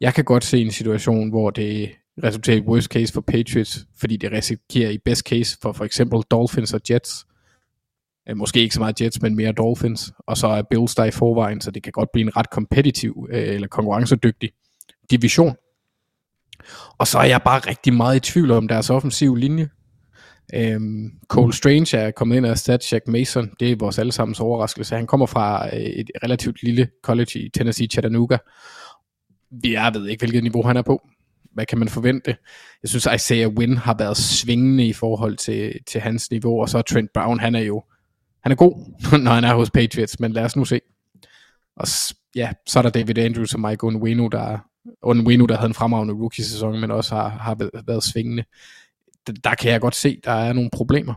jeg 0.00 0.14
kan 0.14 0.24
godt 0.24 0.44
se 0.44 0.58
en 0.58 0.70
situation, 0.70 1.28
hvor 1.30 1.50
det 1.50 1.90
resulterer 2.24 2.56
i 2.56 2.60
worst 2.60 2.86
case 2.88 3.12
for 3.12 3.20
Patriots, 3.20 3.86
fordi 4.00 4.16
det 4.16 4.32
risikerer 4.32 4.90
i 4.90 4.98
best 4.98 5.28
case 5.28 5.58
for 5.62 5.72
for 5.72 5.84
eksempel 5.84 6.22
Dolphins 6.30 6.74
og 6.74 6.80
Jets. 6.90 7.26
Øh, 8.28 8.36
Måske 8.36 8.60
ikke 8.60 8.74
så 8.74 8.80
meget 8.80 9.00
Jets, 9.00 9.22
men 9.22 9.36
mere 9.36 9.52
Dolphins. 9.52 10.12
Og 10.26 10.36
så 10.36 10.46
er 10.46 10.62
Bills 10.70 10.94
der 10.94 11.04
i 11.04 11.10
forvejen, 11.10 11.60
så 11.60 11.70
det 11.70 11.82
kan 11.82 11.92
godt 11.92 12.08
blive 12.12 12.26
en 12.26 12.36
ret 12.36 12.50
kompetitiv 12.50 13.28
øh, 13.30 13.54
eller 13.54 13.68
konkurrencedygtig 13.68 14.50
division. 15.10 15.56
Og 16.98 17.06
så 17.06 17.18
er 17.18 17.24
jeg 17.24 17.42
bare 17.44 17.58
rigtig 17.58 17.94
meget 17.94 18.16
i 18.16 18.20
tvivl 18.20 18.50
om 18.50 18.68
deres 18.68 18.90
offensive 18.90 19.38
linje. 19.38 19.68
Øhm, 20.54 21.10
Cole 21.28 21.52
Strange 21.52 21.96
er 21.96 22.10
kommet 22.10 22.36
ind 22.36 22.44
og 22.44 22.50
erstatte 22.50 22.86
Jack 22.92 23.08
Mason. 23.08 23.50
Det 23.60 23.72
er 23.72 23.76
vores 23.76 23.98
allesammens 23.98 24.40
overraskelse. 24.40 24.96
Han 24.96 25.06
kommer 25.06 25.26
fra 25.26 25.66
øh, 25.66 25.80
et 25.80 26.10
relativt 26.22 26.62
lille 26.62 26.88
college 27.02 27.40
i 27.40 27.48
Tennessee, 27.48 27.86
Chattanooga. 27.86 28.36
Jeg 29.64 29.90
ved 29.94 30.08
ikke, 30.08 30.20
hvilket 30.20 30.42
niveau 30.42 30.62
han 30.62 30.76
er 30.76 30.82
på. 30.82 31.08
Hvad 31.54 31.66
kan 31.66 31.78
man 31.78 31.88
forvente? 31.88 32.36
Jeg 32.82 32.90
synes, 32.90 33.08
Isaiah 33.14 33.48
Wynn 33.48 33.76
har 33.76 33.96
været 33.98 34.16
svingende 34.16 34.86
i 34.86 34.92
forhold 34.92 35.36
til, 35.36 35.74
til 35.86 36.00
hans 36.00 36.30
niveau, 36.30 36.60
og 36.60 36.68
så 36.68 36.78
er 36.78 36.82
Trent 36.82 37.12
Brown, 37.14 37.40
han 37.40 37.54
er 37.54 37.60
jo 37.60 37.82
han 38.42 38.52
er 38.52 38.56
god, 38.56 38.72
når 39.24 39.32
han 39.32 39.44
er 39.44 39.54
hos 39.54 39.70
Patriots, 39.70 40.20
men 40.20 40.32
lad 40.32 40.44
os 40.44 40.56
nu 40.56 40.64
se. 40.64 40.80
Og 41.76 41.86
ja, 42.36 42.52
så 42.66 42.78
er 42.78 42.82
der 42.82 42.90
David 42.90 43.18
Andrews 43.18 43.54
og 43.54 43.60
Mike 43.60 43.84
Onwenu, 43.84 44.28
der, 44.28 44.58
Onwenu, 45.02 45.46
der 45.46 45.56
havde 45.56 45.68
en 45.68 45.74
fremragende 45.74 46.14
rookie-sæson, 46.14 46.80
men 46.80 46.90
også 46.90 47.14
har, 47.14 47.28
har 47.28 47.82
været- 47.86 48.04
svingende. 48.04 48.44
Der, 49.44 49.54
kan 49.54 49.72
jeg 49.72 49.80
godt 49.80 49.94
se, 49.94 50.20
der 50.24 50.32
er 50.32 50.52
nogle 50.52 50.70
problemer. 50.72 51.14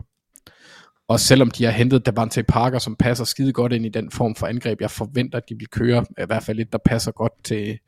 Og 1.08 1.20
selvom 1.20 1.50
de 1.50 1.64
har 1.64 1.70
hentet 1.70 2.06
Davante 2.06 2.42
Parker, 2.42 2.78
som 2.78 2.96
passer 2.96 3.24
skide 3.24 3.52
godt 3.52 3.72
ind 3.72 3.86
i 3.86 3.88
den 3.88 4.10
form 4.10 4.34
for 4.34 4.46
angreb, 4.46 4.80
jeg 4.80 4.90
forventer, 4.90 5.38
at 5.38 5.48
de 5.48 5.54
vil 5.58 5.68
køre, 5.68 6.04
i 6.18 6.26
hvert 6.26 6.42
fald 6.42 6.56
lidt, 6.56 6.72
der 6.72 6.78
passer 6.84 7.12
godt 7.12 7.32
til, 7.44 7.78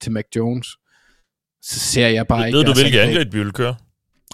til 0.00 0.12
Mac 0.12 0.24
Jones, 0.36 0.68
så 1.68 1.80
ser 1.80 2.08
jeg 2.08 2.26
bare 2.26 2.46
ikke... 2.46 2.56
Ved 2.58 2.64
du, 2.64 2.72
hvilke 2.74 3.00
angreb 3.02 3.32
vi 3.34 3.38
vil 3.38 3.52
køre? 3.52 3.74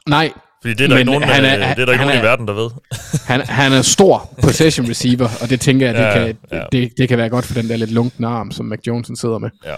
Nej, 0.08 0.32
Fordi 0.62 0.74
det 0.74 0.84
er 0.84 0.88
der 0.88 0.98
ikke 0.98 1.10
nogen, 1.10 1.22
han 1.22 1.44
er, 1.44 1.48
er- 1.48 1.74
det 1.74 1.82
er 1.82 1.86
der 1.86 1.92
ikke 1.92 2.04
nogen 2.04 2.16
i 2.16 2.18
er- 2.18 2.22
verden, 2.30 2.46
der 2.48 2.52
ved. 2.54 2.70
han, 3.30 3.40
han 3.40 3.72
er 3.72 3.82
stor 3.82 4.34
possession 4.42 4.88
receiver, 4.88 5.28
og 5.42 5.50
det 5.50 5.60
tænker 5.60 5.86
jeg, 5.90 5.94
det, 5.94 6.00
Ja, 6.02 6.26
kan, 6.26 6.36
ja. 6.52 6.64
Det, 6.72 6.92
det 6.98 7.08
kan 7.08 7.18
være 7.18 7.28
godt 7.28 7.44
for 7.44 7.54
den 7.54 7.68
der 7.68 7.76
lidt 7.76 7.92
lunkne 7.92 8.26
arm, 8.26 8.50
som 8.50 8.66
Mac 8.66 8.78
Jones 8.86 9.10
sidder 9.20 9.38
med. 9.38 9.50
Ja. 9.64 9.76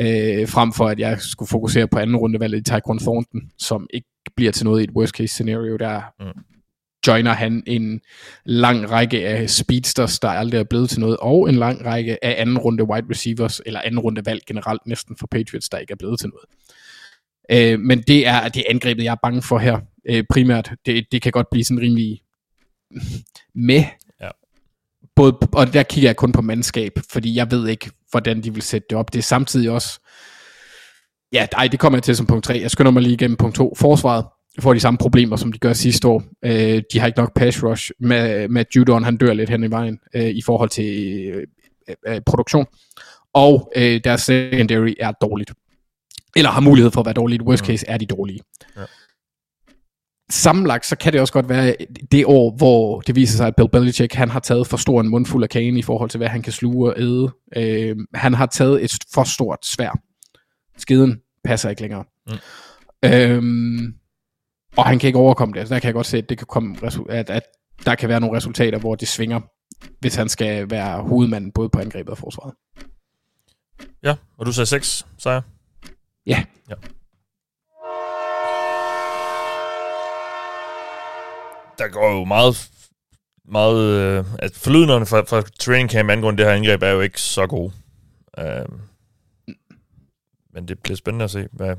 Øh, 0.00 0.48
frem 0.48 0.72
for 0.72 0.88
at 0.88 0.98
jeg 0.98 1.16
skulle 1.20 1.48
fokusere 1.48 1.88
på 1.88 1.98
anden 1.98 2.16
rundevalget 2.16 2.58
i 2.58 2.62
Tyquan 2.62 2.98
Thornton, 2.98 3.40
som 3.58 3.86
ikke 3.94 4.08
bliver 4.36 4.52
til 4.52 4.64
noget 4.64 4.80
i 4.80 4.84
et 4.84 4.90
worst 4.90 5.12
case 5.14 5.28
scenario, 5.34 5.76
der 5.76 6.00
Mm. 6.20 6.26
joiner 7.06 7.32
han 7.32 7.62
en 7.66 8.00
lang 8.46 8.90
række 8.90 9.26
af 9.28 9.50
speedsters, 9.50 10.20
der 10.20 10.28
aldrig 10.28 10.60
er 10.60 10.64
blevet 10.64 10.90
til 10.90 11.00
noget, 11.00 11.16
og 11.20 11.48
en 11.48 11.54
lang 11.54 11.84
række 11.86 12.24
af 12.24 12.34
anden 12.38 12.58
runde 12.58 12.84
wide 12.84 13.06
receivers, 13.10 13.60
eller 13.66 13.80
anden 13.84 13.98
runde 14.00 14.26
valg 14.26 14.40
generelt 14.46 14.80
næsten 14.86 15.16
for 15.20 15.26
Patriots, 15.30 15.68
der 15.68 15.78
ikke 15.78 15.90
er 15.92 15.96
blevet 15.96 16.20
til 16.20 16.28
noget. 16.28 16.44
Øh, 17.50 17.80
men 17.80 18.02
det 18.02 18.26
er 18.26 18.48
det 18.48 18.60
er 18.60 18.70
angrebet, 18.70 19.04
jeg 19.04 19.10
er 19.10 19.16
bange 19.22 19.42
for 19.42 19.58
her, 19.58 19.78
øh, 20.08 20.24
primært. 20.30 20.70
Det, 20.86 21.06
det 21.12 21.22
kan 21.22 21.32
godt 21.32 21.50
blive 21.50 21.64
sådan 21.64 21.80
rimelig 21.80 22.20
med. 23.68 23.84
Ja. 24.20 24.28
Både, 25.16 25.38
og 25.52 25.72
der 25.72 25.82
kigger 25.82 26.08
jeg 26.08 26.16
kun 26.16 26.32
på 26.32 26.42
mandskab, 26.42 26.92
fordi 27.10 27.36
jeg 27.36 27.50
ved 27.50 27.68
ikke, 27.68 27.90
hvordan 28.10 28.42
de 28.42 28.54
vil 28.54 28.62
sætte 28.62 28.86
det 28.90 28.98
op. 28.98 29.12
Det 29.12 29.18
er 29.18 29.22
samtidig 29.22 29.70
også... 29.70 30.00
Ja, 31.32 31.46
nej, 31.52 31.68
det 31.68 31.80
kommer 31.80 31.96
jeg 31.96 32.02
til 32.02 32.16
som 32.16 32.26
punkt 32.26 32.44
3. 32.44 32.58
Jeg 32.62 32.70
skynder 32.70 32.90
mig 32.90 33.02
lige 33.02 33.14
igennem 33.14 33.36
punkt 33.36 33.56
2. 33.56 33.74
Forsvaret 33.78 34.24
får 34.60 34.74
de 34.74 34.80
samme 34.80 34.98
problemer, 34.98 35.36
som 35.36 35.52
de 35.52 35.58
gør 35.58 35.72
sidste 35.72 36.08
år. 36.08 36.22
Øh, 36.44 36.82
de 36.92 36.98
har 36.98 37.06
ikke 37.06 37.18
nok 37.18 37.34
pass 37.34 37.62
rush. 37.62 37.90
Med, 38.00 38.48
med 38.48 38.64
Judon, 38.76 39.04
han 39.04 39.16
dør 39.16 39.32
lidt 39.32 39.50
hen 39.50 39.64
i 39.64 39.70
vejen 39.70 39.98
øh, 40.14 40.28
i 40.28 40.42
forhold 40.42 40.68
til 40.68 41.18
øh, 41.28 41.46
øh, 42.08 42.20
produktion. 42.26 42.66
Og 43.32 43.72
øh, 43.76 44.00
deres 44.04 44.20
secondary 44.20 44.94
er 45.00 45.12
dårligt. 45.12 45.52
Eller 46.36 46.50
har 46.50 46.60
mulighed 46.60 46.90
for 46.90 47.00
at 47.00 47.06
være 47.06 47.14
dårligt. 47.14 47.42
Worst 47.42 47.64
case 47.64 47.86
er 47.88 47.98
de 47.98 48.06
dårlige. 48.06 48.40
Ja. 48.76 48.82
Sammenlagt, 50.30 50.86
så 50.86 50.96
kan 50.96 51.12
det 51.12 51.20
også 51.20 51.32
godt 51.32 51.48
være 51.48 51.76
det 52.12 52.24
år, 52.26 52.56
hvor 52.56 53.00
det 53.00 53.14
viser 53.14 53.36
sig, 53.36 53.46
at 53.46 53.56
Bill 53.56 53.68
Belichick, 53.68 54.14
han 54.14 54.30
har 54.30 54.40
taget 54.40 54.66
for 54.66 54.76
stor 54.76 55.00
en 55.00 55.08
mundfuld 55.08 55.42
af 55.42 55.48
kagen 55.48 55.76
i 55.76 55.82
forhold 55.82 56.10
til, 56.10 56.18
hvad 56.18 56.28
han 56.28 56.42
kan 56.42 56.52
sluge 56.52 56.92
og 56.92 57.00
æde. 57.00 57.32
Øh, 57.56 57.96
han 58.14 58.34
har 58.34 58.46
taget 58.46 58.84
et 58.84 58.92
for 59.14 59.24
stort 59.24 59.58
svær. 59.66 59.98
Skiden 60.78 61.20
passer 61.44 61.70
ikke 61.70 61.82
længere. 61.82 62.04
Mm. 62.26 62.34
Øhm, 63.04 63.94
og 64.76 64.86
han 64.86 64.98
kan 64.98 65.06
ikke 65.06 65.18
overkomme 65.18 65.54
det. 65.54 65.68
Så 65.68 65.74
der 65.74 65.80
kan 65.80 65.86
jeg 65.86 65.94
godt 65.94 66.06
se, 66.06 66.18
at, 66.18 66.28
det 66.28 66.38
kan 66.38 66.46
komme, 66.46 66.76
at, 67.08 67.30
at 67.30 67.42
der 67.86 67.94
kan 67.94 68.08
være 68.08 68.20
nogle 68.20 68.36
resultater, 68.36 68.78
hvor 68.78 68.94
det 68.94 69.08
svinger, 69.08 69.40
hvis 70.00 70.14
han 70.14 70.28
skal 70.28 70.70
være 70.70 71.02
hovedmanden 71.02 71.52
både 71.52 71.68
på 71.68 71.78
angrebet 71.78 72.10
og 72.10 72.18
forsvaret. 72.18 72.54
Ja, 74.02 74.14
og 74.38 74.46
du 74.46 74.52
sagde 74.52 74.66
6, 74.66 75.06
sejr. 75.18 75.40
Ja. 76.26 76.44
ja. 76.68 76.74
Der 81.78 81.88
går 81.88 82.18
jo 82.18 82.24
meget, 82.24 82.70
meget 83.44 83.84
øh, 83.84 84.24
at 84.38 84.54
forlydnerne 84.54 85.06
fra, 85.06 85.20
fra 85.20 85.42
training 85.60 85.90
camp 85.90 86.10
angående 86.10 86.38
det 86.38 86.46
her 86.46 86.56
angreb 86.56 86.82
er 86.82 86.90
jo 86.90 87.00
ikke 87.00 87.20
så 87.20 87.46
gode. 87.46 87.72
Øh, 88.38 88.66
men 90.54 90.68
det 90.68 90.78
bliver 90.78 90.96
spændende 90.96 91.24
at 91.24 91.30
se, 91.30 91.48
hvad 91.52 91.76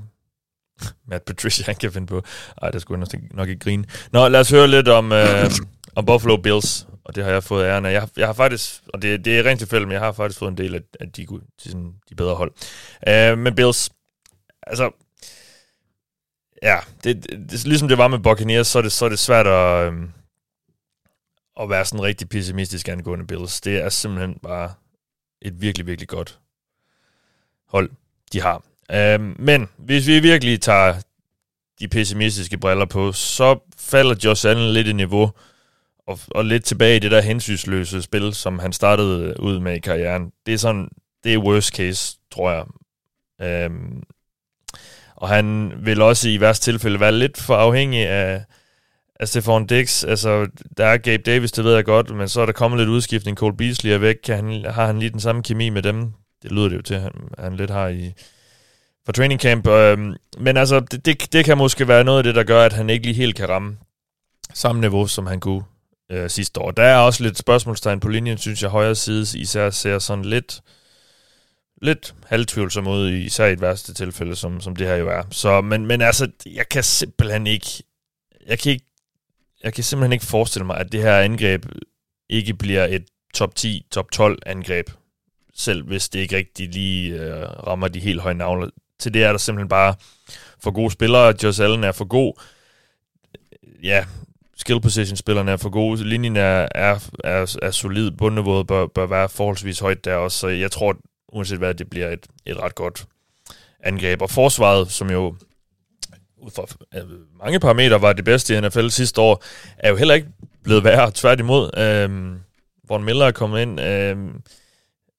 Matt 1.08 1.26
Patricia 1.26 1.66
han 1.66 1.76
kan 1.76 1.92
finde 1.92 2.08
på. 2.08 2.22
Ej, 2.62 2.72
det 2.72 2.82
skulle 2.82 3.06
jeg 3.12 3.22
nok, 3.32 3.50
ikke 3.50 3.60
grine. 3.60 3.86
Nå, 4.12 4.28
lad 4.28 4.40
os 4.40 4.50
høre 4.50 4.68
lidt 4.68 4.88
om, 4.88 5.12
øh, 5.12 5.52
om 5.96 6.06
Buffalo 6.06 6.38
Bills, 6.38 6.88
og 7.04 7.16
det 7.16 7.24
har 7.24 7.32
jeg 7.32 7.44
fået 7.44 7.66
æren 7.66 7.86
af. 7.86 7.94
Jeg, 7.94 8.08
jeg 8.18 8.28
har 8.28 8.34
faktisk, 8.34 8.82
og 8.94 9.02
det, 9.02 9.26
det 9.26 9.40
er 9.40 9.44
rent 9.44 9.60
tilfældigt, 9.60 9.88
men 9.88 9.94
jeg 9.94 10.02
har 10.02 10.12
faktisk 10.12 10.40
fået 10.40 10.52
en 10.52 10.58
del 10.58 10.76
af, 10.76 10.82
af 11.00 11.12
de, 11.12 11.28
de, 11.64 11.70
sådan, 11.70 11.94
de 12.10 12.16
bedre 12.16 12.36
hold. 12.36 12.52
Øh, 13.08 13.38
men 13.38 13.56
Bills, 13.56 13.90
altså, 14.68 14.92
ja, 16.64 16.80
det, 17.04 17.24
det, 17.24 17.50
det, 17.52 17.66
ligesom 17.66 17.88
det 17.88 17.98
var 17.98 18.08
med 18.08 18.20
Buccaneers, 18.20 18.68
så 18.68 18.78
er 18.78 18.82
det, 18.82 18.92
så 18.92 19.06
er 19.06 19.10
det 19.10 19.20
svært 19.20 19.48
at, 19.48 19.88
øhm, 19.88 20.12
at 21.60 21.70
være 21.70 21.86
sådan 21.86 22.04
rigtig 22.04 22.30
pessimistisk 22.30 22.88
angående 22.88 23.28
Bills. 23.28 23.62
Det 23.62 23.78
er 23.78 23.90
simpelthen 23.90 24.40
bare 24.44 24.74
et 25.42 25.62
virkelig, 25.62 25.88
virkelig 25.88 26.08
godt 26.08 26.40
hold, 27.68 27.90
de 28.34 28.42
har. 28.42 28.64
Øhm, 28.92 29.36
men 29.40 29.70
hvis 29.78 30.08
vi 30.08 30.20
virkelig 30.20 30.62
tager 30.62 31.02
de 31.80 31.88
pessimistiske 31.88 32.58
briller 32.58 32.86
på, 32.86 33.12
så 33.12 33.60
falder 33.78 34.16
Josh 34.24 34.48
Allen 34.50 34.74
lidt 34.74 34.88
i 34.88 34.94
niveau, 34.94 35.32
og, 36.08 36.20
og 36.32 36.46
lidt 36.46 36.66
tilbage 36.66 36.96
i 36.96 37.00
det 37.00 37.12
der 37.12 37.22
hensynsløse 37.22 38.02
spil, 38.02 38.34
som 38.34 38.60
han 38.60 38.74
startede 38.74 39.24
øh, 39.24 39.36
ud 39.40 39.60
med 39.60 39.76
i 39.76 39.80
karrieren. 39.80 40.32
Det 40.46 40.54
er 40.54 40.58
sådan, 40.58 40.90
det 41.24 41.34
er 41.34 41.38
worst 41.38 41.76
case, 41.76 42.18
tror 42.32 42.52
jeg. 42.52 42.66
Øhm, 43.42 44.04
og 45.16 45.30
han 45.30 45.74
vil 45.78 46.02
også 46.02 46.30
i 46.30 46.40
værste 46.40 46.72
tilfælde 46.72 47.00
være 47.00 47.12
lidt 47.12 47.38
for 47.38 47.56
afhængig 47.56 48.08
af, 48.08 48.44
af 49.20 49.28
Stefan 49.28 49.68
Dix. 49.68 50.04
Altså, 50.04 50.48
der 50.78 50.86
er 50.86 50.98
Gabe 50.98 51.24
Davis, 51.24 51.52
det 51.52 51.64
ved 51.64 51.76
jeg 51.76 51.86
godt, 51.86 52.16
men 52.16 52.30
så 52.30 52.42
er 52.42 52.46
der 52.46 52.54
kommet 52.54 52.80
lidt 52.80 52.90
udskiftning. 52.90 53.38
Cole 53.38 53.58
Beasley 53.58 53.92
er 53.92 53.98
væk. 53.98 54.16
Kan 54.24 54.36
han, 54.36 54.66
har 54.66 54.86
han 54.86 55.00
lige 55.00 55.10
den 55.10 55.20
samme 55.20 55.44
kemi 55.44 55.70
med 55.70 55.82
dem? 55.82 56.14
det 56.46 56.54
lyder 56.54 56.70
det 56.70 56.78
jo 56.78 56.82
til, 56.82 56.94
at 56.94 57.02
han, 57.02 57.14
han 57.40 57.56
lidt 57.56 57.70
har 57.70 57.88
i 57.88 58.14
for 59.06 59.12
training 59.12 59.42
camp. 59.42 59.68
Øhm, 59.68 60.16
men 60.38 60.58
altså, 60.58 60.80
det, 60.80 61.06
det, 61.06 61.34
det 61.34 61.46
kan 61.46 61.58
måske 61.58 61.88
være 61.88 62.04
noget 62.04 62.18
af 62.18 62.24
det, 62.24 62.36
der 62.36 62.44
gør, 62.44 62.66
at 62.66 62.74
han 62.74 62.90
ikke 62.90 63.06
lige 63.06 63.16
helt 63.16 63.36
kan 63.36 63.50
ramme 63.50 63.78
samme 64.54 64.82
niveau, 64.82 65.08
som 65.08 65.28
han 65.28 65.40
kunne 65.40 65.64
øh, 66.12 66.30
sidste 66.30 66.60
år. 66.60 66.72
Der 66.72 66.84
er 66.84 66.98
også 66.98 67.24
lidt 67.24 67.38
spørgsmålstegn 67.38 68.00
på 68.00 68.10
linjen, 68.10 68.38
synes 68.38 68.62
jeg, 68.62 68.70
højre 68.70 68.96
side 68.96 69.40
især 69.40 69.70
ser 69.70 70.00
sådan 70.00 70.26
lidt 70.26 70.62
lidt 71.82 72.16
halvtvivlsom 72.26 72.88
ud, 72.88 73.12
især 73.12 73.46
i 73.46 73.54
et 73.54 73.62
værste 73.62 73.94
tilfælde, 73.94 74.36
som, 74.36 74.62
som 74.62 74.76
det 74.76 74.88
her 74.88 74.96
jo 74.96 75.10
er. 75.10 75.24
Så, 75.32 75.62
men, 75.62 75.86
men 75.86 76.02
altså, 76.02 76.32
jeg 76.46 76.70
kan 76.70 76.84
simpelthen 76.84 77.48
ikke, 77.48 77.84
jeg 78.48 78.60
kan 78.60 78.72
ikke, 78.72 78.86
jeg 79.64 79.74
kan 79.74 79.84
simpelthen 79.84 80.14
ikke 80.14 80.26
forestille 80.26 80.66
mig, 80.66 80.78
at 80.78 80.92
det 80.92 81.02
her 81.02 81.20
angreb 81.20 81.66
ikke 82.30 82.54
bliver 82.54 82.86
et 82.86 83.06
top 83.34 83.56
10, 83.56 83.86
top 83.92 84.12
12 84.12 84.40
angreb, 84.46 84.90
selv 85.54 85.84
hvis 85.84 86.10
det 86.10 86.20
ikke 86.20 86.38
rigtig 86.38 86.70
lige 86.70 87.14
øh, 87.14 87.44
rammer 87.44 87.88
de 87.88 88.00
helt 88.00 88.22
høje 88.22 88.34
navne. 88.34 88.72
Til 89.00 89.14
det 89.14 89.24
er 89.24 89.32
der 89.32 89.38
simpelthen 89.38 89.70
bare 89.70 89.96
for 90.64 90.72
gode 90.72 90.92
spillere. 90.92 91.34
Josh 91.44 91.62
Allen 91.62 91.84
er 91.84 91.92
for 91.92 92.06
god. 92.06 92.42
Ja, 93.84 94.06
skill 94.58 94.82
position 94.82 95.18
spillerne 95.18 95.52
er 95.52 95.58
for 95.58 95.70
gode. 95.70 96.04
Linjen 96.04 96.36
er, 96.36 96.68
er, 96.76 97.10
er, 97.24 97.58
er 97.62 97.72
solid. 97.72 98.12
Bundniveauet 98.12 98.68
bør, 98.68 98.88
bør 98.88 99.06
være 99.06 99.30
forholdsvis 99.30 99.80
højt 99.80 100.06
der 100.06 100.16
også. 100.16 100.38
Så 100.38 100.48
jeg 100.48 100.72
tror, 100.72 100.98
uanset 101.34 101.58
hvad, 101.58 101.74
det 101.74 101.90
bliver 101.90 102.10
et, 102.10 102.28
et 102.46 102.58
ret 102.58 102.76
godt 102.76 103.06
angreb. 103.84 104.22
Og 104.22 104.30
forsvaret, 104.30 104.92
som 104.92 105.10
jo 105.12 105.36
ud 106.38 106.52
fra 106.56 106.66
mange 107.44 107.60
parametre 107.60 108.02
var 108.02 108.14
det 108.14 108.26
bedste 108.26 108.58
i 108.58 108.62
NFL 108.62 108.88
sidste 108.88 109.22
år, 109.22 109.44
er 109.78 109.90
jo 109.90 109.96
heller 109.96 110.16
ikke 110.16 110.28
blevet 110.64 110.84
værre. 110.84 111.12
Tværtimod, 111.14 111.78
øh, 111.78 112.36
Von 112.88 113.04
Miller 113.04 113.26
er 113.26 113.32
kommet 113.32 113.62
ind. 113.62 113.82
Øh, 113.82 114.18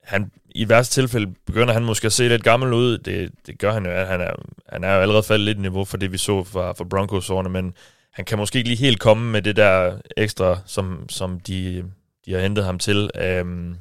han, 0.02 0.30
I 0.50 0.68
værste 0.68 0.94
tilfælde 0.94 1.34
begynder 1.46 1.74
han 1.74 1.84
måske 1.84 2.06
at 2.06 2.12
se 2.12 2.28
lidt 2.28 2.44
gammel 2.44 2.72
ud. 2.72 2.98
Det, 2.98 3.30
det 3.46 3.58
gør 3.58 3.72
han 3.72 3.86
jo. 3.86 3.92
Han 3.92 4.20
er, 4.20 4.34
han 4.68 4.84
er 4.84 4.94
jo 4.94 5.00
allerede 5.00 5.22
faldet 5.22 5.44
lidt 5.44 5.58
i 5.58 5.60
niveau 5.60 5.84
for 5.84 5.96
det, 5.96 6.12
vi 6.12 6.18
så 6.18 6.44
fra, 6.44 6.72
fra 6.72 6.84
Broncos-årene, 6.84 7.48
men 7.48 7.74
han 8.12 8.24
kan 8.24 8.38
måske 8.38 8.58
ikke 8.58 8.68
lige 8.68 8.78
helt 8.78 9.00
komme 9.00 9.30
med 9.32 9.42
det 9.42 9.56
der 9.56 9.98
ekstra, 10.16 10.58
som, 10.66 11.08
som 11.08 11.40
de, 11.40 11.84
de 12.26 12.32
har 12.32 12.40
hentet 12.40 12.64
ham 12.64 12.78
til. 12.78 13.10
Øhm, 13.14 13.76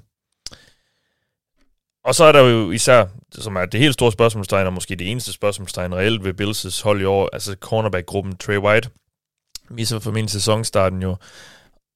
og 2.06 2.15
så 2.15 2.23
er 2.23 2.32
der 2.32 2.40
jo 2.40 2.72
især, 2.72 3.06
som 3.32 3.56
er 3.56 3.65
det 3.65 3.80
helt 3.80 3.94
store 3.94 4.11
spørgsmålstegn, 4.11 4.68
og 4.68 4.73
måske 4.73 4.95
det 4.95 5.11
eneste 5.11 5.34
spørgsmålstegn 5.34 5.95
reelt 5.95 6.23
ved 6.23 6.41
Bills' 6.41 6.84
hold 6.84 7.02
i 7.02 7.06
år, 7.06 7.30
altså 7.34 7.56
cornerback-gruppen 7.61 8.38
Trey 8.38 8.57
White, 8.57 8.90
misser 9.69 9.99
for 9.99 10.11
min 10.11 10.27
sæsonstarten 10.27 11.02
jo. 11.02 11.15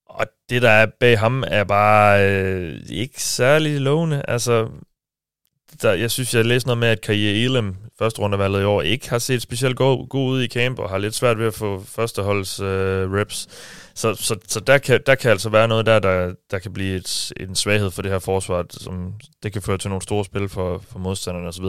Og 0.06 0.28
det, 0.50 0.62
der 0.62 0.70
er 0.70 0.86
bag 1.00 1.20
ham, 1.20 1.44
er 1.48 1.64
bare 1.64 2.30
øh, 2.32 2.80
ikke 2.90 3.24
særlig 3.24 3.82
lovende. 3.82 4.24
Altså, 4.28 4.70
der, 5.82 5.94
jeg 5.94 6.12
synes, 6.12 6.36
jeg 6.36 6.46
læste 6.46 6.68
noget 6.68 6.78
med, 6.78 6.88
at 6.88 7.02
Kaje 7.02 7.44
Elam, 7.44 7.76
første 8.00 8.20
rundevalget 8.20 8.62
i 8.62 8.64
år, 8.64 8.82
ikke 8.82 9.10
har 9.10 9.20
set 9.20 9.42
specielt 9.42 9.76
god, 9.76 10.08
god 10.10 10.32
ud 10.32 10.44
i 10.44 10.48
camp, 10.48 10.80
og 10.80 10.90
har 10.90 10.98
lidt 10.98 11.16
svært 11.16 11.40
ved 11.40 11.48
at 11.48 11.54
få 11.54 11.84
førsteholds 11.88 12.60
øh, 12.60 13.12
reps. 13.12 13.48
Så, 13.96 14.16
så, 14.16 14.36
så 14.48 14.60
der, 14.60 14.78
kan, 14.78 15.00
der 15.06 15.16
kan 15.16 15.32
altså 15.32 15.50
være 15.50 15.68
noget 15.68 15.86
der, 15.86 16.00
der, 16.00 16.34
der 16.52 16.60
kan 16.60 16.74
blive 16.74 16.96
et, 16.96 17.32
en 17.40 17.56
svaghed 17.56 17.92
for 17.92 18.02
det 18.02 18.12
her 18.12 18.20
forsvar, 18.20 18.66
som 18.70 19.14
det 19.44 19.54
kan 19.54 19.62
føre 19.62 19.78
til 19.78 19.90
nogle 19.90 20.02
store 20.02 20.26
spil 20.26 20.50
for, 20.50 20.84
for 20.92 21.00
modstanderne 21.00 21.48
osv. 21.48 21.66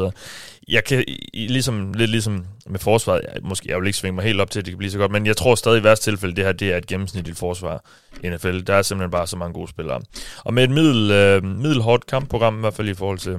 Jeg 0.69 0.85
kan, 0.85 1.05
ligesom, 1.35 1.93
lidt 1.93 2.11
ligesom 2.11 2.47
med 2.67 2.79
forsvaret, 2.79 3.21
jeg, 3.35 3.43
måske 3.43 3.71
jeg 3.71 3.81
vil 3.81 3.87
ikke 3.87 3.99
svinge 3.99 4.15
mig 4.15 4.25
helt 4.25 4.41
op 4.41 4.51
til, 4.51 4.59
at 4.59 4.65
det 4.65 4.73
kan 4.73 4.79
blive 4.79 4.91
så 4.91 4.99
godt, 4.99 5.13
men 5.13 5.27
jeg 5.27 5.37
tror 5.37 5.55
stadig 5.55 5.81
i 5.81 5.85
værste 5.85 6.11
tilfælde, 6.11 6.37
det 6.37 6.45
her 6.45 6.53
det 6.53 6.73
er 6.73 6.77
et 6.77 6.87
gennemsnitligt 6.87 7.39
forsvar 7.39 7.85
i 8.25 8.29
NFL. 8.29 8.61
Der 8.61 8.75
er 8.75 8.83
simpelthen 8.83 9.11
bare 9.11 9.27
så 9.27 9.37
mange 9.37 9.55
gode 9.55 9.69
spillere. 9.69 10.01
Og 10.45 10.55
med 10.55 10.65
et 10.65 10.71
middel, 10.71 11.11
øh, 11.11 11.45
middelhårdt 11.45 12.07
kampprogram, 12.07 12.57
i 12.57 12.61
hvert 12.61 12.75
fald 12.75 12.89
i 12.89 12.95
forhold 12.95 13.19
til 13.19 13.39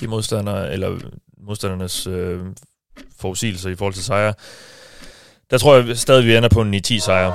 de 0.00 0.08
modstandere, 0.08 0.72
eller 0.72 0.98
modstandernes 1.38 2.06
øh, 2.06 2.40
forudsigelser 3.20 3.70
i 3.70 3.74
forhold 3.74 3.94
til 3.94 4.04
sejre, 4.04 4.34
der 5.50 5.58
tror 5.58 5.76
jeg 5.76 5.98
stadig, 5.98 6.26
vi 6.26 6.36
ender 6.36 6.48
på 6.48 6.62
en 6.62 6.74
9-10 6.74 6.98
sejre. 6.98 7.32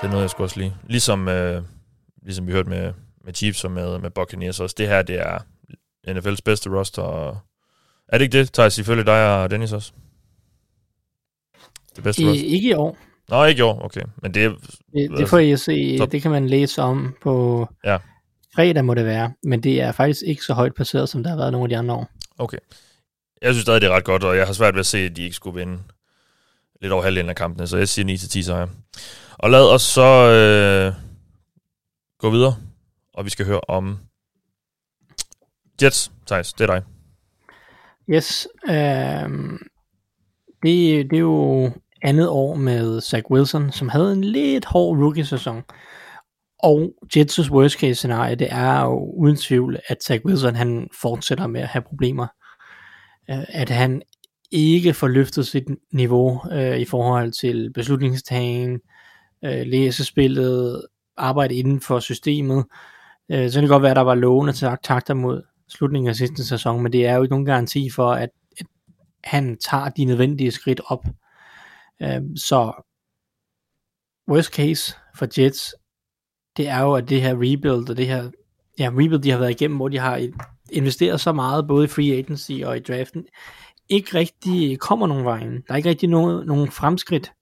Det 0.00 0.06
er 0.08 0.10
noget, 0.10 0.22
jeg 0.22 0.30
skulle 0.30 0.46
også 0.46 0.60
lige. 0.60 0.76
Ligesom, 0.86 1.28
øh, 1.28 1.62
ligesom 2.22 2.46
vi 2.46 2.52
hørte 2.52 2.68
med, 2.68 2.92
med 3.24 3.34
Chiefs 3.34 3.64
og 3.64 3.70
med, 3.70 3.98
med 3.98 4.10
Buccaneers 4.10 4.60
også. 4.60 4.74
Det 4.78 4.88
her, 4.88 5.02
det 5.02 5.20
er 5.20 5.38
NFL's 6.08 6.38
bedste 6.44 6.70
roster. 6.70 7.02
Og 7.02 7.38
er 8.08 8.18
det 8.18 8.24
ikke 8.24 8.38
det, 8.38 8.52
Thijs, 8.52 8.78
ifølge 8.78 9.04
dig 9.04 9.42
og 9.42 9.50
Dennis 9.50 9.72
også? 9.72 9.92
Det 11.96 12.04
bedste 12.04 12.22
I, 12.22 12.28
roster? 12.28 12.44
Ikke 12.44 12.68
i 12.68 12.72
år. 12.72 12.98
Nå, 13.28 13.44
ikke 13.44 13.58
i 13.58 13.62
år, 13.62 13.84
okay. 13.84 14.02
Men 14.22 14.34
det, 14.34 14.54
det, 14.92 15.10
det 15.18 15.28
får 15.28 15.38
jeg 15.38 15.58
se. 15.58 15.98
Top. 15.98 16.12
Det 16.12 16.22
kan 16.22 16.30
man 16.30 16.46
læse 16.46 16.82
om 16.82 17.14
på 17.22 17.66
ja. 17.84 17.98
Fredag, 18.54 18.84
må 18.84 18.94
det 18.94 19.04
være. 19.04 19.32
Men 19.42 19.62
det 19.62 19.80
er 19.80 19.92
faktisk 19.92 20.22
ikke 20.26 20.42
så 20.42 20.54
højt 20.54 20.74
passeret, 20.74 21.08
som 21.08 21.22
der 21.22 21.30
har 21.30 21.36
været 21.36 21.52
nogle 21.52 21.64
af 21.64 21.68
de 21.68 21.76
andre 21.76 21.94
år. 21.94 22.08
Okay. 22.38 22.58
Jeg 23.42 23.54
synes 23.54 23.62
stadig, 23.62 23.80
det 23.80 23.90
er 23.90 23.94
ret 23.94 24.04
godt, 24.04 24.24
og 24.24 24.36
jeg 24.36 24.46
har 24.46 24.52
svært 24.52 24.74
ved 24.74 24.80
at 24.80 24.86
se, 24.86 24.98
at 24.98 25.16
de 25.16 25.22
ikke 25.22 25.36
skulle 25.36 25.58
vinde 25.58 25.82
lidt 26.80 26.92
over 26.92 27.02
halvdelen 27.02 27.30
af 27.30 27.36
kampene, 27.36 27.66
så 27.66 27.76
jeg 27.76 27.88
siger 27.88 28.16
9-10 28.16 28.42
sejre. 28.42 28.68
Og 29.38 29.50
lad 29.50 29.74
os 29.74 29.82
så 29.82 30.30
øh, 30.30 30.94
gå 32.18 32.30
videre, 32.30 32.56
og 33.14 33.24
vi 33.24 33.30
skal 33.30 33.46
høre 33.46 33.60
om 33.68 33.98
Jets. 35.82 36.10
Thijs, 36.26 36.52
det 36.52 36.70
er 36.70 36.74
dig. 36.74 36.82
Yes. 38.08 38.48
Øh, 38.68 39.30
det, 40.62 41.10
det 41.10 41.16
er 41.16 41.20
jo 41.20 41.70
andet 42.02 42.28
år 42.28 42.54
med 42.54 43.00
Zach 43.00 43.30
Wilson, 43.30 43.72
som 43.72 43.88
havde 43.88 44.12
en 44.12 44.24
lidt 44.24 44.64
hård 44.64 44.98
rookie-sæson. 44.98 45.62
Og 46.64 46.94
Jets' 47.16 47.50
worst 47.50 47.78
case 47.78 47.94
scenarie, 47.94 48.34
det 48.34 48.48
er 48.50 48.82
jo 48.82 49.12
uden 49.16 49.36
tvivl, 49.36 49.78
at 49.88 50.02
Zach 50.02 50.24
Wilson 50.24 50.54
han 50.54 50.88
fortsætter 51.00 51.46
med 51.46 51.60
at 51.60 51.68
have 51.68 51.82
problemer. 51.82 52.26
Øh, 53.30 53.44
at 53.48 53.70
han 53.70 54.02
ikke 54.50 54.94
får 54.94 55.08
løftet 55.08 55.46
sit 55.46 55.64
niveau 55.92 56.40
øh, 56.52 56.78
i 56.78 56.84
forhold 56.84 57.32
til 57.32 57.72
beslutningstagen, 57.72 58.80
øh, 59.44 59.66
læse 59.66 60.04
spillet, 60.04 60.86
arbejde 61.16 61.54
inden 61.54 61.80
for 61.80 62.00
systemet. 62.00 62.64
Øh, 63.28 63.50
så 63.50 63.54
kan 63.54 63.62
det 63.62 63.70
godt 63.70 63.82
være, 63.82 63.90
at 63.90 63.96
der 63.96 64.02
var 64.02 64.14
lovende 64.14 64.52
takter 64.82 65.14
mod 65.14 65.42
slutningen 65.68 66.08
af 66.08 66.16
sidste 66.16 66.46
sæson, 66.46 66.82
men 66.82 66.92
det 66.92 67.06
er 67.06 67.14
jo 67.14 67.22
ikke 67.22 67.32
nogen 67.32 67.46
garanti 67.46 67.90
for, 67.90 68.12
at, 68.12 68.30
at 68.58 68.66
han 69.24 69.58
tager 69.58 69.88
de 69.88 70.04
nødvendige 70.04 70.50
skridt 70.50 70.80
op. 70.86 71.04
Øh, 72.02 72.22
så 72.36 72.72
worst 74.28 74.54
case 74.54 74.94
for 75.16 75.40
Jets, 75.40 75.74
det 76.56 76.68
er 76.68 76.80
jo, 76.80 76.92
at 76.92 77.08
det 77.08 77.22
her 77.22 77.34
rebuild, 77.34 77.90
og 77.90 77.96
det 77.96 78.06
her 78.06 78.30
ja, 78.78 78.88
rebuild, 78.88 79.18
de 79.18 79.30
har 79.30 79.38
været 79.38 79.50
igennem, 79.50 79.76
hvor 79.76 79.88
de 79.88 79.98
har 79.98 80.28
investeret 80.72 81.20
så 81.20 81.32
meget, 81.32 81.66
både 81.66 81.84
i 81.84 81.88
free 81.88 82.18
agency 82.18 82.52
og 82.64 82.76
i 82.76 82.80
draften, 82.80 83.24
ikke 83.88 84.18
rigtig 84.18 84.78
kommer 84.78 85.06
nogen 85.06 85.24
vejen. 85.24 85.52
Der 85.52 85.72
er 85.72 85.76
ikke 85.76 85.88
rigtig 85.88 86.08
nogen, 86.08 86.46
nogen 86.46 86.70
fremskridt 86.70 87.32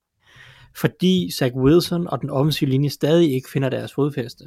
fordi 0.77 1.31
Zach 1.31 1.57
Wilson 1.57 2.07
og 2.07 2.21
den 2.21 2.31
offensive 2.31 2.71
linje 2.71 2.91
stadig 2.91 3.33
ikke 3.35 3.51
finder 3.51 3.69
deres 3.69 3.93
fodfæste. 3.95 4.45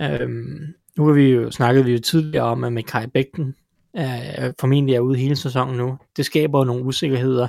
Øhm, 0.00 0.74
nu 0.96 1.06
har 1.06 1.12
vi 1.12 1.30
jo 1.30 1.50
snakket 1.50 1.86
vi 1.86 1.92
jo 1.92 1.98
tidligere 1.98 2.44
om, 2.44 2.64
at 2.64 2.86
Kai 2.86 3.06
Beckton 3.06 3.54
øh, 3.96 4.52
formentlig 4.60 4.94
er 4.94 5.00
ude 5.00 5.18
hele 5.18 5.36
sæsonen 5.36 5.76
nu. 5.76 5.98
Det 6.16 6.26
skaber 6.26 6.64
nogle 6.64 6.84
usikkerheder. 6.84 7.48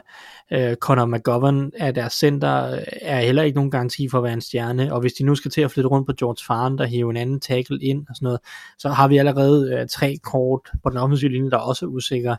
Øh, 0.52 0.76
Conor 0.76 1.06
McGovern 1.06 1.72
er 1.78 1.92
deres 1.92 2.14
center, 2.14 2.74
øh, 2.74 2.80
er 3.02 3.20
heller 3.20 3.44
ikke 3.44 3.56
nogen 3.56 3.72
garanti 3.72 4.10
for 4.10 4.18
at 4.18 4.24
være 4.24 4.34
en 4.34 4.42
stjerne, 4.42 4.94
og 4.94 5.02
hvis 5.02 5.14
de 5.14 5.24
nu 5.24 5.36
skal 5.36 5.52
til 5.52 5.62
at 5.62 5.72
flytte 5.72 5.90
rundt 5.90 6.08
på 6.08 6.14
George 6.20 6.46
Farn, 6.48 6.78
der 6.78 6.86
hiver 6.86 7.12
en 7.12 7.18
anden 7.18 7.40
tackle 7.40 7.80
ind 7.82 8.06
og 8.10 8.16
sådan 8.16 8.26
noget, 8.26 8.40
så 8.78 8.90
har 8.90 9.08
vi 9.08 9.18
allerede 9.18 9.74
øh, 9.74 9.88
tre 9.88 10.18
kort 10.24 10.72
på 10.84 10.90
den 10.90 10.98
offensive 10.98 11.32
linje, 11.32 11.50
der 11.50 11.58
også 11.58 11.86
er 11.86 11.90
usikre. 11.90 12.38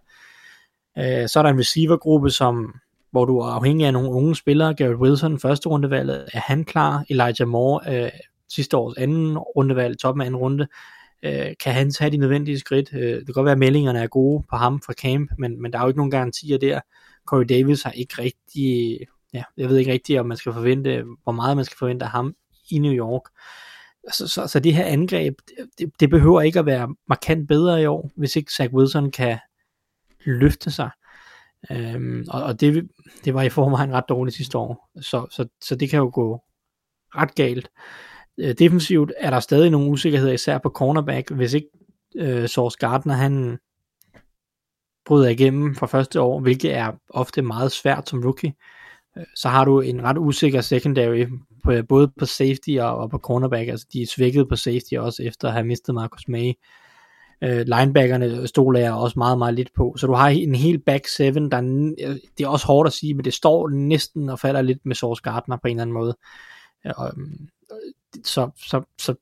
Øh, 0.99 1.29
så 1.29 1.39
er 1.39 1.43
der 1.43 1.51
en 1.51 1.59
receivergruppe, 1.59 2.31
som 2.31 2.75
hvor 3.11 3.25
du 3.25 3.39
er 3.39 3.47
afhængig 3.47 3.87
af 3.87 3.93
nogle 3.93 4.11
unge 4.11 4.37
spillere. 4.37 4.75
Garrett 4.75 5.01
Wilson, 5.01 5.39
første 5.39 5.69
rundevalget, 5.69 6.25
er 6.33 6.41
han 6.41 6.65
klar? 6.65 7.05
Elijah 7.11 7.49
Moore, 7.49 8.05
øh, 8.05 8.11
sidste 8.49 8.77
års 8.77 8.95
anden 8.97 9.39
rundevalg, 9.39 9.99
toppen 9.99 10.23
af 10.23 10.27
anden 10.27 10.41
runde, 10.41 10.67
øh, 11.23 11.53
kan 11.61 11.73
han 11.73 11.91
tage 11.91 12.11
de 12.11 12.17
nødvendige 12.17 12.59
skridt? 12.59 12.95
Øh, 12.95 13.17
det 13.17 13.27
kan 13.27 13.33
godt 13.33 13.45
være, 13.45 13.53
at 13.53 13.59
meldingerne 13.59 13.99
er 13.99 14.07
gode 14.07 14.45
på 14.51 14.57
ham 14.57 14.83
fra 14.87 14.93
camp, 14.93 15.31
men, 15.39 15.63
men 15.63 15.73
der 15.73 15.79
er 15.79 15.83
jo 15.83 15.89
ikke 15.89 15.99
nogen 15.99 16.11
garantier 16.11 16.59
der. 16.59 16.81
Corey 17.27 17.45
Davis 17.49 17.83
har 17.83 17.91
ikke 17.91 18.15
rigtig, 18.19 18.99
ja, 19.33 19.43
jeg 19.57 19.69
ved 19.69 19.79
ikke 19.79 19.93
rigtig, 19.93 20.21
om 20.21 20.27
man 20.27 20.37
skal 20.37 20.53
forvente, 20.53 21.05
hvor 21.23 21.33
meget 21.33 21.57
man 21.57 21.65
skal 21.65 21.77
forvente 21.79 22.05
af 22.05 22.11
ham 22.11 22.35
i 22.71 22.79
New 22.79 22.93
York. 22.93 23.23
Så, 24.13 24.29
så, 24.29 24.47
så 24.47 24.61
det 24.61 24.75
her 24.75 24.85
angreb, 24.85 25.35
det, 25.79 25.93
det 26.01 26.11
behøver 26.11 26.41
ikke 26.41 26.59
at 26.59 26.67
være 26.67 26.95
markant 27.09 27.49
bedre 27.49 27.83
i 27.83 27.87
år, 27.87 28.11
hvis 28.17 28.37
ikke 28.37 28.53
Zach 28.53 28.75
Wilson 28.75 29.11
kan 29.11 29.39
løfte 30.25 30.71
sig. 30.71 30.91
Øhm, 31.71 32.25
og 32.29 32.43
og 32.43 32.61
det, 32.61 32.89
det 33.25 33.35
var 33.35 33.43
i 33.43 33.49
forvejen 33.49 33.93
ret 33.93 34.05
dårligt 34.09 34.37
sidste 34.37 34.59
år, 34.59 34.91
så, 35.01 35.27
så, 35.31 35.49
så 35.63 35.75
det 35.75 35.91
kan 35.91 35.99
jo 35.99 36.11
gå 36.15 36.41
ret 37.17 37.35
galt. 37.35 37.71
Øh, 38.39 38.55
defensivt 38.59 39.13
er 39.17 39.31
der 39.31 39.41
stadig 39.41 39.71
nogle 39.71 39.91
usikkerheder, 39.91 40.33
især 40.33 40.59
på 40.59 40.69
cornerback, 40.69 41.31
hvis 41.31 41.55
ikke 41.55 41.69
øh, 42.17 42.49
Source 42.49 42.77
Gardner 42.79 43.15
han 43.15 43.59
bryder 45.07 45.29
igennem 45.29 45.75
fra 45.75 45.87
første 45.87 46.21
år, 46.21 46.41
hvilket 46.41 46.75
er 46.75 46.93
ofte 47.11 47.43
meget 47.43 47.73
svært 47.73 48.09
som 48.09 48.23
rookie, 48.25 48.55
øh, 49.19 49.25
så 49.35 49.49
har 49.49 49.65
du 49.65 49.81
en 49.81 50.03
ret 50.03 50.19
usikker 50.19 50.61
secondary, 50.61 51.27
på, 51.65 51.73
både 51.89 52.13
på 52.19 52.27
safety 52.27 52.71
og, 52.81 52.97
og 52.97 53.11
på 53.11 53.19
cornerback. 53.19 53.69
Altså, 53.69 53.87
de 53.93 54.03
er 54.03 54.07
svækket 54.07 54.49
på 54.49 54.57
safety 54.57 54.95
også, 54.95 55.23
efter 55.23 55.49
at 55.49 55.55
have 55.55 55.67
mistet 55.67 55.95
Marcus 55.95 56.29
May. 56.29 56.53
Øh, 57.45 57.65
linebackerne 57.67 58.47
stoler 58.47 58.81
jeg 58.81 58.93
også 58.93 59.19
meget, 59.19 59.39
meget 59.39 59.55
lidt 59.55 59.71
på. 59.77 59.95
Så 59.99 60.07
du 60.07 60.13
har 60.13 60.29
en 60.29 60.55
hel 60.55 60.79
back 60.79 61.07
seven, 61.09 61.51
der 61.51 61.57
er, 61.57 62.19
det 62.39 62.45
er 62.45 62.49
også 62.49 62.67
hårdt 62.67 62.87
at 62.87 62.93
sige, 62.93 63.15
men 63.15 63.25
det 63.25 63.35
står 63.35 63.69
næsten 63.69 64.29
og 64.29 64.39
falder 64.39 64.63
lidt 64.63 64.87
med 64.87 64.95
Source 64.95 65.23
Gardner 65.23 65.57
på 65.57 65.69
en 65.69 65.71
eller 65.71 65.83
anden 65.83 65.95
måde. 65.95 66.17
Øh, 66.87 66.93
mm, 67.17 67.49
så, 68.25 68.51
så, 68.57 68.83
så 68.99 69.15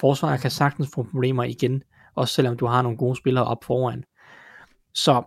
forsvaret 0.00 0.40
kan 0.40 0.50
sagtens 0.50 0.88
få 0.94 1.02
problemer 1.02 1.44
igen, 1.44 1.82
også 2.14 2.34
selvom 2.34 2.56
du 2.56 2.66
har 2.66 2.82
nogle 2.82 2.98
gode 2.98 3.16
spillere 3.16 3.44
op 3.44 3.64
foran. 3.64 4.04
Så 4.94 5.22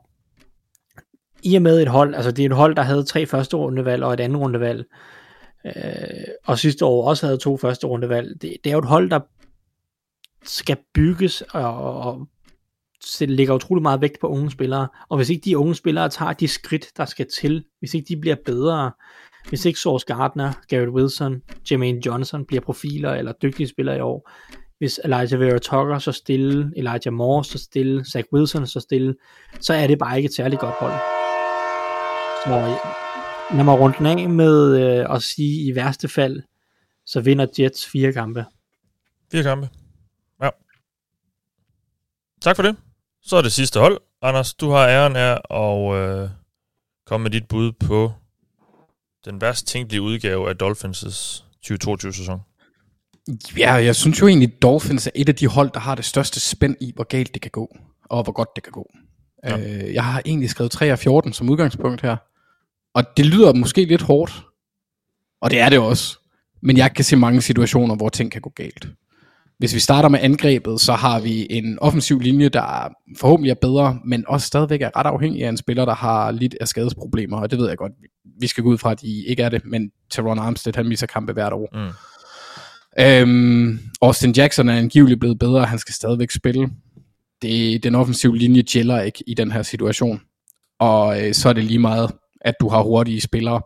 i 1.43 1.55
og 1.55 1.61
med 1.61 1.81
et 1.81 1.87
hold, 1.87 2.15
altså 2.15 2.31
det 2.31 2.45
er 2.45 2.49
et 2.49 2.55
hold, 2.55 2.75
der 2.75 2.81
havde 2.81 3.03
tre 3.03 3.25
første 3.25 3.57
rundevalg 3.57 4.03
og 4.03 4.13
et 4.13 4.19
andet 4.19 4.41
rundevalg, 4.41 4.85
øh, 5.65 5.73
og 6.45 6.59
sidste 6.59 6.85
år 6.85 7.09
også 7.09 7.25
havde 7.25 7.37
to 7.37 7.57
første 7.57 7.87
rundevalg, 7.87 8.41
det, 8.41 8.57
det 8.63 8.69
er 8.69 8.73
jo 8.73 8.79
et 8.79 8.85
hold, 8.85 9.09
der 9.09 9.19
skal 10.43 10.77
bygges 10.93 11.41
og, 11.41 12.01
og 12.01 12.27
lægger 13.21 13.53
utrolig 13.53 13.81
meget 13.81 14.01
vægt 14.01 14.19
på 14.21 14.27
unge 14.27 14.51
spillere, 14.51 14.87
og 15.09 15.17
hvis 15.17 15.29
ikke 15.29 15.45
de 15.45 15.57
unge 15.57 15.75
spillere 15.75 16.09
tager 16.09 16.33
de 16.33 16.47
skridt, 16.47 16.85
der 16.97 17.05
skal 17.05 17.27
til, 17.41 17.65
hvis 17.79 17.93
ikke 17.93 18.07
de 18.07 18.21
bliver 18.21 18.35
bedre, 18.45 18.91
hvis 19.49 19.65
ikke 19.65 19.79
Source 19.79 20.05
Gardner, 20.05 20.53
Garrett 20.67 20.91
Wilson, 20.91 21.41
Jermaine 21.71 22.01
Johnson 22.05 22.45
bliver 22.45 22.61
profiler 22.61 23.13
eller 23.13 23.31
dygtige 23.31 23.67
spillere 23.67 23.97
i 23.97 24.01
år, 24.01 24.29
hvis 24.77 24.99
Elijah 25.03 25.39
Vera 25.39 25.57
Tucker 25.57 25.99
så 25.99 26.11
stille, 26.11 26.71
Elijah 26.75 27.13
Moore 27.13 27.45
så 27.45 27.57
stille, 27.57 28.05
Zach 28.05 28.27
Wilson 28.33 28.67
så 28.67 28.79
stille, 28.79 29.15
så 29.59 29.73
er 29.73 29.87
det 29.87 29.99
bare 29.99 30.17
ikke 30.17 30.27
et 30.27 30.33
særligt 30.33 30.61
godt 30.61 30.73
hold. 30.73 30.93
Så 32.45 32.77
lad 33.55 33.63
mig 33.63 33.79
rundt 33.79 33.97
den 33.97 34.05
af 34.05 34.29
med 34.29 34.81
øh, 34.81 35.15
at 35.15 35.23
sige, 35.23 35.71
i 35.71 35.75
værste 35.75 36.07
fald, 36.07 36.43
så 37.05 37.21
vinder 37.21 37.47
Jets 37.59 37.87
fire 37.87 38.13
kampe. 38.13 38.45
Fire 39.31 39.43
kampe. 39.43 39.69
Ja. 40.43 40.49
Tak 42.41 42.55
for 42.55 42.63
det. 42.63 42.75
Så 43.21 43.35
er 43.35 43.41
det 43.41 43.51
sidste 43.51 43.79
hold. 43.79 43.99
Anders, 44.21 44.53
du 44.53 44.69
har 44.69 44.87
æren 44.87 45.15
af 45.15 45.39
at 45.51 45.95
øh, 45.95 46.29
komme 47.05 47.23
med 47.23 47.31
dit 47.31 47.47
bud 47.47 47.71
på 47.71 48.13
den 49.25 49.41
værst 49.41 49.67
tænkelige 49.67 50.01
udgave 50.01 50.49
af 50.49 50.53
Dolphins' 50.63 51.43
2022-sæson. 51.65 52.39
Ja, 53.57 53.73
jeg 53.73 53.95
synes 53.95 54.21
jo 54.21 54.27
egentlig, 54.27 54.53
at 54.53 54.61
Dolphins 54.61 55.07
er 55.07 55.11
et 55.15 55.29
af 55.29 55.35
de 55.35 55.47
hold, 55.47 55.71
der 55.73 55.79
har 55.79 55.95
det 55.95 56.05
største 56.05 56.39
spænd 56.39 56.75
i, 56.81 56.91
hvor 56.95 57.03
galt 57.03 57.33
det 57.33 57.41
kan 57.41 57.51
gå, 57.51 57.77
og 58.05 58.23
hvor 58.23 58.33
godt 58.33 58.49
det 58.55 58.63
kan 58.63 58.71
gå. 58.71 58.89
Ja. 59.43 59.57
Øh, 59.57 59.93
jeg 59.93 60.03
har 60.03 60.21
egentlig 60.25 60.49
skrevet 60.49 60.71
3 60.71 60.91
af 60.91 60.99
14 60.99 61.33
som 61.33 61.49
udgangspunkt 61.49 62.01
her. 62.01 62.17
Og 62.93 63.17
det 63.17 63.25
lyder 63.25 63.53
måske 63.53 63.85
lidt 63.85 64.01
hårdt, 64.01 64.43
og 65.41 65.51
det 65.51 65.59
er 65.59 65.69
det 65.69 65.79
også. 65.79 66.17
Men 66.61 66.77
jeg 66.77 66.93
kan 66.93 67.05
se 67.05 67.15
mange 67.15 67.41
situationer, 67.41 67.95
hvor 67.95 68.09
ting 68.09 68.31
kan 68.31 68.41
gå 68.41 68.49
galt. 68.49 68.87
Hvis 69.59 69.73
vi 69.73 69.79
starter 69.79 70.09
med 70.09 70.19
angrebet, 70.21 70.81
så 70.81 70.93
har 70.93 71.19
vi 71.19 71.47
en 71.49 71.79
offensiv 71.79 72.19
linje, 72.19 72.49
der 72.49 72.93
forhåbentlig 73.17 73.51
er 73.51 73.55
bedre, 73.61 73.99
men 74.05 74.25
også 74.27 74.47
stadigvæk 74.47 74.81
er 74.81 74.97
ret 74.97 75.05
afhængig 75.05 75.43
af 75.43 75.49
en 75.49 75.57
spiller, 75.57 75.85
der 75.85 75.95
har 75.95 76.31
lidt 76.31 76.55
af 76.61 76.67
skadesproblemer, 76.67 77.37
og 77.37 77.51
det 77.51 77.59
ved 77.59 77.67
jeg 77.67 77.77
godt, 77.77 77.91
vi 78.39 78.47
skal 78.47 78.63
gå 78.63 78.69
ud 78.69 78.77
fra, 78.77 78.91
at 78.91 79.01
de 79.01 79.25
ikke 79.25 79.43
er 79.43 79.49
det, 79.49 79.61
men 79.65 79.91
Teron 80.11 80.39
Armstead, 80.39 80.75
han 80.75 80.87
misser 80.87 81.07
kampe 81.07 81.33
hvert 81.33 81.53
år. 81.53 81.69
Mm. 81.73 81.93
Øhm, 82.99 83.79
Austin 84.01 84.31
Jackson 84.31 84.69
er 84.69 84.77
angiveligt 84.77 85.19
blevet 85.19 85.39
bedre, 85.39 85.65
han 85.65 85.79
skal 85.79 85.93
stadigvæk 85.93 86.31
spille. 86.31 86.69
Det, 87.41 87.83
den 87.83 87.95
offensive 87.95 88.37
linje 88.37 88.61
gælder 88.61 89.01
ikke 89.01 89.23
i 89.27 89.33
den 89.33 89.51
her 89.51 89.61
situation. 89.61 90.21
Og 90.79 91.23
øh, 91.23 91.33
så 91.33 91.49
er 91.49 91.53
det 91.53 91.63
lige 91.63 91.79
meget, 91.79 92.11
at 92.41 92.55
du 92.59 92.69
har 92.69 92.83
hurtige 92.83 93.21
spillere. 93.21 93.61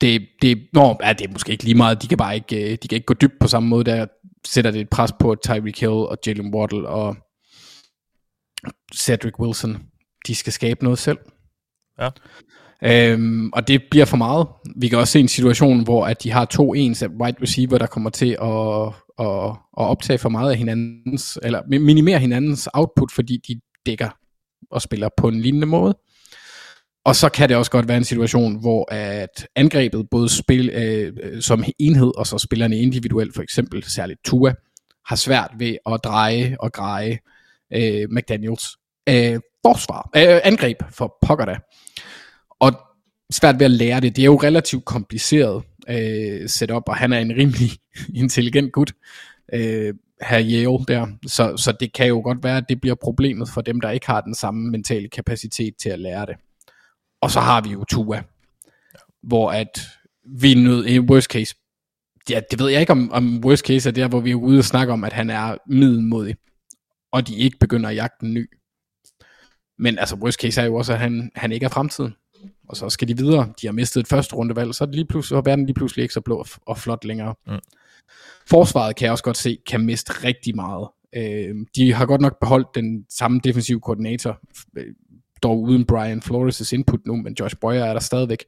Det, 0.00 0.28
det, 0.42 0.68
nå, 0.72 0.98
ja, 1.04 1.12
det 1.12 1.26
er 1.26 1.32
måske 1.32 1.52
ikke 1.52 1.64
lige 1.64 1.74
meget, 1.74 2.02
de 2.02 2.08
kan 2.08 2.18
bare 2.18 2.34
ikke, 2.34 2.72
øh, 2.72 2.78
de 2.82 2.88
kan 2.88 2.96
ikke 2.96 3.06
gå 3.06 3.14
dybt 3.14 3.34
på 3.40 3.48
samme 3.48 3.68
måde, 3.68 3.84
der 3.84 4.06
sætter 4.46 4.70
det 4.70 4.80
et 4.80 4.88
pres 4.88 5.12
på 5.20 5.36
Tyreek 5.44 5.80
Hill 5.80 5.92
og 5.92 6.18
Jalen 6.26 6.54
Waddle 6.54 6.88
og 6.88 7.16
Cedric 8.96 9.38
Wilson. 9.40 9.82
De 10.26 10.34
skal 10.34 10.52
skabe 10.52 10.84
noget 10.84 10.98
selv. 10.98 11.18
Ja. 12.00 12.08
Øhm, 12.84 13.50
og 13.52 13.68
det 13.68 13.82
bliver 13.90 14.06
for 14.06 14.16
meget. 14.16 14.46
Vi 14.76 14.88
kan 14.88 14.98
også 14.98 15.12
se 15.12 15.20
en 15.20 15.28
situation, 15.28 15.84
hvor 15.84 16.06
at 16.06 16.22
de 16.22 16.30
har 16.30 16.44
to 16.44 16.74
ens 16.74 17.04
wide 17.20 17.42
receiver, 17.42 17.78
der 17.78 17.86
kommer 17.86 18.10
til 18.10 18.36
at, 18.42 18.86
at, 19.26 19.50
at 19.80 19.86
optage 19.92 20.18
for 20.18 20.28
meget 20.28 20.50
af 20.50 20.56
hinandens, 20.56 21.38
eller 21.42 21.62
minimere 21.66 22.18
hinandens 22.18 22.68
output, 22.74 23.12
fordi 23.12 23.38
de 23.48 23.60
dækker 23.86 24.08
og 24.70 24.82
spiller 24.82 25.08
på 25.16 25.28
en 25.28 25.40
lignende 25.40 25.66
måde. 25.66 25.94
Og 27.04 27.16
så 27.16 27.28
kan 27.28 27.48
det 27.48 27.56
også 27.56 27.70
godt 27.70 27.88
være 27.88 27.96
en 27.96 28.04
situation, 28.04 28.60
hvor 28.60 28.94
at 28.94 29.46
angrebet 29.56 30.10
både 30.10 30.28
spil 30.28 30.70
øh, 30.70 31.12
øh, 31.22 31.42
som 31.42 31.64
enhed, 31.78 32.12
og 32.18 32.26
så 32.26 32.38
spillerne 32.38 32.78
individuelt, 32.78 33.34
for 33.34 33.42
eksempel 33.42 33.84
særligt 33.84 34.20
Tua, 34.24 34.54
har 35.06 35.16
svært 35.16 35.50
ved 35.58 35.76
at 35.86 36.00
dreje 36.04 36.56
og 36.60 36.72
greje 36.72 37.18
øh, 37.72 38.08
McDaniels 38.10 38.76
øh, 39.08 39.40
forsvar, 39.66 40.10
øh, 40.16 40.40
angreb 40.44 40.76
for 40.90 41.16
pokker 41.26 41.44
da 41.44 41.56
og 42.60 42.72
svært 43.32 43.58
ved 43.58 43.64
at 43.64 43.70
lære 43.70 44.00
det. 44.00 44.16
Det 44.16 44.22
er 44.22 44.26
jo 44.26 44.36
relativt 44.36 44.84
kompliceret 44.84 45.62
øh, 45.88 46.48
setup, 46.48 46.82
og 46.86 46.96
han 46.96 47.12
er 47.12 47.18
en 47.18 47.30
rimelig 47.30 47.70
intelligent 48.22 48.72
gut, 48.72 48.92
øh, 49.52 49.94
her 50.22 50.40
Yale 50.40 50.84
der. 50.88 51.06
Så, 51.26 51.56
så 51.56 51.72
det 51.80 51.92
kan 51.92 52.08
jo 52.08 52.20
godt 52.24 52.44
være, 52.44 52.56
at 52.56 52.64
det 52.68 52.80
bliver 52.80 52.96
problemet 53.02 53.48
for 53.54 53.60
dem, 53.60 53.80
der 53.80 53.90
ikke 53.90 54.06
har 54.06 54.20
den 54.20 54.34
samme 54.34 54.70
mentale 54.70 55.08
kapacitet 55.08 55.74
til 55.82 55.88
at 55.88 55.98
lære 55.98 56.26
det. 56.26 56.36
Og 57.20 57.30
så 57.30 57.40
har 57.40 57.60
vi 57.60 57.68
jo 57.68 57.84
Tua, 57.84 58.22
hvor 59.22 59.52
at 59.52 59.80
vi 60.24 60.52
er 60.52 60.56
nødt, 60.56 60.86
i 60.86 60.98
worst 60.98 61.30
case, 61.30 61.54
ja, 62.30 62.40
det 62.50 62.58
ved 62.58 62.68
jeg 62.68 62.80
ikke 62.80 62.92
om, 62.92 63.12
om 63.12 63.44
worst 63.44 63.66
case 63.66 63.88
er 63.88 63.92
der, 63.92 64.08
hvor 64.08 64.20
vi 64.20 64.30
er 64.30 64.34
ude 64.34 64.58
og 64.58 64.64
snakke 64.64 64.92
om, 64.92 65.04
at 65.04 65.12
han 65.12 65.30
er 65.30 65.56
middelmodig, 65.66 66.36
og 67.12 67.28
de 67.28 67.36
ikke 67.36 67.58
begynder 67.58 67.90
at 67.90 67.96
jagte 67.96 68.26
en 68.26 68.34
ny. 68.34 68.50
Men 69.78 69.98
altså 69.98 70.16
worst 70.16 70.40
case 70.40 70.60
er 70.60 70.64
jo 70.64 70.74
også, 70.74 70.92
at 70.92 70.98
han, 70.98 71.30
han 71.34 71.52
ikke 71.52 71.64
er 71.64 71.70
fremtiden 71.70 72.14
og 72.70 72.76
så 72.76 72.88
skal 72.90 73.08
de 73.08 73.16
videre. 73.16 73.52
De 73.60 73.66
har 73.66 73.72
mistet 73.72 74.00
et 74.00 74.08
første 74.08 74.36
rundevalg, 74.36 74.74
så 74.74 74.84
er, 74.84 74.86
det 74.86 74.94
lige 74.94 75.06
pludselig, 75.06 75.28
så 75.28 75.36
er 75.36 75.42
verden 75.42 75.66
lige 75.66 75.74
pludselig 75.74 76.02
ikke 76.02 76.14
så 76.14 76.20
blå 76.20 76.44
og 76.66 76.78
flot 76.78 77.04
længere. 77.04 77.34
Mm. 77.46 77.58
Forsvaret 78.46 78.96
kan 78.96 79.04
jeg 79.04 79.12
også 79.12 79.24
godt 79.24 79.36
se, 79.36 79.58
kan 79.66 79.80
miste 79.80 80.12
rigtig 80.24 80.56
meget. 80.56 80.88
Øh, 81.16 81.54
de 81.76 81.92
har 81.92 82.06
godt 82.06 82.20
nok 82.20 82.40
beholdt 82.40 82.74
den 82.74 83.06
samme 83.08 83.40
defensive 83.44 83.80
koordinator, 83.80 84.40
øh, 84.76 84.94
dog 85.42 85.60
uden 85.60 85.84
Brian 85.84 86.22
Flores' 86.24 86.74
input 86.74 87.00
nu, 87.06 87.16
men 87.16 87.36
Josh 87.40 87.56
Boyer 87.60 87.84
er 87.84 87.92
der 87.92 88.00
stadigvæk. 88.00 88.44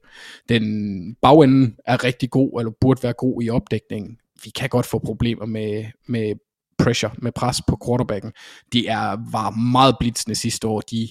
Den 0.48 1.16
bagenden 1.22 1.76
er 1.86 2.04
rigtig 2.04 2.30
god, 2.30 2.60
eller 2.60 2.72
burde 2.80 3.02
være 3.02 3.12
god 3.12 3.42
i 3.42 3.50
opdækningen. 3.50 4.16
Vi 4.44 4.50
kan 4.50 4.68
godt 4.68 4.86
få 4.86 4.98
problemer 4.98 5.46
med, 5.46 5.84
med 6.08 6.34
pressure, 6.78 7.12
med 7.18 7.32
pres 7.32 7.62
på 7.68 7.78
quarterbacken. 7.86 8.32
De 8.72 8.86
er, 8.86 9.30
var 9.32 9.50
meget 9.50 9.96
blitzende 10.00 10.34
sidste 10.34 10.68
år. 10.68 10.80
De 10.80 11.08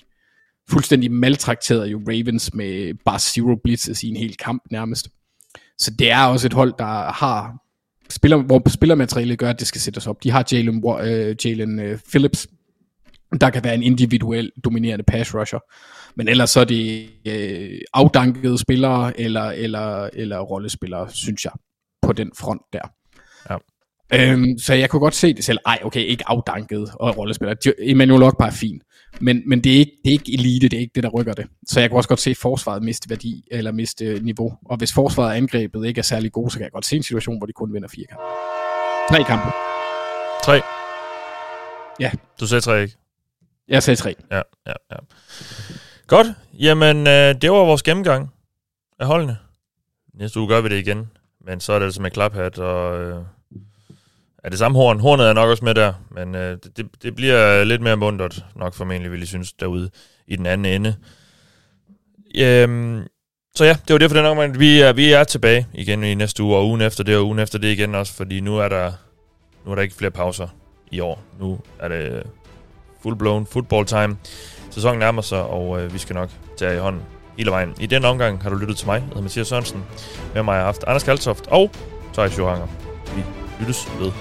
fuldstændig 0.69 1.11
maltrakterede 1.11 1.87
jo 1.87 2.01
Ravens 2.07 2.53
med 2.53 2.93
bare 3.05 3.19
zero 3.19 3.55
blitzes 3.63 4.03
i 4.03 4.07
en 4.07 4.15
hel 4.15 4.37
kamp 4.37 4.63
nærmest. 4.71 5.09
Så 5.77 5.91
det 5.99 6.11
er 6.11 6.25
også 6.25 6.47
et 6.47 6.53
hold, 6.53 6.73
der 6.77 7.11
har 7.11 7.61
spiller, 8.09 8.37
hvor 8.37 8.69
spillermaterialet 8.69 9.39
gør, 9.39 9.49
at 9.49 9.59
det 9.59 9.67
skal 9.67 9.81
sættes 9.81 10.07
op. 10.07 10.23
De 10.23 10.31
har 10.31 10.45
Jalen, 10.51 10.83
uh, 10.83 11.45
Jalen 11.45 11.79
uh, 11.79 11.99
Phillips, 12.09 12.47
der 13.39 13.49
kan 13.49 13.63
være 13.63 13.75
en 13.75 13.83
individuel 13.83 14.51
dominerende 14.63 15.03
pass 15.07 15.35
rusher. 15.35 15.59
Men 16.15 16.27
ellers 16.27 16.49
så 16.49 16.59
er 16.59 16.63
det 16.63 17.09
uh, 17.27 17.77
afdankede 17.93 18.57
spillere 18.57 19.19
eller, 19.19 19.41
eller, 19.43 20.09
eller 20.13 20.39
rollespillere, 20.39 21.09
synes 21.09 21.45
jeg, 21.45 21.51
på 22.01 22.13
den 22.13 22.31
front 22.37 22.61
der. 22.73 22.93
Ja. 23.49 23.57
Øhm, 24.13 24.57
så 24.57 24.73
jeg 24.73 24.89
kunne 24.89 24.99
godt 24.99 25.15
se 25.15 25.33
det 25.33 25.43
selv. 25.43 25.57
Ej, 25.65 25.79
okay, 25.83 26.01
ikke 26.01 26.23
afdanket 26.27 26.91
og 26.93 27.17
rollespillere. 27.17 27.55
Emmanuel 27.79 28.23
Ogbar 28.23 28.45
er 28.45 28.51
fin. 28.51 28.81
Men, 29.19 29.41
men 29.45 29.63
det, 29.63 29.75
er 29.75 29.77
ikke, 29.77 29.91
det 30.03 30.09
er 30.09 30.13
ikke 30.13 30.33
elite, 30.33 30.69
det 30.69 30.77
er 30.77 30.81
ikke 30.81 30.91
det, 30.95 31.03
der 31.03 31.09
rykker 31.09 31.33
det. 31.33 31.45
Så 31.67 31.79
jeg 31.79 31.89
kan 31.89 31.97
også 31.97 32.09
godt 32.09 32.19
se 32.19 32.35
forsvaret 32.35 32.83
miste 32.83 33.09
værdi, 33.09 33.47
eller 33.51 33.71
miste 33.71 34.19
niveau. 34.23 34.53
Og 34.65 34.77
hvis 34.77 34.93
forsvaret 34.93 35.35
angrebet 35.35 35.87
ikke 35.87 35.99
er 35.99 36.03
særlig 36.03 36.31
god, 36.31 36.49
så 36.49 36.57
kan 36.57 36.63
jeg 36.63 36.71
godt 36.71 36.85
se 36.85 36.95
en 36.95 37.03
situation, 37.03 37.37
hvor 37.37 37.45
de 37.45 37.53
kun 37.53 37.73
vinder 37.73 37.87
fire 37.87 38.05
kampe. 38.09 38.23
Tre 39.09 39.23
kampe. 39.23 39.51
Tre? 40.43 40.61
Ja. 41.99 42.11
Du 42.39 42.47
sagde 42.47 42.61
tre, 42.61 42.81
ikke? 42.81 43.00
Jeg 43.71 43.83
sagde 43.83 43.99
tre. 43.99 44.15
Ja, 44.31 44.41
ja, 44.67 44.73
ja. 44.91 44.97
Godt. 46.07 46.27
Jamen, 46.53 46.97
øh, 47.07 47.41
det 47.41 47.51
var 47.51 47.57
vores 47.57 47.83
gennemgang 47.83 48.33
af 48.99 49.07
holdene. 49.07 49.37
Næste 50.13 50.39
uge 50.39 50.49
gør 50.49 50.61
vi 50.61 50.69
det 50.69 50.77
igen. 50.77 51.11
Men 51.45 51.59
så 51.59 51.73
er 51.73 51.79
det 51.79 51.85
altså 51.85 52.01
med 52.01 52.11
klaphat 52.11 52.59
og... 52.59 53.01
Øh 53.01 53.23
er 54.43 54.49
det 54.49 54.59
samme 54.59 54.77
horn. 54.77 54.99
Hornet 54.99 55.29
er 55.29 55.33
nok 55.33 55.49
også 55.49 55.65
med 55.65 55.75
der, 55.75 55.93
men 56.11 56.35
øh, 56.35 56.57
det, 56.77 57.03
det 57.03 57.15
bliver 57.15 57.63
lidt 57.63 57.81
mere 57.81 57.97
mundret, 57.97 58.45
nok 58.55 58.73
formentlig, 58.73 59.11
vil 59.11 59.19
jeg 59.19 59.27
synes, 59.27 59.53
derude 59.53 59.89
i 60.27 60.35
den 60.35 60.45
anden 60.45 60.65
ende. 60.65 60.95
Øhm, 62.37 63.07
så 63.55 63.65
ja, 63.65 63.77
det 63.87 63.93
var 63.93 63.97
det 63.97 64.09
for 64.09 64.17
den 64.17 64.25
omgang. 64.25 64.59
Vi 64.59 64.81
er, 64.81 64.93
vi 64.93 65.11
er 65.11 65.23
tilbage 65.23 65.67
igen 65.73 66.03
i 66.03 66.15
næste 66.15 66.43
uge, 66.43 66.55
og 66.55 66.67
ugen 66.67 66.81
efter 66.81 67.03
det, 67.03 67.17
og 67.17 67.25
ugen 67.25 67.39
efter 67.39 67.59
det 67.59 67.67
igen 67.67 67.95
også, 67.95 68.13
fordi 68.13 68.39
nu 68.39 68.57
er 68.57 68.69
der, 68.69 68.91
nu 69.65 69.71
er 69.71 69.75
der 69.75 69.81
ikke 69.81 69.95
flere 69.95 70.11
pauser 70.11 70.47
i 70.91 70.99
år. 70.99 71.23
Nu 71.39 71.59
er 71.79 71.87
det 71.87 72.23
full-blown 73.05 73.45
football 73.51 73.85
time. 73.85 74.17
Sæsonen 74.69 74.99
nærmer 74.99 75.21
sig, 75.21 75.43
og 75.43 75.81
øh, 75.81 75.93
vi 75.93 75.97
skal 75.97 76.13
nok 76.13 76.29
tage 76.57 76.75
i 76.75 76.79
hånden 76.79 77.01
hele 77.37 77.51
vejen. 77.51 77.75
I 77.79 77.85
den 77.85 78.05
omgang 78.05 78.43
har 78.43 78.49
du 78.49 78.55
lyttet 78.55 78.77
til 78.77 78.87
mig, 78.87 78.93
jeg 78.93 79.03
hedder 79.07 79.21
Mathias 79.21 79.47
Sørensen. 79.47 79.83
Med 80.33 80.43
mig 80.43 80.53
har 80.53 80.59
jeg 80.59 80.65
haft 80.65 80.83
Anders 80.87 81.03
Kaltoft 81.03 81.47
og 81.47 81.71
Thijs 82.13 82.37
Johanger. 82.37 82.67
Vi 83.15 83.23
lyttes 83.59 83.87
ved. 83.99 84.11